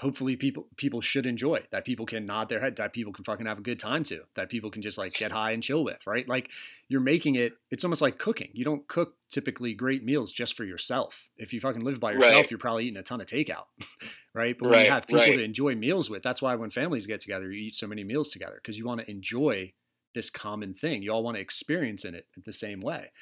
hopefully 0.00 0.34
people 0.34 0.66
people 0.76 1.00
should 1.00 1.26
enjoy, 1.26 1.62
that 1.72 1.84
people 1.84 2.06
can 2.06 2.24
nod 2.24 2.48
their 2.48 2.60
head, 2.60 2.76
that 2.76 2.92
people 2.92 3.12
can 3.12 3.22
fucking 3.22 3.46
have 3.46 3.58
a 3.58 3.62
good 3.62 3.78
time 3.78 4.02
to, 4.02 4.22
that 4.34 4.48
people 4.48 4.70
can 4.70 4.80
just 4.82 4.96
like 4.96 5.12
get 5.12 5.30
high 5.30 5.50
and 5.50 5.62
chill 5.62 5.84
with, 5.84 6.06
right? 6.06 6.26
Like 6.26 6.48
you're 6.88 7.00
making 7.00 7.34
it. 7.34 7.52
It's 7.70 7.84
almost 7.84 8.00
like 8.02 8.18
cooking. 8.18 8.48
You 8.54 8.64
don't 8.64 8.88
cook 8.88 9.14
typically 9.30 9.74
great 9.74 10.02
meals 10.02 10.32
just 10.32 10.56
for 10.56 10.64
yourself. 10.64 11.28
If 11.36 11.52
you 11.52 11.60
fucking 11.60 11.84
live 11.84 12.00
by 12.00 12.12
yourself, 12.12 12.34
Right. 12.34 12.50
you're 12.50 12.58
probably 12.58 12.86
eating 12.86 12.98
a 12.98 13.02
ton 13.02 13.20
of 13.20 13.26
takeout, 13.26 13.66
right? 14.34 14.56
But 14.58 14.70
when 14.70 14.84
you 14.84 14.90
have 14.90 15.06
people 15.06 15.22
right. 15.22 15.36
to 15.36 15.44
enjoy 15.44 15.74
meals 15.74 16.08
with, 16.08 16.22
that's 16.22 16.40
why 16.40 16.54
when 16.54 16.70
families 16.70 17.06
get 17.06 17.20
together, 17.20 17.50
you 17.50 17.68
eat 17.68 17.74
so 17.74 17.86
many 17.86 18.02
meals 18.02 18.30
together 18.30 18.58
because 18.62 18.78
you 18.78 18.86
want 18.86 19.02
to 19.02 19.10
enjoy 19.10 19.72
this 20.14 20.30
common 20.30 20.74
thing. 20.74 21.02
You 21.02 21.12
all 21.12 21.22
want 21.22 21.36
to 21.36 21.40
experience 21.40 22.04
in 22.04 22.14
it 22.14 22.26
the 22.44 22.52
same 22.52 22.80
way. 22.80 23.12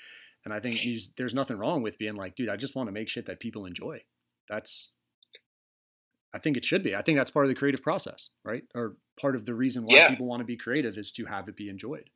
And 0.45 0.55
I 0.55 0.61
think 0.61 0.81
there's 1.17 1.35
nothing 1.35 1.59
wrong 1.59 1.83
with 1.83 1.99
being 1.99 2.15
like, 2.15 2.37
dude, 2.37 2.49
I 2.49 2.57
just 2.57 2.75
want 2.75 2.87
to 2.89 2.93
make 2.93 3.09
shit 3.09 3.27
that 3.27 3.41
people 3.41 3.67
enjoy. 3.67 4.03
That's, 4.49 4.91
I 6.35 6.39
think 6.39 6.57
it 6.57 6.65
should 6.65 6.83
be. 6.83 6.95
I 6.95 7.03
think 7.03 7.17
that's 7.17 7.31
part 7.31 7.47
of 7.47 7.49
the 7.49 7.55
creative 7.55 7.83
process, 7.83 8.31
right? 8.45 8.63
Or 8.75 8.97
part 9.21 9.35
of 9.35 9.45
the 9.47 9.55
reason 9.55 9.85
why 9.85 9.97
Yeah. 9.97 10.09
people 10.11 10.27
want 10.27 10.41
to 10.41 10.45
be 10.45 10.57
creative 10.57 10.99
is 10.99 11.11
to 11.13 11.25
have 11.27 11.49
it 11.49 11.57
be 11.57 11.69
enjoyed. 11.69 12.11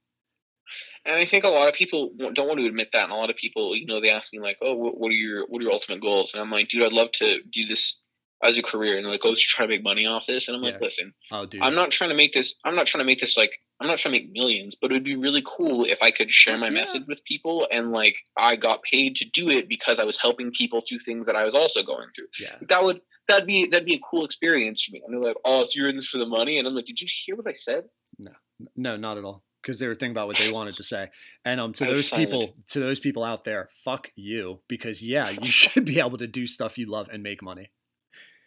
And 1.04 1.16
I 1.16 1.24
think 1.24 1.44
a 1.44 1.48
lot 1.48 1.68
of 1.68 1.74
people 1.74 2.12
don't 2.18 2.46
want 2.48 2.58
to 2.60 2.66
admit 2.66 2.90
that. 2.92 3.04
And 3.04 3.12
a 3.12 3.16
lot 3.16 3.30
of 3.30 3.36
people, 3.36 3.76
you 3.76 3.86
know, 3.86 4.00
they 4.00 4.10
ask 4.10 4.32
me 4.32 4.38
like, 4.40 4.58
"Oh, 4.62 4.74
what, 4.74 5.08
are 5.08 5.12
your 5.12 5.46
what 5.46 5.60
are 5.60 5.64
your 5.64 5.72
ultimate 5.72 6.00
goals?" 6.00 6.32
And 6.32 6.40
I'm 6.42 6.50
like, 6.50 6.68
"Dude, 6.68 6.82
I'd 6.84 6.92
love 6.92 7.12
to 7.12 7.42
do 7.42 7.66
this 7.66 7.98
as 8.42 8.56
a 8.56 8.62
career." 8.62 8.96
And 8.96 9.04
they're 9.04 9.12
like, 9.12 9.20
"Oh, 9.24 9.30
so 9.34 9.38
you're 9.38 9.48
trying 9.48 9.68
to 9.68 9.74
make 9.74 9.82
money 9.82 10.06
off 10.06 10.26
this?" 10.26 10.46
And 10.48 10.56
I'm 10.56 10.62
like, 10.62 10.74
Yeah. 10.74 10.80
"Listen, 10.80 11.14
Oh. 11.30 11.46
I'm 11.60 11.74
not 11.74 11.90
trying 11.90 12.10
to 12.10 12.16
make 12.16 12.32
this. 12.32 12.54
I'm 12.64 12.74
not 12.76 12.86
trying 12.86 13.00
to 13.00 13.04
make 13.06 13.18
this 13.20 13.36
like. 13.36 13.52
I'm 13.80 13.88
not 13.88 13.98
trying 13.98 14.14
to 14.14 14.20
make 14.20 14.30
millions, 14.32 14.76
but 14.80 14.92
it 14.92 14.94
would 14.94 15.02
be 15.04 15.16
really 15.16 15.42
cool 15.44 15.84
if 15.84 16.00
I 16.00 16.12
could 16.12 16.30
share 16.30 16.56
my 16.56 16.66
yeah. 16.68 16.72
message 16.74 17.02
with 17.08 17.24
people 17.24 17.66
and 17.72 17.90
like 17.90 18.14
I 18.36 18.54
got 18.54 18.82
paid 18.84 19.16
to 19.16 19.24
do 19.24 19.50
it 19.50 19.68
because 19.68 19.98
I 19.98 20.04
was 20.04 20.16
helping 20.18 20.52
people 20.52 20.80
through 20.80 21.00
things 21.00 21.26
that 21.26 21.34
I 21.34 21.44
was 21.44 21.54
also 21.54 21.82
going 21.82 22.06
through. 22.14 22.28
yeah. 22.38 22.56
That 22.68 22.84
would 22.84 23.00
that'd 23.28 23.46
be 23.46 23.66
that'd 23.66 23.86
be 23.86 23.94
a 23.94 24.00
cool 24.08 24.24
experience 24.24 24.82
for 24.82 24.92
me. 24.92 25.02
And 25.04 25.14
they're 25.14 25.22
like, 25.28 25.36
"Oh, 25.44 25.64
so 25.64 25.70
you're 25.74 25.88
in 25.88 25.96
this 25.96 26.08
for 26.08 26.18
the 26.18 26.26
money?" 26.26 26.58
And 26.58 26.66
I'm 26.66 26.74
like, 26.74 26.86
"Did 26.86 27.00
you 27.00 27.08
hear 27.24 27.36
what 27.36 27.48
I 27.48 27.52
said?" 27.52 27.84
No, 28.18 28.32
no, 28.76 28.96
not 28.96 29.18
at 29.18 29.24
all. 29.24 29.42
Because 29.62 29.78
they 29.78 29.86
were 29.86 29.94
thinking 29.94 30.10
about 30.10 30.26
what 30.26 30.38
they 30.38 30.50
wanted 30.50 30.76
to 30.78 30.82
say. 30.82 31.08
And 31.44 31.60
um, 31.60 31.72
to 31.74 31.84
those 31.84 32.08
silent. 32.08 32.30
people, 32.30 32.54
to 32.70 32.80
those 32.80 32.98
people 32.98 33.22
out 33.22 33.44
there, 33.44 33.68
fuck 33.84 34.10
you. 34.16 34.58
Because 34.68 35.02
yeah, 35.04 35.30
you 35.30 35.50
should 35.50 35.84
be 35.84 36.00
able 36.00 36.18
to 36.18 36.26
do 36.26 36.46
stuff 36.46 36.78
you 36.78 36.86
love 36.86 37.08
and 37.12 37.22
make 37.22 37.42
money. 37.42 37.70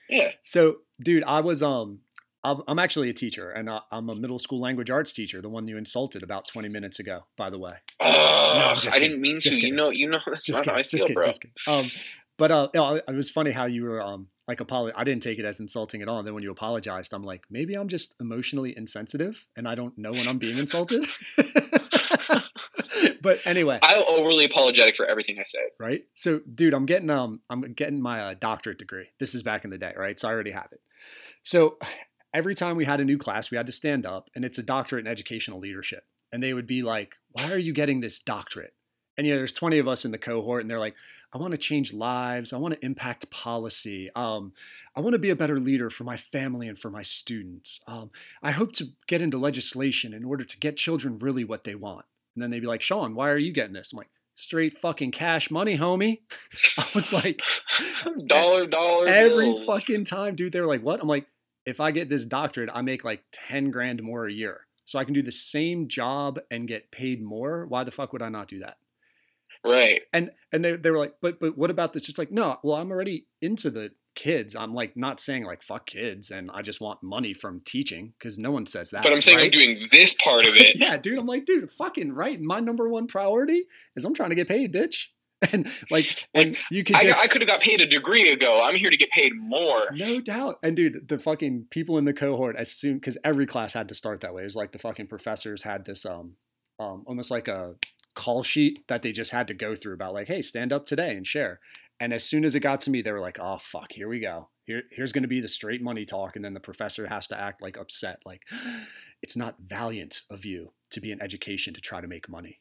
Yeah. 0.09 0.31
So, 0.43 0.77
dude, 1.01 1.23
I 1.23 1.39
was 1.39 1.63
um, 1.63 2.01
I'm 2.43 2.77
actually 2.79 3.09
a 3.09 3.13
teacher, 3.13 3.49
and 3.49 3.69
I'm 3.91 4.09
a 4.09 4.15
middle 4.15 4.37
school 4.37 4.59
language 4.59 4.91
arts 4.91 5.13
teacher, 5.13 5.41
the 5.41 5.49
one 5.49 5.67
you 5.67 5.77
insulted 5.77 6.21
about 6.21 6.47
20 6.47 6.69
minutes 6.69 6.99
ago, 6.99 7.21
by 7.37 7.49
the 7.49 7.57
way. 7.57 7.73
Oh, 7.99 8.75
just 8.79 8.95
I 8.95 8.99
didn't 8.99 9.19
mean 9.19 9.35
to. 9.35 9.49
Just 9.49 9.61
You 9.61 9.73
know, 9.73 9.89
you 9.89 10.09
know 10.09 10.19
that's 10.27 10.45
Just 10.45 10.65
not 10.65 10.73
how 10.75 10.79
I 10.79 10.83
kidding, 10.83 10.89
feel, 10.89 10.97
just 10.97 11.07
kidding, 11.07 11.15
bro. 11.15 11.25
just 11.25 11.41
kidding. 11.41 11.55
Um, 11.67 11.91
but 12.37 12.51
uh, 12.51 12.69
it 12.73 13.15
was 13.15 13.29
funny 13.29 13.51
how 13.51 13.65
you 13.65 13.83
were 13.83 14.01
um 14.01 14.27
like 14.47 14.59
apolo- 14.59 14.93
I 14.95 15.03
didn't 15.03 15.23
take 15.23 15.39
it 15.39 15.45
as 15.45 15.59
insulting 15.59 16.01
at 16.01 16.07
all. 16.07 16.19
And 16.19 16.27
then 16.27 16.33
when 16.35 16.43
you 16.43 16.51
apologized, 16.51 17.13
I'm 17.13 17.23
like, 17.23 17.45
maybe 17.49 17.73
I'm 17.73 17.87
just 17.87 18.15
emotionally 18.19 18.77
insensitive, 18.77 19.45
and 19.55 19.67
I 19.67 19.75
don't 19.75 19.97
know 19.97 20.11
when 20.11 20.27
I'm 20.27 20.37
being 20.37 20.57
insulted. 20.57 21.05
but 23.21 23.39
anyway, 23.45 23.79
I'm 23.81 24.03
overly 24.07 24.45
apologetic 24.45 24.95
for 24.95 25.05
everything 25.05 25.39
I 25.39 25.43
say. 25.43 25.59
right? 25.79 26.05
So, 26.13 26.41
dude, 26.53 26.73
I'm 26.73 26.85
getting 26.85 27.09
um, 27.09 27.41
I'm 27.49 27.61
getting 27.73 28.01
my 28.01 28.21
uh, 28.21 28.35
doctorate 28.39 28.77
degree. 28.77 29.07
This 29.19 29.33
is 29.33 29.43
back 29.43 29.65
in 29.65 29.71
the 29.71 29.77
day, 29.77 29.93
right? 29.97 30.19
So 30.19 30.29
I 30.29 30.33
already 30.33 30.51
have 30.51 30.67
it. 30.71 30.81
So 31.43 31.77
every 32.33 32.55
time 32.55 32.75
we 32.75 32.85
had 32.85 32.99
a 32.99 33.05
new 33.05 33.17
class, 33.17 33.49
we 33.49 33.57
had 33.57 33.67
to 33.67 33.73
stand 33.73 34.05
up, 34.05 34.29
and 34.35 34.45
it's 34.45 34.57
a 34.59 34.63
doctorate 34.63 35.05
in 35.05 35.11
educational 35.11 35.59
leadership, 35.59 36.03
and 36.31 36.43
they 36.43 36.53
would 36.53 36.67
be 36.67 36.83
like, 36.83 37.15
"Why 37.31 37.51
are 37.51 37.57
you 37.57 37.73
getting 37.73 38.01
this 38.01 38.19
doctorate?" 38.19 38.73
And 39.17 39.25
you 39.25 39.33
know, 39.33 39.37
there's 39.39 39.53
20 39.53 39.79
of 39.79 39.87
us 39.87 40.05
in 40.05 40.11
the 40.11 40.17
cohort, 40.17 40.61
and 40.61 40.69
they're 40.69 40.79
like, 40.79 40.95
"I 41.33 41.37
want 41.37 41.51
to 41.51 41.57
change 41.57 41.93
lives. 41.93 42.53
I 42.53 42.57
want 42.57 42.73
to 42.73 42.85
impact 42.85 43.29
policy. 43.31 44.09
Um, 44.15 44.53
I 44.95 45.01
want 45.01 45.13
to 45.13 45.19
be 45.19 45.29
a 45.29 45.35
better 45.35 45.59
leader 45.59 45.89
for 45.89 46.03
my 46.03 46.17
family 46.17 46.67
and 46.67 46.77
for 46.77 46.89
my 46.89 47.01
students. 47.01 47.81
Um, 47.87 48.11
I 48.41 48.51
hope 48.51 48.71
to 48.73 48.87
get 49.07 49.21
into 49.21 49.37
legislation 49.37 50.13
in 50.13 50.23
order 50.23 50.43
to 50.43 50.59
get 50.59 50.77
children 50.77 51.17
really 51.17 51.43
what 51.43 51.63
they 51.63 51.75
want." 51.75 52.05
And 52.35 52.43
then 52.43 52.51
they'd 52.51 52.59
be 52.61 52.67
like, 52.67 52.81
"Sean, 52.81 53.15
why 53.15 53.29
are 53.29 53.37
you 53.37 53.51
getting 53.51 53.73
this?" 53.73 53.93
I'm 53.93 53.97
like, 53.97 54.09
straight 54.35 54.77
fucking 54.77 55.11
cash 55.11 55.49
money, 55.49 55.77
homie. 55.77 56.19
I 56.77 56.87
was 56.93 57.11
like, 57.11 57.41
dollar 58.27 58.67
dollar 58.67 59.07
every 59.07 59.51
bills. 59.51 59.65
fucking 59.65 60.05
time, 60.05 60.35
dude. 60.35 60.53
They 60.53 60.61
were 60.61 60.67
like, 60.67 60.83
what? 60.83 61.01
I'm 61.01 61.07
like, 61.07 61.25
if 61.65 61.79
I 61.79 61.91
get 61.91 62.09
this 62.09 62.25
doctorate, 62.25 62.69
I 62.71 62.81
make 62.81 63.03
like 63.03 63.23
10 63.31 63.71
grand 63.71 64.03
more 64.03 64.27
a 64.27 64.31
year. 64.31 64.61
So 64.85 64.99
I 64.99 65.03
can 65.03 65.15
do 65.15 65.23
the 65.23 65.31
same 65.31 65.87
job 65.87 66.39
and 66.51 66.67
get 66.67 66.91
paid 66.91 67.23
more. 67.23 67.65
Why 67.65 67.83
the 67.83 67.91
fuck 67.91 68.13
would 68.13 68.21
I 68.21 68.29
not 68.29 68.47
do 68.47 68.59
that? 68.59 68.77
Right. 69.65 70.01
And 70.13 70.31
and 70.51 70.63
they, 70.63 70.75
they 70.75 70.91
were 70.91 70.97
like, 70.99 71.15
but 71.21 71.39
but 71.39 71.57
what 71.57 71.69
about 71.69 71.93
this? 71.93 72.09
it's 72.09 72.17
like, 72.17 72.31
no, 72.31 72.57
well, 72.63 72.77
I'm 72.77 72.91
already 72.91 73.27
into 73.41 73.69
the 73.69 73.91
kids. 74.15 74.55
I'm 74.55 74.73
like 74.73 74.97
not 74.97 75.19
saying 75.19 75.43
like 75.43 75.61
fuck 75.61 75.85
kids 75.85 76.31
and 76.31 76.49
I 76.51 76.61
just 76.61 76.81
want 76.81 77.03
money 77.03 77.33
from 77.33 77.61
teaching 77.65 78.13
because 78.17 78.39
no 78.39 78.51
one 78.51 78.65
says 78.65 78.91
that. 78.91 79.03
But 79.03 79.13
I'm 79.13 79.21
saying 79.21 79.39
I'm 79.39 79.51
doing 79.51 79.87
this 79.91 80.15
part 80.15 80.45
of 80.45 80.55
it. 80.55 80.75
yeah, 80.79 80.97
dude. 80.97 81.19
I'm 81.19 81.27
like, 81.27 81.45
dude, 81.45 81.69
fucking 81.71 82.13
right. 82.13 82.39
My 82.41 82.59
number 82.59 82.89
one 82.89 83.07
priority 83.07 83.65
is 83.95 84.05
I'm 84.05 84.15
trying 84.15 84.29
to 84.29 84.35
get 84.35 84.47
paid, 84.47 84.73
bitch. 84.73 85.07
And 85.51 85.69
like, 85.91 86.27
and 86.33 86.55
you 86.71 86.83
could 86.83 86.95
I, 86.95 87.11
I 87.11 87.27
could 87.27 87.41
have 87.41 87.47
got 87.47 87.59
paid 87.59 87.81
a 87.81 87.85
degree 87.85 88.31
ago. 88.31 88.63
I'm 88.63 88.73
here 88.73 88.89
to 88.89 88.97
get 88.97 89.11
paid 89.11 89.33
more. 89.35 89.89
no 89.91 90.19
doubt. 90.21 90.57
And 90.63 90.77
dude, 90.77 91.07
the 91.07 91.19
fucking 91.19 91.67
people 91.69 91.97
in 91.97 92.05
the 92.05 92.13
cohort, 92.13 92.55
as 92.55 92.71
soon 92.71 92.95
because 92.95 93.17
every 93.23 93.45
class 93.45 93.73
had 93.73 93.89
to 93.89 93.95
start 93.95 94.21
that 94.21 94.33
way. 94.33 94.41
It 94.41 94.45
was 94.45 94.55
like 94.55 94.71
the 94.71 94.79
fucking 94.79 95.07
professors 95.07 95.61
had 95.61 95.85
this 95.85 96.05
um 96.05 96.37
um 96.79 97.03
almost 97.05 97.31
like 97.31 97.49
a 97.49 97.75
call 98.15 98.43
sheet 98.43 98.87
that 98.87 99.01
they 99.01 99.11
just 99.11 99.31
had 99.31 99.47
to 99.47 99.53
go 99.53 99.75
through 99.75 99.93
about 99.93 100.13
like, 100.13 100.27
hey, 100.27 100.41
stand 100.41 100.73
up 100.73 100.85
today 100.85 101.15
and 101.15 101.27
share. 101.27 101.59
And 101.99 102.13
as 102.13 102.23
soon 102.23 102.43
as 102.43 102.55
it 102.55 102.59
got 102.59 102.81
to 102.81 102.89
me, 102.89 103.01
they 103.01 103.11
were 103.11 103.21
like, 103.21 103.39
"Oh 103.39 103.57
fuck, 103.57 103.91
here 103.93 104.09
we 104.09 104.19
go. 104.19 104.49
Here, 104.65 104.83
here's 104.91 105.13
going 105.13 105.21
to 105.21 105.29
be 105.29 105.39
the 105.39 105.47
straight 105.47 105.81
money 105.81 106.05
talk." 106.05 106.35
And 106.35 106.43
then 106.43 106.53
the 106.53 106.59
professor 106.59 107.07
has 107.07 107.27
to 107.29 107.39
act 107.39 107.61
like 107.61 107.77
upset, 107.77 108.19
like, 108.25 108.41
"It's 109.21 109.37
not 109.37 109.55
valiant 109.59 110.23
of 110.29 110.45
you 110.45 110.73
to 110.91 110.99
be 110.99 111.11
in 111.11 111.21
education 111.21 111.73
to 111.73 111.81
try 111.81 112.01
to 112.01 112.07
make 112.07 112.27
money." 112.27 112.59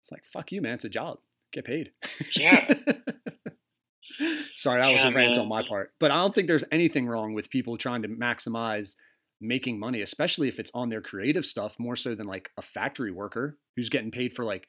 It's 0.00 0.10
like, 0.10 0.24
"Fuck 0.24 0.52
you, 0.52 0.62
man. 0.62 0.74
It's 0.74 0.84
a 0.84 0.88
job. 0.88 1.18
Get 1.52 1.64
paid." 1.64 1.92
Yeah. 2.34 2.72
Sorry, 4.56 4.80
that 4.80 4.92
was 4.92 5.02
a 5.02 5.14
rant 5.14 5.32
man. 5.32 5.40
on 5.40 5.48
my 5.48 5.62
part. 5.62 5.92
But 5.98 6.10
I 6.10 6.16
don't 6.16 6.34
think 6.34 6.46
there's 6.46 6.64
anything 6.70 7.06
wrong 7.06 7.34
with 7.34 7.50
people 7.50 7.76
trying 7.76 8.02
to 8.02 8.08
maximize 8.08 8.96
making 9.42 9.78
money, 9.78 10.00
especially 10.00 10.48
if 10.48 10.58
it's 10.58 10.70
on 10.74 10.88
their 10.88 11.02
creative 11.02 11.44
stuff 11.44 11.78
more 11.78 11.96
so 11.96 12.14
than 12.14 12.26
like 12.26 12.50
a 12.56 12.62
factory 12.62 13.10
worker 13.10 13.58
who's 13.76 13.88
getting 13.88 14.10
paid 14.10 14.32
for 14.32 14.44
like 14.44 14.66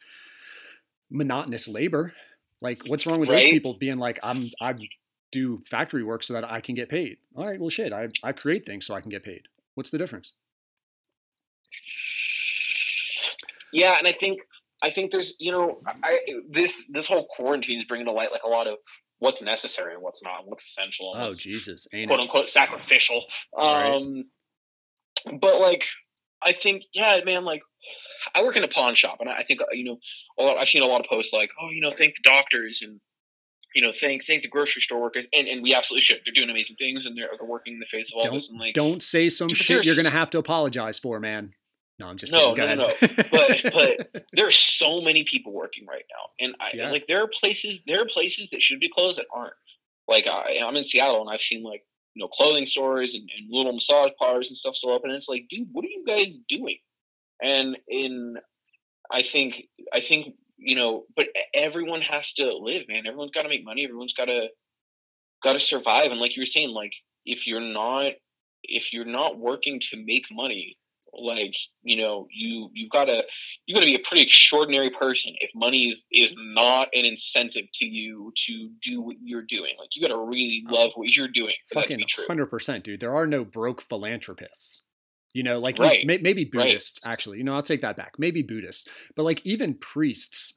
monotonous 1.12 1.68
labor. 1.68 2.14
Like, 2.62 2.84
what's 2.88 3.06
wrong 3.06 3.20
with 3.20 3.30
those 3.30 3.44
people 3.44 3.74
being 3.74 3.98
like, 3.98 4.20
I'm 4.24 4.50
I 4.60 4.74
do 5.32 5.62
factory 5.70 6.04
work 6.04 6.24
so 6.24 6.34
that 6.34 6.50
I 6.50 6.62
can 6.62 6.76
get 6.76 6.90
paid? 6.90 7.18
All 7.36 7.46
right, 7.46 7.60
well, 7.60 7.70
shit, 7.70 7.94
I 7.94 8.08
I 8.24 8.32
create 8.32 8.66
things 8.66 8.86
so 8.86 8.96
I 8.96 9.02
can 9.02 9.12
get 9.12 9.24
paid. 9.24 9.44
What's 9.76 9.92
the 9.92 9.98
difference? 9.98 10.34
Yeah, 13.72 13.98
and 13.98 14.08
I 14.08 14.12
think 14.12 14.42
I 14.82 14.90
think 14.90 15.12
there's 15.12 15.34
you 15.40 15.52
know 15.52 15.82
I 16.04 16.20
this 16.50 16.88
this 16.90 17.08
whole 17.08 17.26
quarantine 17.28 17.78
is 17.78 17.86
bringing 17.86 18.06
to 18.06 18.12
light 18.12 18.32
like 18.32 18.44
a 18.44 18.50
lot 18.50 18.68
of 18.68 18.78
what's 19.20 19.42
necessary 19.42 19.94
and 19.94 20.04
what's 20.04 20.22
not, 20.22 20.46
what's 20.46 20.66
essential, 20.66 21.14
Oh 21.16 21.28
what's 21.28 21.40
Jesus, 21.40 21.88
ain't 21.94 22.10
quote 22.10 22.20
it? 22.20 22.24
unquote 22.24 22.50
sacrificial. 22.50 23.24
Right. 23.58 23.96
Um, 23.96 24.26
but 25.40 25.60
like 25.62 25.86
I 26.42 26.52
think 26.54 26.84
yeah, 26.94 27.20
man, 27.26 27.46
like 27.46 27.62
I 28.36 28.44
work 28.44 28.56
in 28.58 28.64
a 28.64 28.68
pawn 28.68 28.96
shop, 28.96 29.18
and 29.20 29.30
I 29.30 29.44
think 29.44 29.62
uh, 29.62 29.66
you 29.72 29.84
know 29.86 30.00
a 30.40 30.44
lot, 30.44 30.58
I've 30.58 30.68
seen 30.70 30.84
a 30.84 30.86
lot 30.88 31.02
of 31.02 31.08
posts 31.08 31.34
like 31.34 31.52
oh 31.62 31.70
you 31.70 31.82
know 31.82 31.92
thank 31.92 32.16
the 32.16 32.22
doctors 32.24 32.82
and. 32.82 33.00
You 33.76 33.82
know, 33.82 33.92
thank 33.92 34.24
thank 34.24 34.44
the 34.44 34.50
grocery 34.50 34.84
store 34.84 35.02
workers, 35.02 35.28
and, 35.34 35.48
and 35.48 35.64
we 35.64 35.74
absolutely 35.74 36.02
should. 36.02 36.22
They're 36.24 36.32
doing 36.32 36.52
amazing 36.52 36.76
things, 36.76 37.08
and 37.08 37.18
they're, 37.18 37.30
they're 37.40 37.48
working 37.50 37.74
in 37.74 37.80
the 37.80 37.88
face 37.88 38.12
of 38.12 38.18
all 38.18 38.24
Don't 38.24 38.34
this. 38.34 38.50
And 38.52 38.60
like, 38.60 38.76
don't 38.76 39.02
say 39.02 39.30
some 39.30 39.50
shit 39.50 39.84
you're 39.84 39.96
gonna 39.96 40.12
have 40.12 40.30
to 40.30 40.38
apologize 40.38 41.00
for, 41.00 41.20
man. 41.20 41.54
No, 41.98 42.06
I'm 42.06 42.18
just 42.18 42.32
No, 42.32 42.54
no, 42.54 42.76
no. 42.76 42.88
But- 43.32 43.64
but 43.74 44.24
there 44.34 44.46
are 44.46 44.52
so 44.52 45.02
many 45.02 45.24
people 45.24 45.54
working 45.54 45.88
right 45.88 46.04
now, 46.08 46.46
and 46.46 46.56
I 46.60 46.70
Yeah. 46.76 46.92
like 46.92 47.08
there 47.08 47.24
are 47.24 47.28
places 47.28 47.84
there 47.88 48.00
are 48.04 48.06
places 48.06 48.52
that 48.52 48.62
should 48.62 48.80
be 48.80 48.90
closed 48.90 49.18
that 49.18 49.26
aren't. 49.34 49.56
Like 50.08 50.28
I, 50.28 50.60
I'm 50.64 50.76
in 50.76 50.84
Seattle, 50.84 51.22
and 51.22 51.30
I've 51.32 51.42
seen 51.42 51.64
like 51.64 51.84
you 52.16 52.24
know 52.24 52.28
clothing 52.28 52.66
stores 52.66 53.14
and, 53.14 53.30
and 53.36 53.48
little 53.50 53.74
massage 53.74 54.12
parlors 54.20 54.50
and 54.50 54.58
stuff 54.58 54.76
still 54.76 54.92
open. 54.92 55.10
And 55.10 55.18
it's 55.18 55.30
like, 55.30 55.46
dude, 55.50 55.70
what 55.72 55.86
are 55.86 55.90
you 55.90 56.04
guys 56.08 56.40
doing? 56.48 56.78
And 57.42 57.78
in, 57.88 58.38
I 59.12 59.22
think 59.22 59.64
I 59.94 60.00
think 60.00 60.36
you 60.58 60.76
know, 60.76 61.04
but 61.16 61.28
everyone 61.54 62.02
has 62.02 62.34
to 62.34 62.56
live, 62.56 62.84
man. 62.88 63.06
Everyone's 63.06 63.32
got 63.32 63.44
to 63.44 63.50
make 63.50 63.66
money. 63.66 63.84
Everyone's 63.84 64.14
got 64.14 64.26
to 64.26 64.48
got 65.44 65.54
to 65.54 65.60
survive. 65.60 66.12
And 66.12 66.20
like 66.20 66.36
you 66.36 66.42
were 66.42 66.48
saying, 66.48 66.70
like 66.70 66.94
if 67.26 67.48
you're 67.48 67.60
not 67.60 68.14
if 68.64 68.94
you're 68.94 69.06
not 69.06 69.38
working 69.38 69.80
to 69.92 70.04
make 70.06 70.26
money, 70.32 70.78
like 71.18 71.56
you 71.84 71.96
know 71.96 72.28
you 72.32 72.70
you've 72.74 72.90
got 72.90 73.06
to 73.06 73.24
you 73.66 73.74
got 73.74 73.82
to 73.82 73.86
be 73.86 73.96
a 73.96 74.00
pretty 74.00 74.24
extraordinary 74.24 74.90
person 74.90 75.34
if 75.40 75.52
money 75.56 75.88
is 75.88 76.06
is 76.12 76.34
not 76.38 76.88
an 76.94 77.06
incentive 77.06 77.66
to 77.74 77.86
you 77.86 78.32
to 78.36 78.70
do 78.82 79.02
what 79.02 79.16
you're 79.24 79.44
doing 79.44 79.74
like 79.80 79.90
you 79.96 80.02
got 80.02 80.14
to 80.14 80.26
really 80.26 80.64
oh, 80.70 80.74
love 80.74 80.92
what 80.96 81.16
you're 81.16 81.28
doing 81.28 81.54
for 81.70 81.76
that 81.76 81.82
to 81.82 81.88
fucking 81.88 81.98
be 81.98 82.06
true 82.06 82.26
hundred 82.28 82.48
percent, 82.48 82.84
dude. 82.84 83.00
There 83.00 83.16
are 83.16 83.28
no 83.28 83.46
broke 83.46 83.82
philanthropists. 83.82 84.82
You 85.34 85.42
know, 85.42 85.58
like 85.58 85.80
Right. 85.80 86.06
may, 86.06 86.20
maybe 86.20 86.44
Right. 86.44 86.52
Buddhists 86.52 87.00
actually. 87.04 87.40
You 87.40 87.44
know, 87.44 87.56
I'll 87.56 87.64
take 87.64 87.82
that 87.82 87.98
back. 87.98 88.14
Maybe 88.20 88.44
Buddhists, 88.44 88.88
but 89.16 89.24
like 89.24 89.44
even 89.46 89.74
priests 89.74 90.54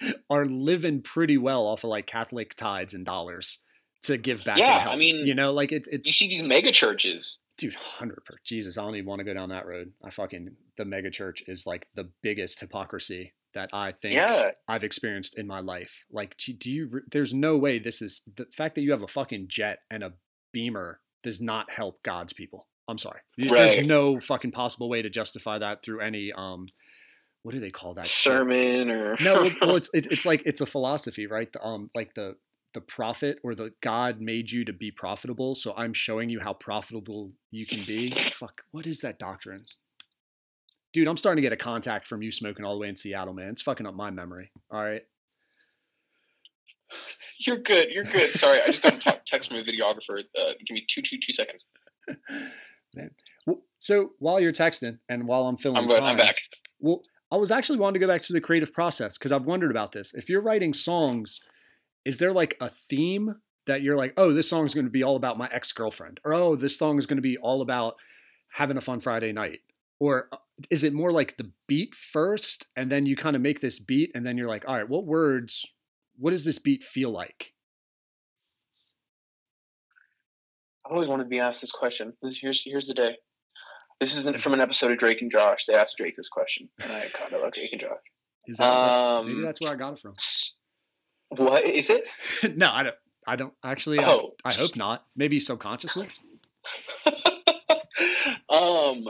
are 0.30 0.44
living 0.44 1.00
pretty 1.00 1.38
well 1.38 1.66
off 1.66 1.84
of 1.84 1.90
like 1.90 2.06
Catholic 2.06 2.54
tithes 2.54 2.92
and 2.92 3.04
dollars 3.04 3.58
to 4.02 4.18
give 4.18 4.44
back. 4.44 4.58
Yeah, 4.58 4.76
I 4.76 4.80
help. 4.80 4.98
mean, 4.98 5.26
you 5.26 5.34
know, 5.34 5.52
like 5.52 5.72
it, 5.72 5.86
you 6.04 6.12
see 6.12 6.28
these 6.28 6.42
mega 6.42 6.70
churches 6.70 7.38
dude, 7.60 7.74
hundred 7.74 8.24
percent. 8.24 8.44
Jesus, 8.44 8.78
I 8.78 8.82
don't 8.82 8.94
even 8.96 9.06
want 9.08 9.20
to 9.20 9.24
go 9.24 9.34
down 9.34 9.50
that 9.50 9.66
road. 9.66 9.92
I 10.04 10.10
fucking 10.10 10.50
the 10.76 10.84
mega 10.84 11.10
church 11.10 11.42
is 11.46 11.66
like 11.66 11.86
the 11.94 12.10
biggest 12.22 12.60
hypocrisy 12.60 13.34
that 13.54 13.70
I 13.72 13.92
think 13.92 14.14
yeah 14.14 14.50
I've 14.68 14.84
experienced 14.84 15.38
in 15.38 15.46
my 15.46 15.60
life. 15.60 16.04
Like, 16.10 16.36
do 16.38 16.70
you? 16.70 17.02
There's 17.10 17.34
no 17.34 17.56
way 17.56 17.78
this 17.78 18.00
is 18.02 18.22
the 18.36 18.46
fact 18.52 18.74
that 18.76 18.82
you 18.82 18.90
have 18.92 19.02
a 19.02 19.08
fucking 19.08 19.46
jet 19.48 19.80
and 19.90 20.02
a 20.02 20.12
beamer 20.52 21.00
does 21.22 21.40
not 21.40 21.70
help 21.70 22.02
God's 22.02 22.32
people. 22.32 22.66
I'm 22.88 22.98
sorry. 22.98 23.20
Y- 23.38 23.48
There's 23.48 23.86
no 23.86 24.18
fucking 24.20 24.50
possible 24.52 24.88
way 24.88 25.02
to 25.02 25.10
justify 25.10 25.58
that 25.58 25.82
through 25.84 26.00
any 26.00 26.32
um, 26.32 26.66
what 27.42 27.52
do 27.52 27.60
they 27.60 27.70
call 27.70 27.94
that? 27.94 28.06
shit? 28.06 28.32
sermon 28.32 28.90
or 28.90 29.16
No, 29.20 29.34
well, 29.34 29.50
well, 29.62 29.76
it's 29.76 29.90
it, 29.94 30.06
it's 30.10 30.26
like 30.26 30.42
it's 30.46 30.60
a 30.60 30.66
philosophy, 30.66 31.26
right? 31.26 31.52
The, 31.52 31.62
um, 31.62 31.90
like 31.94 32.14
the 32.14 32.36
the 32.72 32.80
prophet 32.80 33.38
or 33.42 33.54
the 33.54 33.72
God 33.80 34.20
made 34.20 34.50
you 34.50 34.64
to 34.64 34.72
be 34.72 34.90
profitable, 34.90 35.54
so 35.54 35.74
I'm 35.76 35.92
showing 35.92 36.28
you 36.28 36.40
how 36.40 36.52
profitable 36.52 37.32
you 37.50 37.66
can 37.66 37.82
be. 37.84 38.10
Fuck, 38.10 38.62
what 38.70 38.86
is 38.86 39.00
that 39.00 39.18
doctrine? 39.18 39.62
Dude, 40.92 41.08
I'm 41.08 41.16
starting 41.16 41.36
to 41.36 41.42
get 41.42 41.52
a 41.52 41.56
contact 41.56 42.06
from 42.06 42.22
you 42.22 42.32
smoking 42.32 42.64
all 42.64 42.74
the 42.74 42.80
way 42.80 42.88
in 42.88 42.96
Seattle, 42.96 43.34
man. 43.34 43.50
It's 43.50 43.62
fucking 43.62 43.86
up 43.86 43.94
my 43.94 44.10
memory. 44.10 44.50
All 44.70 44.82
right. 44.82 45.02
you're 47.46 47.56
good 47.56 47.88
you're 47.90 48.02
good 48.02 48.32
sorry 48.32 48.58
i 48.62 48.66
just 48.66 48.82
got 48.82 48.94
a 48.94 48.98
te- 48.98 49.20
text 49.24 49.48
from 49.48 49.58
a 49.58 49.62
videographer 49.62 50.18
uh, 50.18 50.52
give 50.66 50.74
me 50.74 50.84
two 50.88 51.00
two 51.00 51.18
two 51.18 51.32
seconds 51.32 51.64
Man. 52.96 53.10
Well, 53.46 53.62
so 53.78 54.10
while 54.18 54.40
you're 54.40 54.52
texting 54.52 54.98
and 55.08 55.28
while 55.28 55.46
I'm 55.46 55.56
filling 55.56 55.78
i'm 55.78 55.88
time, 55.88 56.02
i'm 56.02 56.16
back 56.16 56.36
Well, 56.80 57.02
I 57.32 57.36
was 57.36 57.52
actually 57.52 57.78
wanting 57.78 58.00
to 58.00 58.04
go 58.04 58.12
back 58.12 58.22
to 58.22 58.32
the 58.32 58.40
creative 58.40 58.72
process 58.72 59.16
because 59.16 59.30
I've 59.30 59.44
wondered 59.44 59.70
about 59.70 59.92
this. 59.92 60.12
If 60.14 60.28
you're 60.28 60.40
writing 60.40 60.74
songs, 60.74 61.40
is 62.04 62.18
there 62.18 62.32
like 62.32 62.56
a 62.60 62.70
theme 62.88 63.36
that 63.66 63.82
you're 63.82 63.96
like, 63.96 64.14
oh, 64.16 64.32
this 64.32 64.48
song 64.48 64.64
is 64.64 64.74
going 64.74 64.86
to 64.86 64.90
be 64.90 65.04
all 65.04 65.16
about 65.16 65.36
my 65.38 65.48
ex 65.52 65.72
girlfriend, 65.72 66.20
or 66.24 66.32
oh, 66.32 66.56
this 66.56 66.76
song 66.76 66.98
is 66.98 67.06
going 67.06 67.18
to 67.18 67.22
be 67.22 67.36
all 67.38 67.60
about 67.62 67.96
having 68.54 68.76
a 68.76 68.80
fun 68.80 69.00
Friday 69.00 69.32
night, 69.32 69.60
or 69.98 70.28
uh, 70.32 70.36
is 70.70 70.82
it 70.82 70.92
more 70.92 71.10
like 71.10 71.36
the 71.36 71.44
beat 71.66 71.94
first, 71.94 72.66
and 72.76 72.90
then 72.90 73.06
you 73.06 73.16
kind 73.16 73.36
of 73.36 73.42
make 73.42 73.60
this 73.60 73.78
beat, 73.78 74.10
and 74.14 74.24
then 74.26 74.36
you're 74.36 74.48
like, 74.48 74.66
all 74.68 74.74
right, 74.76 74.88
what 74.88 75.04
words, 75.04 75.64
what 76.18 76.30
does 76.30 76.44
this 76.44 76.58
beat 76.58 76.82
feel 76.82 77.10
like? 77.10 77.52
I've 80.84 80.92
always 80.92 81.08
wanted 81.08 81.24
to 81.24 81.28
be 81.28 81.38
asked 81.38 81.60
this 81.60 81.70
question. 81.72 82.14
Here's 82.22 82.62
here's 82.64 82.86
the 82.88 82.94
day. 82.94 83.16
This 84.00 84.16
isn't 84.16 84.40
from 84.40 84.54
an 84.54 84.60
episode 84.60 84.90
of 84.90 84.98
Drake 84.98 85.20
and 85.20 85.30
Josh. 85.30 85.66
They 85.66 85.74
asked 85.74 85.98
Drake 85.98 86.14
this 86.16 86.28
question, 86.28 86.68
and 86.80 86.90
I 86.90 87.00
kind 87.12 87.32
of 87.32 87.40
about 87.40 87.52
Drake 87.52 87.72
and 87.72 87.80
Josh. 87.80 87.98
Is 88.46 88.56
that 88.56 88.64
where- 88.64 89.24
maybe 89.24 89.36
Um, 89.38 89.42
that's 89.42 89.60
where 89.60 89.74
I 89.74 89.76
got 89.76 89.92
it 89.92 89.98
from? 90.00 90.14
What 91.30 91.64
is 91.64 91.90
it? 91.90 92.04
no, 92.56 92.70
I 92.72 92.82
don't. 92.82 92.96
I 93.26 93.36
don't 93.36 93.54
actually. 93.64 94.00
I- 94.00 94.04
Oh, 94.10 94.32
I 94.44 94.52
hope 94.52 94.76
not. 94.76 95.06
Maybe 95.16 95.40
subconsciously. 95.40 96.08
um 98.50 99.04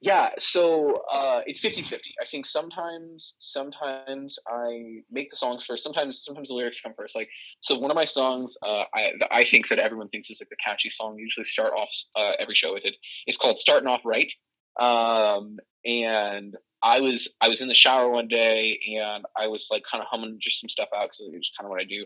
yeah 0.00 0.30
so 0.38 0.92
uh 1.12 1.40
it's 1.46 1.60
50-50 1.60 1.98
i 2.20 2.24
think 2.24 2.46
sometimes 2.46 3.34
sometimes 3.38 4.38
i 4.48 5.00
make 5.10 5.30
the 5.30 5.36
songs 5.36 5.64
first 5.64 5.82
sometimes 5.82 6.22
sometimes 6.24 6.48
the 6.48 6.54
lyrics 6.54 6.80
come 6.80 6.92
first 6.96 7.16
like 7.16 7.28
so 7.60 7.78
one 7.78 7.90
of 7.90 7.94
my 7.94 8.04
songs 8.04 8.56
uh 8.64 8.84
i 8.94 9.12
i 9.30 9.44
think 9.44 9.68
that 9.68 9.78
everyone 9.78 10.08
thinks 10.08 10.30
is 10.30 10.40
like 10.40 10.48
the 10.48 10.56
catchy 10.64 10.90
song 10.90 11.16
I 11.18 11.22
usually 11.22 11.44
start 11.44 11.72
off 11.72 11.92
uh, 12.16 12.32
every 12.38 12.54
show 12.54 12.72
with 12.72 12.84
it 12.84 12.96
it's 13.26 13.36
called 13.36 13.58
starting 13.58 13.88
off 13.88 14.04
right 14.04 14.32
um 14.80 15.58
and 15.84 16.56
i 16.82 17.00
was 17.00 17.28
i 17.40 17.48
was 17.48 17.60
in 17.60 17.68
the 17.68 17.74
shower 17.74 18.10
one 18.10 18.28
day 18.28 18.78
and 19.00 19.24
i 19.36 19.46
was 19.46 19.68
like 19.70 19.82
kind 19.90 20.02
of 20.02 20.08
humming 20.10 20.38
just 20.40 20.60
some 20.60 20.68
stuff 20.68 20.88
out 20.94 21.04
because 21.04 21.28
it's 21.32 21.52
kind 21.58 21.66
of 21.66 21.70
what 21.70 21.80
i 21.80 21.84
do 21.84 22.04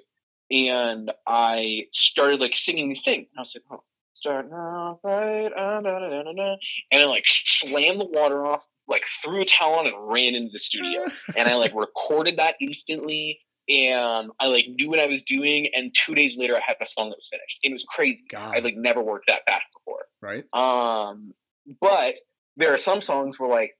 and 0.50 1.10
i 1.26 1.82
started 1.92 2.40
like 2.40 2.54
singing 2.54 2.88
these 2.88 3.02
things 3.02 3.26
and 3.30 3.38
i 3.38 3.40
was 3.40 3.54
like 3.54 3.64
oh 3.70 3.82
starting 4.16 4.52
off 4.52 4.98
right, 5.04 5.52
uh, 5.52 5.80
da, 5.82 5.98
da, 5.98 6.32
da, 6.32 6.56
and 6.90 7.02
I 7.02 7.04
like 7.04 7.24
slammed 7.26 8.00
the 8.00 8.06
water 8.06 8.46
off, 8.46 8.66
like 8.88 9.04
threw 9.22 9.42
a 9.42 9.44
towel 9.44 9.74
on 9.74 9.86
and 9.86 9.94
ran 9.98 10.34
into 10.34 10.50
the 10.52 10.58
studio. 10.58 11.04
and 11.36 11.48
I 11.48 11.54
like 11.54 11.72
recorded 11.74 12.38
that 12.38 12.54
instantly. 12.60 13.38
and 13.68 14.30
I 14.40 14.46
like 14.46 14.66
knew 14.68 14.88
what 14.88 15.00
I 15.00 15.06
was 15.06 15.22
doing. 15.22 15.68
And 15.74 15.94
two 15.94 16.14
days 16.14 16.36
later, 16.38 16.56
I 16.56 16.60
had 16.66 16.76
a 16.80 16.86
song 16.86 17.10
that 17.10 17.16
was 17.16 17.28
finished. 17.30 17.58
It 17.62 17.72
was 17.72 17.84
crazy. 17.84 18.24
God. 18.30 18.56
I 18.56 18.60
like 18.60 18.76
never 18.76 19.02
worked 19.02 19.26
that 19.28 19.42
fast 19.46 19.68
before. 19.76 20.06
right? 20.22 20.44
Um, 20.54 21.34
but 21.80 22.14
there 22.56 22.72
are 22.72 22.78
some 22.78 23.00
songs 23.02 23.38
where 23.38 23.50
like 23.50 23.76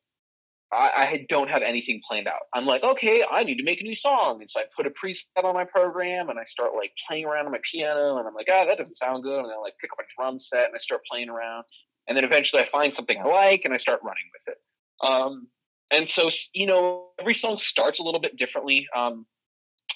I, 0.73 0.91
I 0.97 1.27
don't 1.29 1.49
have 1.49 1.63
anything 1.63 2.01
planned 2.07 2.27
out. 2.27 2.41
I'm 2.53 2.67
like, 2.67 2.83
okay, 2.83 3.25
I 3.31 3.45
need 3.45 3.57
to 3.59 3.63
make 3.63 3.81
a 3.81 3.85
new 3.85 3.95
song, 3.95 4.41
and 4.41 4.51
so 4.51 4.61
I 4.61 4.65
put 4.77 4.87
a 4.87 4.91
preset 4.91 5.45
on 5.45 5.55
my 5.55 5.65
program, 5.65 6.29
and 6.29 6.39
I 6.39 6.45
start 6.45 6.73
like 6.77 6.93
playing 7.07 7.25
around 7.25 7.47
on 7.47 7.53
my 7.53 7.61
piano, 7.63 8.19
and 8.19 8.27
I'm 8.27 8.35
like, 8.35 8.49
ah, 8.51 8.65
that 8.65 8.77
doesn't 8.77 8.95
sound 8.95 9.23
good, 9.23 9.39
and 9.39 9.53
I 9.53 9.57
like 9.59 9.75
pick 9.81 9.91
up 9.93 9.99
a 10.01 10.09
drum 10.17 10.39
set 10.39 10.67
and 10.67 10.75
I 10.75 10.79
start 10.79 11.03
playing 11.11 11.29
around, 11.29 11.65
and 12.09 12.17
then 12.17 12.25
eventually 12.25 12.63
I 12.63 12.65
find 12.65 12.93
something 12.93 13.19
I 13.19 13.25
like 13.25 13.65
and 13.65 13.73
I 13.73 13.77
start 13.77 14.01
running 14.03 14.25
with 14.33 14.55
it. 14.55 15.07
Um, 15.07 15.49
and 15.93 16.07
so 16.07 16.31
you 16.55 16.67
know, 16.67 17.09
every 17.21 17.35
song 17.35 17.59
starts 17.59 18.01
a 18.01 18.03
little 18.03 18.21
bit 18.21 18.37
differently. 18.37 18.89
Um, 18.95 19.27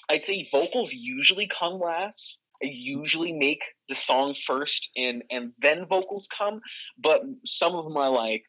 I'd 0.09 0.23
say 0.23 0.47
vocals 0.51 0.93
usually 0.93 1.47
come 1.47 1.79
last. 1.79 2.37
I 2.63 2.67
usually 2.71 3.33
make 3.33 3.61
the 3.89 3.95
song 3.95 4.35
first, 4.35 4.89
and 4.95 5.23
and 5.29 5.51
then 5.61 5.85
vocals 5.87 6.27
come. 6.35 6.61
But 6.97 7.23
some 7.45 7.75
of 7.75 7.91
my 7.91 8.07
like 8.07 8.43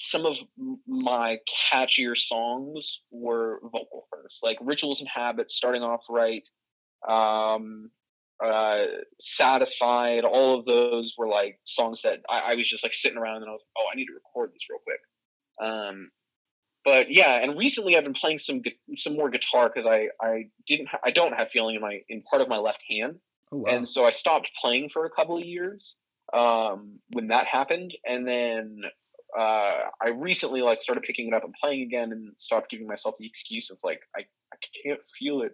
some 0.00 0.24
of 0.24 0.38
my 0.86 1.38
catchier 1.70 2.16
songs 2.16 3.02
were 3.10 3.60
vocal 3.62 4.06
first, 4.10 4.42
like 4.42 4.58
"Rituals 4.62 5.00
and 5.00 5.08
Habits," 5.08 5.54
starting 5.54 5.82
off 5.82 6.04
right. 6.08 6.42
Um, 7.06 7.90
uh, 8.42 8.86
"Satisfied," 9.20 10.24
all 10.24 10.54
of 10.54 10.64
those 10.64 11.14
were 11.18 11.28
like 11.28 11.60
songs 11.64 12.02
that 12.02 12.20
I, 12.30 12.52
I 12.52 12.54
was 12.54 12.68
just 12.68 12.82
like 12.82 12.94
sitting 12.94 13.18
around 13.18 13.42
and 13.42 13.50
I 13.50 13.52
was, 13.52 13.60
like, 13.62 13.76
oh, 13.78 13.88
I 13.92 13.96
need 13.96 14.06
to 14.06 14.14
record 14.14 14.52
this 14.54 14.68
real 14.70 14.80
quick. 14.80 15.00
Um, 15.60 16.10
but 16.82 17.10
yeah, 17.12 17.34
and 17.42 17.58
recently 17.58 17.96
I've 17.96 18.04
been 18.04 18.14
playing 18.14 18.38
some 18.38 18.62
some 18.94 19.16
more 19.16 19.28
guitar 19.28 19.68
because 19.68 19.84
I 19.86 20.08
I 20.22 20.44
didn't 20.66 20.88
ha- 20.88 21.00
I 21.04 21.10
don't 21.10 21.34
have 21.34 21.50
feeling 21.50 21.74
in 21.76 21.82
my 21.82 22.00
in 22.08 22.22
part 22.22 22.40
of 22.40 22.48
my 22.48 22.56
left 22.58 22.80
hand, 22.88 23.20
Oh 23.52 23.58
wow. 23.58 23.74
and 23.74 23.86
so 23.86 24.06
I 24.06 24.10
stopped 24.10 24.52
playing 24.58 24.88
for 24.88 25.04
a 25.04 25.10
couple 25.10 25.36
of 25.36 25.44
years 25.44 25.96
um, 26.32 27.00
when 27.12 27.28
that 27.28 27.46
happened, 27.46 27.94
and 28.06 28.26
then 28.26 28.80
uh, 29.38 29.88
I 30.02 30.08
recently 30.14 30.62
like 30.62 30.80
started 30.82 31.02
picking 31.02 31.28
it 31.28 31.34
up 31.34 31.44
and 31.44 31.54
playing 31.60 31.82
again, 31.82 32.12
and 32.12 32.32
stopped 32.36 32.70
giving 32.70 32.86
myself 32.86 33.16
the 33.18 33.26
excuse 33.26 33.70
of 33.70 33.78
like 33.82 34.00
I, 34.16 34.20
I 34.52 34.56
can't 34.84 35.00
feel 35.18 35.42
it, 35.42 35.52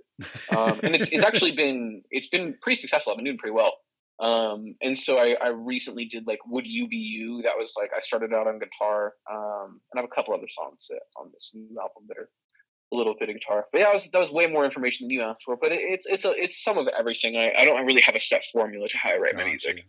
um, 0.57 0.81
and 0.83 0.95
it's 0.95 1.09
it's 1.09 1.25
actually 1.25 1.53
been 1.57 2.03
it's 2.11 2.29
been 2.29 2.57
pretty 2.61 2.77
successful. 2.77 3.13
I've 3.13 3.19
been 3.19 3.25
doing 3.25 3.39
pretty 3.39 3.55
well. 3.55 3.73
Um, 4.19 4.77
and 4.81 4.97
so 4.97 5.19
I, 5.19 5.37
I 5.43 5.49
recently 5.49 6.07
did 6.07 6.27
like 6.27 6.39
Would 6.47 6.67
You 6.67 6.89
Be 6.89 6.97
You? 6.97 7.43
That 7.43 7.59
was 7.59 7.75
like 7.79 7.91
I 7.95 8.01
started 8.01 8.33
out 8.33 8.47
on 8.47 8.59
guitar, 8.59 9.13
um, 9.31 9.81
and 9.93 9.99
I 9.99 10.01
have 10.01 10.09
a 10.11 10.15
couple 10.15 10.33
other 10.35 10.49
songs 10.49 10.87
that, 10.89 11.01
on 11.19 11.31
this 11.33 11.53
new 11.55 11.79
album 11.79 12.05
that 12.09 12.17
are 12.17 12.31
a 12.93 12.97
little 12.97 13.15
bit 13.19 13.29
of 13.29 13.35
guitar. 13.35 13.67
But 13.73 13.81
yeah, 13.81 13.87
that 13.87 13.93
was, 13.93 14.11
that 14.11 14.19
was 14.19 14.31
way 14.31 14.47
more 14.47 14.65
information 14.65 15.07
than 15.07 15.11
you 15.11 15.23
asked 15.23 15.43
for. 15.45 15.57
But 15.57 15.73
it, 15.73 15.81
it's 15.81 16.07
it's 16.07 16.25
a 16.25 16.31
it's 16.31 16.63
some 16.63 16.79
of 16.79 16.89
everything. 16.99 17.37
I, 17.37 17.53
I 17.59 17.65
don't 17.65 17.85
really 17.85 18.01
have 18.01 18.15
a 18.15 18.21
set 18.21 18.45
formula 18.53 18.89
to 18.89 18.97
how 18.97 19.11
I 19.11 19.19
write 19.19 19.37
my 19.37 19.45
music. 19.45 19.85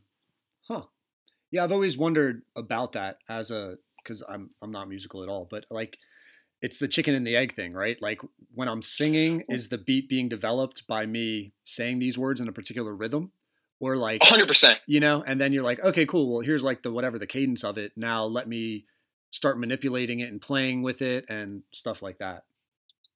Yeah, 1.52 1.64
I've 1.64 1.72
always 1.72 1.98
wondered 1.98 2.42
about 2.56 2.94
that 2.94 3.18
as 3.30 3.52
a 3.52 3.78
because 4.04 4.24
I'm 4.28 4.50
I'm 4.62 4.72
not 4.72 4.90
musical 4.90 5.24
at 5.24 5.30
all, 5.30 5.48
but 5.50 5.66
like 5.70 5.98
it's 6.62 6.80
the 6.80 6.88
chicken 6.88 7.14
and 7.14 7.26
the 7.26 7.36
egg 7.36 7.54
thing, 7.54 7.74
right? 7.74 8.02
Like 8.02 8.22
when 8.54 8.68
I'm 8.68 8.82
singing, 8.82 9.44
is 9.48 9.70
the 9.70 9.78
beat 9.78 10.10
being 10.10 10.28
developed 10.28 10.88
by 10.88 11.06
me 11.06 11.54
saying 11.64 12.00
these 12.00 12.18
words 12.18 12.42
in 12.42 12.48
a 12.48 12.52
particular 12.52 12.96
rhythm? 12.96 13.32
Or 13.80 13.96
like 13.96 14.24
hundred 14.24 14.48
percent. 14.48 14.80
you 14.88 15.00
know, 15.00 15.24
and 15.26 15.40
then 15.40 15.54
you're 15.54 15.64
like, 15.64 15.80
okay, 15.80 16.08
cool. 16.08 16.34
Well, 16.34 16.42
here's 16.42 16.64
like 16.64 16.82
the 16.82 16.92
whatever 16.92 17.20
the 17.20 17.28
cadence 17.28 17.64
of 17.64 17.78
it. 17.78 17.92
Now 17.96 18.26
let 18.26 18.48
me 18.48 18.86
start 19.30 19.60
manipulating 19.60 20.20
it 20.20 20.32
and 20.32 20.42
playing 20.42 20.82
with 20.82 21.04
it 21.04 21.26
and 21.30 21.62
stuff 21.72 22.02
like 22.02 22.18
that. 22.18 22.44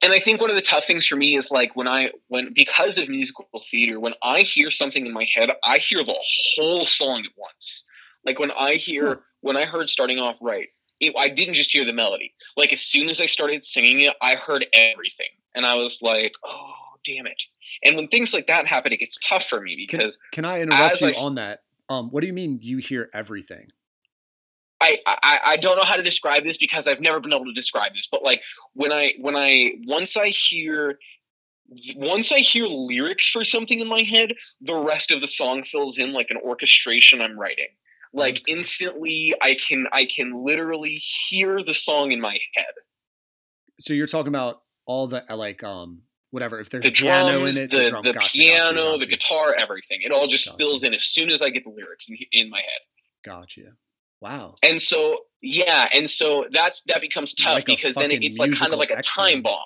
And 0.03 0.13
I 0.13 0.19
think 0.19 0.41
one 0.41 0.49
of 0.49 0.55
the 0.55 0.61
tough 0.61 0.85
things 0.85 1.05
for 1.05 1.15
me 1.15 1.35
is 1.35 1.49
like 1.49 1.75
when 1.75 1.87
I 1.87 2.11
when 2.27 2.53
because 2.53 2.97
of 2.97 3.09
musical 3.09 3.47
theater, 3.71 3.99
when 3.99 4.13
I 4.23 4.41
hear 4.41 4.69
something 4.69 5.05
in 5.05 5.13
my 5.13 5.27
head, 5.35 5.51
I 5.63 5.79
hear 5.79 6.03
the 6.03 6.15
whole 6.55 6.85
song 6.85 7.23
at 7.25 7.31
once. 7.37 7.85
Like 8.25 8.39
when 8.39 8.51
I 8.51 8.75
hear 8.75 9.07
Huh. 9.07 9.15
when 9.41 9.57
I 9.57 9.65
heard 9.65 9.89
starting 9.89 10.19
off 10.19 10.37
right, 10.41 10.67
it, 10.99 11.15
I 11.17 11.29
didn't 11.29 11.55
just 11.55 11.71
hear 11.71 11.85
the 11.85 11.93
melody. 11.93 12.33
Like 12.55 12.73
as 12.73 12.81
soon 12.81 13.09
as 13.09 13.19
I 13.19 13.25
started 13.25 13.63
singing 13.63 14.01
it, 14.01 14.15
I 14.21 14.35
heard 14.35 14.65
everything, 14.73 15.29
and 15.55 15.65
I 15.65 15.75
was 15.75 15.99
like, 16.01 16.33
"Oh, 16.45 16.73
damn 17.05 17.25
it!" 17.25 17.41
And 17.83 17.95
when 17.95 18.07
things 18.07 18.33
like 18.33 18.47
that 18.47 18.67
happen, 18.67 18.93
it 18.93 18.97
gets 18.97 19.17
tough 19.27 19.45
for 19.45 19.59
me 19.59 19.75
because 19.75 20.17
can 20.31 20.45
I 20.45 20.61
interrupt 20.61 21.01
you 21.01 21.07
I 21.07 21.13
on 21.13 21.35
that? 21.35 21.59
Um, 21.89 22.09
what 22.09 22.21
do 22.21 22.27
you 22.27 22.33
mean 22.33 22.59
you 22.61 22.77
hear 22.77 23.09
everything? 23.13 23.71
I, 24.81 24.97
I 25.05 25.39
I 25.43 25.57
don't 25.57 25.77
know 25.77 25.83
how 25.83 25.95
to 25.95 26.03
describe 26.03 26.43
this 26.43 26.57
because 26.57 26.87
I've 26.87 27.01
never 27.01 27.19
been 27.19 27.33
able 27.33 27.45
to 27.45 27.53
describe 27.53 27.93
this. 27.93 28.07
But 28.11 28.23
like 28.23 28.41
when 28.73 28.91
I 28.91 29.13
when 29.19 29.35
I 29.35 29.73
once 29.85 30.17
I 30.17 30.29
hear 30.29 30.97
once 31.95 32.31
I 32.31 32.39
hear 32.39 32.65
lyrics 32.65 33.29
for 33.29 33.45
something 33.45 33.79
in 33.79 33.87
my 33.87 34.01
head, 34.01 34.33
the 34.59 34.75
rest 34.75 35.11
of 35.11 35.21
the 35.21 35.27
song 35.27 35.63
fills 35.63 35.97
in 35.97 36.13
like 36.13 36.27
an 36.29 36.37
orchestration 36.37 37.21
I'm 37.21 37.39
writing. 37.39 37.67
Like 38.13 38.41
instantly, 38.47 39.33
I 39.41 39.55
can 39.55 39.87
I 39.91 40.05
can 40.05 40.43
literally 40.43 41.01
hear 41.29 41.63
the 41.63 41.73
song 41.73 42.11
in 42.11 42.19
my 42.19 42.37
head. 42.55 42.73
So 43.79 43.93
you're 43.93 44.07
talking 44.07 44.29
about 44.29 44.61
all 44.85 45.07
the 45.07 45.31
uh, 45.31 45.37
like 45.37 45.63
um 45.63 46.01
whatever 46.31 46.59
if 46.59 46.69
there's 46.69 46.83
The 46.83 46.91
drums, 46.91 47.57
in 47.57 47.65
it, 47.65 47.71
the, 47.71 47.77
the, 47.77 47.83
the, 47.83 47.89
drum, 47.89 48.01
gotcha, 48.03 48.31
piano, 48.31 48.97
the 48.97 49.05
gotcha, 49.05 49.17
guitar, 49.17 49.55
everything. 49.57 50.01
It 50.01 50.11
all 50.11 50.27
just 50.27 50.57
fills 50.57 50.83
in 50.83 50.93
as 50.93 51.03
soon 51.03 51.29
as 51.29 51.41
I 51.41 51.49
get 51.49 51.63
the 51.63 51.69
lyrics 51.71 52.09
in, 52.09 52.17
in 52.31 52.49
my 52.49 52.59
head. 52.59 52.81
Gotcha. 53.23 53.73
Wow. 54.21 54.55
and 54.61 54.79
so 54.79 55.17
yeah 55.41 55.89
and 55.91 56.07
so 56.07 56.45
that's 56.51 56.83
that 56.83 57.01
becomes 57.01 57.33
tough 57.33 57.55
Like 57.55 57.65
because 57.65 57.95
then 57.95 58.11
it, 58.11 58.23
it's 58.23 58.37
like 58.37 58.53
kind 58.53 58.71
of 58.71 58.77
like 58.77 58.91
a 58.91 59.01
time 59.01 59.41
bomb. 59.41 59.61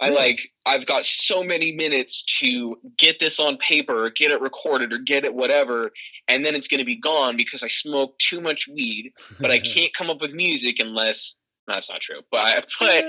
I 0.00 0.08
Really? 0.08 0.16
like 0.16 0.50
i've 0.66 0.86
got 0.86 1.06
so 1.06 1.42
many 1.42 1.72
minutes 1.72 2.22
to 2.40 2.76
get 2.98 3.18
this 3.18 3.38
on 3.40 3.56
paper 3.58 4.04
or 4.04 4.10
get 4.10 4.30
it 4.30 4.40
recorded 4.40 4.92
or 4.92 4.98
get 4.98 5.24
it 5.24 5.34
whatever 5.34 5.90
and 6.28 6.44
then 6.44 6.54
it's 6.54 6.68
going 6.68 6.80
to 6.80 6.84
be 6.84 6.96
gone 6.96 7.36
because 7.36 7.62
i 7.62 7.68
smoke 7.68 8.18
too 8.18 8.40
much 8.40 8.68
weed 8.68 9.12
but 9.40 9.50
i 9.50 9.58
can't 9.74 9.94
come 9.94 10.10
up 10.10 10.20
with 10.20 10.34
music 10.34 10.78
unless 10.78 11.38
no, 11.68 11.74
that's 11.74 11.90
not 11.90 12.00
true 12.00 12.20
but 12.30 12.38
i 12.40 12.54
but 12.78 13.04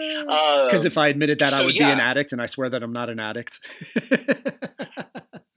Because 0.65 0.81
um, 0.81 0.88
if 0.88 0.97
I 0.97 1.09
admitted 1.09 1.39
that, 1.39 1.53
I 1.53 1.59
so 1.59 1.65
would 1.65 1.76
be 1.76 1.81
an 1.84 1.99
addict, 1.99 2.31
and 2.31 2.41
I 2.41 2.47
swear 2.47 2.69
that 2.69 2.81
I'm 2.81 2.91
not 2.91 3.09
an 3.09 3.19
addict. 3.19 3.59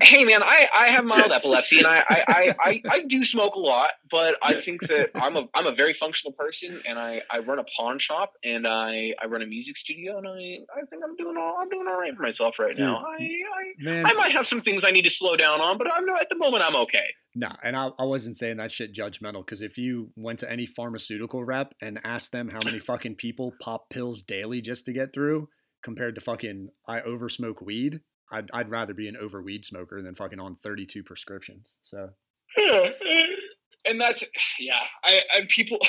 hey 0.02 0.24
man 0.24 0.43
i 0.43 0.66
i 0.74 0.89
have 0.89 1.05
mild 1.05 1.32
epilepsy 1.32 1.78
and 1.78 1.86
I, 1.86 2.05
I 2.09 2.55
i 2.60 2.82
i 2.90 3.01
do 3.01 3.24
smoke 3.24 3.55
a 3.55 3.59
lot 3.59 3.90
but 4.10 4.36
i 4.43 4.55
think 4.55 4.82
that 4.89 5.10
i'm 5.14 5.36
a 5.36 5.48
i'm 5.55 5.66
a 5.66 5.72
very 5.72 5.93
functional 5.93 6.32
person 6.32 6.81
and 6.86 6.98
i 6.98 7.22
i 7.31 7.39
run 7.40 7.59
a 7.59 7.64
pawn 7.64 7.98
shop 7.98 8.32
and 8.44 8.66
i 8.66 9.14
i 9.22 9.27
run 9.27 9.43
a 9.43 9.47
music 9.47 9.77
studio 9.77 10.18
and 10.18 10.27
i 10.27 10.59
i 10.77 10.85
think 10.89 11.02
i'm 11.05 11.16
doing 11.16 11.36
all 11.36 11.59
i'm 11.60 11.68
doing 11.68 11.86
all 11.89 11.98
right 11.98 12.14
for 12.16 12.22
myself 12.22 12.59
right 12.59 12.78
now 12.78 12.97
i 12.97 13.22
i 13.22 13.60
I 13.89 14.12
might 14.12 14.32
have 14.32 14.47
some 14.47 14.60
things 14.60 14.85
I 14.85 14.90
need 14.90 15.02
to 15.02 15.10
slow 15.10 15.36
down 15.36 15.60
on, 15.60 15.78
but 15.78 15.86
I'm 15.93 16.05
not, 16.05 16.20
at 16.20 16.28
the 16.28 16.36
moment 16.36 16.62
I'm 16.64 16.77
okay. 16.77 17.06
No, 17.35 17.48
and 17.62 17.77
I, 17.77 17.90
I 17.98 18.05
wasn't 18.05 18.36
saying 18.36 18.56
that 18.59 18.72
shit 18.72 18.94
judgmental 18.94 19.44
because 19.44 19.62
if 19.62 19.78
you 19.78 20.10
went 20.16 20.40
to 20.40 20.51
any 20.51 20.66
pharmaceutical 20.66 21.44
rep 21.44 21.74
and 21.81 22.01
asked 22.05 22.32
them 22.32 22.48
how 22.48 22.60
many 22.64 22.78
fucking 22.81 23.14
people 23.16 23.52
pop 23.60 23.89
pills 23.90 24.22
daily 24.22 24.60
just 24.60 24.85
to 24.86 24.93
get 24.93 25.12
through 25.14 25.48
compared 25.82 26.14
to 26.16 26.20
fucking 26.20 26.68
I 26.86 27.01
oversmoke 27.01 27.62
weed, 27.62 28.01
I'd, 28.31 28.51
I'd 28.52 28.70
rather 28.70 28.94
be 28.94 29.09
an 29.09 29.16
over 29.16 29.43
weed 29.43 29.65
smoker 29.65 30.02
than 30.02 30.15
fucking 30.15 30.40
on 30.40 30.57
32 30.57 31.02
prescriptions. 31.02 31.78
So, 31.82 32.11
and 32.57 34.01
that's 34.01 34.24
yeah. 34.59 34.81
I 35.05 35.20
and 35.36 35.48
people, 35.48 35.78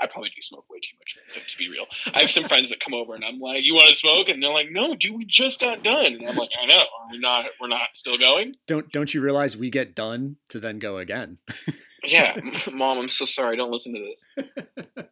I 0.00 0.06
probably 0.06 0.30
do 0.30 0.42
smoke 0.42 0.64
way 0.70 0.78
too 0.78 0.96
much 0.98 1.18
to, 1.34 1.50
to 1.50 1.58
be 1.58 1.70
real. 1.70 1.86
I 2.12 2.20
have 2.20 2.30
some 2.30 2.44
friends 2.44 2.70
that 2.70 2.80
come 2.80 2.94
over 2.94 3.14
and 3.14 3.24
I'm 3.24 3.40
like, 3.40 3.64
"You 3.64 3.74
want 3.74 3.88
to 3.90 3.94
smoke?" 3.94 4.28
And 4.28 4.42
they're 4.42 4.52
like, 4.52 4.70
"No, 4.70 4.94
dude, 4.94 5.16
we 5.16 5.24
just 5.24 5.60
got 5.60 5.82
done." 5.82 6.14
And 6.14 6.28
I'm 6.28 6.36
like, 6.36 6.50
"I 6.60 6.66
know, 6.66 6.84
we're 7.10 7.20
not, 7.20 7.46
we're 7.60 7.68
not 7.68 7.88
still 7.94 8.18
going." 8.18 8.54
don't 8.66 8.90
don't 8.92 9.12
you 9.12 9.20
realize 9.20 9.56
we 9.56 9.70
get 9.70 9.94
done 9.94 10.36
to 10.50 10.60
then 10.60 10.78
go 10.78 10.98
again? 10.98 11.38
Yeah, 12.06 12.38
mom, 12.70 12.98
I'm 12.98 13.08
so 13.08 13.24
sorry. 13.24 13.56
Don't 13.56 13.72
listen 13.72 13.94
to 13.94 14.14
this. 14.36 15.06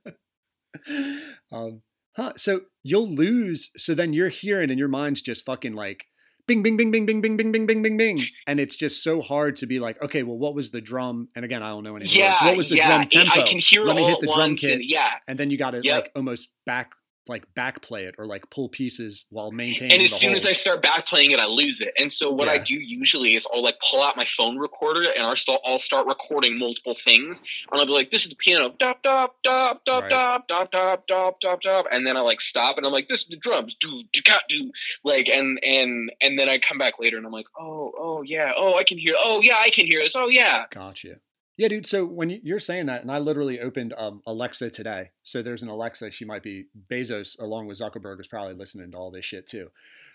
um, 1.51 1.81
huh? 2.15 2.35
So 2.37 2.61
you'll 2.83 3.09
lose. 3.09 3.71
So 3.79 3.95
then 3.95 4.13
you're 4.13 4.29
hearing, 4.29 4.69
and 4.69 4.79
your 4.79 4.89
mind's 4.89 5.23
just 5.23 5.47
fucking 5.47 5.73
like 5.73 6.05
bing, 6.47 6.63
bing, 6.63 6.77
bing, 6.77 6.91
bing, 6.91 7.07
bing, 7.07 7.21
bing, 7.21 7.37
bing, 7.37 7.53
bing, 7.53 7.67
bing, 7.67 7.83
bing, 7.83 7.97
bing, 7.97 8.21
and 8.47 8.59
it's 8.61 8.75
just 8.77 9.03
so 9.03 9.21
hard 9.21 9.57
to 9.57 9.67
be 9.67 9.79
like, 9.79 10.01
okay, 10.03 10.23
well, 10.23 10.37
what 10.39 10.55
was 10.55 10.71
the 10.71 10.81
drum? 10.81 11.29
And 11.35 11.45
again, 11.45 11.63
I 11.63 11.69
don't 11.71 11.85
know 11.85 11.97
any 11.97 12.07
Yeah, 12.07 12.31
words. 12.33 12.41
What 12.43 12.57
was 12.57 12.69
the 12.69 12.77
yeah. 12.77 12.89
drum 12.89 13.03
it- 13.03 13.11
tempo? 13.11 13.41
I 13.41 13.43
can 13.43 13.59
hear 13.59 13.85
Let 13.85 13.93
it 13.93 14.01
me 14.01 14.03
all 14.03 14.09
hit 14.11 14.21
the 14.21 14.27
drum 14.35 14.57
kit, 14.57 14.73
and 14.75 14.85
yeah. 14.85 15.11
and 15.29 15.39
then 15.39 15.51
you 15.51 15.59
got 15.59 15.71
to 15.73 15.81
Yep. 15.83 15.95
like 16.05 16.13
almost 16.17 16.49
back, 16.67 16.93
like 17.29 17.53
back 17.55 17.83
play 17.83 18.05
it 18.05 18.17
or 18.19 18.27
like 18.27 18.51
pull 18.51 18.69
pieces 18.69 19.27
while 19.31 19.51
maintaining. 19.53 19.93
And 19.95 20.03
as 20.03 20.13
soon 20.13 20.35
as. 20.35 20.45
I 20.45 20.53
start 20.53 20.83
back 20.83 21.07
playing 21.07 21.31
it, 21.31 21.39
I 21.39 21.47
lose 21.47 21.81
it. 21.81 21.95
And 21.97 22.11
so 22.11 22.31
what 22.31 22.49
I 22.49 22.59
do 22.59 22.75
usually 22.75 23.35
is 23.35 23.47
I'll 23.55 23.63
like 23.63 23.79
pull 23.81 24.03
out 24.03 24.17
my 24.17 24.25
phone 24.25 24.59
recorder 24.59 25.09
and 25.09 25.25
I'll 25.25 25.37
start, 25.37 25.61
I'll 25.65 25.79
start 25.79 26.07
recording 26.09 26.59
multiple 26.59 26.95
things. 26.95 27.41
And 27.71 27.81
I'll 27.81 27.87
be 27.87 27.93
like, 27.93 28.11
this 28.11 28.25
is 28.25 28.31
the 28.31 28.37
piano, 28.37 28.75
dop, 28.77 29.03
dop, 29.03 29.37
dop, 29.43 29.85
dop, 29.85 30.03
Right. 30.03 30.11
dop, 30.11 30.49
dop, 30.49 30.73
dop, 30.73 31.07
dop, 31.07 31.41
dop, 31.41 31.61
dop. 31.61 31.87
And 31.93 32.05
then 32.07 32.17
I 32.17 32.21
like 32.21 32.41
stop 32.41 32.77
and 32.77 32.85
I'm 32.85 32.93
like, 32.93 33.09
this 33.09 33.21
is 33.23 33.29
the 33.29 33.37
drums, 33.37 33.77
do, 33.77 34.03
do, 34.13 34.23
cat, 34.23 34.43
do. 34.49 34.73
Like, 35.05 35.29
and, 35.29 35.61
and, 35.65 36.11
and 36.21 36.39
then 36.39 36.49
I 36.49 36.59
come 36.59 36.79
back 36.79 36.99
later 36.99 37.19
and 37.19 37.25
I'm 37.27 37.33
like, 37.33 37.47
oh, 37.57 37.93
oh, 37.97 38.23
yeah, 38.23 38.53
oh, 38.57 38.77
I 38.77 38.83
can 38.83 38.99
hear, 38.99 39.15
oh, 39.19 39.41
yeah, 39.43 39.57
I 39.61 39.71
can 39.71 39.87
hear 39.87 40.03
this, 40.03 40.17
oh, 40.17 40.29
yeah. 40.29 40.65
Gotcha. 40.71 41.17
Yeah, 41.57 41.69
dude. 41.69 41.87
So 41.87 42.05
when 42.07 42.31
you- 42.31 42.41
you're 42.43 42.59
saying 42.59 42.87
that, 42.87 43.03
and 43.03 43.11
I 43.11 43.19
literally 43.19 43.61
opened 43.61 43.93
um, 43.99 44.23
Alexa 44.27 44.71
today. 44.71 45.11
So 45.23 45.43
there's 45.43 45.63
an 45.63 45.69
Alexa. 45.69 46.11
She 46.11 46.25
might 46.25 46.43
be 46.43 46.67
Bezos, 46.91 47.39
along 47.39 47.67
with 47.67 47.79
Zuckerberg, 47.79 48.21
is 48.21 48.27
probably 48.27 48.55
listening 48.55 48.91
to 48.93 48.97
all 48.97 49.11
this 49.11 49.25
shit 49.25 49.47
too. 49.47 49.71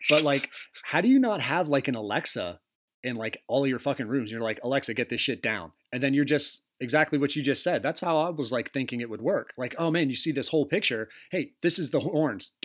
But 0.09 0.23
like, 0.23 0.49
how 0.84 1.01
do 1.01 1.07
you 1.07 1.19
not 1.19 1.41
have 1.41 1.69
like 1.69 1.88
an 1.88 1.95
Alexa 1.95 2.59
in 3.03 3.15
like 3.15 3.43
all 3.47 3.64
of 3.64 3.69
your 3.69 3.80
fucking 3.80 4.07
rooms? 4.07 4.31
You're 4.31 4.41
like, 4.41 4.59
Alexa, 4.64 4.93
get 4.95 5.09
this 5.09 5.22
shit 5.22 5.41
down, 5.43 5.72
and 5.93 6.01
then 6.01 6.14
you're 6.15 6.26
just 6.26 6.64
exactly 6.80 7.18
what 7.19 7.35
you 7.35 7.41
just 7.43 7.64
said. 7.64 7.81
That's 7.84 8.01
how 8.01 8.18
I 8.19 8.30
was 8.30 8.51
like 8.51 8.72
thinking 8.72 9.01
it 9.01 9.09
would 9.09 9.22
work. 9.22 9.53
Like, 9.57 9.76
oh 9.77 9.91
man, 9.91 10.09
you 10.09 10.15
see 10.15 10.31
this 10.31 10.47
whole 10.47 10.65
picture. 10.65 11.07
Hey, 11.31 11.51
this 11.61 11.77
is 11.80 11.91
the 11.91 11.99
horns, 11.99 12.57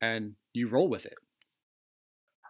and 0.00 0.34
you 0.54 0.68
roll 0.68 0.88
with 0.88 1.04
it. 1.06 1.14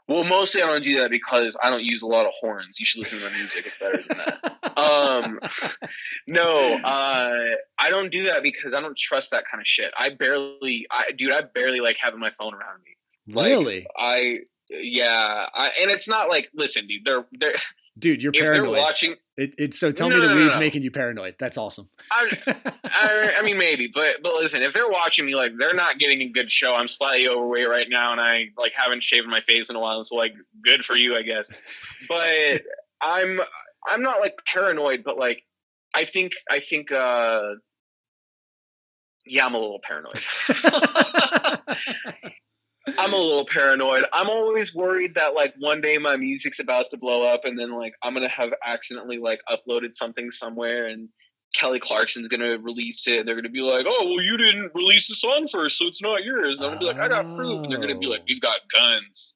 Well, 0.08 0.24
mostly 0.24 0.62
I 0.62 0.66
don't 0.66 0.82
do 0.82 1.00
that 1.00 1.10
because 1.10 1.54
I 1.62 1.68
don't 1.68 1.84
use 1.84 2.00
a 2.00 2.06
lot 2.06 2.24
of 2.24 2.32
horns. 2.40 2.80
You 2.80 2.86
should 2.86 3.00
listen 3.00 3.18
to 3.18 3.24
my 3.26 3.36
music; 3.36 3.66
it's 3.66 3.78
better 3.78 4.02
than 4.08 4.16
that. 4.16 4.78
um, 4.78 5.38
no, 6.26 6.74
uh, 6.76 7.56
I 7.78 7.90
don't 7.90 8.10
do 8.10 8.24
that 8.24 8.42
because 8.42 8.72
I 8.72 8.80
don't 8.80 8.96
trust 8.96 9.32
that 9.32 9.44
kind 9.50 9.60
of 9.60 9.66
shit. 9.66 9.92
I 9.98 10.08
barely, 10.10 10.86
I 10.90 11.12
dude, 11.14 11.32
I 11.32 11.42
barely 11.42 11.80
like 11.80 11.98
having 12.00 12.20
my 12.20 12.30
phone 12.30 12.54
around 12.54 12.80
me. 12.84 13.34
Like, 13.34 13.50
really, 13.50 13.86
I, 13.98 14.38
yeah, 14.70 15.46
I, 15.52 15.72
and 15.82 15.90
it's 15.90 16.08
not 16.08 16.30
like, 16.30 16.50
listen, 16.54 16.86
dude, 16.86 17.04
they're 17.04 17.26
they're 17.32 17.54
dude, 17.98 18.22
you're 18.22 18.32
if 18.34 18.40
they're 18.42 18.52
paranoid. 18.52 18.78
watching. 18.78 19.14
It, 19.36 19.54
it's 19.58 19.78
so 19.78 19.92
tell 19.92 20.08
No, 20.08 20.16
me 20.16 20.20
the 20.22 20.28
no, 20.28 20.36
weed's 20.36 20.54
no. 20.54 20.60
making 20.60 20.82
you 20.82 20.90
paranoid. 20.90 21.36
That's 21.38 21.56
awesome. 21.56 21.88
I, 22.10 22.28
I, 22.84 23.34
I 23.38 23.42
mean, 23.42 23.58
maybe, 23.66 23.88
but 23.92 24.22
but 24.22 24.34
listen, 24.34 24.62
if 24.62 24.72
they're 24.74 24.88
watching 24.88 25.26
me, 25.26 25.34
like 25.36 25.52
they're 25.58 25.74
not 25.74 25.98
getting 25.98 26.20
a 26.22 26.28
good 26.28 26.50
show. 26.50 26.74
I'm 26.74 26.88
slightly 26.88 27.28
overweight 27.28 27.68
right 27.68 27.88
now, 27.88 28.12
and 28.12 28.20
I 28.20 28.46
like 28.56 28.72
haven't 28.74 29.02
shaved 29.02 29.26
my 29.28 29.40
face 29.40 29.70
in 29.70 29.76
a 29.76 29.80
while. 29.80 30.02
So 30.04 30.16
like, 30.16 30.34
good 30.64 30.84
for 30.84 30.96
you, 30.96 31.16
I 31.16 31.22
guess. 31.22 31.50
But 32.08 32.62
I'm 33.00 33.40
I'm 33.86 34.02
not 34.02 34.20
like 34.20 34.42
paranoid, 34.44 35.04
but 35.04 35.18
like 35.18 35.42
I 35.94 36.04
think 36.04 36.32
I 36.50 36.58
think 36.58 36.90
uh 36.92 37.54
yeah, 39.26 39.46
I'm 39.46 39.54
a 39.54 39.58
little 39.58 39.80
paranoid. 39.82 40.20
I'm 42.98 43.12
a 43.12 43.16
little 43.16 43.44
paranoid. 43.44 44.04
I'm 44.12 44.28
always 44.28 44.74
worried 44.74 45.14
that 45.16 45.34
like 45.34 45.54
one 45.58 45.80
day 45.80 45.98
my 45.98 46.16
music's 46.16 46.58
about 46.58 46.86
to 46.90 46.96
blow 46.96 47.24
up 47.26 47.44
and 47.44 47.58
then 47.58 47.72
like 47.72 47.94
I'm 48.02 48.14
gonna 48.14 48.28
have 48.28 48.52
accidentally 48.64 49.18
like 49.18 49.40
uploaded 49.50 49.94
something 49.94 50.30
somewhere 50.30 50.86
and 50.86 51.08
Kelly 51.54 51.80
Clarkson's 51.80 52.28
gonna 52.28 52.58
release 52.58 53.06
it. 53.06 53.26
They're 53.26 53.34
gonna 53.34 53.48
be 53.48 53.62
like, 53.62 53.86
"Oh, 53.88 54.04
well, 54.06 54.22
you 54.22 54.36
didn't 54.36 54.72
release 54.74 55.08
the 55.08 55.14
song 55.14 55.48
first, 55.50 55.78
so 55.78 55.86
it's 55.86 56.02
not 56.02 56.24
yours." 56.24 56.58
And 56.58 56.66
I'm 56.66 56.72
gonna 56.72 56.80
be 56.80 56.86
like, 56.86 56.98
"I 57.00 57.08
got 57.08 57.36
proof," 57.36 57.62
and 57.62 57.72
they're 57.72 57.80
gonna 57.80 57.98
be 57.98 58.06
like, 58.06 58.20
Oh. 58.20 58.24
"We've 58.28 58.40
got 58.40 58.60
guns." 58.72 59.34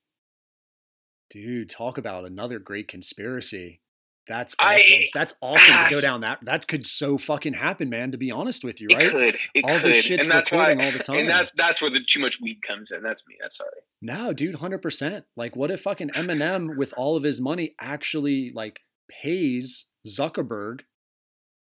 Dude, 1.31 1.71
talk 1.71 1.97
about 1.99 2.25
another 2.27 2.59
great 2.59 2.89
conspiracy. 2.89 3.81
That's 4.29 4.55
I- 4.59 4.77
awesome. 4.77 5.05
That's 5.15 5.35
awesome 5.43 5.85
to 5.85 5.91
go 5.91 6.01
down 6.09 6.21
that. 6.21 6.39
That 6.43 6.69
could 6.69 6.87
so 6.87 7.19
fucking 7.19 7.55
happen, 7.55 7.91
man. 7.91 8.13
To 8.13 8.19
be 8.19 8.31
honest 8.31 8.63
with 8.65 8.81
you, 8.81 8.89
right? 8.93 9.03
It 9.03 9.11
could, 9.11 9.39
it 9.55 9.65
All 9.65 9.79
could, 9.81 9.83
this 9.93 10.05
shit's 10.05 10.25
and 10.25 10.33
that's 10.33 10.53
why. 10.53 10.71
all 10.75 10.91
the 10.91 11.03
time. 11.05 11.17
And 11.17 11.29
that's 11.29 11.51
that's 11.53 11.83
where 11.83 11.91
the 11.91 12.01
too 12.01 12.21
much 12.21 12.41
weed 12.41 12.61
comes 12.63 12.91
in. 12.93 13.03
That's 13.03 13.27
me. 13.27 13.37
That's 13.41 13.57
sorry. 13.57 13.71
No, 14.01 14.33
dude, 14.33 14.55
hundred 14.55 14.79
percent. 14.83 15.25
Like, 15.37 15.57
what 15.57 15.71
if 15.71 15.81
fucking 15.81 16.11
Eminem, 16.11 16.77
with 16.79 16.95
all 16.97 17.17
of 17.17 17.23
his 17.23 17.41
money, 17.41 17.75
actually 17.81 18.51
like 18.55 18.81
pays 19.11 19.87
Zuckerberg 20.07 20.81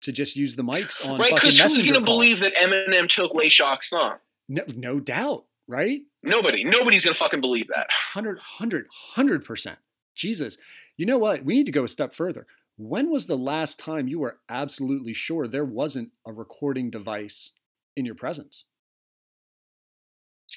to 0.01 0.11
just 0.11 0.35
use 0.35 0.55
the 0.55 0.63
mics 0.63 1.05
on 1.07 1.19
Right? 1.19 1.33
Because 1.33 1.59
who's 1.59 1.77
gonna 1.83 1.93
call? 2.05 2.15
believe 2.17 2.39
that 2.41 2.55
Eminem 2.55 3.07
took 3.09 3.33
Lay 3.33 3.49
Shock's 3.49 3.89
song? 3.89 4.17
No, 4.47 4.61
no 4.75 4.99
doubt, 4.99 5.45
right? 5.67 6.01
Nobody. 6.21 6.63
Nobody's 6.63 7.03
gonna 7.03 7.15
fucking 7.15 7.41
believe 7.41 7.67
that. 7.69 7.87
100, 8.13 8.35
100, 8.37 8.87
100%. 9.17 9.77
Jesus. 10.15 10.57
You 10.97 11.05
know 11.05 11.17
what? 11.17 11.43
We 11.43 11.55
need 11.55 11.65
to 11.65 11.71
go 11.71 11.83
a 11.83 11.87
step 11.87 12.13
further. 12.13 12.47
When 12.77 13.09
was 13.09 13.27
the 13.27 13.37
last 13.37 13.79
time 13.79 14.07
you 14.07 14.19
were 14.19 14.39
absolutely 14.49 15.13
sure 15.13 15.47
there 15.47 15.65
wasn't 15.65 16.11
a 16.25 16.33
recording 16.33 16.89
device 16.89 17.51
in 17.95 18.05
your 18.05 18.15
presence? 18.15 18.65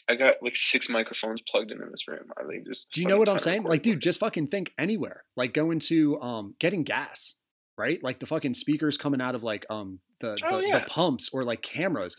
I 0.09 0.15
got 0.15 0.37
like 0.43 0.57
six 0.57 0.89
microphones 0.89 1.41
plugged 1.43 1.71
in 1.71 1.83
in 1.83 1.91
this 1.91 2.09
room. 2.09 2.31
I 2.37 2.45
think 2.49 2.67
just. 2.67 2.91
Do 2.93 3.01
you 3.01 3.07
know 3.07 3.19
what 3.19 3.29
I'm 3.29 3.39
saying? 3.39 3.65
Like, 3.65 3.83
dude, 3.83 4.01
just 4.01 4.21
fucking 4.21 4.47
think 4.47 4.73
anywhere. 4.79 5.25
Like 5.37 5.53
going 5.53 5.81
to 5.81 6.21
um 6.21 6.55
getting 6.59 6.83
gas, 6.83 7.35
right? 7.77 8.03
Like 8.03 8.19
the 8.19 8.27
fucking 8.27 8.55
speakers 8.55 8.97
coming 8.97 9.21
out 9.21 9.35
of 9.35 9.43
like 9.43 9.67
um 9.71 10.01
the 10.21 10.29
the, 10.33 10.47
Oh, 10.47 10.61
yeah. 10.61 10.79
the 10.79 10.87
pumps 10.87 11.31
or 11.33 11.45
like 11.45 11.63
cameras. 11.63 12.17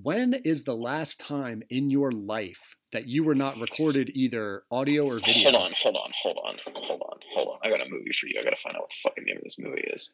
When 0.00 0.34
is 0.34 0.64
the 0.64 0.76
last 0.76 1.20
time 1.20 1.62
in 1.70 1.90
your 1.90 2.12
life 2.12 2.76
that 2.92 3.06
you 3.06 3.24
were 3.24 3.34
not 3.34 3.58
recorded 3.58 4.10
either 4.14 4.62
audio 4.70 5.06
or 5.06 5.18
video? 5.18 5.50
Hold 5.50 5.64
on, 5.64 5.72
hold 5.76 5.96
on, 5.96 6.10
hold 6.22 6.38
on, 6.44 6.56
hold 6.64 7.02
on, 7.02 7.18
hold 7.32 7.48
on. 7.48 7.58
I 7.62 7.70
got 7.70 7.86
a 7.86 7.90
movie 7.90 8.12
for 8.12 8.26
you. 8.26 8.36
I 8.40 8.44
gotta 8.44 8.56
find 8.56 8.76
out 8.76 8.82
what 8.82 8.90
the 8.90 8.96
fucking 9.02 9.24
name 9.24 9.36
of 9.36 9.42
this 9.44 9.58
movie 9.58 9.84
is. 9.92 10.10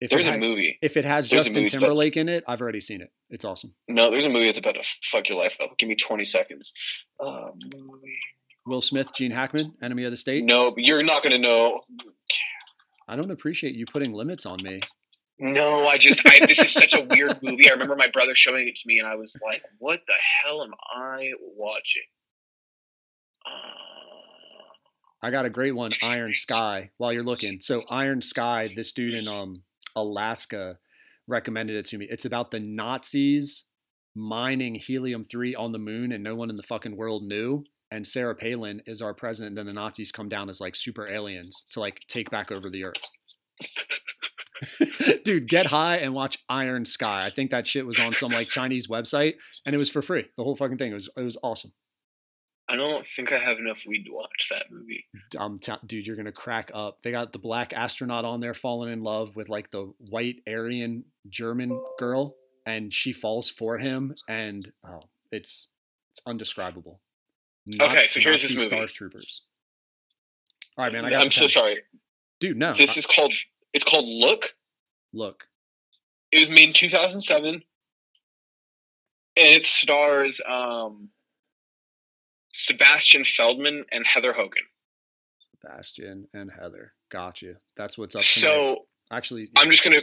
If 0.00 0.10
There's 0.10 0.26
a 0.28 0.36
movie. 0.36 0.78
If 0.80 0.96
it 0.96 1.04
has 1.04 1.28
there's 1.28 1.46
Justin 1.46 1.68
Timberlake 1.68 2.16
in 2.16 2.28
it, 2.28 2.44
I've 2.46 2.60
already 2.60 2.80
seen 2.80 3.00
it. 3.00 3.10
It's 3.30 3.44
awesome. 3.44 3.74
No, 3.88 4.12
there's 4.12 4.24
a 4.24 4.28
movie 4.28 4.46
that's 4.46 4.60
about 4.60 4.76
to 4.76 4.84
fuck 5.02 5.28
your 5.28 5.36
life 5.36 5.58
up. 5.60 5.76
Give 5.76 5.88
me 5.88 5.96
20 5.96 6.24
seconds. 6.24 6.72
Uh. 7.18 7.48
Will 8.64 8.80
Smith, 8.80 9.12
Gene 9.14 9.32
Hackman, 9.32 9.74
Enemy 9.82 10.04
of 10.04 10.10
the 10.12 10.16
State. 10.16 10.44
No, 10.44 10.74
you're 10.76 11.02
not 11.02 11.22
gonna 11.24 11.38
know. 11.38 11.80
I 13.08 13.16
don't 13.16 13.30
appreciate 13.30 13.74
you 13.74 13.86
putting 13.86 14.12
limits 14.12 14.46
on 14.46 14.58
me. 14.62 14.78
No, 15.40 15.86
I 15.86 15.98
just 15.98 16.26
I, 16.26 16.44
this 16.46 16.58
is 16.58 16.72
such 16.72 16.94
a 16.94 17.02
weird 17.02 17.38
movie. 17.42 17.68
I 17.68 17.72
remember 17.72 17.94
my 17.94 18.08
brother 18.08 18.34
showing 18.34 18.66
it 18.66 18.76
to 18.76 18.82
me, 18.86 18.98
and 18.98 19.06
I 19.06 19.14
was 19.14 19.36
like, 19.44 19.62
"What 19.78 20.00
the 20.06 20.14
hell 20.42 20.62
am 20.62 20.72
I 20.92 21.30
watching?" 21.56 22.02
Uh, 23.46 24.68
I 25.22 25.30
got 25.30 25.46
a 25.46 25.50
great 25.50 25.74
one, 25.74 25.92
Iron 26.02 26.34
Sky. 26.34 26.90
While 26.96 27.12
you're 27.12 27.22
looking, 27.22 27.60
so 27.60 27.84
Iron 27.88 28.20
Sky, 28.20 28.68
this 28.74 28.92
dude 28.92 29.14
in 29.14 29.28
um 29.28 29.54
Alaska 29.94 30.78
recommended 31.28 31.76
it 31.76 31.84
to 31.86 31.98
me. 31.98 32.06
It's 32.10 32.24
about 32.24 32.50
the 32.50 32.60
Nazis 32.60 33.64
mining 34.16 34.74
helium 34.74 35.22
three 35.22 35.54
on 35.54 35.70
the 35.72 35.78
moon, 35.78 36.10
and 36.10 36.24
no 36.24 36.34
one 36.34 36.50
in 36.50 36.56
the 36.56 36.62
fucking 36.62 36.96
world 36.96 37.22
knew. 37.22 37.64
And 37.90 38.06
Sarah 38.06 38.34
Palin 38.34 38.82
is 38.86 39.00
our 39.00 39.14
president. 39.14 39.50
And 39.50 39.58
then 39.58 39.74
the 39.74 39.80
Nazis 39.80 40.12
come 40.12 40.28
down 40.28 40.50
as 40.50 40.60
like 40.60 40.76
super 40.76 41.08
aliens 41.08 41.64
to 41.70 41.80
like 41.80 42.00
take 42.08 42.28
back 42.28 42.52
over 42.52 42.68
the 42.68 42.84
earth. 42.84 43.08
Dude, 45.24 45.48
get 45.48 45.66
high 45.66 45.96
and 45.98 46.14
watch 46.14 46.38
Iron 46.48 46.84
Sky. 46.84 47.24
I 47.26 47.30
think 47.30 47.50
that 47.50 47.66
shit 47.66 47.86
was 47.86 47.98
on 47.98 48.12
some 48.12 48.30
like 48.32 48.48
Chinese 48.48 48.86
website, 48.88 49.34
and 49.66 49.74
it 49.74 49.78
was 49.78 49.90
for 49.90 50.02
free. 50.02 50.26
The 50.36 50.44
whole 50.44 50.56
fucking 50.56 50.78
thing. 50.78 50.90
It 50.92 50.94
was 50.94 51.08
it 51.16 51.22
was 51.22 51.36
awesome. 51.42 51.72
I 52.70 52.76
don't 52.76 53.06
think 53.06 53.32
I 53.32 53.38
have 53.38 53.58
enough 53.58 53.84
weed 53.86 54.04
to 54.04 54.12
watch 54.12 54.48
that 54.50 54.66
movie. 54.70 55.06
um, 55.38 55.58
t- 55.58 55.72
dude, 55.86 56.06
you're 56.06 56.16
gonna 56.16 56.32
crack 56.32 56.70
up. 56.74 57.00
They 57.02 57.10
got 57.10 57.32
the 57.32 57.38
black 57.38 57.72
astronaut 57.72 58.24
on 58.26 58.40
there 58.40 58.52
falling 58.54 58.92
in 58.92 59.02
love 59.02 59.36
with 59.36 59.48
like 59.48 59.70
the 59.70 59.92
white 60.10 60.42
Aryan 60.46 61.04
German 61.30 61.80
girl, 61.98 62.36
and 62.66 62.92
she 62.92 63.12
falls 63.12 63.48
for 63.48 63.78
him, 63.78 64.14
and 64.28 64.70
oh, 64.86 65.00
it's 65.32 65.68
it's 66.12 66.26
undescribable. 66.26 67.00
Okay, 67.80 68.06
so 68.06 68.20
here's 68.20 68.40
this 68.42 68.50
Nazi 68.50 68.54
movie. 68.56 68.66
Stars 68.68 68.92
Troopers. 68.92 69.42
All 70.76 70.84
right, 70.84 70.92
man. 70.92 71.04
I 71.04 71.10
got 71.10 71.22
I'm 71.24 71.30
so 71.30 71.46
sorry. 71.46 71.78
dude. 72.40 72.56
No, 72.56 72.72
This 72.72 72.96
I- 72.96 72.98
is 72.98 73.06
called. 73.06 73.32
It's 73.72 73.84
called 73.84 74.06
Look. 74.06 74.54
look. 75.12 75.44
It 76.30 76.40
was 76.40 76.50
made 76.50 76.68
in 76.68 76.74
2007, 76.74 77.54
and 77.54 77.62
it 79.36 79.64
stars 79.64 80.40
um, 80.46 81.08
Sebastian 82.52 83.24
Feldman 83.24 83.84
and 83.92 84.06
Heather 84.06 84.32
Hogan. 84.32 84.64
Sebastian 85.60 86.28
and 86.34 86.50
Heather. 86.50 86.92
Got 87.10 87.40
you. 87.40 87.56
That's 87.76 87.96
what's 87.96 88.14
up. 88.14 88.24
So 88.24 88.86
actually, 89.10 89.46
I'm 89.56 89.70
just 89.70 89.84
gonna 89.84 90.00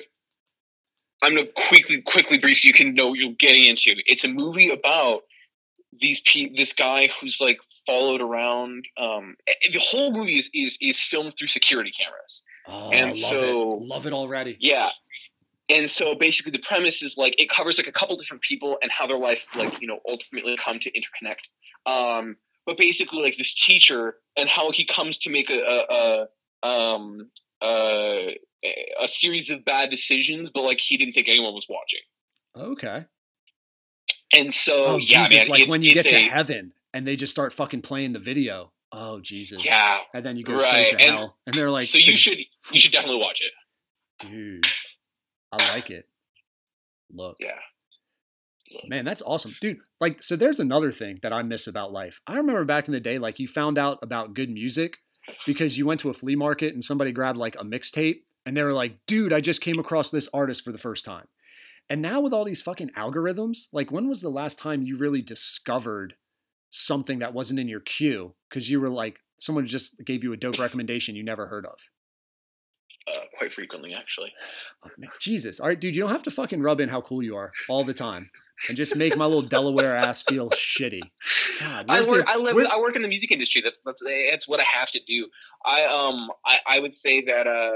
I'm 1.22 1.36
gonna 1.36 1.48
quickly 1.56 2.02
quickly 2.02 2.38
brief 2.40 2.58
so 2.58 2.68
you 2.68 2.74
can 2.74 2.94
know 2.94 3.10
what 3.10 3.20
you're 3.20 3.34
getting 3.34 3.66
into. 3.66 3.96
It's 4.06 4.24
a 4.24 4.28
movie 4.28 4.70
about 4.72 5.22
these 5.94 6.20
pe- 6.22 6.56
this 6.56 6.74
guy 6.74 7.08
who's 7.08 7.40
like 7.40 7.60
followed 7.86 8.22
around. 8.22 8.86
Um, 8.98 9.36
the 9.72 9.80
whole 9.80 10.12
movie 10.12 10.38
is 10.40 10.50
is 10.54 10.78
is 10.82 11.00
filmed 11.00 11.34
through 11.38 11.48
security 11.50 11.92
cameras. 11.92 12.42
oh, 12.68 12.92
and 12.92 13.08
love 13.10 13.16
so- 13.18 13.72
it. 13.78 13.82
Love 13.82 14.06
it 14.08 14.14
already. 14.14 14.58
Yeah. 14.60 14.90
And 15.68 15.90
so 15.90 16.14
basically 16.14 16.52
the 16.52 16.60
premise 16.60 17.02
is 17.02 17.18
like 17.18 17.34
it 17.42 17.50
covers 17.50 17.78
like 17.80 17.88
a 17.88 17.92
couple 17.92 18.16
different 18.16 18.44
people 18.44 18.78
and 18.84 18.92
how 18.92 19.08
their 19.08 19.18
life 19.18 19.48
like, 19.56 19.82
you 19.82 19.88
know, 19.88 20.00
ultimately 20.08 20.56
come 20.58 20.78
to 20.80 20.92
interconnect. 20.92 21.48
Um, 21.92 22.36
but 22.68 22.78
basically 22.78 23.22
like 23.24 23.36
this 23.38 23.54
teacher 23.66 24.18
and 24.38 24.48
how 24.48 24.70
he 24.72 24.86
comes 24.86 25.18
to 25.20 25.32
make 25.32 25.50
a, 25.50 25.60
a, 25.60 26.28
a 26.64 26.68
um 26.68 27.32
uh, 27.64 28.32
a 29.02 29.08
series 29.08 29.50
of 29.50 29.66
bad 29.66 29.90
decisions, 29.90 30.52
but 30.52 30.62
like 30.64 30.80
he 30.80 30.98
didn't 30.98 31.14
think 31.14 31.28
anyone 31.28 31.54
was 31.56 31.66
watching. 31.68 32.00
Okay. 32.56 33.06
And 34.34 34.54
so 34.54 34.86
Oh, 34.86 34.98
yeah, 34.98 35.24
Jesus! 35.28 35.50
man, 35.50 35.60
like 35.60 35.70
when 35.70 35.82
you 35.82 35.94
get 35.94 36.06
to 36.06 36.20
heaven 36.20 36.74
and 36.96 37.06
they 37.06 37.16
just 37.16 37.32
start 37.32 37.54
fucking 37.54 37.82
playing 37.84 38.14
the 38.14 38.20
video. 38.20 38.72
Oh 38.92 39.20
Jesus! 39.20 39.64
yeah. 39.66 40.00
and 40.14 40.26
then 40.26 40.38
you 40.38 40.44
go 40.46 40.54
Right, 40.54 40.62
straight 40.88 40.90
to 40.92 41.02
and 41.06 41.20
hell, 41.20 41.38
and 41.46 41.54
they're 41.56 41.70
like, 41.70 41.86
so 41.88 41.98
you 41.98 42.16
should 42.16 42.38
you 42.72 42.80
should 42.80 42.92
definitely 42.94 43.20
watch 43.22 43.42
it. 43.42 43.52
dude, 44.28 44.66
I 45.52 45.58
like 45.74 45.92
it. 45.92 46.08
Look, 47.12 47.38
Yeah. 47.40 47.60
man, 48.88 49.06
that's 49.06 49.22
awesome, 49.22 49.54
dude. 49.62 49.78
Like, 50.00 50.22
so 50.24 50.36
there's 50.36 50.60
another 50.60 50.92
thing 50.92 51.20
that 51.22 51.34
I 51.34 51.42
miss 51.44 51.68
about 51.68 51.92
life. 51.92 52.20
I 52.28 52.38
remember 52.38 52.64
back 52.66 52.88
in 52.88 52.94
the 52.94 53.00
day, 53.00 53.20
like 53.20 53.40
you 53.40 53.48
found 53.48 53.78
out 53.78 54.00
about 54.02 54.34
good 54.34 54.50
music 54.50 54.98
because 55.46 55.78
you 55.78 55.86
went 55.86 56.00
to 56.02 56.10
a 56.10 56.14
flea 56.14 56.36
market 56.36 56.74
and 56.74 56.84
somebody 56.84 57.12
grabbed 57.12 57.38
like 57.38 57.56
a 57.56 57.64
mixtape 57.64 58.22
and 58.46 58.56
they 58.56 58.64
were 58.64 58.74
like, 58.74 58.98
dude, 59.08 59.34
I 59.34 59.42
just 59.42 59.62
came 59.62 59.80
across 59.80 60.10
this 60.12 60.30
artist 60.34 60.64
for 60.64 60.72
the 60.72 60.78
first 60.78 61.04
time. 61.06 61.28
And 61.90 62.02
now 62.02 62.20
with 62.22 62.32
all 62.34 62.46
these 62.46 62.62
fucking 62.62 62.92
algorithms, 62.98 63.68
like 63.72 63.92
when 63.92 64.08
was 64.08 64.22
the 64.22 64.30
last 64.30 64.58
time 64.60 64.82
you 64.84 64.98
really 64.98 65.22
discovered 65.22 66.16
something 66.76 67.20
that 67.20 67.34
wasn't 67.34 67.60
in 67.60 67.68
your 67.68 67.80
queue 67.80 68.34
because 68.50 68.70
you 68.70 68.80
were 68.82 68.90
like 68.90 69.20
someone 69.38 69.66
just 69.68 70.04
gave 70.06 70.24
you 70.24 70.34
a 70.34 70.38
dope 70.38 70.60
recommendation 70.60 71.16
you 71.16 71.24
never 71.24 71.48
heard 71.48 71.66
of? 71.66 71.78
Uh, 73.08 73.20
quite 73.38 73.54
frequently, 73.54 73.94
actually. 73.94 74.34
Oh, 74.84 74.90
Jesus, 75.20 75.60
all 75.60 75.68
right, 75.68 75.80
dude, 75.80 75.96
you 75.96 76.02
don't 76.02 76.10
have 76.12 76.24
to 76.24 76.32
fucking 76.32 76.60
rub 76.60 76.80
in 76.80 76.90
how 76.90 77.02
cool 77.02 77.22
you 77.22 77.36
are 77.36 77.52
all 77.70 77.84
the 77.84 77.94
time 77.94 78.28
and 78.68 78.76
just 78.76 78.96
make 78.96 79.16
my 79.16 79.26
little 79.26 79.44
Delaware 79.44 79.96
ass 79.96 80.24
feel 80.24 80.50
shitty. 80.50 81.02
God, 81.60 81.86
I 81.88 82.02
work. 82.02 82.26
the- 82.26 82.32
I 82.32 82.36
live. 82.38 82.56
where- 82.56 82.68
I 82.72 82.80
work 82.80 82.96
in 82.96 83.04
the 83.04 83.08
music 83.08 83.32
industry. 83.32 83.62
That's 83.62 83.82
that's 83.82 84.02
that's 84.32 84.48
what 84.48 84.60
I 84.60 84.64
have 84.64 84.90
to 84.92 85.00
do. 85.08 85.28
I 85.66 85.84
um. 85.86 86.32
I, 86.46 86.58
I 86.68 86.80
would 86.80 86.96
say 86.96 87.24
that 87.26 87.48
uh. 87.48 87.74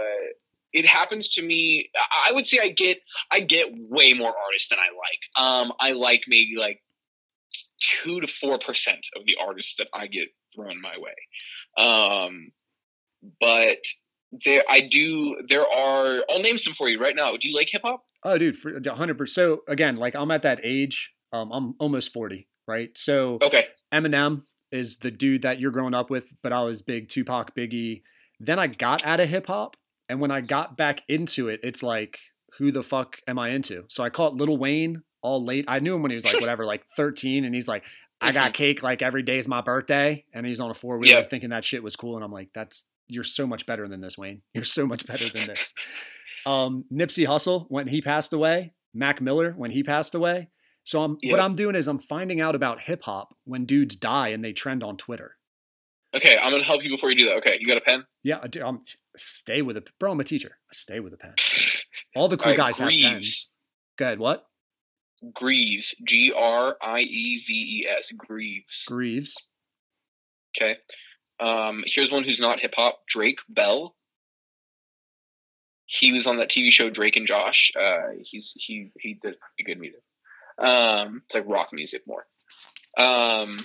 It 0.72 0.86
happens 0.86 1.30
to 1.30 1.42
me. 1.42 1.90
I- 1.96 2.30
I 2.30 2.32
would 2.34 2.46
say 2.48 2.60
I 2.62 2.70
get 2.70 3.00
I 3.32 3.40
get 3.42 3.68
way 3.72 4.14
more 4.14 4.34
artists 4.46 4.70
than 4.70 4.80
I 4.80 4.90
like. 4.90 5.44
Um, 5.68 5.74
I 5.80 5.92
like 5.94 6.24
maybe 6.28 6.56
like 6.58 6.82
two 7.80 8.22
to 8.22 8.28
four 8.28 8.60
percent 8.60 9.06
of 9.16 9.24
the 9.26 9.38
artists 9.42 9.76
that 9.78 9.88
I 9.94 10.08
get 10.08 10.30
thrown 10.56 10.82
my 10.82 10.96
way. 10.98 11.84
Um, 11.84 12.52
but 13.40 13.80
there, 14.32 14.64
I 14.70 14.82
do. 14.82 15.44
There 15.48 15.66
are. 15.66 16.24
I'll 16.30 16.40
name 16.42 16.58
some 16.58 16.74
for 16.74 16.88
you 16.90 17.00
right 17.00 17.16
now. 17.16 17.36
Do 17.36 17.48
you 17.48 17.56
like 17.56 17.70
hip 17.70 17.82
hop? 17.84 18.04
Oh, 18.24 18.38
dude, 18.38 18.58
for 18.58 18.80
hundred 18.92 19.18
percent. 19.18 19.34
So 19.36 19.62
again, 19.68 19.98
like 19.98 20.16
I'm 20.16 20.32
at 20.32 20.44
that 20.44 20.60
age. 20.64 21.12
Um, 21.34 21.52
I'm 21.52 21.76
almost 21.80 22.14
forty, 22.14 22.48
right? 22.68 22.90
So 22.98 23.40
Okay. 23.42 23.66
Eminem 23.94 24.44
is 24.72 24.98
the 24.98 25.12
dude 25.12 25.42
that 25.44 25.60
you're 25.60 25.72
growing 25.72 25.94
up 25.94 26.10
with, 26.10 26.26
but 26.44 26.54
I 26.54 26.62
was 26.62 26.82
big 26.82 27.10
Tupac, 27.10 27.56
Biggie. 27.56 28.04
Then 28.40 28.60
I 28.60 28.68
got 28.68 29.06
out 29.06 29.20
of 29.20 29.30
hip 29.30 29.48
hop, 29.48 29.76
and 30.08 30.20
when 30.20 30.32
I 30.32 30.42
got 30.42 30.78
back 30.78 31.02
into 31.08 31.50
it, 31.50 31.60
it's 31.64 31.84
like, 31.84 32.20
who 32.58 32.72
the 32.72 32.84
fuck 32.84 33.18
am 33.28 33.40
I 33.40 33.50
into? 33.50 33.86
So 33.90 34.04
I 34.04 34.10
call 34.10 34.28
it 34.28 34.36
Lil 34.36 34.58
Wayne 34.58 35.04
all 35.22 35.44
late. 35.44 35.66
I 35.68 35.80
knew 35.80 35.96
him 35.96 36.02
when 36.02 36.12
he 36.12 36.16
was 36.16 36.26
like 36.26 36.36
whatever, 36.42 36.66
like 36.66 36.84
13, 36.96 37.46
and 37.46 37.54
he's 37.54 37.68
like, 37.68 37.84
I 38.22 38.32
got 38.32 38.54
cake 38.54 38.84
like 38.84 39.02
every 39.02 39.24
day 39.24 39.38
is 39.38 39.48
my 39.48 39.62
birthday, 39.62 40.26
and 40.34 40.46
he's 40.46 40.60
on 40.60 40.70
a 40.70 40.74
four 40.74 40.98
wheeler 40.98 41.22
Yeah. 41.22 41.28
thinking 41.28 41.52
that 41.52 41.64
shit 41.64 41.84
was 41.84 41.96
cool, 41.96 42.16
and 42.16 42.24
I'm 42.24 42.32
like, 42.32 42.50
that's 42.54 42.86
you're 43.08 43.24
so 43.24 43.48
much 43.48 43.66
better 43.66 43.88
than 43.88 44.02
this, 44.02 44.18
Wayne. 44.18 44.42
You're 44.54 44.64
so 44.64 44.86
much 44.86 45.06
better 45.08 45.28
than 45.30 45.48
this. 45.48 45.74
um, 46.46 46.86
Nipsey 46.94 47.26
Hussle 47.26 47.66
when 47.70 47.88
he 47.88 48.02
passed 48.02 48.34
away, 48.34 48.74
Mac 48.94 49.20
Miller 49.22 49.54
when 49.58 49.72
he 49.72 49.84
passed 49.84 50.16
away. 50.16 50.50
So 50.84 51.04
I'm 51.04 51.18
what 51.26 51.40
I'm 51.40 51.56
doing 51.56 51.76
is 51.76 51.88
I'm 51.88 52.00
finding 52.00 52.42
out 52.42 52.56
about 52.56 52.82
hip 52.82 53.04
hop 53.04 53.36
when 53.46 53.66
dudes 53.66 53.96
die 53.96 54.30
and 54.30 54.44
they 54.44 54.54
trend 54.54 54.84
on 54.84 54.98
Twitter. 54.98 55.36
Okay. 56.16 56.38
I'm 56.38 56.52
gonna 56.52 56.64
help 56.64 56.84
you 56.84 56.90
before 56.90 57.10
you 57.12 57.16
do 57.18 57.26
that. 57.26 57.38
Okay. 57.38 57.58
You 57.60 57.68
got 57.68 57.78
a 57.78 57.82
pen? 57.82 58.06
Yeah, 58.24 58.40
I 58.42 58.48
do, 58.48 58.66
I'm 58.66 58.82
stay 59.16 59.62
with 59.62 59.78
a 59.78 59.84
bro. 60.00 60.12
I'm 60.12 60.20
a 60.20 60.24
teacher. 60.24 60.52
I 60.70 60.74
stay 60.74 61.00
with 61.00 61.14
a 61.14 61.18
pen. 61.18 61.34
All 62.16 62.28
the 62.28 62.38
cool 62.38 62.46
All 62.46 62.58
right, 62.58 62.58
guys 62.58 62.80
have 62.80 62.90
pens. 62.90 63.52
Go 63.98 64.06
ahead. 64.06 64.20
What? 64.20 64.46
Grieves. 65.34 65.96
G 66.06 66.34
R 66.36 66.78
I 66.82 67.00
E 67.02 67.44
V 67.46 67.82
E 67.84 67.88
S. 67.88 68.12
Grieves. 68.12 68.84
Grieves. 68.88 69.36
Okay. 70.58 70.78
Um, 71.40 71.84
here's 71.86 72.12
one 72.12 72.24
who's 72.24 72.40
not 72.40 72.60
hip 72.60 72.74
hop. 72.76 73.00
Drake 73.08 73.40
Bell. 73.48 73.96
He 75.86 76.12
was 76.12 76.28
on 76.28 76.38
that 76.38 76.50
TV 76.50 76.72
show 76.72 76.90
Drake 76.90 77.16
and 77.16 77.26
Josh. 77.26 77.72
Uh, 77.80 78.14
he's 78.22 78.54
he 78.56 78.92
he 79.00 79.16
did 79.16 79.36
pretty 79.40 79.64
good 79.66 79.80
music. 79.80 80.02
Um, 80.60 81.24
it's 81.26 81.36
like 81.36 81.46
rock 81.48 81.70
music 81.72 82.04
more. 82.06 82.26
Um, 82.98 83.58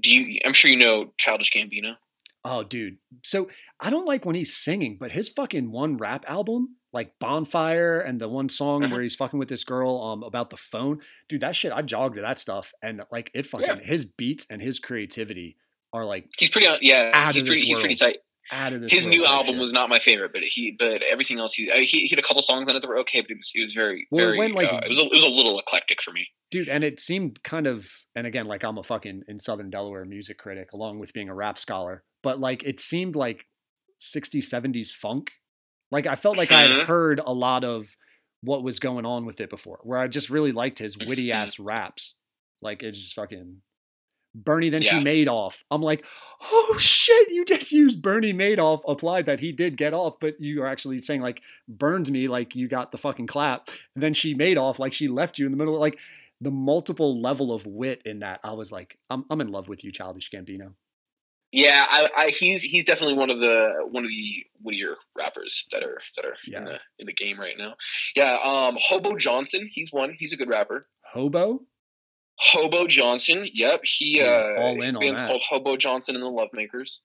do 0.00 0.10
you? 0.10 0.40
I'm 0.44 0.52
sure 0.52 0.70
you 0.70 0.76
know 0.76 1.12
Childish 1.16 1.52
Gambino. 1.52 1.96
Oh, 2.44 2.62
dude. 2.62 2.98
So 3.24 3.48
I 3.80 3.90
don't 3.90 4.06
like 4.06 4.24
when 4.24 4.36
he's 4.36 4.56
singing, 4.56 4.98
but 5.00 5.10
his 5.10 5.28
fucking 5.28 5.72
one 5.72 5.96
rap 5.96 6.24
album, 6.28 6.76
like 6.96 7.12
Bonfire 7.20 8.00
and 8.00 8.20
the 8.20 8.28
one 8.28 8.48
song 8.48 8.82
Uh-huh. 8.82 8.92
where 8.94 9.02
he's 9.02 9.14
fucking 9.14 9.38
with 9.38 9.48
this 9.48 9.62
girl 9.64 10.02
um 10.02 10.22
about 10.24 10.50
the 10.50 10.56
phone, 10.56 11.00
dude, 11.28 11.42
that 11.42 11.54
shit, 11.54 11.72
I 11.72 11.82
jogged 11.82 12.16
to 12.16 12.22
that 12.22 12.38
stuff. 12.38 12.72
And 12.82 13.02
like 13.12 13.30
it 13.34 13.46
fucking 13.46 13.66
Yeah. 13.66 13.78
his 13.94 14.04
beats 14.04 14.46
and 14.50 14.60
his 14.60 14.80
creativity 14.80 15.56
are 15.92 16.04
like 16.04 16.28
He's 16.38 16.50
pretty. 16.50 16.66
on- 16.66 16.78
Yeah, 16.82 17.10
Out 17.14 17.34
he's 17.34 17.42
of 17.42 17.46
pretty. 17.46 17.60
this 17.62 17.68
He's 17.68 17.78
pretty 17.78 17.94
tight. 17.94 18.18
out 18.52 18.72
of 18.72 18.80
this. 18.80 18.92
His 18.92 19.06
new 19.06 19.24
album 19.24 19.54
shit. 19.54 19.60
was 19.60 19.72
not 19.72 19.88
my 19.88 19.98
favorite, 19.98 20.32
but 20.32 20.42
he 20.42 20.74
but 20.78 21.02
everything 21.02 21.38
else 21.38 21.54
he 21.54 21.70
uh, 21.70 21.76
he, 21.78 22.02
he 22.02 22.08
had 22.08 22.18
a 22.18 22.22
couple 22.22 22.42
songs 22.42 22.68
on 22.68 22.76
it 22.76 22.80
that 22.80 22.88
were 22.88 22.98
okay, 22.98 23.20
but 23.20 23.30
it 23.30 23.36
was 23.36 23.50
it 23.54 23.62
was 23.64 23.72
very 23.74 24.06
Well, 24.10 24.22
it 24.24 24.26
very 24.28 24.38
went, 24.38 24.54
like- 24.54 24.72
uh, 24.72 24.80
it 24.84 24.88
was 24.88 24.98
a, 24.98 25.02
it 25.02 25.10
was 25.12 25.24
a 25.24 25.28
little 25.28 25.58
eclectic 25.58 26.00
for 26.02 26.12
me. 26.12 26.26
dude 26.50 26.68
and 26.68 26.82
it 26.84 27.00
seemed 27.00 27.42
kind 27.42 27.66
of 27.66 27.88
and 28.14 28.24
again 28.26 28.46
like 28.46 28.62
i'm 28.62 28.78
a 28.78 28.82
fucking 28.84 29.22
in 29.26 29.38
southern 29.40 29.68
delaware 29.70 30.04
music 30.04 30.38
critic 30.38 30.68
along 30.72 31.00
with 31.00 31.12
being 31.12 31.28
a 31.28 31.34
rap 31.34 31.58
scholar 31.58 32.04
but 32.22 32.38
like 32.38 32.62
it 32.62 32.78
seemed 32.78 33.16
like 33.16 33.46
60s 34.00 34.44
70s 34.54 34.92
funk 34.92 35.32
like 35.90 36.06
i 36.06 36.14
felt 36.14 36.36
like 36.36 36.52
i 36.52 36.62
had 36.62 36.86
heard 36.86 37.20
a 37.24 37.32
lot 37.32 37.64
of 37.64 37.96
what 38.42 38.62
was 38.62 38.78
going 38.78 39.06
on 39.06 39.24
with 39.24 39.40
it 39.40 39.50
before 39.50 39.80
where 39.82 39.98
i 39.98 40.06
just 40.06 40.30
really 40.30 40.52
liked 40.52 40.78
his 40.78 40.96
witty 40.98 41.32
ass 41.32 41.58
raps. 41.58 42.14
Like 42.62 42.82
it's 42.82 42.98
just 42.98 43.14
fucking 43.14 43.60
bernie 44.34 44.68
then 44.68 44.82
she 44.82 45.00
made 45.00 45.28
off. 45.28 45.64
I'm 45.70 45.82
like 45.82 46.04
oh 46.42 46.76
shit 46.78 47.30
you 47.30 47.44
just 47.44 47.72
used 47.72 48.02
bernie 48.02 48.32
madoff 48.32 48.80
applied 48.86 49.26
that 49.26 49.40
he 49.40 49.52
did 49.52 49.76
get 49.76 49.94
off 49.94 50.18
but 50.20 50.40
you 50.40 50.62
are 50.62 50.66
actually 50.66 50.98
saying 50.98 51.22
like 51.22 51.42
burned 51.68 52.10
me 52.10 52.28
like 52.28 52.54
you 52.54 52.68
got 52.68 52.92
the 52.92 52.98
fucking 52.98 53.26
clap. 53.26 53.68
And 53.94 54.02
then 54.02 54.14
she 54.14 54.34
made 54.34 54.58
off 54.58 54.78
like 54.78 54.92
she 54.92 55.08
left 55.08 55.38
you 55.38 55.46
in 55.46 55.52
the 55.52 55.58
middle 55.58 55.74
of 55.74 55.80
like 55.80 55.98
the 56.40 56.50
multiple 56.50 57.20
level 57.20 57.52
of 57.52 57.66
wit 57.66 58.02
in 58.04 58.18
that. 58.20 58.40
I 58.44 58.52
was 58.52 58.70
like 58.72 58.98
i'm, 59.10 59.24
I'm 59.30 59.40
in 59.40 59.48
love 59.48 59.68
with 59.68 59.84
you 59.84 59.92
childish 59.92 60.30
gambino 60.30 60.74
Yeah, 61.56 61.86
I, 61.88 62.08
I 62.16 62.28
he's 62.28 62.62
he's 62.62 62.84
definitely 62.84 63.14
one 63.16 63.30
of 63.30 63.40
the 63.40 63.72
one 63.90 64.04
of 64.04 64.10
the 64.10 64.44
wittier 64.62 64.94
rappers 65.16 65.66
that 65.72 65.82
are 65.82 65.98
that 66.16 66.26
are 66.26 66.36
Yeah. 66.46 66.58
in 66.58 66.64
the 66.66 66.78
in 66.98 67.06
the 67.06 67.14
game 67.14 67.40
right 67.40 67.56
now. 67.56 67.76
Yeah, 68.14 68.36
um, 68.44 68.76
Hobo 68.78 69.16
Johnson, 69.16 69.66
he's 69.72 69.90
one. 69.90 70.14
He's 70.18 70.34
a 70.34 70.36
good 70.36 70.48
rapper. 70.50 70.86
hobo 71.02 71.62
Hobo 72.38 72.86
Johnson, 72.86 73.48
yep, 73.54 73.80
he 73.84 74.18
Dude, 74.18 74.26
uh, 74.28 74.54
all 74.60 74.82
in 74.82 74.96
on 74.96 75.00
band's 75.00 75.20
that. 75.22 75.28
called 75.28 75.40
Hobo 75.48 75.78
Johnson 75.78 76.14
and 76.14 76.22
the 76.22 76.28
Lovemakers. 76.28 76.98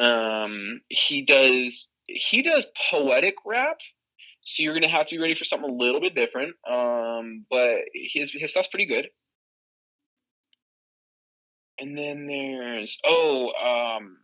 Um, 0.00 0.80
he 0.88 1.22
does 1.22 1.88
he 2.08 2.42
does 2.42 2.66
poetic 2.90 3.34
rap, 3.46 3.78
so 4.40 4.64
you're 4.64 4.74
gonna 4.74 4.88
have 4.88 5.06
to 5.08 5.14
be 5.16 5.20
ready 5.22 5.34
for 5.34 5.44
something 5.44 5.70
a 5.70 5.72
little 5.72 6.00
bit 6.00 6.16
different. 6.16 6.56
Um, 6.68 7.46
but 7.48 7.76
his 7.94 8.32
his 8.32 8.50
stuff's 8.50 8.66
pretty 8.68 8.86
good. 8.86 9.08
And 11.80 11.96
then 11.96 12.26
there's 12.26 12.98
oh 13.04 13.52
um, 13.96 14.18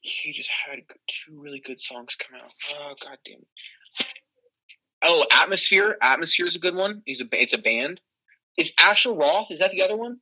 he 0.00 0.32
just 0.32 0.50
had 0.50 0.80
two 1.06 1.40
really 1.40 1.60
good 1.60 1.80
songs 1.80 2.16
come 2.16 2.40
out. 2.40 2.50
Oh 2.74 2.94
god 3.02 3.18
damn. 3.24 3.38
it. 3.38 3.46
Oh, 5.06 5.26
Atmosphere. 5.30 5.96
Atmosphere 6.00 6.46
is 6.46 6.56
a 6.56 6.60
good 6.60 6.74
one. 6.74 7.02
He's 7.04 7.20
a 7.20 7.24
it's 7.32 7.52
a 7.52 7.58
band. 7.58 8.00
Is 8.56 8.72
Asher 8.80 9.12
Roth? 9.12 9.50
Is 9.50 9.58
that 9.58 9.70
the 9.70 9.82
other 9.82 9.96
one? 9.96 10.18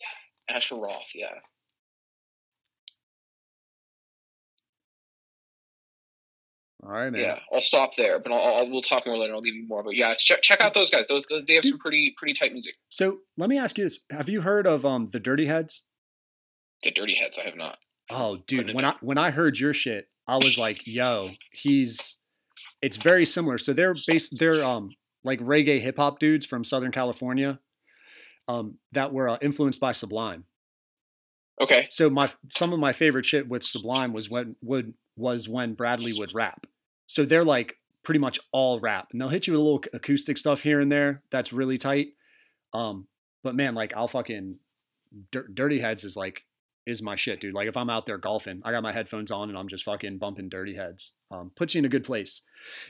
Yeah. 0.00 0.56
Asher 0.56 0.76
Roth. 0.76 1.10
Yeah. 1.14 1.34
All 6.86 6.92
right 6.92 7.10
man 7.10 7.20
Yeah. 7.20 7.38
I'll 7.52 7.60
stop 7.60 7.90
there, 7.96 8.18
but 8.20 8.32
I'll, 8.32 8.58
I'll 8.58 8.70
we'll 8.70 8.82
talk 8.82 9.06
more 9.06 9.16
later. 9.18 9.34
I'll 9.34 9.40
give 9.40 9.54
you 9.54 9.66
more. 9.66 9.82
But 9.82 9.96
yeah, 9.96 10.14
check 10.18 10.40
check 10.42 10.60
out 10.60 10.72
those 10.74 10.88
guys. 10.90 11.06
Those, 11.08 11.24
they 11.46 11.54
have 11.54 11.64
some 11.64 11.78
pretty 11.78 12.14
pretty 12.16 12.34
tight 12.34 12.52
music. 12.52 12.74
so 12.88 13.18
let 13.36 13.48
me 13.50 13.58
ask 13.58 13.76
you 13.76 13.84
this 13.84 14.00
have 14.10 14.28
you 14.28 14.40
heard 14.42 14.66
of 14.66 14.86
um 14.86 15.08
the 15.12 15.18
dirty 15.20 15.46
heads 15.46 15.82
The 16.84 16.90
Dirty 16.92 17.14
Heads. 17.14 17.38
I 17.38 17.42
have 17.46 17.56
not. 17.56 17.78
oh 18.10 18.36
dude 18.46 18.72
when 18.74 18.84
i 18.84 18.94
when 19.00 19.18
i 19.18 19.30
heard 19.32 19.58
your 19.58 19.72
shit 19.74 20.08
i 20.28 20.36
was 20.36 20.56
like 20.56 20.86
yo 20.86 21.30
he's 21.50 22.16
it's 22.80 22.96
very 22.96 23.26
similar 23.26 23.58
so 23.58 23.72
they're 23.72 23.96
based 24.06 24.34
they're 24.38 24.62
um 24.64 24.90
like 25.24 25.40
reggae 25.40 25.80
hip-hop 25.80 26.20
dudes 26.20 26.46
from 26.46 26.62
southern 26.62 26.92
california 26.92 27.58
um 28.46 28.78
that 28.92 29.12
were 29.12 29.28
uh, 29.28 29.38
influenced 29.42 29.80
by 29.80 29.90
sublime 29.92 30.44
Okay. 31.60 31.88
So 31.90 32.10
my 32.10 32.28
some 32.52 32.72
of 32.74 32.78
my 32.78 32.92
favorite 32.92 33.24
shit 33.24 33.48
with 33.48 33.64
Sublime 33.64 34.12
was 34.12 34.28
when 34.28 34.56
would 34.60 34.92
was 35.16 35.48
when 35.48 35.72
Bradley 35.72 36.12
would 36.18 36.34
rap. 36.34 36.66
So 37.06 37.24
they're 37.24 37.44
like 37.44 37.78
pretty 38.02 38.20
much 38.20 38.38
all 38.52 38.78
rap, 38.80 39.08
and 39.12 39.20
they'll 39.20 39.28
hit 39.28 39.46
you 39.46 39.52
with 39.52 39.60
a 39.60 39.64
little 39.64 39.82
acoustic 39.92 40.38
stuff 40.38 40.62
here 40.62 40.80
and 40.80 40.90
there 40.90 41.22
that's 41.30 41.52
really 41.52 41.76
tight. 41.76 42.08
Um, 42.72 43.08
but 43.42 43.54
man, 43.54 43.74
like 43.74 43.94
I'll 43.96 44.08
fucking 44.08 44.58
Dir- 45.30 45.48
Dirty 45.52 45.80
Heads 45.80 46.04
is 46.04 46.16
like 46.16 46.44
is 46.86 47.02
my 47.02 47.16
shit, 47.16 47.40
dude. 47.40 47.54
Like 47.54 47.68
if 47.68 47.76
I'm 47.76 47.90
out 47.90 48.06
there 48.06 48.18
golfing, 48.18 48.62
I 48.64 48.70
got 48.70 48.82
my 48.82 48.92
headphones 48.92 49.30
on 49.30 49.48
and 49.48 49.58
I'm 49.58 49.68
just 49.68 49.84
fucking 49.84 50.18
bumping 50.18 50.48
Dirty 50.48 50.74
Heads. 50.74 51.12
Um, 51.30 51.50
puts 51.56 51.74
you 51.74 51.80
in 51.80 51.84
a 51.84 51.88
good 51.88 52.04
place. 52.04 52.42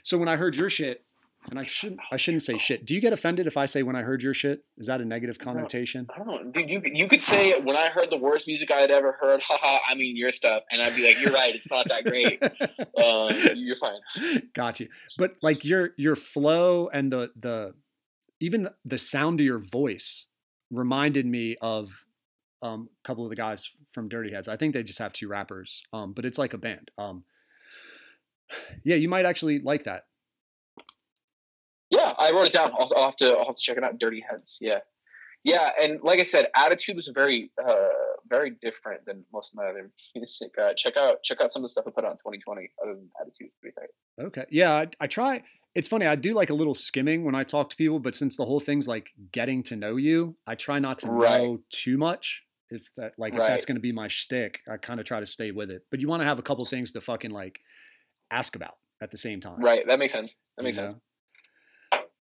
So 0.02 0.18
when 0.18 0.28
I 0.28 0.36
heard 0.36 0.56
your 0.56 0.68
shit, 0.68 1.04
and 1.50 1.58
I 1.58 1.66
shouldn't 1.66 2.00
I 2.10 2.16
shouldn't 2.16 2.42
say 2.42 2.58
shit. 2.58 2.84
Do 2.84 2.94
you 2.94 3.00
get 3.00 3.12
offended 3.12 3.46
if 3.46 3.56
I 3.56 3.66
say 3.66 3.82
when 3.82 3.96
I 3.96 4.02
heard 4.02 4.22
your 4.22 4.34
shit? 4.34 4.64
Is 4.78 4.86
that 4.86 5.00
a 5.00 5.04
negative 5.04 5.38
connotation? 5.38 6.06
I 6.14 6.18
don't 6.18 6.26
know. 6.26 6.50
Dude, 6.50 6.70
you 6.70 6.82
you 6.84 7.08
could 7.08 7.22
say 7.22 7.58
when 7.60 7.76
I 7.76 7.88
heard 7.88 8.10
the 8.10 8.16
worst 8.16 8.46
music 8.46 8.70
I 8.70 8.80
had 8.80 8.90
ever 8.90 9.12
heard, 9.12 9.42
haha, 9.42 9.78
I 9.88 9.94
mean 9.94 10.16
your 10.16 10.32
stuff, 10.32 10.62
and 10.70 10.82
I'd 10.82 10.96
be 10.96 11.06
like, 11.06 11.20
you're 11.20 11.32
right, 11.32 11.54
it's 11.54 11.70
not 11.70 11.88
that 11.88 12.04
great. 12.04 12.42
Uh, 12.42 13.32
you're 13.54 13.76
fine. 13.76 14.00
Got 14.54 14.80
you. 14.80 14.88
But 15.18 15.36
like 15.42 15.64
your 15.64 15.90
your 15.96 16.16
flow 16.16 16.88
and 16.88 17.12
the 17.12 17.30
the 17.36 17.74
even 18.40 18.68
the 18.84 18.98
sound 18.98 19.40
of 19.40 19.46
your 19.46 19.58
voice 19.58 20.26
reminded 20.70 21.26
me 21.26 21.56
of 21.60 22.06
um, 22.62 22.88
a 23.04 23.06
couple 23.06 23.24
of 23.24 23.30
the 23.30 23.36
guys 23.36 23.70
from 23.92 24.08
Dirty 24.08 24.32
Heads. 24.32 24.48
I 24.48 24.56
think 24.56 24.74
they 24.74 24.82
just 24.82 24.98
have 24.98 25.12
two 25.12 25.28
rappers, 25.28 25.82
um, 25.92 26.12
but 26.12 26.24
it's 26.24 26.38
like 26.38 26.54
a 26.54 26.58
band. 26.58 26.90
Um, 26.98 27.24
yeah, 28.84 28.96
you 28.96 29.08
might 29.08 29.26
actually 29.26 29.60
like 29.60 29.84
that. 29.84 30.04
I 32.18 32.30
wrote 32.32 32.46
it 32.46 32.52
down. 32.52 32.72
I'll, 32.78 32.90
I'll 32.96 33.04
have 33.06 33.16
to 33.16 33.32
I'll 33.32 33.46
have 33.46 33.56
to 33.56 33.62
check 33.62 33.76
it 33.76 33.84
out. 33.84 33.98
Dirty 33.98 34.24
Heads. 34.28 34.58
Yeah, 34.60 34.78
yeah, 35.44 35.70
and 35.80 36.00
like 36.02 36.18
I 36.20 36.24
said, 36.24 36.48
Attitude 36.54 36.96
was 36.96 37.08
very 37.08 37.50
uh 37.64 37.88
very 38.28 38.50
different 38.60 39.04
than 39.06 39.24
most 39.32 39.52
of 39.52 39.56
my 39.58 39.66
other 39.66 39.90
music. 40.14 40.50
Uh, 40.60 40.72
check 40.76 40.96
out 40.96 41.22
check 41.22 41.40
out 41.40 41.52
some 41.52 41.60
of 41.62 41.64
the 41.64 41.68
stuff 41.70 41.84
I 41.86 41.90
put 41.90 42.04
on 42.04 42.12
2020. 42.12 42.70
Other 42.82 42.94
than 42.94 43.08
Attitude, 43.20 43.50
pretty 43.60 43.74
tight. 43.78 44.24
Okay. 44.26 44.44
Yeah, 44.50 44.72
I, 44.72 44.88
I 45.00 45.06
try. 45.06 45.42
It's 45.74 45.88
funny. 45.88 46.06
I 46.06 46.16
do 46.16 46.32
like 46.34 46.48
a 46.50 46.54
little 46.54 46.74
skimming 46.74 47.22
when 47.24 47.34
I 47.34 47.44
talk 47.44 47.68
to 47.70 47.76
people, 47.76 47.98
but 47.98 48.14
since 48.14 48.36
the 48.36 48.46
whole 48.46 48.60
thing's 48.60 48.88
like 48.88 49.10
getting 49.30 49.62
to 49.64 49.76
know 49.76 49.96
you, 49.96 50.34
I 50.46 50.54
try 50.54 50.78
not 50.78 50.98
to 51.00 51.10
Right. 51.10 51.42
know 51.42 51.58
too 51.70 51.98
much. 51.98 52.42
If 52.70 52.82
that 52.96 53.12
like 53.18 53.34
if 53.34 53.46
that's 53.46 53.64
going 53.66 53.76
to 53.76 53.80
be 53.80 53.92
my 53.92 54.08
shtick, 54.08 54.60
I 54.68 54.78
kind 54.78 54.98
of 54.98 55.06
try 55.06 55.20
to 55.20 55.26
stay 55.26 55.50
with 55.52 55.70
it. 55.70 55.82
But 55.90 56.00
you 56.00 56.08
want 56.08 56.22
to 56.22 56.24
have 56.24 56.38
a 56.38 56.42
couple 56.42 56.64
things 56.64 56.90
to 56.92 57.00
fucking 57.00 57.30
like 57.30 57.60
ask 58.30 58.56
about 58.56 58.74
at 59.00 59.10
the 59.12 59.16
same 59.18 59.40
time. 59.40 59.60
Right, 59.60 59.86
that 59.86 59.98
makes 60.00 60.12
sense. 60.12 60.34
That 60.56 60.64
makes 60.64 60.76
you 60.78 60.84
sense. 60.84 60.94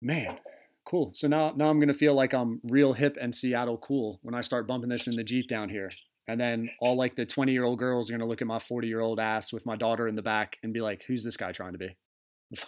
Man, 0.04 0.38
cool. 0.84 1.12
So 1.14 1.26
now 1.28 1.54
now 1.56 1.70
I'm 1.70 1.80
gonna 1.80 1.94
feel 1.94 2.14
like 2.14 2.34
I'm 2.34 2.60
real 2.62 2.92
hip 2.92 3.16
and 3.20 3.34
Seattle 3.34 3.78
cool 3.78 4.20
when 4.22 4.34
I 4.34 4.42
start 4.42 4.68
bumping 4.68 4.90
this 4.90 5.06
in 5.06 5.16
the 5.16 5.24
Jeep 5.24 5.48
down 5.48 5.70
here. 5.70 5.90
And 6.28 6.38
then 6.40 6.70
all 6.80 6.96
like 6.96 7.16
the 7.16 7.26
20 7.26 7.52
year 7.52 7.64
old 7.64 7.78
girls 7.78 8.10
are 8.10 8.12
gonna 8.12 8.26
look 8.28 8.42
at 8.42 8.46
my 8.46 8.58
40 8.58 8.86
year 8.86 9.00
old 9.00 9.18
ass 9.18 9.52
with 9.52 9.64
my 9.64 9.76
daughter 9.76 10.06
in 10.06 10.14
the 10.14 10.22
back 10.22 10.58
and 10.62 10.74
be 10.74 10.82
like, 10.82 11.04
"Who's 11.08 11.24
this 11.24 11.38
guy 11.38 11.52
trying 11.52 11.72
to 11.72 11.78
be?" 11.78 11.96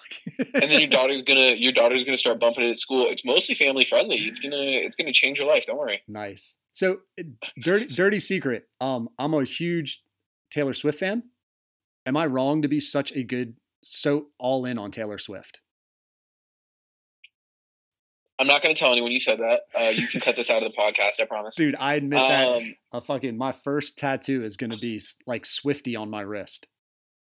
And 0.54 0.70
then 0.70 0.80
your 0.80 0.88
daughter's 0.88 1.22
gonna 1.22 1.52
your 1.52 1.72
daughter's 1.72 2.04
gonna 2.04 2.16
start 2.16 2.40
bumping 2.40 2.64
it 2.64 2.70
at 2.70 2.78
school. 2.78 3.06
It's 3.08 3.24
mostly 3.24 3.54
family 3.54 3.84
friendly. 3.84 4.16
It's 4.16 4.40
gonna 4.40 4.56
it's 4.56 4.96
gonna 4.96 5.12
change 5.12 5.38
your 5.38 5.46
life. 5.46 5.66
Don't 5.66 5.78
worry. 5.78 6.02
nice. 6.08 6.56
So 6.72 7.00
dirty 7.62 7.86
dirty 7.86 8.18
secret. 8.18 8.64
Um, 8.80 9.10
I'm 9.18 9.34
a 9.34 9.44
huge 9.44 10.02
Taylor 10.50 10.72
Swift 10.72 10.98
fan. 10.98 11.24
Am 12.06 12.16
I 12.16 12.24
wrong 12.26 12.62
to 12.62 12.68
be 12.68 12.80
such 12.80 13.12
a 13.12 13.22
good 13.22 13.56
so 13.82 14.28
all 14.38 14.64
in 14.64 14.78
on 14.78 14.90
Taylor 14.90 15.18
Swift? 15.18 15.60
I'm 18.38 18.46
not 18.46 18.62
gonna 18.62 18.74
tell 18.74 18.92
anyone 18.92 19.12
you 19.12 19.20
said 19.20 19.38
that. 19.40 19.62
Uh, 19.74 19.88
you 19.88 20.06
can 20.08 20.20
cut 20.20 20.36
this 20.36 20.50
out 20.50 20.62
of 20.62 20.70
the 20.70 20.76
podcast. 20.76 21.20
I 21.20 21.24
promise. 21.24 21.54
Dude, 21.56 21.74
I 21.78 21.94
admit 21.94 22.18
that 22.18 22.48
Um, 22.48 22.74
a 22.92 23.00
fucking 23.00 23.36
my 23.36 23.52
first 23.52 23.98
tattoo 23.98 24.44
is 24.44 24.56
gonna 24.56 24.76
be 24.76 25.00
like 25.26 25.46
Swifty 25.46 25.96
on 25.96 26.10
my 26.10 26.20
wrist. 26.20 26.68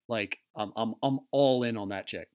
Like 0.10 0.40
I'm 0.56 0.72
I'm 0.76 0.96
I'm 1.04 1.20
all 1.32 1.64
in 1.64 1.78
on 1.78 1.90
that 1.90 2.08
chick. 2.08 2.30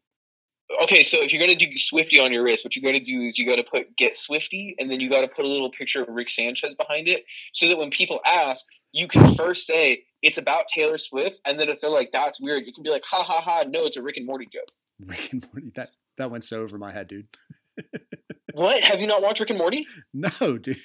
okay, 0.85 1.03
so 1.03 1.21
if 1.23 1.33
you're 1.33 1.41
gonna 1.41 1.57
do 1.59 1.67
Swifty 1.77 2.19
on 2.21 2.33
your 2.33 2.43
wrist, 2.45 2.65
what 2.65 2.77
you 2.77 2.83
got 2.83 2.93
to 2.93 3.01
do 3.01 3.23
is 3.23 3.37
you 3.39 3.47
got 3.47 3.57
to 3.57 3.65
put 3.65 3.97
get 3.97 4.15
Swifty, 4.15 4.77
and 4.79 4.91
then 4.91 5.01
you 5.01 5.11
got 5.11 5.23
to 5.23 5.29
put 5.29 5.45
a 5.45 5.49
little 5.49 5.71
picture 5.71 6.03
of 6.03 6.09
Rick 6.09 6.29
Sanchez 6.31 6.75
behind 6.75 7.09
it, 7.09 7.25
so 7.53 7.67
that 7.69 7.77
when 7.79 7.91
people 7.91 8.21
ask, 8.25 8.65
you 8.93 9.09
can 9.09 9.35
first 9.35 9.67
say 9.67 10.05
it's 10.23 10.39
about 10.39 10.69
Taylor 10.69 10.99
Swift, 10.99 11.41
and 11.47 11.59
then 11.59 11.69
if 11.69 11.81
they're 11.81 11.91
like, 11.91 12.11
"That's 12.13 12.41
weird," 12.41 12.65
you 12.67 12.73
can 12.73 12.83
be 12.85 12.91
like, 12.91 13.05
"Ha 13.07 13.23
ha 13.23 13.41
ha!" 13.41 13.65
No, 13.69 13.87
it's 13.87 13.97
a 13.97 14.03
Rick 14.03 14.19
and 14.19 14.27
Morty 14.27 14.47
joke. 14.53 14.69
Rick 15.05 15.33
and 15.33 15.45
Morty. 15.53 15.73
That 15.75 15.91
that 16.19 16.31
went 16.31 16.45
so 16.45 16.63
over 16.63 16.79
my 16.79 16.93
head, 16.93 17.09
dude. 17.09 17.27
What? 18.55 18.83
Have 18.83 19.01
you 19.01 19.07
not 19.07 19.23
watched 19.23 19.41
Rick 19.41 19.51
and 19.51 19.59
Morty? 19.59 19.87
No, 20.15 20.59
dude. 20.59 20.79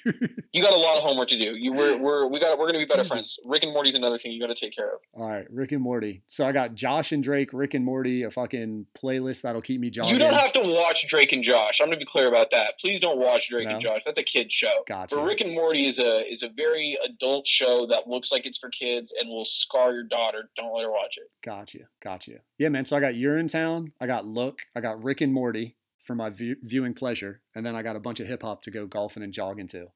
You 0.52 0.62
got 0.62 0.72
a 0.72 0.76
lot 0.76 0.96
of 0.96 1.02
homework 1.02 1.28
to 1.28 1.38
do. 1.38 1.54
You 1.56 1.72
we're 1.72 1.98
we're 1.98 2.26
we 2.26 2.40
got 2.40 2.58
we're 2.58 2.66
gonna 2.66 2.78
be 2.78 2.84
better 2.86 3.02
Jesus. 3.02 3.12
friends. 3.12 3.38
Rick 3.44 3.62
and 3.64 3.72
Morty's 3.72 3.94
another 3.94 4.18
thing 4.18 4.32
you 4.32 4.40
got 4.40 4.46
to 4.48 4.54
take 4.54 4.74
care 4.74 4.88
of. 4.94 5.00
All 5.14 5.28
right, 5.28 5.46
Rick 5.50 5.72
and 5.72 5.82
Morty. 5.82 6.22
So 6.26 6.46
I 6.46 6.52
got 6.52 6.74
Josh 6.74 7.12
and 7.12 7.22
Drake, 7.22 7.50
Rick 7.52 7.74
and 7.74 7.84
Morty, 7.84 8.22
a 8.22 8.30
fucking 8.30 8.86
playlist 8.96 9.42
that'll 9.42 9.60
keep 9.60 9.80
me 9.80 9.90
jogging. 9.90 10.12
You 10.14 10.18
don't 10.18 10.34
have 10.34 10.52
to 10.54 10.62
watch 10.62 11.06
Drake 11.08 11.32
and 11.32 11.42
Josh. 11.44 11.80
I'm 11.80 11.86
gonna 11.88 11.98
be 11.98 12.04
clear 12.04 12.28
about 12.28 12.50
that. 12.52 12.78
Please 12.80 13.00
don't 13.00 13.18
watch 13.18 13.48
Drake 13.48 13.66
No? 13.68 13.74
and 13.74 13.80
Josh. 13.82 14.02
That's 14.04 14.18
a 14.18 14.22
kid 14.22 14.50
show. 14.50 14.82
Gotcha. 14.86 15.16
But 15.16 15.24
Rick 15.24 15.40
and 15.42 15.52
Morty 15.52 15.86
is 15.86 15.98
a 15.98 16.30
is 16.30 16.42
a 16.42 16.48
very 16.48 16.98
adult 17.04 17.46
show 17.46 17.86
that 17.88 18.08
looks 18.08 18.32
like 18.32 18.46
it's 18.46 18.58
for 18.58 18.70
kids 18.70 19.12
and 19.18 19.28
will 19.28 19.44
scar 19.44 19.92
your 19.92 20.04
daughter. 20.04 20.48
Don't 20.56 20.74
let 20.74 20.82
her 20.84 20.90
watch 20.90 21.16
it. 21.18 21.30
Gotcha, 21.44 21.80
gotcha. 22.02 22.38
Yeah, 22.58 22.68
man. 22.70 22.84
So 22.84 22.96
I 22.96 23.00
got 23.00 23.14
Urinetown, 23.14 23.92
I 24.00 24.06
got 24.06 24.26
Look, 24.26 24.60
I 24.74 24.80
got 24.80 25.02
Rick 25.02 25.20
and 25.20 25.32
Morty 25.32 25.76
for 26.08 26.14
my 26.16 26.30
view- 26.30 26.56
viewing 26.62 26.94
pleasure, 26.94 27.42
and 27.54 27.64
then 27.64 27.76
I 27.76 27.82
got 27.82 27.94
a 27.94 28.00
bunch 28.00 28.18
of 28.18 28.26
hip 28.26 28.42
hop 28.42 28.62
to 28.62 28.70
go 28.70 28.86
golfing 28.86 29.22
and 29.22 29.30
jogging 29.32 29.68
to. 29.68 29.88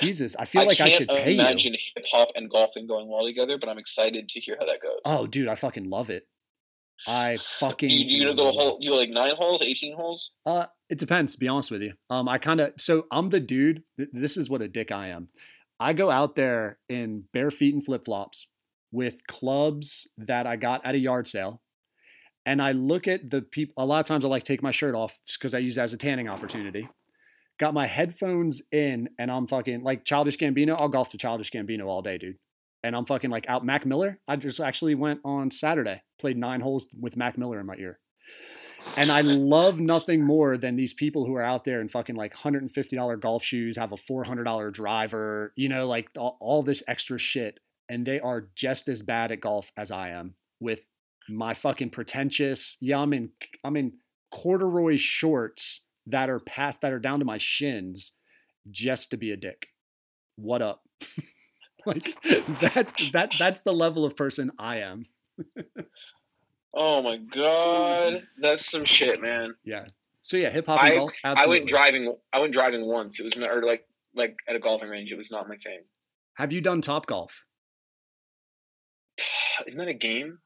Jesus, 0.00 0.36
I 0.38 0.44
feel 0.44 0.64
like 0.66 0.80
I 0.80 0.88
should 0.88 1.08
pay 1.08 1.32
you. 1.32 1.40
I 1.42 1.46
imagine 1.46 1.72
hip 1.72 2.04
hop 2.10 2.28
and 2.36 2.48
golfing 2.48 2.86
going 2.86 3.08
well 3.08 3.24
together, 3.26 3.58
but 3.58 3.68
I'm 3.68 3.78
excited 3.78 4.28
to 4.28 4.40
hear 4.40 4.56
how 4.58 4.66
that 4.66 4.80
goes. 4.80 5.00
Oh, 5.04 5.26
dude, 5.26 5.48
I 5.48 5.56
fucking 5.56 5.90
love 5.90 6.10
it. 6.10 6.28
I 7.06 7.38
fucking. 7.58 7.90
you, 7.90 7.98
you 8.06 8.22
gonna 8.24 8.36
go 8.36 8.52
whole? 8.52 8.78
You 8.80 8.96
like 8.96 9.10
nine 9.10 9.34
holes, 9.36 9.62
eighteen 9.62 9.94
holes? 9.96 10.30
Uh, 10.46 10.66
it 10.88 10.98
depends. 10.98 11.32
To 11.32 11.38
be 11.38 11.48
honest 11.48 11.70
with 11.72 11.82
you, 11.82 11.94
um, 12.10 12.28
I 12.28 12.38
kind 12.38 12.60
of 12.60 12.72
so 12.78 13.06
I'm 13.10 13.28
the 13.28 13.40
dude. 13.40 13.82
th- 13.96 14.08
This 14.12 14.36
is 14.36 14.48
what 14.48 14.62
a 14.62 14.68
dick 14.68 14.90
I 14.92 15.08
am. 15.08 15.28
I 15.80 15.92
go 15.92 16.10
out 16.10 16.34
there 16.36 16.78
in 16.88 17.24
bare 17.32 17.50
feet 17.50 17.74
and 17.74 17.84
flip 17.84 18.04
flops 18.04 18.46
with 18.90 19.26
clubs 19.28 20.08
that 20.16 20.46
I 20.46 20.56
got 20.56 20.84
at 20.84 20.94
a 20.94 20.98
yard 20.98 21.28
sale, 21.28 21.62
and 22.46 22.62
I 22.62 22.72
look 22.72 23.08
at 23.08 23.30
the 23.30 23.42
people. 23.42 23.74
A 23.82 23.86
lot 23.86 24.00
of 24.00 24.06
times, 24.06 24.24
I 24.24 24.28
like 24.28 24.44
take 24.44 24.62
my 24.62 24.70
shirt 24.70 24.94
off 24.94 25.18
because 25.38 25.54
I 25.54 25.58
use 25.58 25.78
it 25.78 25.82
as 25.82 25.92
a 25.92 25.98
tanning 25.98 26.28
opportunity. 26.28 26.88
Got 27.58 27.74
my 27.74 27.86
headphones 27.86 28.62
in, 28.70 29.08
and 29.18 29.30
I'm 29.30 29.46
fucking 29.46 29.82
like 29.82 30.04
Childish 30.04 30.38
Gambino. 30.38 30.80
I'll 30.80 30.88
golf 30.88 31.08
to 31.10 31.18
Childish 31.18 31.50
Gambino 31.50 31.86
all 31.86 32.02
day, 32.02 32.18
dude. 32.18 32.38
And 32.84 32.94
I'm 32.94 33.04
fucking 33.04 33.30
like 33.30 33.48
out 33.48 33.64
Mac 33.64 33.84
Miller. 33.84 34.20
I 34.28 34.36
just 34.36 34.60
actually 34.60 34.94
went 34.94 35.20
on 35.24 35.50
Saturday, 35.50 36.02
played 36.20 36.38
nine 36.38 36.60
holes 36.60 36.86
with 36.98 37.16
Mac 37.16 37.36
Miller 37.36 37.58
in 37.58 37.66
my 37.66 37.74
ear. 37.76 37.98
And 38.96 39.10
I 39.10 39.20
love 39.20 39.80
nothing 39.80 40.24
more 40.24 40.56
than 40.56 40.76
these 40.76 40.94
people 40.94 41.26
who 41.26 41.34
are 41.34 41.42
out 41.42 41.64
there 41.64 41.80
in 41.80 41.88
fucking 41.88 42.16
like 42.16 42.34
$150 42.34 43.20
golf 43.20 43.42
shoes, 43.42 43.76
have 43.76 43.92
a 43.92 43.96
$400 43.96 44.72
driver, 44.72 45.52
you 45.56 45.68
know, 45.68 45.86
like 45.86 46.10
all, 46.16 46.36
all 46.40 46.62
this 46.62 46.82
extra 46.86 47.18
shit. 47.18 47.60
And 47.88 48.06
they 48.06 48.20
are 48.20 48.48
just 48.54 48.88
as 48.88 49.02
bad 49.02 49.32
at 49.32 49.40
golf 49.40 49.72
as 49.76 49.90
I 49.90 50.10
am 50.10 50.34
with 50.60 50.86
my 51.28 51.54
fucking 51.54 51.90
pretentious, 51.90 52.76
yeah, 52.80 52.98
I'm 52.98 53.12
in, 53.12 53.30
I'm 53.64 53.76
in 53.76 53.94
corduroy 54.30 54.96
shorts 54.96 55.80
that 56.06 56.30
are 56.30 56.40
past, 56.40 56.80
that 56.80 56.92
are 56.92 56.98
down 56.98 57.18
to 57.18 57.24
my 57.24 57.38
shins 57.38 58.12
just 58.70 59.10
to 59.10 59.16
be 59.16 59.30
a 59.30 59.36
dick. 59.36 59.68
What 60.36 60.62
up? 60.62 60.82
like 61.86 62.16
that's, 62.60 62.94
that, 63.12 63.32
that's 63.38 63.62
the 63.62 63.72
level 63.72 64.04
of 64.04 64.16
person 64.16 64.50
I 64.58 64.78
am. 64.78 65.04
Oh 66.74 67.02
my 67.02 67.16
god, 67.16 68.24
that's 68.38 68.70
some 68.70 68.84
shit, 68.84 69.22
man. 69.22 69.54
Yeah. 69.64 69.86
So 70.22 70.36
yeah, 70.36 70.50
hip 70.50 70.66
hop 70.66 70.82
I- 70.82 70.96
golf. 70.96 71.12
I 71.24 71.46
went 71.46 71.66
driving. 71.66 72.14
I 72.32 72.40
went 72.40 72.52
driving 72.52 72.86
once. 72.86 73.18
It 73.18 73.22
was 73.22 73.36
not, 73.36 73.50
or 73.50 73.62
like 73.62 73.86
like 74.14 74.36
at 74.46 74.56
a 74.56 74.58
golfing 74.58 74.90
range. 74.90 75.10
It 75.10 75.16
was 75.16 75.30
not 75.30 75.48
my 75.48 75.56
thing. 75.56 75.80
Have 76.34 76.52
you 76.52 76.60
done 76.60 76.82
Top 76.82 77.06
Golf? 77.06 77.44
Isn't 79.66 79.78
that 79.78 79.88
a 79.88 79.94
game? 79.94 80.38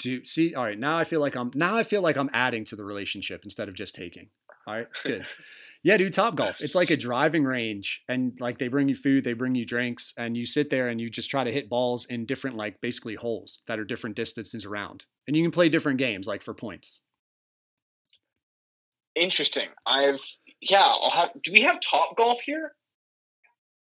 Do 0.00 0.24
see? 0.24 0.54
All 0.54 0.64
right, 0.64 0.78
now 0.78 0.98
I 0.98 1.04
feel 1.04 1.20
like 1.20 1.36
I'm 1.36 1.50
now 1.54 1.76
I 1.76 1.82
feel 1.82 2.00
like 2.00 2.16
I'm 2.16 2.30
adding 2.32 2.64
to 2.66 2.76
the 2.76 2.84
relationship 2.84 3.42
instead 3.44 3.68
of 3.68 3.74
just 3.74 3.94
taking. 3.94 4.30
All 4.66 4.74
right, 4.74 4.86
good. 5.04 5.26
Yeah, 5.82 5.96
dude, 5.96 6.12
Top 6.12 6.36
Golf. 6.36 6.60
It's 6.60 6.74
like 6.74 6.90
a 6.90 6.96
driving 6.96 7.44
range, 7.44 8.02
and 8.08 8.32
like 8.40 8.58
they 8.58 8.68
bring 8.68 8.88
you 8.88 8.94
food, 8.94 9.24
they 9.24 9.34
bring 9.34 9.54
you 9.54 9.66
drinks, 9.66 10.14
and 10.16 10.36
you 10.36 10.46
sit 10.46 10.70
there 10.70 10.88
and 10.88 11.00
you 11.00 11.10
just 11.10 11.30
try 11.30 11.44
to 11.44 11.52
hit 11.52 11.68
balls 11.68 12.06
in 12.06 12.24
different 12.24 12.56
like 12.56 12.80
basically 12.80 13.14
holes 13.14 13.58
that 13.66 13.78
are 13.78 13.84
different 13.84 14.16
distances 14.16 14.64
around, 14.64 15.04
and 15.26 15.36
you 15.36 15.44
can 15.44 15.50
play 15.50 15.68
different 15.68 15.98
games 15.98 16.26
like 16.26 16.42
for 16.42 16.54
points. 16.54 17.02
Interesting. 19.14 19.68
I've 19.86 20.22
yeah. 20.62 20.80
I'll 20.80 21.10
have. 21.10 21.30
Do 21.44 21.52
we 21.52 21.62
have 21.62 21.78
Top 21.80 22.16
Golf 22.16 22.40
here? 22.40 22.72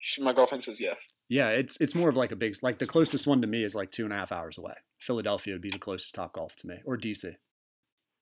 She- 0.05 0.21
My 0.21 0.33
girlfriend 0.33 0.63
says 0.63 0.79
yes. 0.79 1.11
Yeah, 1.29 1.49
it's 1.49 1.77
it's 1.81 1.95
more 1.95 2.09
of 2.09 2.15
like 2.15 2.31
a 2.31 2.35
big 2.35 2.55
like 2.61 2.77
the 2.77 2.85
closest 2.85 3.25
one 3.25 3.41
to 3.41 3.47
me 3.47 3.63
is 3.63 3.73
like 3.73 3.89
two 3.89 4.03
and 4.03 4.13
a 4.13 4.15
half 4.15 4.31
hours 4.31 4.59
away. 4.59 4.75
Philadelphia 4.99 5.55
would 5.55 5.63
be 5.63 5.71
the 5.71 5.79
closest 5.79 6.13
Top 6.13 6.33
Golf 6.33 6.55
to 6.57 6.67
me, 6.67 6.75
or 6.85 6.95
DC. 6.95 7.35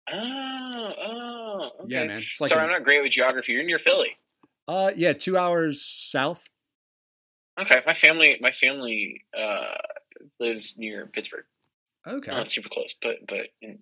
Oh, 0.09 0.93
oh. 0.97 1.71
Okay. 1.81 1.93
Yeah, 1.93 2.05
man. 2.05 2.19
It's 2.19 2.39
like 2.39 2.49
Sorry, 2.49 2.61
i 2.61 2.65
I'm 2.65 2.71
not 2.71 2.85
great 2.85 3.03
with 3.03 3.11
geography. 3.11 3.51
You're 3.51 3.63
near 3.65 3.79
Philly. 3.79 4.15
Uh, 4.65 4.91
yeah, 4.95 5.11
two 5.11 5.37
hours 5.37 5.81
south. 5.81 6.47
Okay, 7.59 7.81
my 7.85 7.93
family. 7.93 8.37
My 8.39 8.51
family 8.51 9.25
uh, 9.37 9.75
lives 10.39 10.75
near 10.77 11.07
Pittsburgh. 11.07 11.43
Okay. 12.07 12.31
Not 12.31 12.49
super 12.49 12.69
close, 12.69 12.95
but 13.01 13.17
but 13.27 13.47
in, 13.61 13.79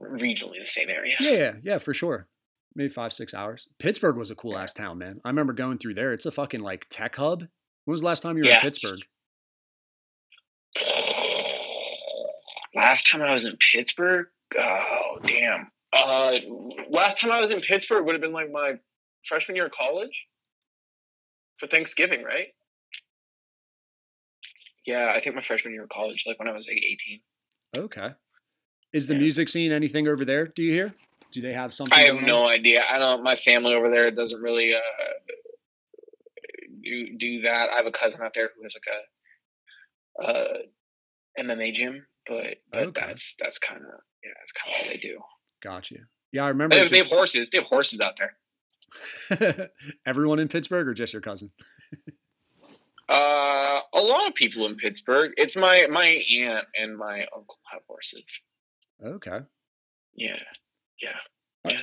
regionally 0.00 0.58
the 0.58 0.66
same 0.66 0.88
area. 0.88 1.16
Yeah, 1.20 1.32
yeah, 1.32 1.52
yeah, 1.62 1.78
for 1.78 1.92
sure. 1.92 2.28
Maybe 2.74 2.88
five, 2.88 3.12
six 3.12 3.34
hours. 3.34 3.68
Pittsburgh 3.78 4.16
was 4.16 4.30
a 4.30 4.34
cool 4.34 4.56
ass 4.56 4.72
town, 4.72 4.98
man. 4.98 5.20
I 5.24 5.28
remember 5.28 5.52
going 5.52 5.78
through 5.78 5.94
there. 5.94 6.12
It's 6.12 6.26
a 6.26 6.30
fucking 6.30 6.60
like 6.60 6.86
tech 6.90 7.16
hub. 7.16 7.40
When 7.84 7.92
was 7.92 8.00
the 8.00 8.06
last 8.06 8.22
time 8.22 8.36
you 8.36 8.42
were 8.44 8.48
Yeah. 8.48 8.56
in 8.56 8.62
Pittsburgh? 8.62 9.00
Last 12.74 13.10
time 13.10 13.20
I 13.22 13.32
was 13.34 13.44
in 13.44 13.56
Pittsburgh, 13.72 14.26
oh 14.58 15.18
damn. 15.24 15.70
Uh, 15.92 16.38
last 16.88 17.20
time 17.20 17.30
I 17.30 17.38
was 17.38 17.50
in 17.50 17.60
Pittsburgh 17.60 18.06
would 18.06 18.14
have 18.14 18.22
been 18.22 18.32
like 18.32 18.50
my 18.50 18.78
freshman 19.26 19.56
year 19.56 19.66
of 19.66 19.72
college 19.72 20.26
for 21.56 21.66
Thanksgiving, 21.66 22.22
right? 22.24 22.46
Yeah, 24.86 25.12
I 25.14 25.20
think 25.20 25.36
my 25.36 25.42
freshman 25.42 25.74
year 25.74 25.82
of 25.82 25.90
college, 25.90 26.24
like 26.26 26.38
when 26.38 26.48
I 26.48 26.52
was 26.52 26.66
like 26.66 26.78
eighteen. 26.78 27.20
Okay. 27.76 28.08
Is 28.92 29.06
the 29.06 29.14
Yeah. 29.14 29.20
music 29.20 29.48
scene 29.48 29.72
anything 29.72 30.06
over 30.08 30.24
there? 30.24 30.46
Do 30.46 30.62
you 30.62 30.72
hear? 30.72 30.94
Do 31.32 31.40
they 31.40 31.52
have 31.54 31.72
something? 31.72 31.96
I 31.96 32.02
have 32.02 32.16
no 32.20 32.44
on? 32.44 32.50
idea. 32.52 32.82
I 32.88 32.98
don't. 32.98 33.22
My 33.22 33.36
family 33.36 33.74
over 33.74 33.88
there 33.90 34.10
doesn't 34.10 34.40
really 34.40 34.74
uh, 34.74 34.80
do 36.82 37.16
do 37.16 37.40
that. 37.42 37.70
I 37.70 37.76
have 37.76 37.86
a 37.86 37.90
cousin 37.92 38.20
out 38.22 38.34
there 38.34 38.50
who 38.54 38.62
has 38.62 38.74
like 38.76 38.88
a 40.20 40.24
uh 40.24 40.58
MMA 41.38 41.72
gym, 41.72 42.06
but 42.26 42.58
but 42.70 42.82
Okay. 42.88 43.06
that's 43.06 43.34
that's 43.40 43.58
kind 43.58 43.80
of 43.80 43.86
yeah, 44.22 44.30
that's 44.38 44.52
kind 44.52 44.74
of 44.76 44.82
all 44.82 44.88
they 44.92 44.98
do. 44.98 45.18
Got 45.62 45.90
you. 45.90 46.04
Yeah, 46.32 46.44
I 46.44 46.48
remember. 46.48 46.74
They 46.74 46.80
have, 46.82 46.90
they 46.90 46.98
have 46.98 47.06
horses. 47.08 47.50
They 47.50 47.58
have 47.58 47.66
horses 47.68 48.00
out 48.00 48.16
there. 48.18 49.70
Everyone 50.06 50.38
in 50.38 50.48
Pittsburgh 50.48 50.86
or 50.88 50.94
just 50.94 51.12
your 51.12 51.22
cousin? 51.22 51.50
Uh, 53.08 53.80
a 53.92 54.00
lot 54.00 54.26
of 54.28 54.34
people 54.34 54.64
in 54.64 54.74
Pittsburgh. 54.76 55.32
It's 55.36 55.54
my 55.56 55.86
my 55.90 56.22
aunt 56.38 56.64
and 56.78 56.96
my 56.96 57.26
uncle 57.36 57.58
have 57.70 57.82
horses. 57.86 58.22
Okay. 59.04 59.40
Yeah, 60.14 60.36
Yeah. 61.00 61.10
Yeah. 61.68 61.80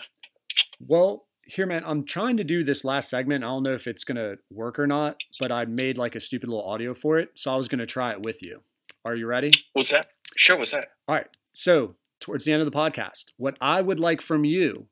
Well, 0.79 1.25
here, 1.43 1.65
man, 1.65 1.83
I'm 1.85 2.05
trying 2.05 2.37
to 2.37 2.43
do 2.43 2.63
this 2.63 2.85
last 2.85 3.09
segment. 3.09 3.43
I 3.43 3.47
don't 3.47 3.63
know 3.63 3.73
if 3.73 3.87
it's 3.87 4.03
gonna 4.03 4.35
work 4.51 4.77
or 4.77 4.87
not, 4.87 5.21
but 5.39 5.55
I 5.55 5.65
made 5.65 5.97
like 5.97 6.15
a 6.15 6.19
stupid 6.19 6.49
little 6.49 6.65
audio 6.65 6.93
for 6.93 7.17
it, 7.17 7.31
so 7.35 7.51
I 7.51 7.55
was 7.55 7.67
gonna 7.67 7.85
try 7.85 8.11
it 8.11 8.21
with 8.21 8.43
you. 8.43 8.61
Are 9.03 9.15
you 9.15 9.27
ready? 9.27 9.51
what's 9.73 9.91
that? 9.91 10.09
Sure, 10.37 10.57
what's 10.57 10.71
that? 10.71 10.89
All 11.07 11.15
right. 11.15 11.27
So, 11.53 11.95
towards 12.19 12.45
the 12.45 12.53
end 12.53 12.61
of 12.61 12.71
the 12.71 12.77
podcast, 12.77 13.25
what 13.37 13.57
I 13.59 13.81
would 13.81 13.99
like 13.99 14.21
from 14.21 14.45
you 14.45 14.87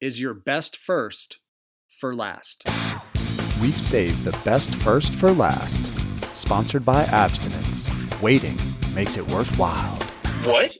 is 0.00 0.20
your 0.20 0.34
best 0.34 0.76
first 0.76 1.38
for 1.88 2.14
last. 2.14 2.64
We've 3.60 3.80
saved 3.80 4.24
the 4.24 4.38
best 4.44 4.74
first 4.74 5.14
for 5.14 5.32
last. 5.32 5.90
Sponsored 6.34 6.84
by 6.84 7.04
Abstinence. 7.04 7.88
Waiting 8.20 8.58
makes 8.94 9.16
it 9.16 9.26
worthwhile. 9.28 9.96
What? 10.44 10.76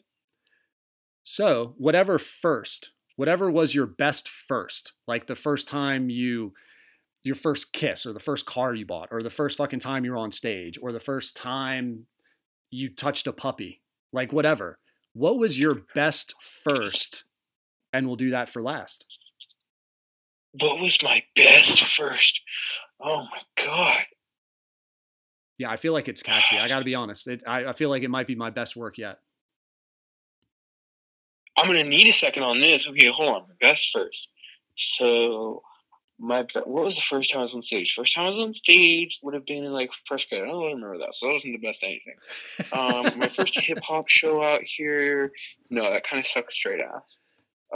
So, 1.25 1.75
whatever 1.79 2.19
first, 2.19 2.91
whatever 3.17 3.51
was 3.51 3.75
your 3.75 3.87
best 3.87 4.29
first, 4.29 4.93
like 5.09 5.27
the 5.27 5.35
first 5.35 5.67
time 5.67 6.11
you, 6.11 6.53
your 7.23 7.35
first 7.35 7.73
kiss, 7.73 8.05
or 8.05 8.13
the 8.13 8.21
first 8.21 8.45
car 8.45 8.75
you 8.75 8.85
bought, 8.85 9.09
or 9.11 9.23
the 9.23 9.31
first 9.31 9.57
fucking 9.57 9.79
time 9.79 10.05
you 10.05 10.13
were 10.13 10.19
on 10.19 10.31
stage, 10.31 10.79
or 10.83 10.93
the 10.93 11.01
first 11.01 11.35
time 11.35 12.07
you 12.71 12.91
touched 12.91 13.27
a 13.27 13.33
puppy, 13.33 13.81
like 14.13 14.35
whatever. 14.35 14.79
What 15.15 15.39
was 15.39 15.59
your 15.59 15.83
best 15.95 16.35
first? 16.41 17.25
And 17.93 18.07
we'll 18.07 18.17
do 18.17 18.31
that 18.31 18.51
for 18.51 18.61
last. 18.61 19.07
What 20.61 20.81
was 20.81 21.03
my 21.03 21.23
best 21.35 21.83
first? 21.85 22.43
Oh 23.01 23.27
my 23.31 23.41
god. 23.65 24.05
Yeah, 25.57 25.71
I 25.71 25.77
feel 25.77 25.93
like 25.93 26.09
it's 26.09 26.23
catchy. 26.23 26.59
I 26.59 26.69
got 26.69 26.81
to 26.81 26.85
be 26.85 26.95
honest. 26.95 27.29
It, 27.29 27.45
I, 27.47 27.67
I 27.67 27.73
feel 27.73 27.89
like 27.89 28.03
it 28.03 28.11
might 28.11 28.27
be 28.27 28.35
my 28.35 28.51
best 28.51 28.77
work 28.77 28.99
yet. 28.99 29.21
I'm 31.57 31.67
gonna 31.67 31.85
need 31.85 32.09
a 32.09 32.13
second 32.13 32.43
on 32.43 32.61
this. 32.61 32.89
Okay, 32.89 33.07
hold 33.07 33.35
on. 33.35 33.43
My 33.43 33.55
best 33.61 33.91
first. 33.93 34.29
So, 34.77 35.63
my 36.19 36.47
what 36.65 36.85
was 36.85 36.95
the 36.95 37.01
first 37.01 37.31
time 37.31 37.41
I 37.41 37.43
was 37.43 37.55
on 37.55 37.63
stage? 37.63 37.95
First 37.95 38.15
time 38.15 38.25
I 38.25 38.29
was 38.29 38.39
on 38.39 38.53
stage 38.53 39.21
would 39.23 39.35
have 39.35 39.47
been 39.47 39.65
in 39.65 39.73
like 39.73 39.91
first 40.07 40.31
grade. 40.31 40.43
I 40.43 40.47
don't 40.47 40.65
remember 40.65 40.99
that, 40.99 41.15
so 41.15 41.27
that 41.27 41.33
wasn't 41.33 41.61
the 41.61 41.67
best 41.67 41.83
anything. 41.83 42.15
Um, 42.73 43.19
my 43.19 43.29
first 43.37 43.59
hip 43.59 43.81
hop 43.83 44.09
show 44.09 44.43
out 44.43 44.63
here. 44.63 45.33
No, 45.71 45.93
that 45.93 46.05
kind 46.05 46.21
of 46.21 46.27
sucks 46.27 46.55
straight 46.55 46.81
ass. 46.81 47.19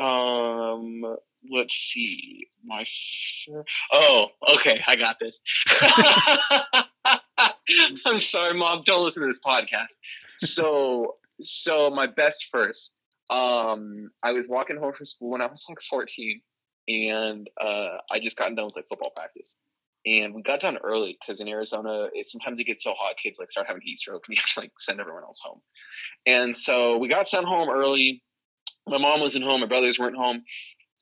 Um, 0.00 1.16
let's 1.50 1.74
see. 1.74 2.46
My 2.64 2.84
fir- 2.84 3.64
oh, 3.92 4.28
okay, 4.54 4.82
I 4.86 4.96
got 4.96 5.18
this. 5.18 5.40
I'm 8.06 8.20
sorry, 8.20 8.54
mom. 8.54 8.82
Don't 8.84 9.04
listen 9.04 9.22
to 9.22 9.28
this 9.28 9.40
podcast. 9.44 9.94
So, 10.36 11.16
so 11.40 11.90
my 11.90 12.06
best 12.06 12.46
first. 12.50 12.92
Um, 13.30 14.10
I 14.22 14.32
was 14.32 14.48
walking 14.48 14.76
home 14.76 14.92
from 14.92 15.06
school 15.06 15.30
when 15.30 15.40
I 15.40 15.46
was 15.46 15.66
like 15.68 15.80
14, 15.80 16.40
and 16.88 17.48
uh, 17.60 17.98
I 18.10 18.20
just 18.20 18.36
gotten 18.36 18.54
done 18.54 18.66
with 18.66 18.76
like 18.76 18.88
football 18.88 19.12
practice. 19.14 19.58
And 20.06 20.34
we 20.34 20.42
got 20.42 20.60
done 20.60 20.78
early 20.78 21.18
because 21.20 21.40
in 21.40 21.48
Arizona, 21.48 22.08
it, 22.14 22.26
sometimes 22.26 22.60
it 22.60 22.64
gets 22.64 22.84
so 22.84 22.94
hot, 22.98 23.16
kids 23.16 23.38
like 23.38 23.50
start 23.50 23.66
having 23.66 23.82
heat 23.84 23.98
stroke, 23.98 24.24
and 24.26 24.36
you 24.36 24.40
have 24.40 24.50
to 24.54 24.60
like 24.60 24.72
send 24.78 25.00
everyone 25.00 25.24
else 25.24 25.40
home. 25.42 25.60
And 26.24 26.56
so 26.56 26.96
we 26.98 27.08
got 27.08 27.28
sent 27.28 27.44
home 27.44 27.68
early. 27.68 28.22
My 28.86 28.98
mom 28.98 29.20
wasn't 29.20 29.44
home, 29.44 29.60
my 29.60 29.66
brothers 29.66 29.98
weren't 29.98 30.16
home. 30.16 30.42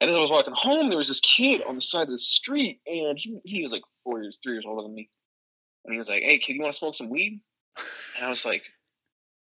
And 0.00 0.10
as 0.10 0.16
I 0.16 0.20
was 0.20 0.30
walking 0.30 0.54
home, 0.54 0.88
there 0.88 0.98
was 0.98 1.08
this 1.08 1.20
kid 1.20 1.62
on 1.66 1.76
the 1.76 1.80
side 1.80 2.02
of 2.02 2.10
the 2.10 2.18
street, 2.18 2.80
and 2.86 3.18
he, 3.18 3.38
he 3.44 3.62
was 3.62 3.72
like 3.72 3.82
four 4.04 4.22
years, 4.22 4.38
three 4.42 4.54
years 4.54 4.64
older 4.66 4.82
than 4.82 4.94
me. 4.94 5.08
And 5.84 5.94
he 5.94 5.98
was 5.98 6.08
like, 6.08 6.22
"Hey, 6.22 6.38
kid, 6.38 6.54
you 6.54 6.62
want 6.62 6.74
to 6.74 6.78
smoke 6.78 6.94
some 6.94 7.08
weed?" 7.08 7.40
And 8.16 8.26
I 8.26 8.28
was 8.28 8.44
like, 8.44 8.64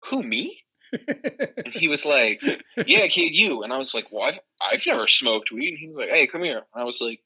"Who 0.07 0.23
me?" 0.23 0.62
And 0.93 1.73
he 1.73 1.89
was 1.89 2.05
like, 2.05 2.43
"Yeah, 2.87 3.07
kid, 3.07 3.35
you." 3.35 3.62
And 3.62 3.73
I 3.73 3.79
was 3.79 3.95
like, 3.95 4.07
"Well, 4.11 4.25
I've, 4.25 4.41
I've 4.62 4.87
never 4.87 5.07
smoked 5.07 5.53
weed." 5.53 5.71
And 5.71 5.79
he 5.79 5.89
was 5.89 5.99
like, 5.99 6.11
"Hey, 6.11 6.27
come 6.27 6.43
here." 6.43 6.62
And 6.75 6.83
I 6.83 6.85
was 6.85 7.01
like, 7.01 7.21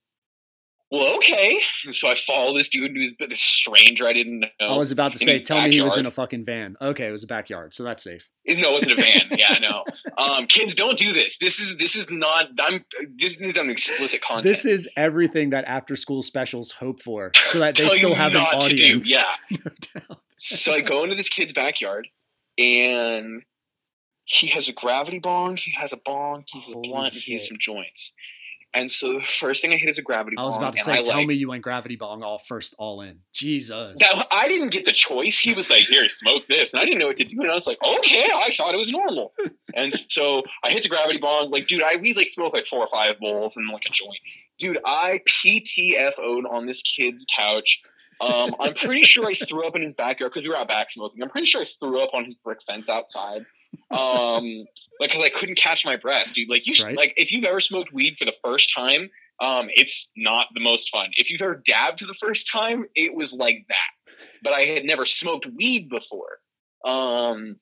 "Well, 0.90 1.16
okay." 1.16 1.60
And 1.84 1.94
so 1.94 2.10
I 2.10 2.14
follow 2.14 2.54
this 2.54 2.68
dude 2.68 2.92
who's 2.94 3.14
this 3.18 3.40
stranger 3.40 4.06
I 4.06 4.12
didn't 4.12 4.40
know. 4.40 4.46
I 4.60 4.76
was 4.76 4.92
about 4.92 5.12
to 5.14 5.18
say, 5.18 5.38
tell 5.38 5.62
me 5.62 5.70
he 5.70 5.80
was 5.80 5.96
in 5.96 6.06
a 6.06 6.10
fucking 6.10 6.44
van. 6.44 6.76
Okay, 6.80 7.06
it 7.06 7.12
was 7.12 7.24
a 7.24 7.26
backyard, 7.26 7.74
so 7.74 7.82
that's 7.82 8.02
safe. 8.02 8.28
No, 8.46 8.70
it 8.70 8.72
wasn't 8.72 8.92
a 8.92 9.02
van. 9.02 9.28
Yeah, 9.38 9.58
no. 9.60 9.84
Um, 10.16 10.46
kids, 10.46 10.74
don't 10.74 10.96
do 10.96 11.12
this. 11.12 11.38
This 11.38 11.58
is 11.58 11.76
this 11.76 11.96
is 11.96 12.10
not. 12.10 12.48
I'm. 12.60 12.84
This 13.18 13.40
is 13.40 13.56
an 13.56 13.70
explicit 13.70 14.22
content. 14.22 14.44
This 14.44 14.64
is 14.64 14.88
everything 14.96 15.50
that 15.50 15.64
after 15.64 15.96
school 15.96 16.22
specials 16.22 16.70
hope 16.70 17.00
for, 17.00 17.32
so 17.46 17.58
that 17.58 17.74
they 17.74 17.88
still 17.88 18.14
have 18.14 18.32
an 18.32 18.42
not 18.42 18.60
to 18.62 18.68
do. 18.68 18.74
audience. 18.74 19.12
Yeah. 19.12 19.32
No 20.08 20.16
so 20.44 20.74
I 20.74 20.80
go 20.80 21.04
into 21.04 21.16
this 21.16 21.28
kid's 21.28 21.52
backyard, 21.52 22.08
and 22.58 23.42
he 24.24 24.46
has 24.48 24.68
a 24.68 24.72
gravity 24.72 25.18
bong, 25.18 25.56
he 25.56 25.72
has 25.72 25.92
a 25.92 25.98
bong, 26.04 26.44
he 26.46 26.60
has 26.60 26.72
a 26.72 26.78
blunt, 26.78 27.14
and 27.14 27.22
he 27.22 27.34
has 27.34 27.48
some 27.48 27.58
joints. 27.58 28.12
And 28.74 28.90
so 28.90 29.14
the 29.14 29.20
first 29.20 29.62
thing 29.62 29.72
I 29.72 29.76
hit 29.76 29.88
is 29.88 29.98
a 29.98 30.02
gravity 30.02 30.36
I 30.36 30.42
was 30.42 30.56
about 30.56 30.72
to 30.72 30.80
say, 30.80 30.94
I, 30.94 31.02
tell 31.02 31.18
like, 31.18 31.28
me 31.28 31.34
you 31.34 31.48
went 31.48 31.62
gravity 31.62 31.94
bong 31.94 32.24
all 32.24 32.38
first, 32.38 32.74
all 32.76 33.02
in. 33.02 33.20
Jesus. 33.32 33.92
that 34.00 34.26
I 34.32 34.48
didn't 34.48 34.70
get 34.70 34.84
the 34.84 34.92
choice. 34.92 35.38
He 35.38 35.54
was 35.54 35.70
like, 35.70 35.84
"Here, 35.84 36.08
smoke 36.08 36.48
this," 36.48 36.74
and 36.74 36.82
I 36.82 36.84
didn't 36.84 36.98
know 36.98 37.06
what 37.06 37.16
to 37.18 37.24
do. 37.24 37.40
And 37.40 37.50
I 37.50 37.54
was 37.54 37.68
like, 37.68 37.78
"Okay," 37.80 38.26
I 38.34 38.50
thought 38.50 38.74
it 38.74 38.78
was 38.78 38.90
normal. 38.90 39.32
and 39.74 39.94
so 40.08 40.42
I 40.64 40.70
hit 40.70 40.82
the 40.82 40.88
gravity 40.88 41.18
bong. 41.18 41.52
Like, 41.52 41.68
dude, 41.68 41.84
I 41.84 41.96
we 41.96 42.14
like 42.14 42.30
smoked 42.30 42.52
like 42.52 42.66
four 42.66 42.80
or 42.80 42.88
five 42.88 43.20
bowls 43.20 43.56
and 43.56 43.68
like 43.68 43.84
a 43.86 43.92
joint. 43.92 44.18
Dude, 44.58 44.78
I 44.84 45.20
PTFO'd 45.24 46.46
on 46.50 46.66
this 46.66 46.82
kid's 46.82 47.24
couch. 47.34 47.80
Um, 48.20 48.54
I'm 48.60 48.74
pretty 48.74 49.02
sure 49.02 49.26
I 49.26 49.34
threw 49.34 49.66
up 49.66 49.76
in 49.76 49.82
his 49.82 49.94
backyard 49.94 50.32
because 50.32 50.44
we 50.44 50.48
were 50.48 50.56
out 50.56 50.68
back 50.68 50.90
smoking. 50.90 51.22
I'm 51.22 51.28
pretty 51.28 51.46
sure 51.46 51.62
I 51.62 51.64
threw 51.64 52.02
up 52.02 52.10
on 52.12 52.24
his 52.24 52.34
brick 52.36 52.62
fence 52.62 52.88
outside. 52.88 53.44
Um, 53.90 54.64
like, 55.00 55.10
cause 55.12 55.22
I 55.22 55.30
couldn't 55.30 55.56
catch 55.58 55.84
my 55.84 55.96
breath, 55.96 56.32
dude. 56.34 56.48
Like, 56.48 56.66
you 56.66 56.74
sh- 56.74 56.84
Right. 56.84 56.96
like 56.96 57.14
if 57.16 57.32
you've 57.32 57.44
ever 57.44 57.60
smoked 57.60 57.92
weed 57.92 58.16
for 58.18 58.24
the 58.24 58.34
first 58.42 58.72
time, 58.74 59.10
um, 59.40 59.68
it's 59.74 60.10
not 60.16 60.46
the 60.54 60.60
most 60.60 60.90
fun. 60.90 61.08
If 61.16 61.30
you've 61.30 61.42
ever 61.42 61.62
dabbed 61.66 62.00
for 62.00 62.06
the 62.06 62.14
first 62.14 62.50
time, 62.50 62.86
it 62.94 63.14
was 63.14 63.32
like 63.32 63.64
that. 63.68 64.14
But 64.42 64.52
I 64.52 64.60
had 64.62 64.84
never 64.84 65.04
smoked 65.04 65.46
weed 65.46 65.88
before. 65.88 66.38
Um, 66.84 67.56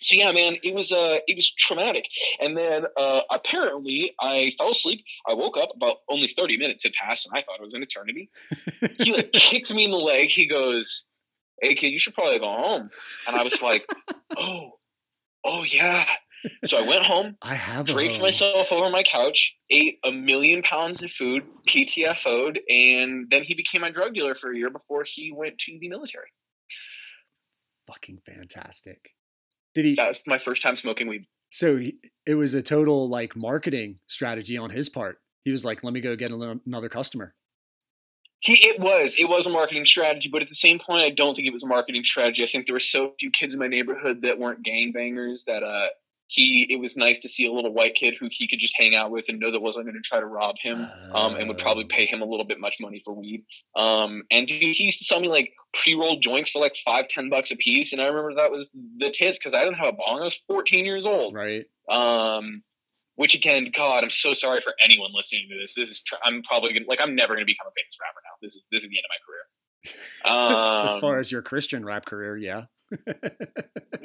so 0.00 0.16
yeah, 0.16 0.32
man, 0.32 0.56
it 0.62 0.74
was 0.74 0.92
uh, 0.92 1.18
it 1.26 1.36
was 1.36 1.52
traumatic. 1.54 2.06
And 2.40 2.56
then 2.56 2.84
uh, 2.96 3.22
apparently, 3.30 4.14
I 4.20 4.52
fell 4.58 4.70
asleep. 4.72 5.02
I 5.28 5.34
woke 5.34 5.56
up 5.56 5.70
about 5.74 5.98
only 6.10 6.28
thirty 6.28 6.56
minutes 6.56 6.82
had 6.82 6.92
passed, 6.92 7.26
and 7.26 7.36
I 7.38 7.42
thought 7.42 7.56
it 7.60 7.62
was 7.64 7.74
an 7.74 7.82
eternity. 7.82 8.28
he 9.00 9.14
like 9.14 9.32
kicked 9.32 9.72
me 9.72 9.84
in 9.84 9.90
the 9.92 9.96
leg. 9.96 10.28
He 10.28 10.46
goes, 10.46 11.04
"Hey 11.62 11.74
kid, 11.74 11.88
you 11.88 11.98
should 11.98 12.14
probably 12.14 12.38
go 12.38 12.46
home." 12.50 12.90
And 13.28 13.36
I 13.36 13.42
was 13.44 13.62
like, 13.62 13.86
"Oh, 14.36 14.72
oh 15.44 15.64
yeah." 15.64 16.06
So 16.64 16.78
I 16.78 16.86
went 16.86 17.04
home, 17.04 17.36
I 17.42 17.54
have 17.54 17.86
draped 17.86 18.20
myself 18.20 18.70
over 18.70 18.90
my 18.90 19.02
couch, 19.02 19.56
ate 19.70 19.98
a 20.04 20.12
million 20.12 20.62
pounds 20.62 21.02
of 21.02 21.10
food, 21.10 21.42
PTFO'd, 21.66 22.60
and 22.68 23.30
then 23.30 23.42
he 23.42 23.54
became 23.54 23.80
my 23.80 23.90
drug 23.90 24.14
dealer 24.14 24.34
for 24.34 24.52
a 24.52 24.56
year 24.56 24.70
before 24.70 25.04
he 25.06 25.32
went 25.32 25.58
to 25.60 25.78
the 25.80 25.88
military. 25.88 26.28
Fucking 27.86 28.20
fantastic. 28.26 29.10
Did 29.74 29.86
he? 29.86 29.94
That 29.94 30.08
was 30.08 30.20
my 30.26 30.38
first 30.38 30.62
time 30.62 30.76
smoking 30.76 31.08
weed. 31.08 31.26
So 31.50 31.80
it 32.26 32.34
was 32.34 32.54
a 32.54 32.62
total 32.62 33.06
like 33.08 33.36
marketing 33.36 33.98
strategy 34.06 34.56
on 34.56 34.70
his 34.70 34.88
part. 34.88 35.18
He 35.44 35.50
was 35.50 35.64
like, 35.64 35.84
"Let 35.84 35.92
me 35.92 36.00
go 36.00 36.16
get 36.16 36.30
another 36.30 36.88
customer." 36.88 37.34
He 38.44 38.54
it 38.68 38.78
was 38.78 39.14
it 39.18 39.24
was 39.26 39.46
a 39.46 39.50
marketing 39.50 39.86
strategy, 39.86 40.28
but 40.28 40.42
at 40.42 40.48
the 40.48 40.54
same 40.54 40.78
point, 40.78 41.02
I 41.02 41.08
don't 41.08 41.34
think 41.34 41.48
it 41.48 41.52
was 41.52 41.62
a 41.62 41.66
marketing 41.66 42.04
strategy. 42.04 42.44
I 42.44 42.46
think 42.46 42.66
there 42.66 42.74
were 42.74 42.80
so 42.80 43.14
few 43.18 43.30
kids 43.30 43.54
in 43.54 43.58
my 43.58 43.68
neighborhood 43.68 44.20
that 44.22 44.38
weren't 44.38 44.62
gangbangers 44.64 45.44
that 45.46 45.62
uh 45.62 45.86
he 46.26 46.66
it 46.68 46.76
was 46.76 46.94
nice 46.96 47.20
to 47.20 47.28
see 47.28 47.46
a 47.46 47.52
little 47.52 47.72
white 47.72 47.94
kid 47.94 48.14
who 48.20 48.28
he 48.30 48.46
could 48.46 48.58
just 48.58 48.74
hang 48.76 48.94
out 48.94 49.10
with 49.10 49.30
and 49.30 49.38
know 49.38 49.50
that 49.50 49.60
wasn't 49.60 49.86
going 49.86 49.94
to 49.94 50.06
try 50.06 50.20
to 50.20 50.26
rob 50.26 50.56
him. 50.60 50.86
um, 51.14 51.36
and 51.36 51.48
would 51.48 51.58
probably 51.58 51.84
pay 51.84 52.04
him 52.04 52.20
a 52.20 52.24
little 52.24 52.44
bit 52.44 52.60
much 52.60 52.76
money 52.80 53.00
for 53.02 53.14
weed. 53.14 53.44
Um, 53.76 54.24
and 54.30 54.46
dude, 54.46 54.74
he 54.74 54.84
used 54.84 54.98
to 54.98 55.04
sell 55.04 55.20
me 55.20 55.28
like 55.28 55.52
pre-rolled 55.72 56.22
joints 56.22 56.50
for 56.50 56.60
like 56.60 56.76
five, 56.84 57.08
ten 57.08 57.30
bucks 57.30 57.50
a 57.50 57.56
piece. 57.56 57.92
And 57.92 58.02
I 58.02 58.06
remember 58.06 58.34
that 58.34 58.50
was 58.50 58.70
the 58.98 59.10
tits 59.10 59.38
because 59.38 59.54
I 59.54 59.64
didn't 59.64 59.78
have 59.78 59.94
a 59.94 59.96
bong. 59.96 60.20
I 60.20 60.24
was 60.24 60.40
14 60.48 60.84
years 60.84 61.06
old. 61.06 61.34
Right. 61.34 61.64
Um, 61.88 62.62
which 63.16 63.34
again, 63.34 63.70
God, 63.74 64.04
I'm 64.04 64.10
so 64.10 64.32
sorry 64.34 64.60
for 64.60 64.74
anyone 64.84 65.10
listening 65.14 65.48
to 65.50 65.56
this. 65.60 65.74
This 65.74 65.90
is 65.90 66.02
tr- 66.02 66.16
I'm 66.24 66.42
probably 66.42 66.72
gonna 66.72 66.86
like 66.88 67.00
I'm 67.00 67.14
never 67.14 67.34
gonna 67.34 67.46
become 67.46 67.66
a 67.66 67.74
famous 67.76 67.96
rapper 68.00 68.20
now. 68.24 68.36
This 68.42 68.54
is 68.54 68.64
this 68.72 68.84
is 68.84 68.90
the 68.90 68.96
end 68.98 69.04
of 69.04 69.10
my 69.10 69.20
career. 69.26 70.86
Um, 70.86 70.88
as 70.96 71.00
far 71.00 71.18
as 71.18 71.30
your 71.32 71.42
Christian 71.42 71.84
rap 71.84 72.04
career, 72.06 72.36
yeah. 72.36 72.64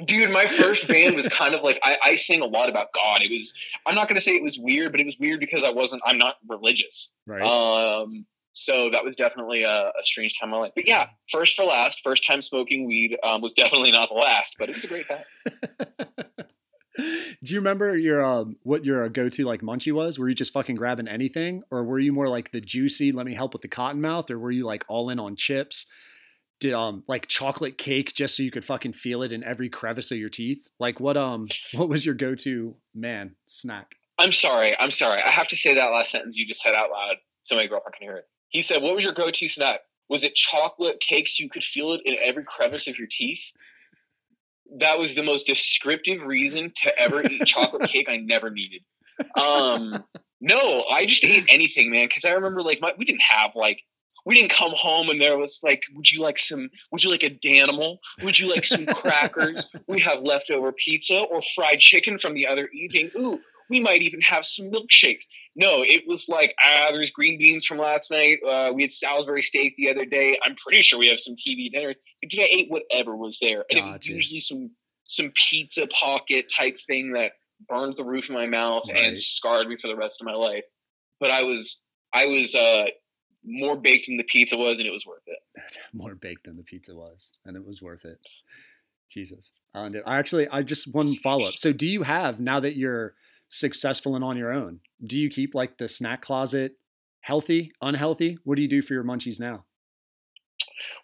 dude 0.06 0.30
my 0.30 0.46
first 0.46 0.88
band 0.88 1.14
was 1.14 1.28
kind 1.28 1.54
of 1.54 1.62
like 1.62 1.78
I, 1.82 1.98
I 2.02 2.16
sing 2.16 2.40
a 2.40 2.46
lot 2.46 2.68
about 2.70 2.88
god 2.94 3.20
it 3.20 3.30
was 3.30 3.54
i'm 3.86 3.94
not 3.94 4.08
going 4.08 4.16
to 4.16 4.20
say 4.22 4.34
it 4.34 4.42
was 4.42 4.58
weird 4.58 4.90
but 4.90 5.00
it 5.00 5.06
was 5.06 5.16
weird 5.20 5.38
because 5.38 5.62
i 5.62 5.70
wasn't 5.70 6.02
i'm 6.06 6.16
not 6.18 6.36
religious 6.48 7.12
Right. 7.26 7.42
um 7.42 8.24
So 8.52 8.90
that 8.90 9.04
was 9.04 9.14
definitely 9.14 9.62
a, 9.62 9.88
a 9.88 10.02
strange 10.04 10.38
time 10.40 10.48
in 10.48 10.52
my 10.52 10.56
life. 10.62 10.72
But 10.74 10.88
yeah, 10.88 11.06
first 11.30 11.54
for 11.56 11.64
last, 11.64 12.00
first 12.02 12.26
time 12.26 12.42
smoking 12.42 12.84
weed 12.86 13.16
um, 13.22 13.42
was 13.42 13.52
definitely 13.52 13.92
not 13.92 14.08
the 14.08 14.16
last, 14.16 14.56
but 14.58 14.68
it 14.68 14.74
was 14.74 14.84
a 14.84 14.88
great 14.88 15.06
time. 15.08 15.24
Do 17.44 17.54
you 17.54 17.60
remember 17.60 17.96
your 17.96 18.24
um 18.24 18.56
what 18.62 18.84
your 18.84 19.08
go 19.08 19.28
to 19.28 19.44
like 19.44 19.62
munchie 19.62 19.92
was? 19.92 20.18
Were 20.18 20.28
you 20.28 20.34
just 20.34 20.52
fucking 20.52 20.76
grabbing 20.76 21.08
anything, 21.08 21.62
or 21.70 21.84
were 21.84 21.98
you 21.98 22.12
more 22.12 22.28
like 22.28 22.50
the 22.52 22.60
juicy? 22.60 23.12
Let 23.12 23.26
me 23.26 23.34
help 23.34 23.52
with 23.52 23.62
the 23.62 23.68
cotton 23.68 24.00
mouth, 24.00 24.30
or 24.30 24.38
were 24.38 24.50
you 24.50 24.66
like 24.66 24.84
all 24.88 25.10
in 25.10 25.18
on 25.18 25.36
chips? 25.36 25.86
Did 26.60 26.74
um 26.74 27.04
like 27.08 27.26
chocolate 27.26 27.78
cake 27.78 28.14
just 28.14 28.36
so 28.36 28.42
you 28.42 28.50
could 28.50 28.64
fucking 28.64 28.92
feel 28.92 29.22
it 29.22 29.32
in 29.32 29.44
every 29.44 29.68
crevice 29.68 30.10
of 30.10 30.18
your 30.18 30.28
teeth? 30.28 30.66
Like 30.78 31.00
what 31.00 31.16
um 31.16 31.46
what 31.74 31.88
was 31.88 32.04
your 32.04 32.14
go 32.14 32.34
to 32.36 32.76
man 32.94 33.36
snack? 33.46 33.94
I'm 34.18 34.32
sorry. 34.32 34.76
I'm 34.78 34.90
sorry. 34.90 35.22
I 35.22 35.30
have 35.30 35.48
to 35.48 35.56
say 35.56 35.74
that 35.74 35.86
last 35.86 36.10
sentence 36.10 36.36
you 36.36 36.46
just 36.46 36.62
said 36.62 36.74
out 36.74 36.90
loud 36.90 37.16
so 37.42 37.56
my 37.56 37.66
girlfriend 37.66 37.94
can 37.98 38.06
hear 38.06 38.16
it. 38.16 38.26
He 38.48 38.62
said, 38.62 38.82
What 38.82 38.94
was 38.94 39.04
your 39.04 39.14
go 39.14 39.30
to 39.30 39.48
snack? 39.48 39.80
Was 40.08 40.24
it 40.24 40.34
chocolate 40.34 41.00
cakes? 41.00 41.38
You 41.38 41.48
could 41.48 41.64
feel 41.64 41.92
it 41.92 42.02
in 42.04 42.16
every 42.20 42.44
crevice 42.44 42.86
of 42.88 42.98
your 42.98 43.08
teeth. 43.10 43.52
That 44.78 44.98
was 44.98 45.14
the 45.14 45.22
most 45.22 45.46
descriptive 45.46 46.22
reason 46.22 46.72
to 46.82 46.98
ever 46.98 47.22
eat 47.22 47.46
chocolate 47.46 47.88
cake 47.88 48.08
I 48.08 48.18
never 48.18 48.50
needed. 48.50 48.82
Um, 49.36 50.04
no, 50.40 50.84
I 50.84 51.06
just 51.06 51.24
ate 51.24 51.44
anything, 51.48 51.90
man. 51.90 52.06
Because 52.06 52.24
I 52.24 52.30
remember, 52.32 52.62
like, 52.62 52.80
my, 52.80 52.92
we 52.96 53.04
didn't 53.04 53.22
have 53.22 53.50
like 53.54 53.82
we 54.24 54.34
didn't 54.34 54.50
come 54.50 54.72
home 54.74 55.08
and 55.08 55.20
there 55.20 55.36
was 55.38 55.60
like, 55.62 55.82
would 55.94 56.10
you 56.10 56.20
like 56.20 56.38
some? 56.38 56.70
Would 56.92 57.02
you 57.02 57.10
like 57.10 57.22
a 57.22 57.30
Danimal? 57.30 57.98
Would 58.22 58.38
you 58.38 58.50
like 58.50 58.64
some 58.64 58.86
crackers? 58.86 59.68
We 59.86 60.00
have 60.00 60.20
leftover 60.20 60.72
pizza 60.72 61.18
or 61.18 61.40
fried 61.54 61.80
chicken 61.80 62.18
from 62.18 62.34
the 62.34 62.46
other 62.46 62.68
evening. 62.68 63.10
Ooh, 63.16 63.40
we 63.68 63.80
might 63.80 64.02
even 64.02 64.20
have 64.20 64.44
some 64.44 64.70
milkshakes. 64.70 65.24
No, 65.56 65.82
it 65.82 66.02
was 66.06 66.28
like, 66.28 66.54
ah, 66.64 66.88
there's 66.92 67.10
green 67.10 67.36
beans 67.38 67.66
from 67.66 67.78
last 67.78 68.10
night. 68.10 68.38
Uh, 68.48 68.70
we 68.72 68.82
had 68.82 68.92
Salisbury 68.92 69.42
steak 69.42 69.74
the 69.76 69.90
other 69.90 70.04
day. 70.04 70.38
I'm 70.44 70.54
pretty 70.54 70.82
sure 70.82 70.98
we 70.98 71.08
have 71.08 71.18
some 71.20 71.34
TV 71.34 71.70
dinner. 71.70 71.88
Like, 71.88 72.32
I 72.38 72.48
ate 72.50 72.70
whatever 72.70 73.16
was 73.16 73.38
there, 73.40 73.64
and 73.68 73.78
it 73.78 73.84
was 73.84 74.06
usually 74.06 74.40
some 74.40 74.70
some 75.08 75.32
pizza 75.34 75.88
pocket 75.88 76.46
type 76.56 76.76
thing 76.86 77.14
that 77.14 77.32
burned 77.68 77.96
the 77.96 78.04
roof 78.04 78.28
of 78.28 78.34
my 78.36 78.46
mouth 78.46 78.84
Right. 78.88 79.06
and 79.06 79.18
scarred 79.18 79.66
me 79.68 79.76
for 79.76 79.88
the 79.88 79.96
rest 79.96 80.20
of 80.20 80.26
my 80.26 80.34
life. 80.34 80.62
But 81.18 81.32
I 81.32 81.42
was 81.42 81.80
I 82.14 82.26
was 82.26 82.54
uh, 82.54 82.86
more 83.44 83.76
baked 83.76 84.06
than 84.06 84.18
the 84.18 84.24
pizza 84.24 84.56
was, 84.56 84.78
and 84.78 84.86
it 84.86 84.92
was 84.92 85.04
worth 85.04 85.22
it. 85.26 85.38
More 85.92 86.14
baked 86.14 86.44
than 86.46 86.56
the 86.56 86.62
pizza 86.62 86.94
was, 86.94 87.30
and 87.44 87.56
it 87.56 87.66
was 87.66 87.82
worth 87.82 88.04
it. 88.04 88.18
Jesus, 89.10 89.52
I. 89.74 89.90
I 90.06 90.16
actually 90.18 90.46
I 90.48 90.62
just 90.62 90.94
one 90.94 91.16
follow 91.16 91.42
up. 91.44 91.54
So 91.54 91.72
do 91.72 91.88
you 91.88 92.02
have 92.02 92.40
now 92.40 92.60
that 92.60 92.76
you're 92.76 93.14
successful 93.50 94.14
and 94.16 94.24
on 94.24 94.38
your 94.38 94.52
own? 94.54 94.80
Do 95.04 95.18
you 95.18 95.28
keep 95.28 95.54
like 95.54 95.76
the 95.76 95.88
snack 95.88 96.22
closet 96.22 96.72
healthy, 97.20 97.72
unhealthy? 97.82 98.38
What 98.44 98.56
do 98.56 98.62
you 98.62 98.68
do 98.68 98.80
for 98.80 98.94
your 98.94 99.04
munchies 99.04 99.38
now? 99.38 99.64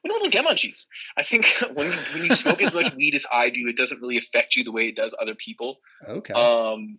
We 0.02 0.08
don't 0.08 0.18
really 0.18 0.30
get 0.30 0.46
munchies. 0.46 0.86
I 1.16 1.22
think 1.22 1.46
when 1.74 1.90
you, 1.92 1.98
when 2.14 2.24
you 2.24 2.34
smoke 2.34 2.62
as 2.62 2.72
much 2.72 2.94
weed 2.96 3.14
as 3.14 3.26
I 3.32 3.50
do, 3.50 3.68
it 3.68 3.76
doesn't 3.76 4.00
really 4.00 4.16
affect 4.16 4.56
you 4.56 4.64
the 4.64 4.72
way 4.72 4.88
it 4.88 4.96
does 4.96 5.14
other 5.20 5.34
people. 5.34 5.78
Okay. 6.08 6.32
Um, 6.34 6.98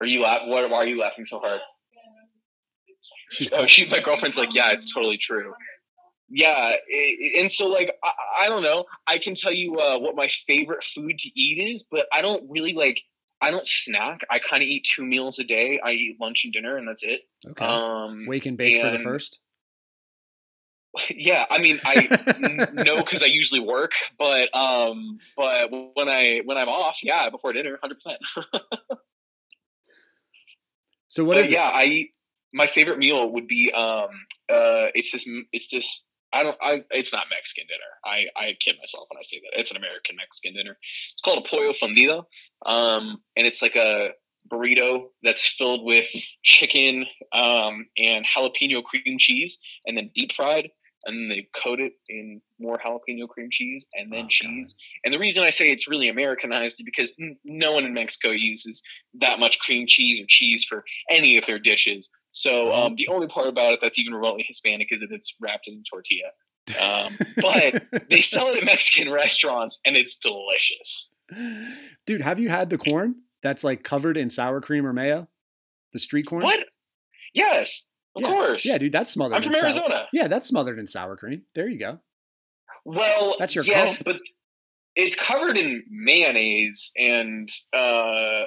are 0.00 0.06
you 0.06 0.22
laugh? 0.22 0.42
Why, 0.46 0.64
why 0.66 0.76
are 0.78 0.86
you 0.86 1.00
laughing 1.00 1.24
so 1.24 1.38
hard? 1.38 1.60
She's 3.30 3.50
Oh, 3.52 3.66
she, 3.66 3.88
my 3.88 4.00
girlfriend's 4.00 4.36
like, 4.36 4.54
yeah, 4.54 4.70
it's 4.72 4.92
totally 4.92 5.16
true. 5.18 5.52
Yeah, 6.28 6.50
i- 6.52 6.76
i- 6.90 7.40
and 7.40 7.50
so 7.50 7.66
like, 7.68 7.92
I, 8.02 8.44
I 8.44 8.48
don't 8.48 8.62
know. 8.62 8.84
I 9.06 9.18
can 9.18 9.34
tell 9.34 9.52
you 9.52 9.78
uh, 9.78 9.98
what 9.98 10.14
my 10.16 10.28
favorite 10.46 10.84
food 10.84 11.18
to 11.18 11.28
eat 11.40 11.58
is, 11.58 11.82
but 11.90 12.06
I 12.12 12.22
don't 12.22 12.44
really 12.48 12.72
like. 12.74 13.00
I 13.42 13.50
don't 13.50 13.66
snack. 13.66 14.22
I 14.30 14.38
kind 14.38 14.62
of 14.62 14.68
eat 14.68 14.84
two 14.84 15.04
meals 15.04 15.38
a 15.38 15.44
day. 15.44 15.80
I 15.84 15.92
eat 15.92 16.16
lunch 16.20 16.44
and 16.44 16.52
dinner, 16.52 16.76
and 16.76 16.88
that's 16.88 17.02
it. 17.02 17.22
okay. 17.46 17.64
Um, 17.64 18.24
Wake 18.26 18.46
and 18.46 18.56
bake 18.56 18.80
for 18.80 18.90
the 18.90 18.98
first. 18.98 19.40
yeah, 21.10 21.46
I 21.50 21.58
mean, 21.58 21.80
I 21.84 22.68
no, 22.72 22.98
because 22.98 23.22
I 23.22 23.26
usually 23.26 23.60
work, 23.60 23.92
but 24.18 24.54
um, 24.54 25.18
but 25.36 25.70
when 25.94 26.08
I 26.08 26.42
when 26.44 26.56
I'm 26.56 26.68
off, 26.68 26.98
yeah, 27.02 27.30
before 27.30 27.52
dinner, 27.52 27.78
hundred 27.82 27.96
percent. 27.96 28.18
So 31.12 31.24
what 31.24 31.34
But 31.34 31.44
is 31.44 31.50
yeah, 31.50 31.70
I 31.70 31.84
eat 31.84 32.12
my 32.54 32.66
favorite 32.66 32.96
meal 32.96 33.30
would 33.32 33.46
be 33.46 33.70
um 33.70 34.08
uh 34.48 34.88
it's 34.94 35.12
this 35.12 35.26
it's 35.52 35.68
this 35.68 36.04
I 36.32 36.42
don't 36.42 36.56
I 36.62 36.84
it's 36.90 37.12
not 37.12 37.24
Mexican 37.30 37.64
dinner. 37.66 37.80
I 38.04 38.26
I 38.40 38.56
kid 38.60 38.76
myself 38.80 39.06
when 39.10 39.18
I 39.18 39.22
say 39.22 39.40
that. 39.40 39.58
It's 39.60 39.70
an 39.70 39.76
American 39.76 40.16
Mexican 40.16 40.54
dinner. 40.54 40.76
It's 41.12 41.20
called 41.22 41.44
a 41.44 41.48
pollo 41.48 41.72
fundido. 41.72 42.24
Um 42.66 43.22
and 43.36 43.46
it's 43.46 43.62
like 43.62 43.76
a 43.76 44.10
burrito 44.50 45.04
that's 45.22 45.46
filled 45.46 45.84
with 45.84 46.06
chicken 46.42 47.06
um 47.32 47.86
and 47.96 48.26
jalapeno 48.26 48.82
cream 48.82 49.16
cheese 49.18 49.58
and 49.86 49.96
then 49.96 50.10
deep 50.14 50.32
fried 50.32 50.68
and 51.04 51.16
then 51.18 51.28
they 51.28 51.48
coat 51.54 51.80
it 51.80 51.92
in 52.08 52.40
more 52.60 52.78
jalapeno 52.78 53.28
cream 53.28 53.48
cheese 53.50 53.86
and 53.94 54.12
then 54.12 54.20
Oh, 54.20 54.22
God. 54.22 54.30
cheese. 54.30 54.74
And 55.04 55.12
the 55.12 55.18
reason 55.18 55.42
I 55.42 55.50
say 55.50 55.70
it's 55.70 55.88
really 55.88 56.08
Americanized 56.08 56.76
is 56.80 56.84
because 56.84 57.14
n- 57.20 57.36
no 57.44 57.72
one 57.72 57.84
in 57.84 57.92
Mexico 57.94 58.30
uses 58.30 58.82
that 59.14 59.40
much 59.40 59.58
cream 59.58 59.86
cheese 59.88 60.20
or 60.20 60.26
cheese 60.28 60.64
for 60.64 60.84
any 61.10 61.36
of 61.36 61.46
their 61.46 61.58
dishes. 61.58 62.08
So 62.32 62.72
um, 62.72 62.96
the 62.96 63.08
only 63.08 63.28
part 63.28 63.46
about 63.48 63.72
it 63.74 63.80
that's 63.80 63.98
even 63.98 64.14
remotely 64.14 64.44
Hispanic 64.48 64.88
is 64.90 65.00
that 65.00 65.12
it's 65.12 65.34
wrapped 65.40 65.68
in 65.68 65.82
tortilla. 65.88 66.30
Um, 66.80 67.16
but 67.40 67.84
they 68.10 68.20
sell 68.20 68.48
it 68.48 68.56
at 68.58 68.64
Mexican 68.64 69.12
restaurants 69.12 69.80
and 69.84 69.96
it's 69.96 70.16
delicious. 70.16 71.10
Dude, 72.06 72.22
have 72.22 72.40
you 72.40 72.48
had 72.48 72.70
the 72.70 72.78
corn 72.78 73.16
that's 73.42 73.62
like 73.64 73.82
covered 73.84 74.16
in 74.16 74.30
sour 74.30 74.60
cream 74.60 74.86
or 74.86 74.92
mayo? 74.92 75.28
The 75.92 75.98
street 75.98 76.26
corn? 76.26 76.42
What? 76.42 76.64
Yes, 77.34 77.88
of 78.16 78.22
Yeah. 78.22 78.28
course. 78.28 78.64
Yeah, 78.66 78.78
dude, 78.78 78.92
that's 78.92 79.10
smothered. 79.10 79.36
I'm 79.36 79.42
from 79.42 79.52
in 79.54 79.60
sour- 79.60 79.64
Arizona. 79.64 80.08
Yeah, 80.12 80.28
that's 80.28 80.46
smothered 80.46 80.78
in 80.78 80.86
sour 80.86 81.16
cream. 81.16 81.42
There 81.54 81.68
you 81.68 81.78
go. 81.78 82.00
Well, 82.84 83.36
That's 83.38 83.54
your 83.54 83.64
yes, 83.64 84.02
but 84.02 84.16
it's 84.96 85.14
covered 85.14 85.56
in 85.56 85.84
mayonnaise 85.90 86.90
and 86.98 87.48
uh, 87.72 88.42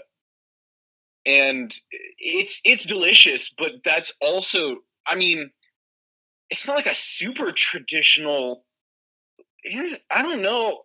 and 1.26 1.74
it's 2.20 2.62
it's 2.66 2.86
delicious. 2.86 3.54
But 3.58 3.84
that's 3.84 4.14
also, 4.22 4.78
I 5.08 5.16
mean, 5.16 5.52
it's 6.50 6.68
not 6.68 6.76
like 6.76 6.88
a 6.88 6.96
super 6.96 7.52
traditional. 7.52 8.66
Is 9.64 10.00
I 10.12 10.22
don't 10.24 10.42
know. 10.42 10.82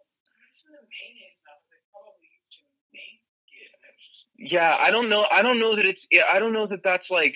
Yeah, 4.38 4.76
I 4.80 4.90
don't 4.90 5.08
know. 5.10 5.26
I 5.30 5.42
don't 5.42 5.58
know 5.58 5.76
that 5.76 5.86
it's. 5.86 6.08
I 6.32 6.38
don't 6.38 6.52
know 6.54 6.66
that 6.66 6.82
that's 6.82 7.10
like 7.10 7.34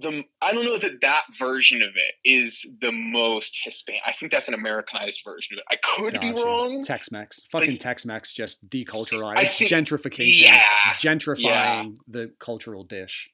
the. 0.00 0.24
I 0.42 0.52
don't 0.52 0.64
know 0.64 0.78
that 0.78 1.00
that 1.02 1.24
version 1.38 1.82
of 1.82 1.94
it 1.96 2.14
is 2.24 2.66
the 2.80 2.92
most 2.92 3.58
Hispanic. 3.64 4.02
I 4.06 4.12
think 4.12 4.32
that's 4.32 4.48
an 4.48 4.54
Americanized 4.54 5.22
version 5.24 5.56
of 5.56 5.58
it. 5.58 5.64
I 5.70 5.76
could 5.82 6.20
be 6.20 6.32
wrong. 6.32 6.84
Tex-Mex. 6.84 7.42
Fucking 7.50 7.70
Like- 7.72 7.80
Tex-Mex 7.80 8.32
just 8.32 8.68
deculturalized. 8.68 9.40
It's 9.42 9.56
think- 9.56 9.70
gentrification. 9.70 10.42
Yeah, 10.42 10.62
Gentrifying 10.94 11.96
the 12.08 12.32
cultural 12.38 12.84
dish. 12.84 13.30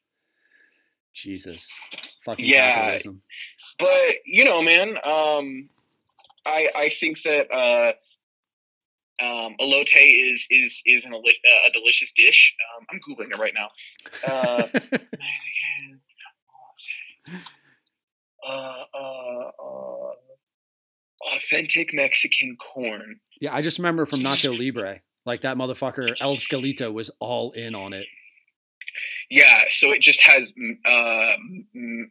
Jesus. 1.14 1.70
Fucking 2.24 2.44
Yeah. 2.47 2.74
capitalism. 2.74 3.22
but 3.78 4.14
you 4.24 4.44
know, 4.44 4.62
man, 4.62 4.97
um, 5.05 5.68
I 6.47 6.68
I 6.74 6.89
think 6.89 7.20
that 7.22 7.51
uh, 7.52 7.93
um, 9.22 9.55
elote 9.60 9.93
is 9.94 10.47
is 10.51 10.82
is 10.86 11.05
an, 11.05 11.12
uh, 11.14 11.18
a 11.66 11.70
delicious 11.70 12.12
dish. 12.12 12.55
Um, 12.78 12.86
I'm 12.90 13.01
googling 13.01 13.30
it 13.30 13.39
right 13.39 13.52
now. 13.55 13.70
Uh, 14.26 14.66
uh, 18.46 18.84
uh, 18.94 19.50
uh, 19.62 20.12
authentic 21.36 21.94
Mexican 21.94 22.56
corn. 22.56 23.20
yeah, 23.40 23.54
I 23.54 23.62
just 23.62 23.78
remember 23.78 24.06
from 24.06 24.20
Nacho 24.20 24.56
Libre. 24.59 25.00
Like 25.24 25.42
that 25.42 25.56
motherfucker 25.56 26.16
El 26.20 26.34
Esqueleto 26.34 26.92
was 26.92 27.10
all 27.20 27.52
in 27.52 27.76
on 27.76 27.92
it. 27.92 28.06
Yeah, 29.30 29.60
so 29.68 29.92
it 29.92 30.00
just 30.02 30.20
has 30.22 30.52
uh, 30.84 31.32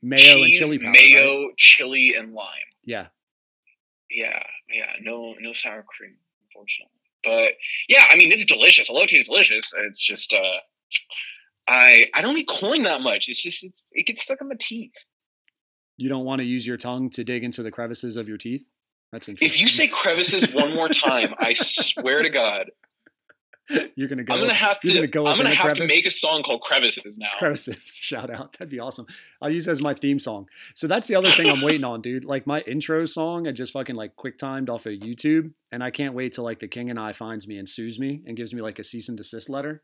Mayo 0.01 0.43
and 0.43 0.53
chili 0.53 0.79
powder, 0.79 0.91
mayo, 0.91 1.49
chili, 1.57 2.15
and 2.17 2.33
lime. 2.33 2.47
Yeah. 2.85 3.07
Yeah, 4.09 4.41
yeah, 4.73 4.93
no, 5.01 5.35
no 5.39 5.53
sour 5.53 5.83
cream, 5.83 6.15
unfortunately. 6.47 6.91
But 7.23 7.53
yeah, 7.87 8.05
I 8.09 8.15
mean, 8.15 8.31
it's 8.31 8.45
delicious. 8.45 8.89
Elote 8.89 9.19
is 9.19 9.27
delicious. 9.27 9.73
It's 9.77 10.03
just, 10.03 10.33
uh, 10.33 10.59
I 11.67 12.07
I 12.13 12.21
don't 12.21 12.37
eat 12.37 12.47
corn 12.47 12.83
that 12.83 13.01
much. 13.01 13.27
It's 13.29 13.43
just 13.43 13.63
it's, 13.63 13.89
it 13.91 14.07
gets 14.07 14.23
stuck 14.23 14.39
in 14.41 14.47
my 14.47 14.55
teeth. 14.59 14.91
You 16.01 16.09
don't 16.09 16.25
want 16.25 16.39
to 16.39 16.45
use 16.45 16.65
your 16.65 16.77
tongue 16.77 17.11
to 17.11 17.23
dig 17.23 17.43
into 17.43 17.61
the 17.61 17.69
crevices 17.69 18.17
of 18.17 18.27
your 18.27 18.37
teeth? 18.37 18.65
That's 19.11 19.29
interesting. 19.29 19.55
If 19.55 19.61
you 19.61 19.67
say 19.67 19.87
crevices 19.87 20.51
one 20.51 20.73
more 20.73 20.89
time, 20.89 21.35
I 21.37 21.53
swear 21.53 22.23
to 22.23 22.29
God, 22.29 22.71
you're 23.95 24.07
gonna 24.07 24.23
go 24.23 24.33
I'm 24.33 24.39
gonna 24.39 24.53
have 24.53 24.79
to. 24.79 24.93
gonna 24.93 25.05
go 25.05 25.27
I'm 25.27 25.37
gonna 25.37 25.53
have 25.53 25.75
to 25.75 25.85
make 25.85 26.05
a 26.07 26.11
song 26.11 26.41
called 26.43 26.61
Crevices 26.61 27.17
now. 27.17 27.27
crevices 27.37 27.85
shout 28.01 28.29
out 28.29 28.53
that'd 28.53 28.69
be 28.71 28.79
awesome 28.79 29.05
i'll 29.41 29.49
use 29.51 29.67
it 29.67 29.71
as 29.71 29.81
my 29.81 29.93
theme 29.93 30.19
song 30.19 30.47
so 30.75 30.87
that's 30.87 31.07
the 31.07 31.15
other 31.15 31.29
thing 31.29 31.49
i'm 31.49 31.61
waiting 31.61 31.85
on 31.85 32.01
dude 32.01 32.25
like 32.25 32.45
my 32.45 32.59
intro 32.61 33.05
song 33.05 33.47
i 33.47 33.51
just 33.51 33.71
fucking 33.71 33.95
like 33.95 34.15
quick 34.17 34.37
timed 34.37 34.69
off 34.69 34.87
of 34.87 34.93
youtube 34.93 35.53
and 35.71 35.83
i 35.83 35.91
can't 35.91 36.13
wait 36.15 36.33
till 36.33 36.43
like 36.43 36.59
the 36.59 36.67
king 36.67 36.89
and 36.89 36.99
i 36.99 37.13
finds 37.13 37.47
me 37.47 37.57
and 37.59 37.69
sues 37.69 37.97
me 37.97 38.21
and 38.25 38.35
gives 38.35 38.53
me 38.53 38.61
like 38.61 38.79
a 38.79 38.83
cease 38.83 39.07
and 39.07 39.17
desist 39.17 39.49
letter 39.49 39.81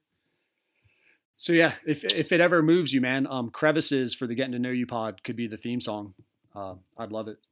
so 1.37 1.53
yeah 1.53 1.73
if 1.85 2.03
if 2.03 2.31
it 2.31 2.41
ever 2.41 2.61
moves 2.61 2.93
you 2.93 2.99
man 3.01 3.27
um 3.27 3.49
crevices 3.49 4.13
for 4.13 4.27
the 4.27 4.35
getting 4.35 4.51
to 4.53 4.59
know 4.59 4.69
you 4.71 4.85
pod 4.87 5.23
could 5.23 5.35
be 5.35 5.47
the 5.47 5.57
theme 5.57 5.79
song 5.79 6.13
uh, 6.55 6.73
I'd 6.97 7.11
love 7.11 7.27
it. 7.27 7.45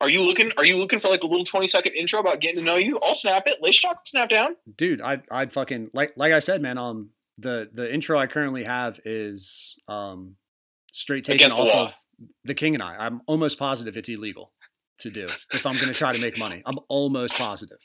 Are 0.00 0.08
you 0.08 0.22
looking? 0.22 0.52
Are 0.56 0.64
you 0.64 0.76
looking 0.78 0.98
for 1.00 1.08
like 1.08 1.22
a 1.22 1.26
little 1.26 1.44
twenty 1.44 1.68
second 1.68 1.92
intro 1.92 2.18
about 2.18 2.40
getting 2.40 2.58
to 2.60 2.64
know 2.64 2.76
you? 2.76 2.98
I'll 3.00 3.14
snap 3.14 3.46
it. 3.46 3.58
Let's 3.60 3.78
talk. 3.80 4.06
Snap 4.06 4.30
down. 4.30 4.56
dude 4.76 5.02
i'd 5.02 5.22
i'd 5.30 5.52
fucking 5.52 5.90
like 5.92 6.12
like 6.16 6.32
i 6.32 6.38
said 6.38 6.62
man 6.62 6.78
um 6.78 7.10
the 7.38 7.68
the 7.74 7.92
intro 7.92 8.18
i 8.18 8.26
currently 8.26 8.64
have 8.64 8.98
is 9.04 9.76
um 9.86 10.36
straight 10.92 11.24
taken 11.24 11.36
Against 11.46 11.58
off 11.58 11.68
law. 11.68 11.84
of 11.88 11.94
the 12.44 12.54
king 12.54 12.74
and 12.74 12.82
i 12.82 12.96
i'm 12.98 13.20
almost 13.26 13.58
positive 13.58 13.96
it's 13.96 14.08
illegal 14.08 14.52
to 14.98 15.10
do 15.10 15.24
if 15.52 15.66
i'm 15.66 15.76
gonna 15.78 15.92
try 15.94 16.12
to 16.12 16.20
make 16.20 16.38
money 16.38 16.62
i'm 16.66 16.78
almost 16.88 17.34
positive 17.34 17.78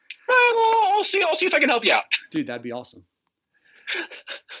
I'll 0.30 1.04
see. 1.04 1.22
I'll 1.22 1.34
see 1.34 1.46
if 1.46 1.54
I 1.54 1.58
can 1.60 1.68
help 1.70 1.84
you 1.84 1.92
out. 1.92 2.04
dude 2.30 2.46
that'd 2.46 2.62
be 2.62 2.72
awesome 2.72 3.04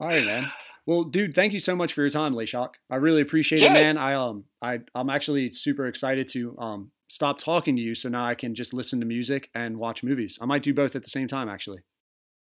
all 0.00 0.08
right 0.08 0.24
man 0.24 0.50
well 0.86 1.04
dude 1.04 1.34
thank 1.34 1.52
you 1.52 1.60
so 1.60 1.74
much 1.76 1.92
for 1.92 2.02
your 2.02 2.10
time 2.10 2.34
Shock. 2.46 2.76
i 2.90 2.96
really 2.96 3.22
appreciate 3.22 3.62
Yeah. 3.62 3.70
it 3.70 3.74
man 3.74 3.98
i 3.98 4.14
um 4.14 4.44
i 4.62 4.80
i'm 4.94 5.10
actually 5.10 5.50
super 5.50 5.86
excited 5.86 6.28
to 6.28 6.56
um 6.58 6.90
stop 7.08 7.38
talking 7.38 7.76
to 7.76 7.82
you 7.82 7.94
so 7.94 8.08
now 8.08 8.24
i 8.24 8.34
can 8.34 8.54
just 8.54 8.72
listen 8.74 9.00
to 9.00 9.06
music 9.06 9.50
and 9.54 9.76
watch 9.76 10.02
movies 10.02 10.38
i 10.40 10.46
might 10.46 10.62
do 10.62 10.72
both 10.74 10.94
at 10.96 11.02
the 11.02 11.10
same 11.10 11.26
time 11.26 11.48
actually 11.48 11.80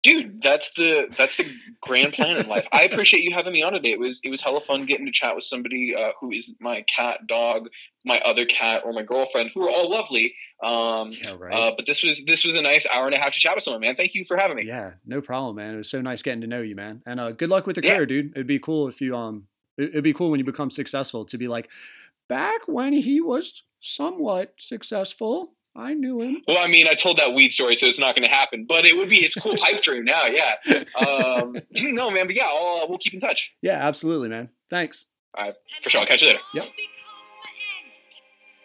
Dude, 0.04 0.42
that's 0.42 0.74
the 0.74 1.08
that's 1.16 1.36
the 1.38 1.46
grand 1.80 2.12
plan 2.12 2.36
in 2.36 2.46
life. 2.46 2.68
I 2.72 2.82
appreciate 2.82 3.22
you 3.24 3.32
having 3.34 3.52
me 3.54 3.62
on 3.62 3.72
today. 3.72 3.90
It 3.92 3.98
was 3.98 4.20
it 4.22 4.28
was 4.30 4.40
hella 4.42 4.60
fun 4.60 4.84
getting 4.84 5.06
to 5.06 5.12
chat 5.12 5.34
with 5.34 5.44
somebody 5.44 5.94
uh, 5.96 6.10
who 6.20 6.30
is 6.30 6.54
my 6.60 6.82
cat, 6.82 7.26
dog, 7.26 7.68
my 8.04 8.20
other 8.20 8.44
cat, 8.44 8.82
or 8.84 8.92
my 8.92 9.02
girlfriend, 9.02 9.50
who 9.54 9.62
are 9.66 9.70
all 9.70 9.90
lovely. 9.90 10.34
Um, 10.62 11.10
yeah 11.10 11.34
right 11.38 11.52
uh, 11.54 11.72
but 11.76 11.86
this 11.86 12.02
was 12.02 12.22
this 12.26 12.44
was 12.44 12.54
a 12.54 12.62
nice 12.62 12.86
hour 12.94 13.06
and 13.06 13.14
a 13.14 13.18
half 13.18 13.32
to 13.32 13.40
chat 13.40 13.54
with 13.54 13.64
someone, 13.64 13.80
man. 13.80 13.96
Thank 13.96 14.14
you 14.14 14.24
for 14.24 14.36
having 14.36 14.56
me. 14.58 14.64
Yeah, 14.66 14.92
no 15.06 15.20
problem, 15.22 15.56
man. 15.56 15.74
It 15.74 15.78
was 15.78 15.90
so 15.90 16.00
nice 16.02 16.22
getting 16.22 16.42
to 16.42 16.46
know 16.46 16.60
you, 16.60 16.76
man. 16.76 17.02
And 17.06 17.18
uh, 17.18 17.32
good 17.32 17.48
luck 17.48 17.66
with 17.66 17.76
the 17.76 17.82
Yeah. 17.82 17.96
career, 17.96 18.06
dude. 18.06 18.32
It'd 18.36 18.46
be 18.46 18.58
cool 18.58 18.88
if 18.88 19.00
you 19.00 19.16
um, 19.16 19.48
it- 19.78 19.88
it'd 19.90 20.04
be 20.04 20.12
cool 20.12 20.30
when 20.30 20.38
you 20.38 20.44
become 20.44 20.70
successful 20.70 21.24
to 21.26 21.38
be 21.38 21.48
like, 21.48 21.70
back 22.28 22.60
when 22.68 22.92
he 22.92 23.20
was 23.22 23.62
somewhat 23.80 24.52
successful, 24.58 25.54
I 25.76 25.94
knew 25.94 26.20
him. 26.20 26.42
Well, 26.46 26.58
I 26.58 26.68
mean, 26.68 26.86
I 26.86 26.94
told 26.94 27.16
that 27.16 27.34
weed 27.34 27.50
story, 27.50 27.74
so 27.74 27.86
it's 27.86 27.98
not 27.98 28.14
going 28.14 28.22
to 28.28 28.32
happen. 28.32 28.64
But 28.68 28.84
it 28.84 28.96
would 28.96 29.08
be 29.08 29.16
it's 29.16 29.34
cool 29.34 29.56
pipe 29.56 29.82
dream 29.82 30.04
now. 30.04 30.26
Yeah. 30.26 30.54
Um, 30.96 31.56
no, 31.72 32.10
man. 32.10 32.26
But 32.26 32.36
yeah, 32.36 32.46
I'll, 32.46 32.82
uh, 32.84 32.86
we'll 32.88 32.98
keep 32.98 33.14
in 33.14 33.20
touch. 33.20 33.52
Yeah, 33.60 33.74
absolutely, 33.84 34.28
man. 34.28 34.50
Thanks. 34.70 35.06
All 35.36 35.46
right, 35.46 35.54
for 35.82 35.90
sure, 35.90 36.00
I'll 36.00 36.06
catch 36.06 36.22
you 36.22 36.28
later. 36.28 36.40
Yep. 36.54 36.64
I'll 36.64 36.70
become 36.70 37.26
an 37.42 37.50
expert 38.38 38.64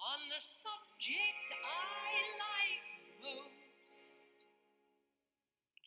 on 0.00 0.28
the 0.28 0.40
subject 0.40 1.52
I 1.62 2.18
like 2.42 3.36
most. 3.86 4.00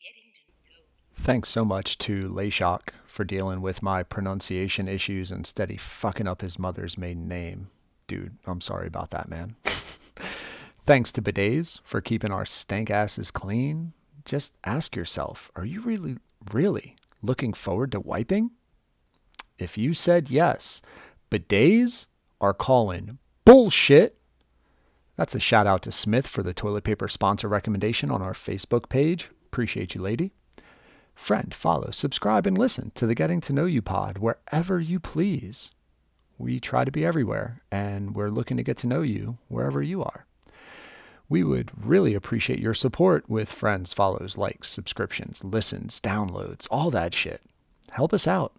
Getting 0.01 0.31
to 0.31 0.39
know 0.71 0.85
Thanks 1.17 1.49
so 1.49 1.65
much 1.65 1.97
to 1.97 2.21
Layshok 2.29 2.93
for 3.05 3.25
dealing 3.25 3.59
with 3.59 3.83
my 3.83 4.03
pronunciation 4.03 4.87
issues 4.87 5.31
and 5.31 5.45
steady 5.45 5.75
fucking 5.75 6.27
up 6.29 6.41
his 6.41 6.57
mother's 6.57 6.97
maiden 6.97 7.27
name. 7.27 7.67
Dude, 8.07 8.37
I'm 8.45 8.61
sorry 8.61 8.87
about 8.87 9.09
that, 9.09 9.27
man. 9.27 9.55
Thanks 10.87 11.11
to 11.11 11.21
bidets 11.21 11.81
for 11.83 11.99
keeping 11.99 12.31
our 12.31 12.45
stank 12.45 12.89
asses 12.89 13.29
clean. 13.29 13.91
Just 14.23 14.55
ask 14.63 14.95
yourself, 14.95 15.51
are 15.53 15.65
you 15.65 15.81
really, 15.81 16.15
really 16.53 16.95
looking 17.21 17.51
forward 17.51 17.91
to 17.91 17.99
wiping? 17.99 18.51
If 19.59 19.77
you 19.77 19.93
said 19.93 20.29
yes, 20.29 20.81
bidets 21.29 22.05
are 22.39 22.53
calling 22.53 23.17
bullshit. 23.43 24.17
That's 25.17 25.35
a 25.35 25.41
shout 25.41 25.67
out 25.67 25.81
to 25.81 25.91
Smith 25.91 26.25
for 26.25 26.41
the 26.41 26.53
toilet 26.53 26.85
paper 26.85 27.09
sponsor 27.09 27.49
recommendation 27.49 28.09
on 28.09 28.21
our 28.21 28.31
Facebook 28.31 28.87
page. 28.87 29.29
Appreciate 29.47 29.93
you, 29.93 30.01
lady. 30.01 30.31
Friend, 31.15 31.53
follow, 31.53 31.91
subscribe, 31.91 32.47
and 32.47 32.57
listen 32.57 32.93
to 32.95 33.05
the 33.05 33.15
Getting 33.15 33.41
to 33.41 33.51
Know 33.51 33.65
You 33.65 33.81
pod 33.81 34.19
wherever 34.19 34.79
you 34.79 35.01
please. 35.01 35.69
We 36.37 36.61
try 36.61 36.85
to 36.85 36.91
be 36.91 37.05
everywhere, 37.05 37.61
and 37.69 38.15
we're 38.15 38.29
looking 38.29 38.55
to 38.55 38.63
get 38.63 38.77
to 38.77 38.87
know 38.87 39.01
you 39.01 39.37
wherever 39.49 39.83
you 39.83 40.01
are. 40.01 40.26
We 41.29 41.43
would 41.43 41.71
really 41.77 42.13
appreciate 42.13 42.59
your 42.59 42.73
support 42.73 43.29
with 43.29 43.51
friends, 43.51 43.91
follows, 43.91 44.37
likes, 44.37 44.69
subscriptions, 44.69 45.43
listens, 45.43 45.99
downloads, 45.99 46.67
all 46.71 46.89
that 46.91 47.13
shit. 47.13 47.41
Help 47.91 48.13
us 48.13 48.27
out. 48.27 48.53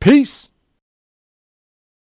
Peace! 0.00 0.50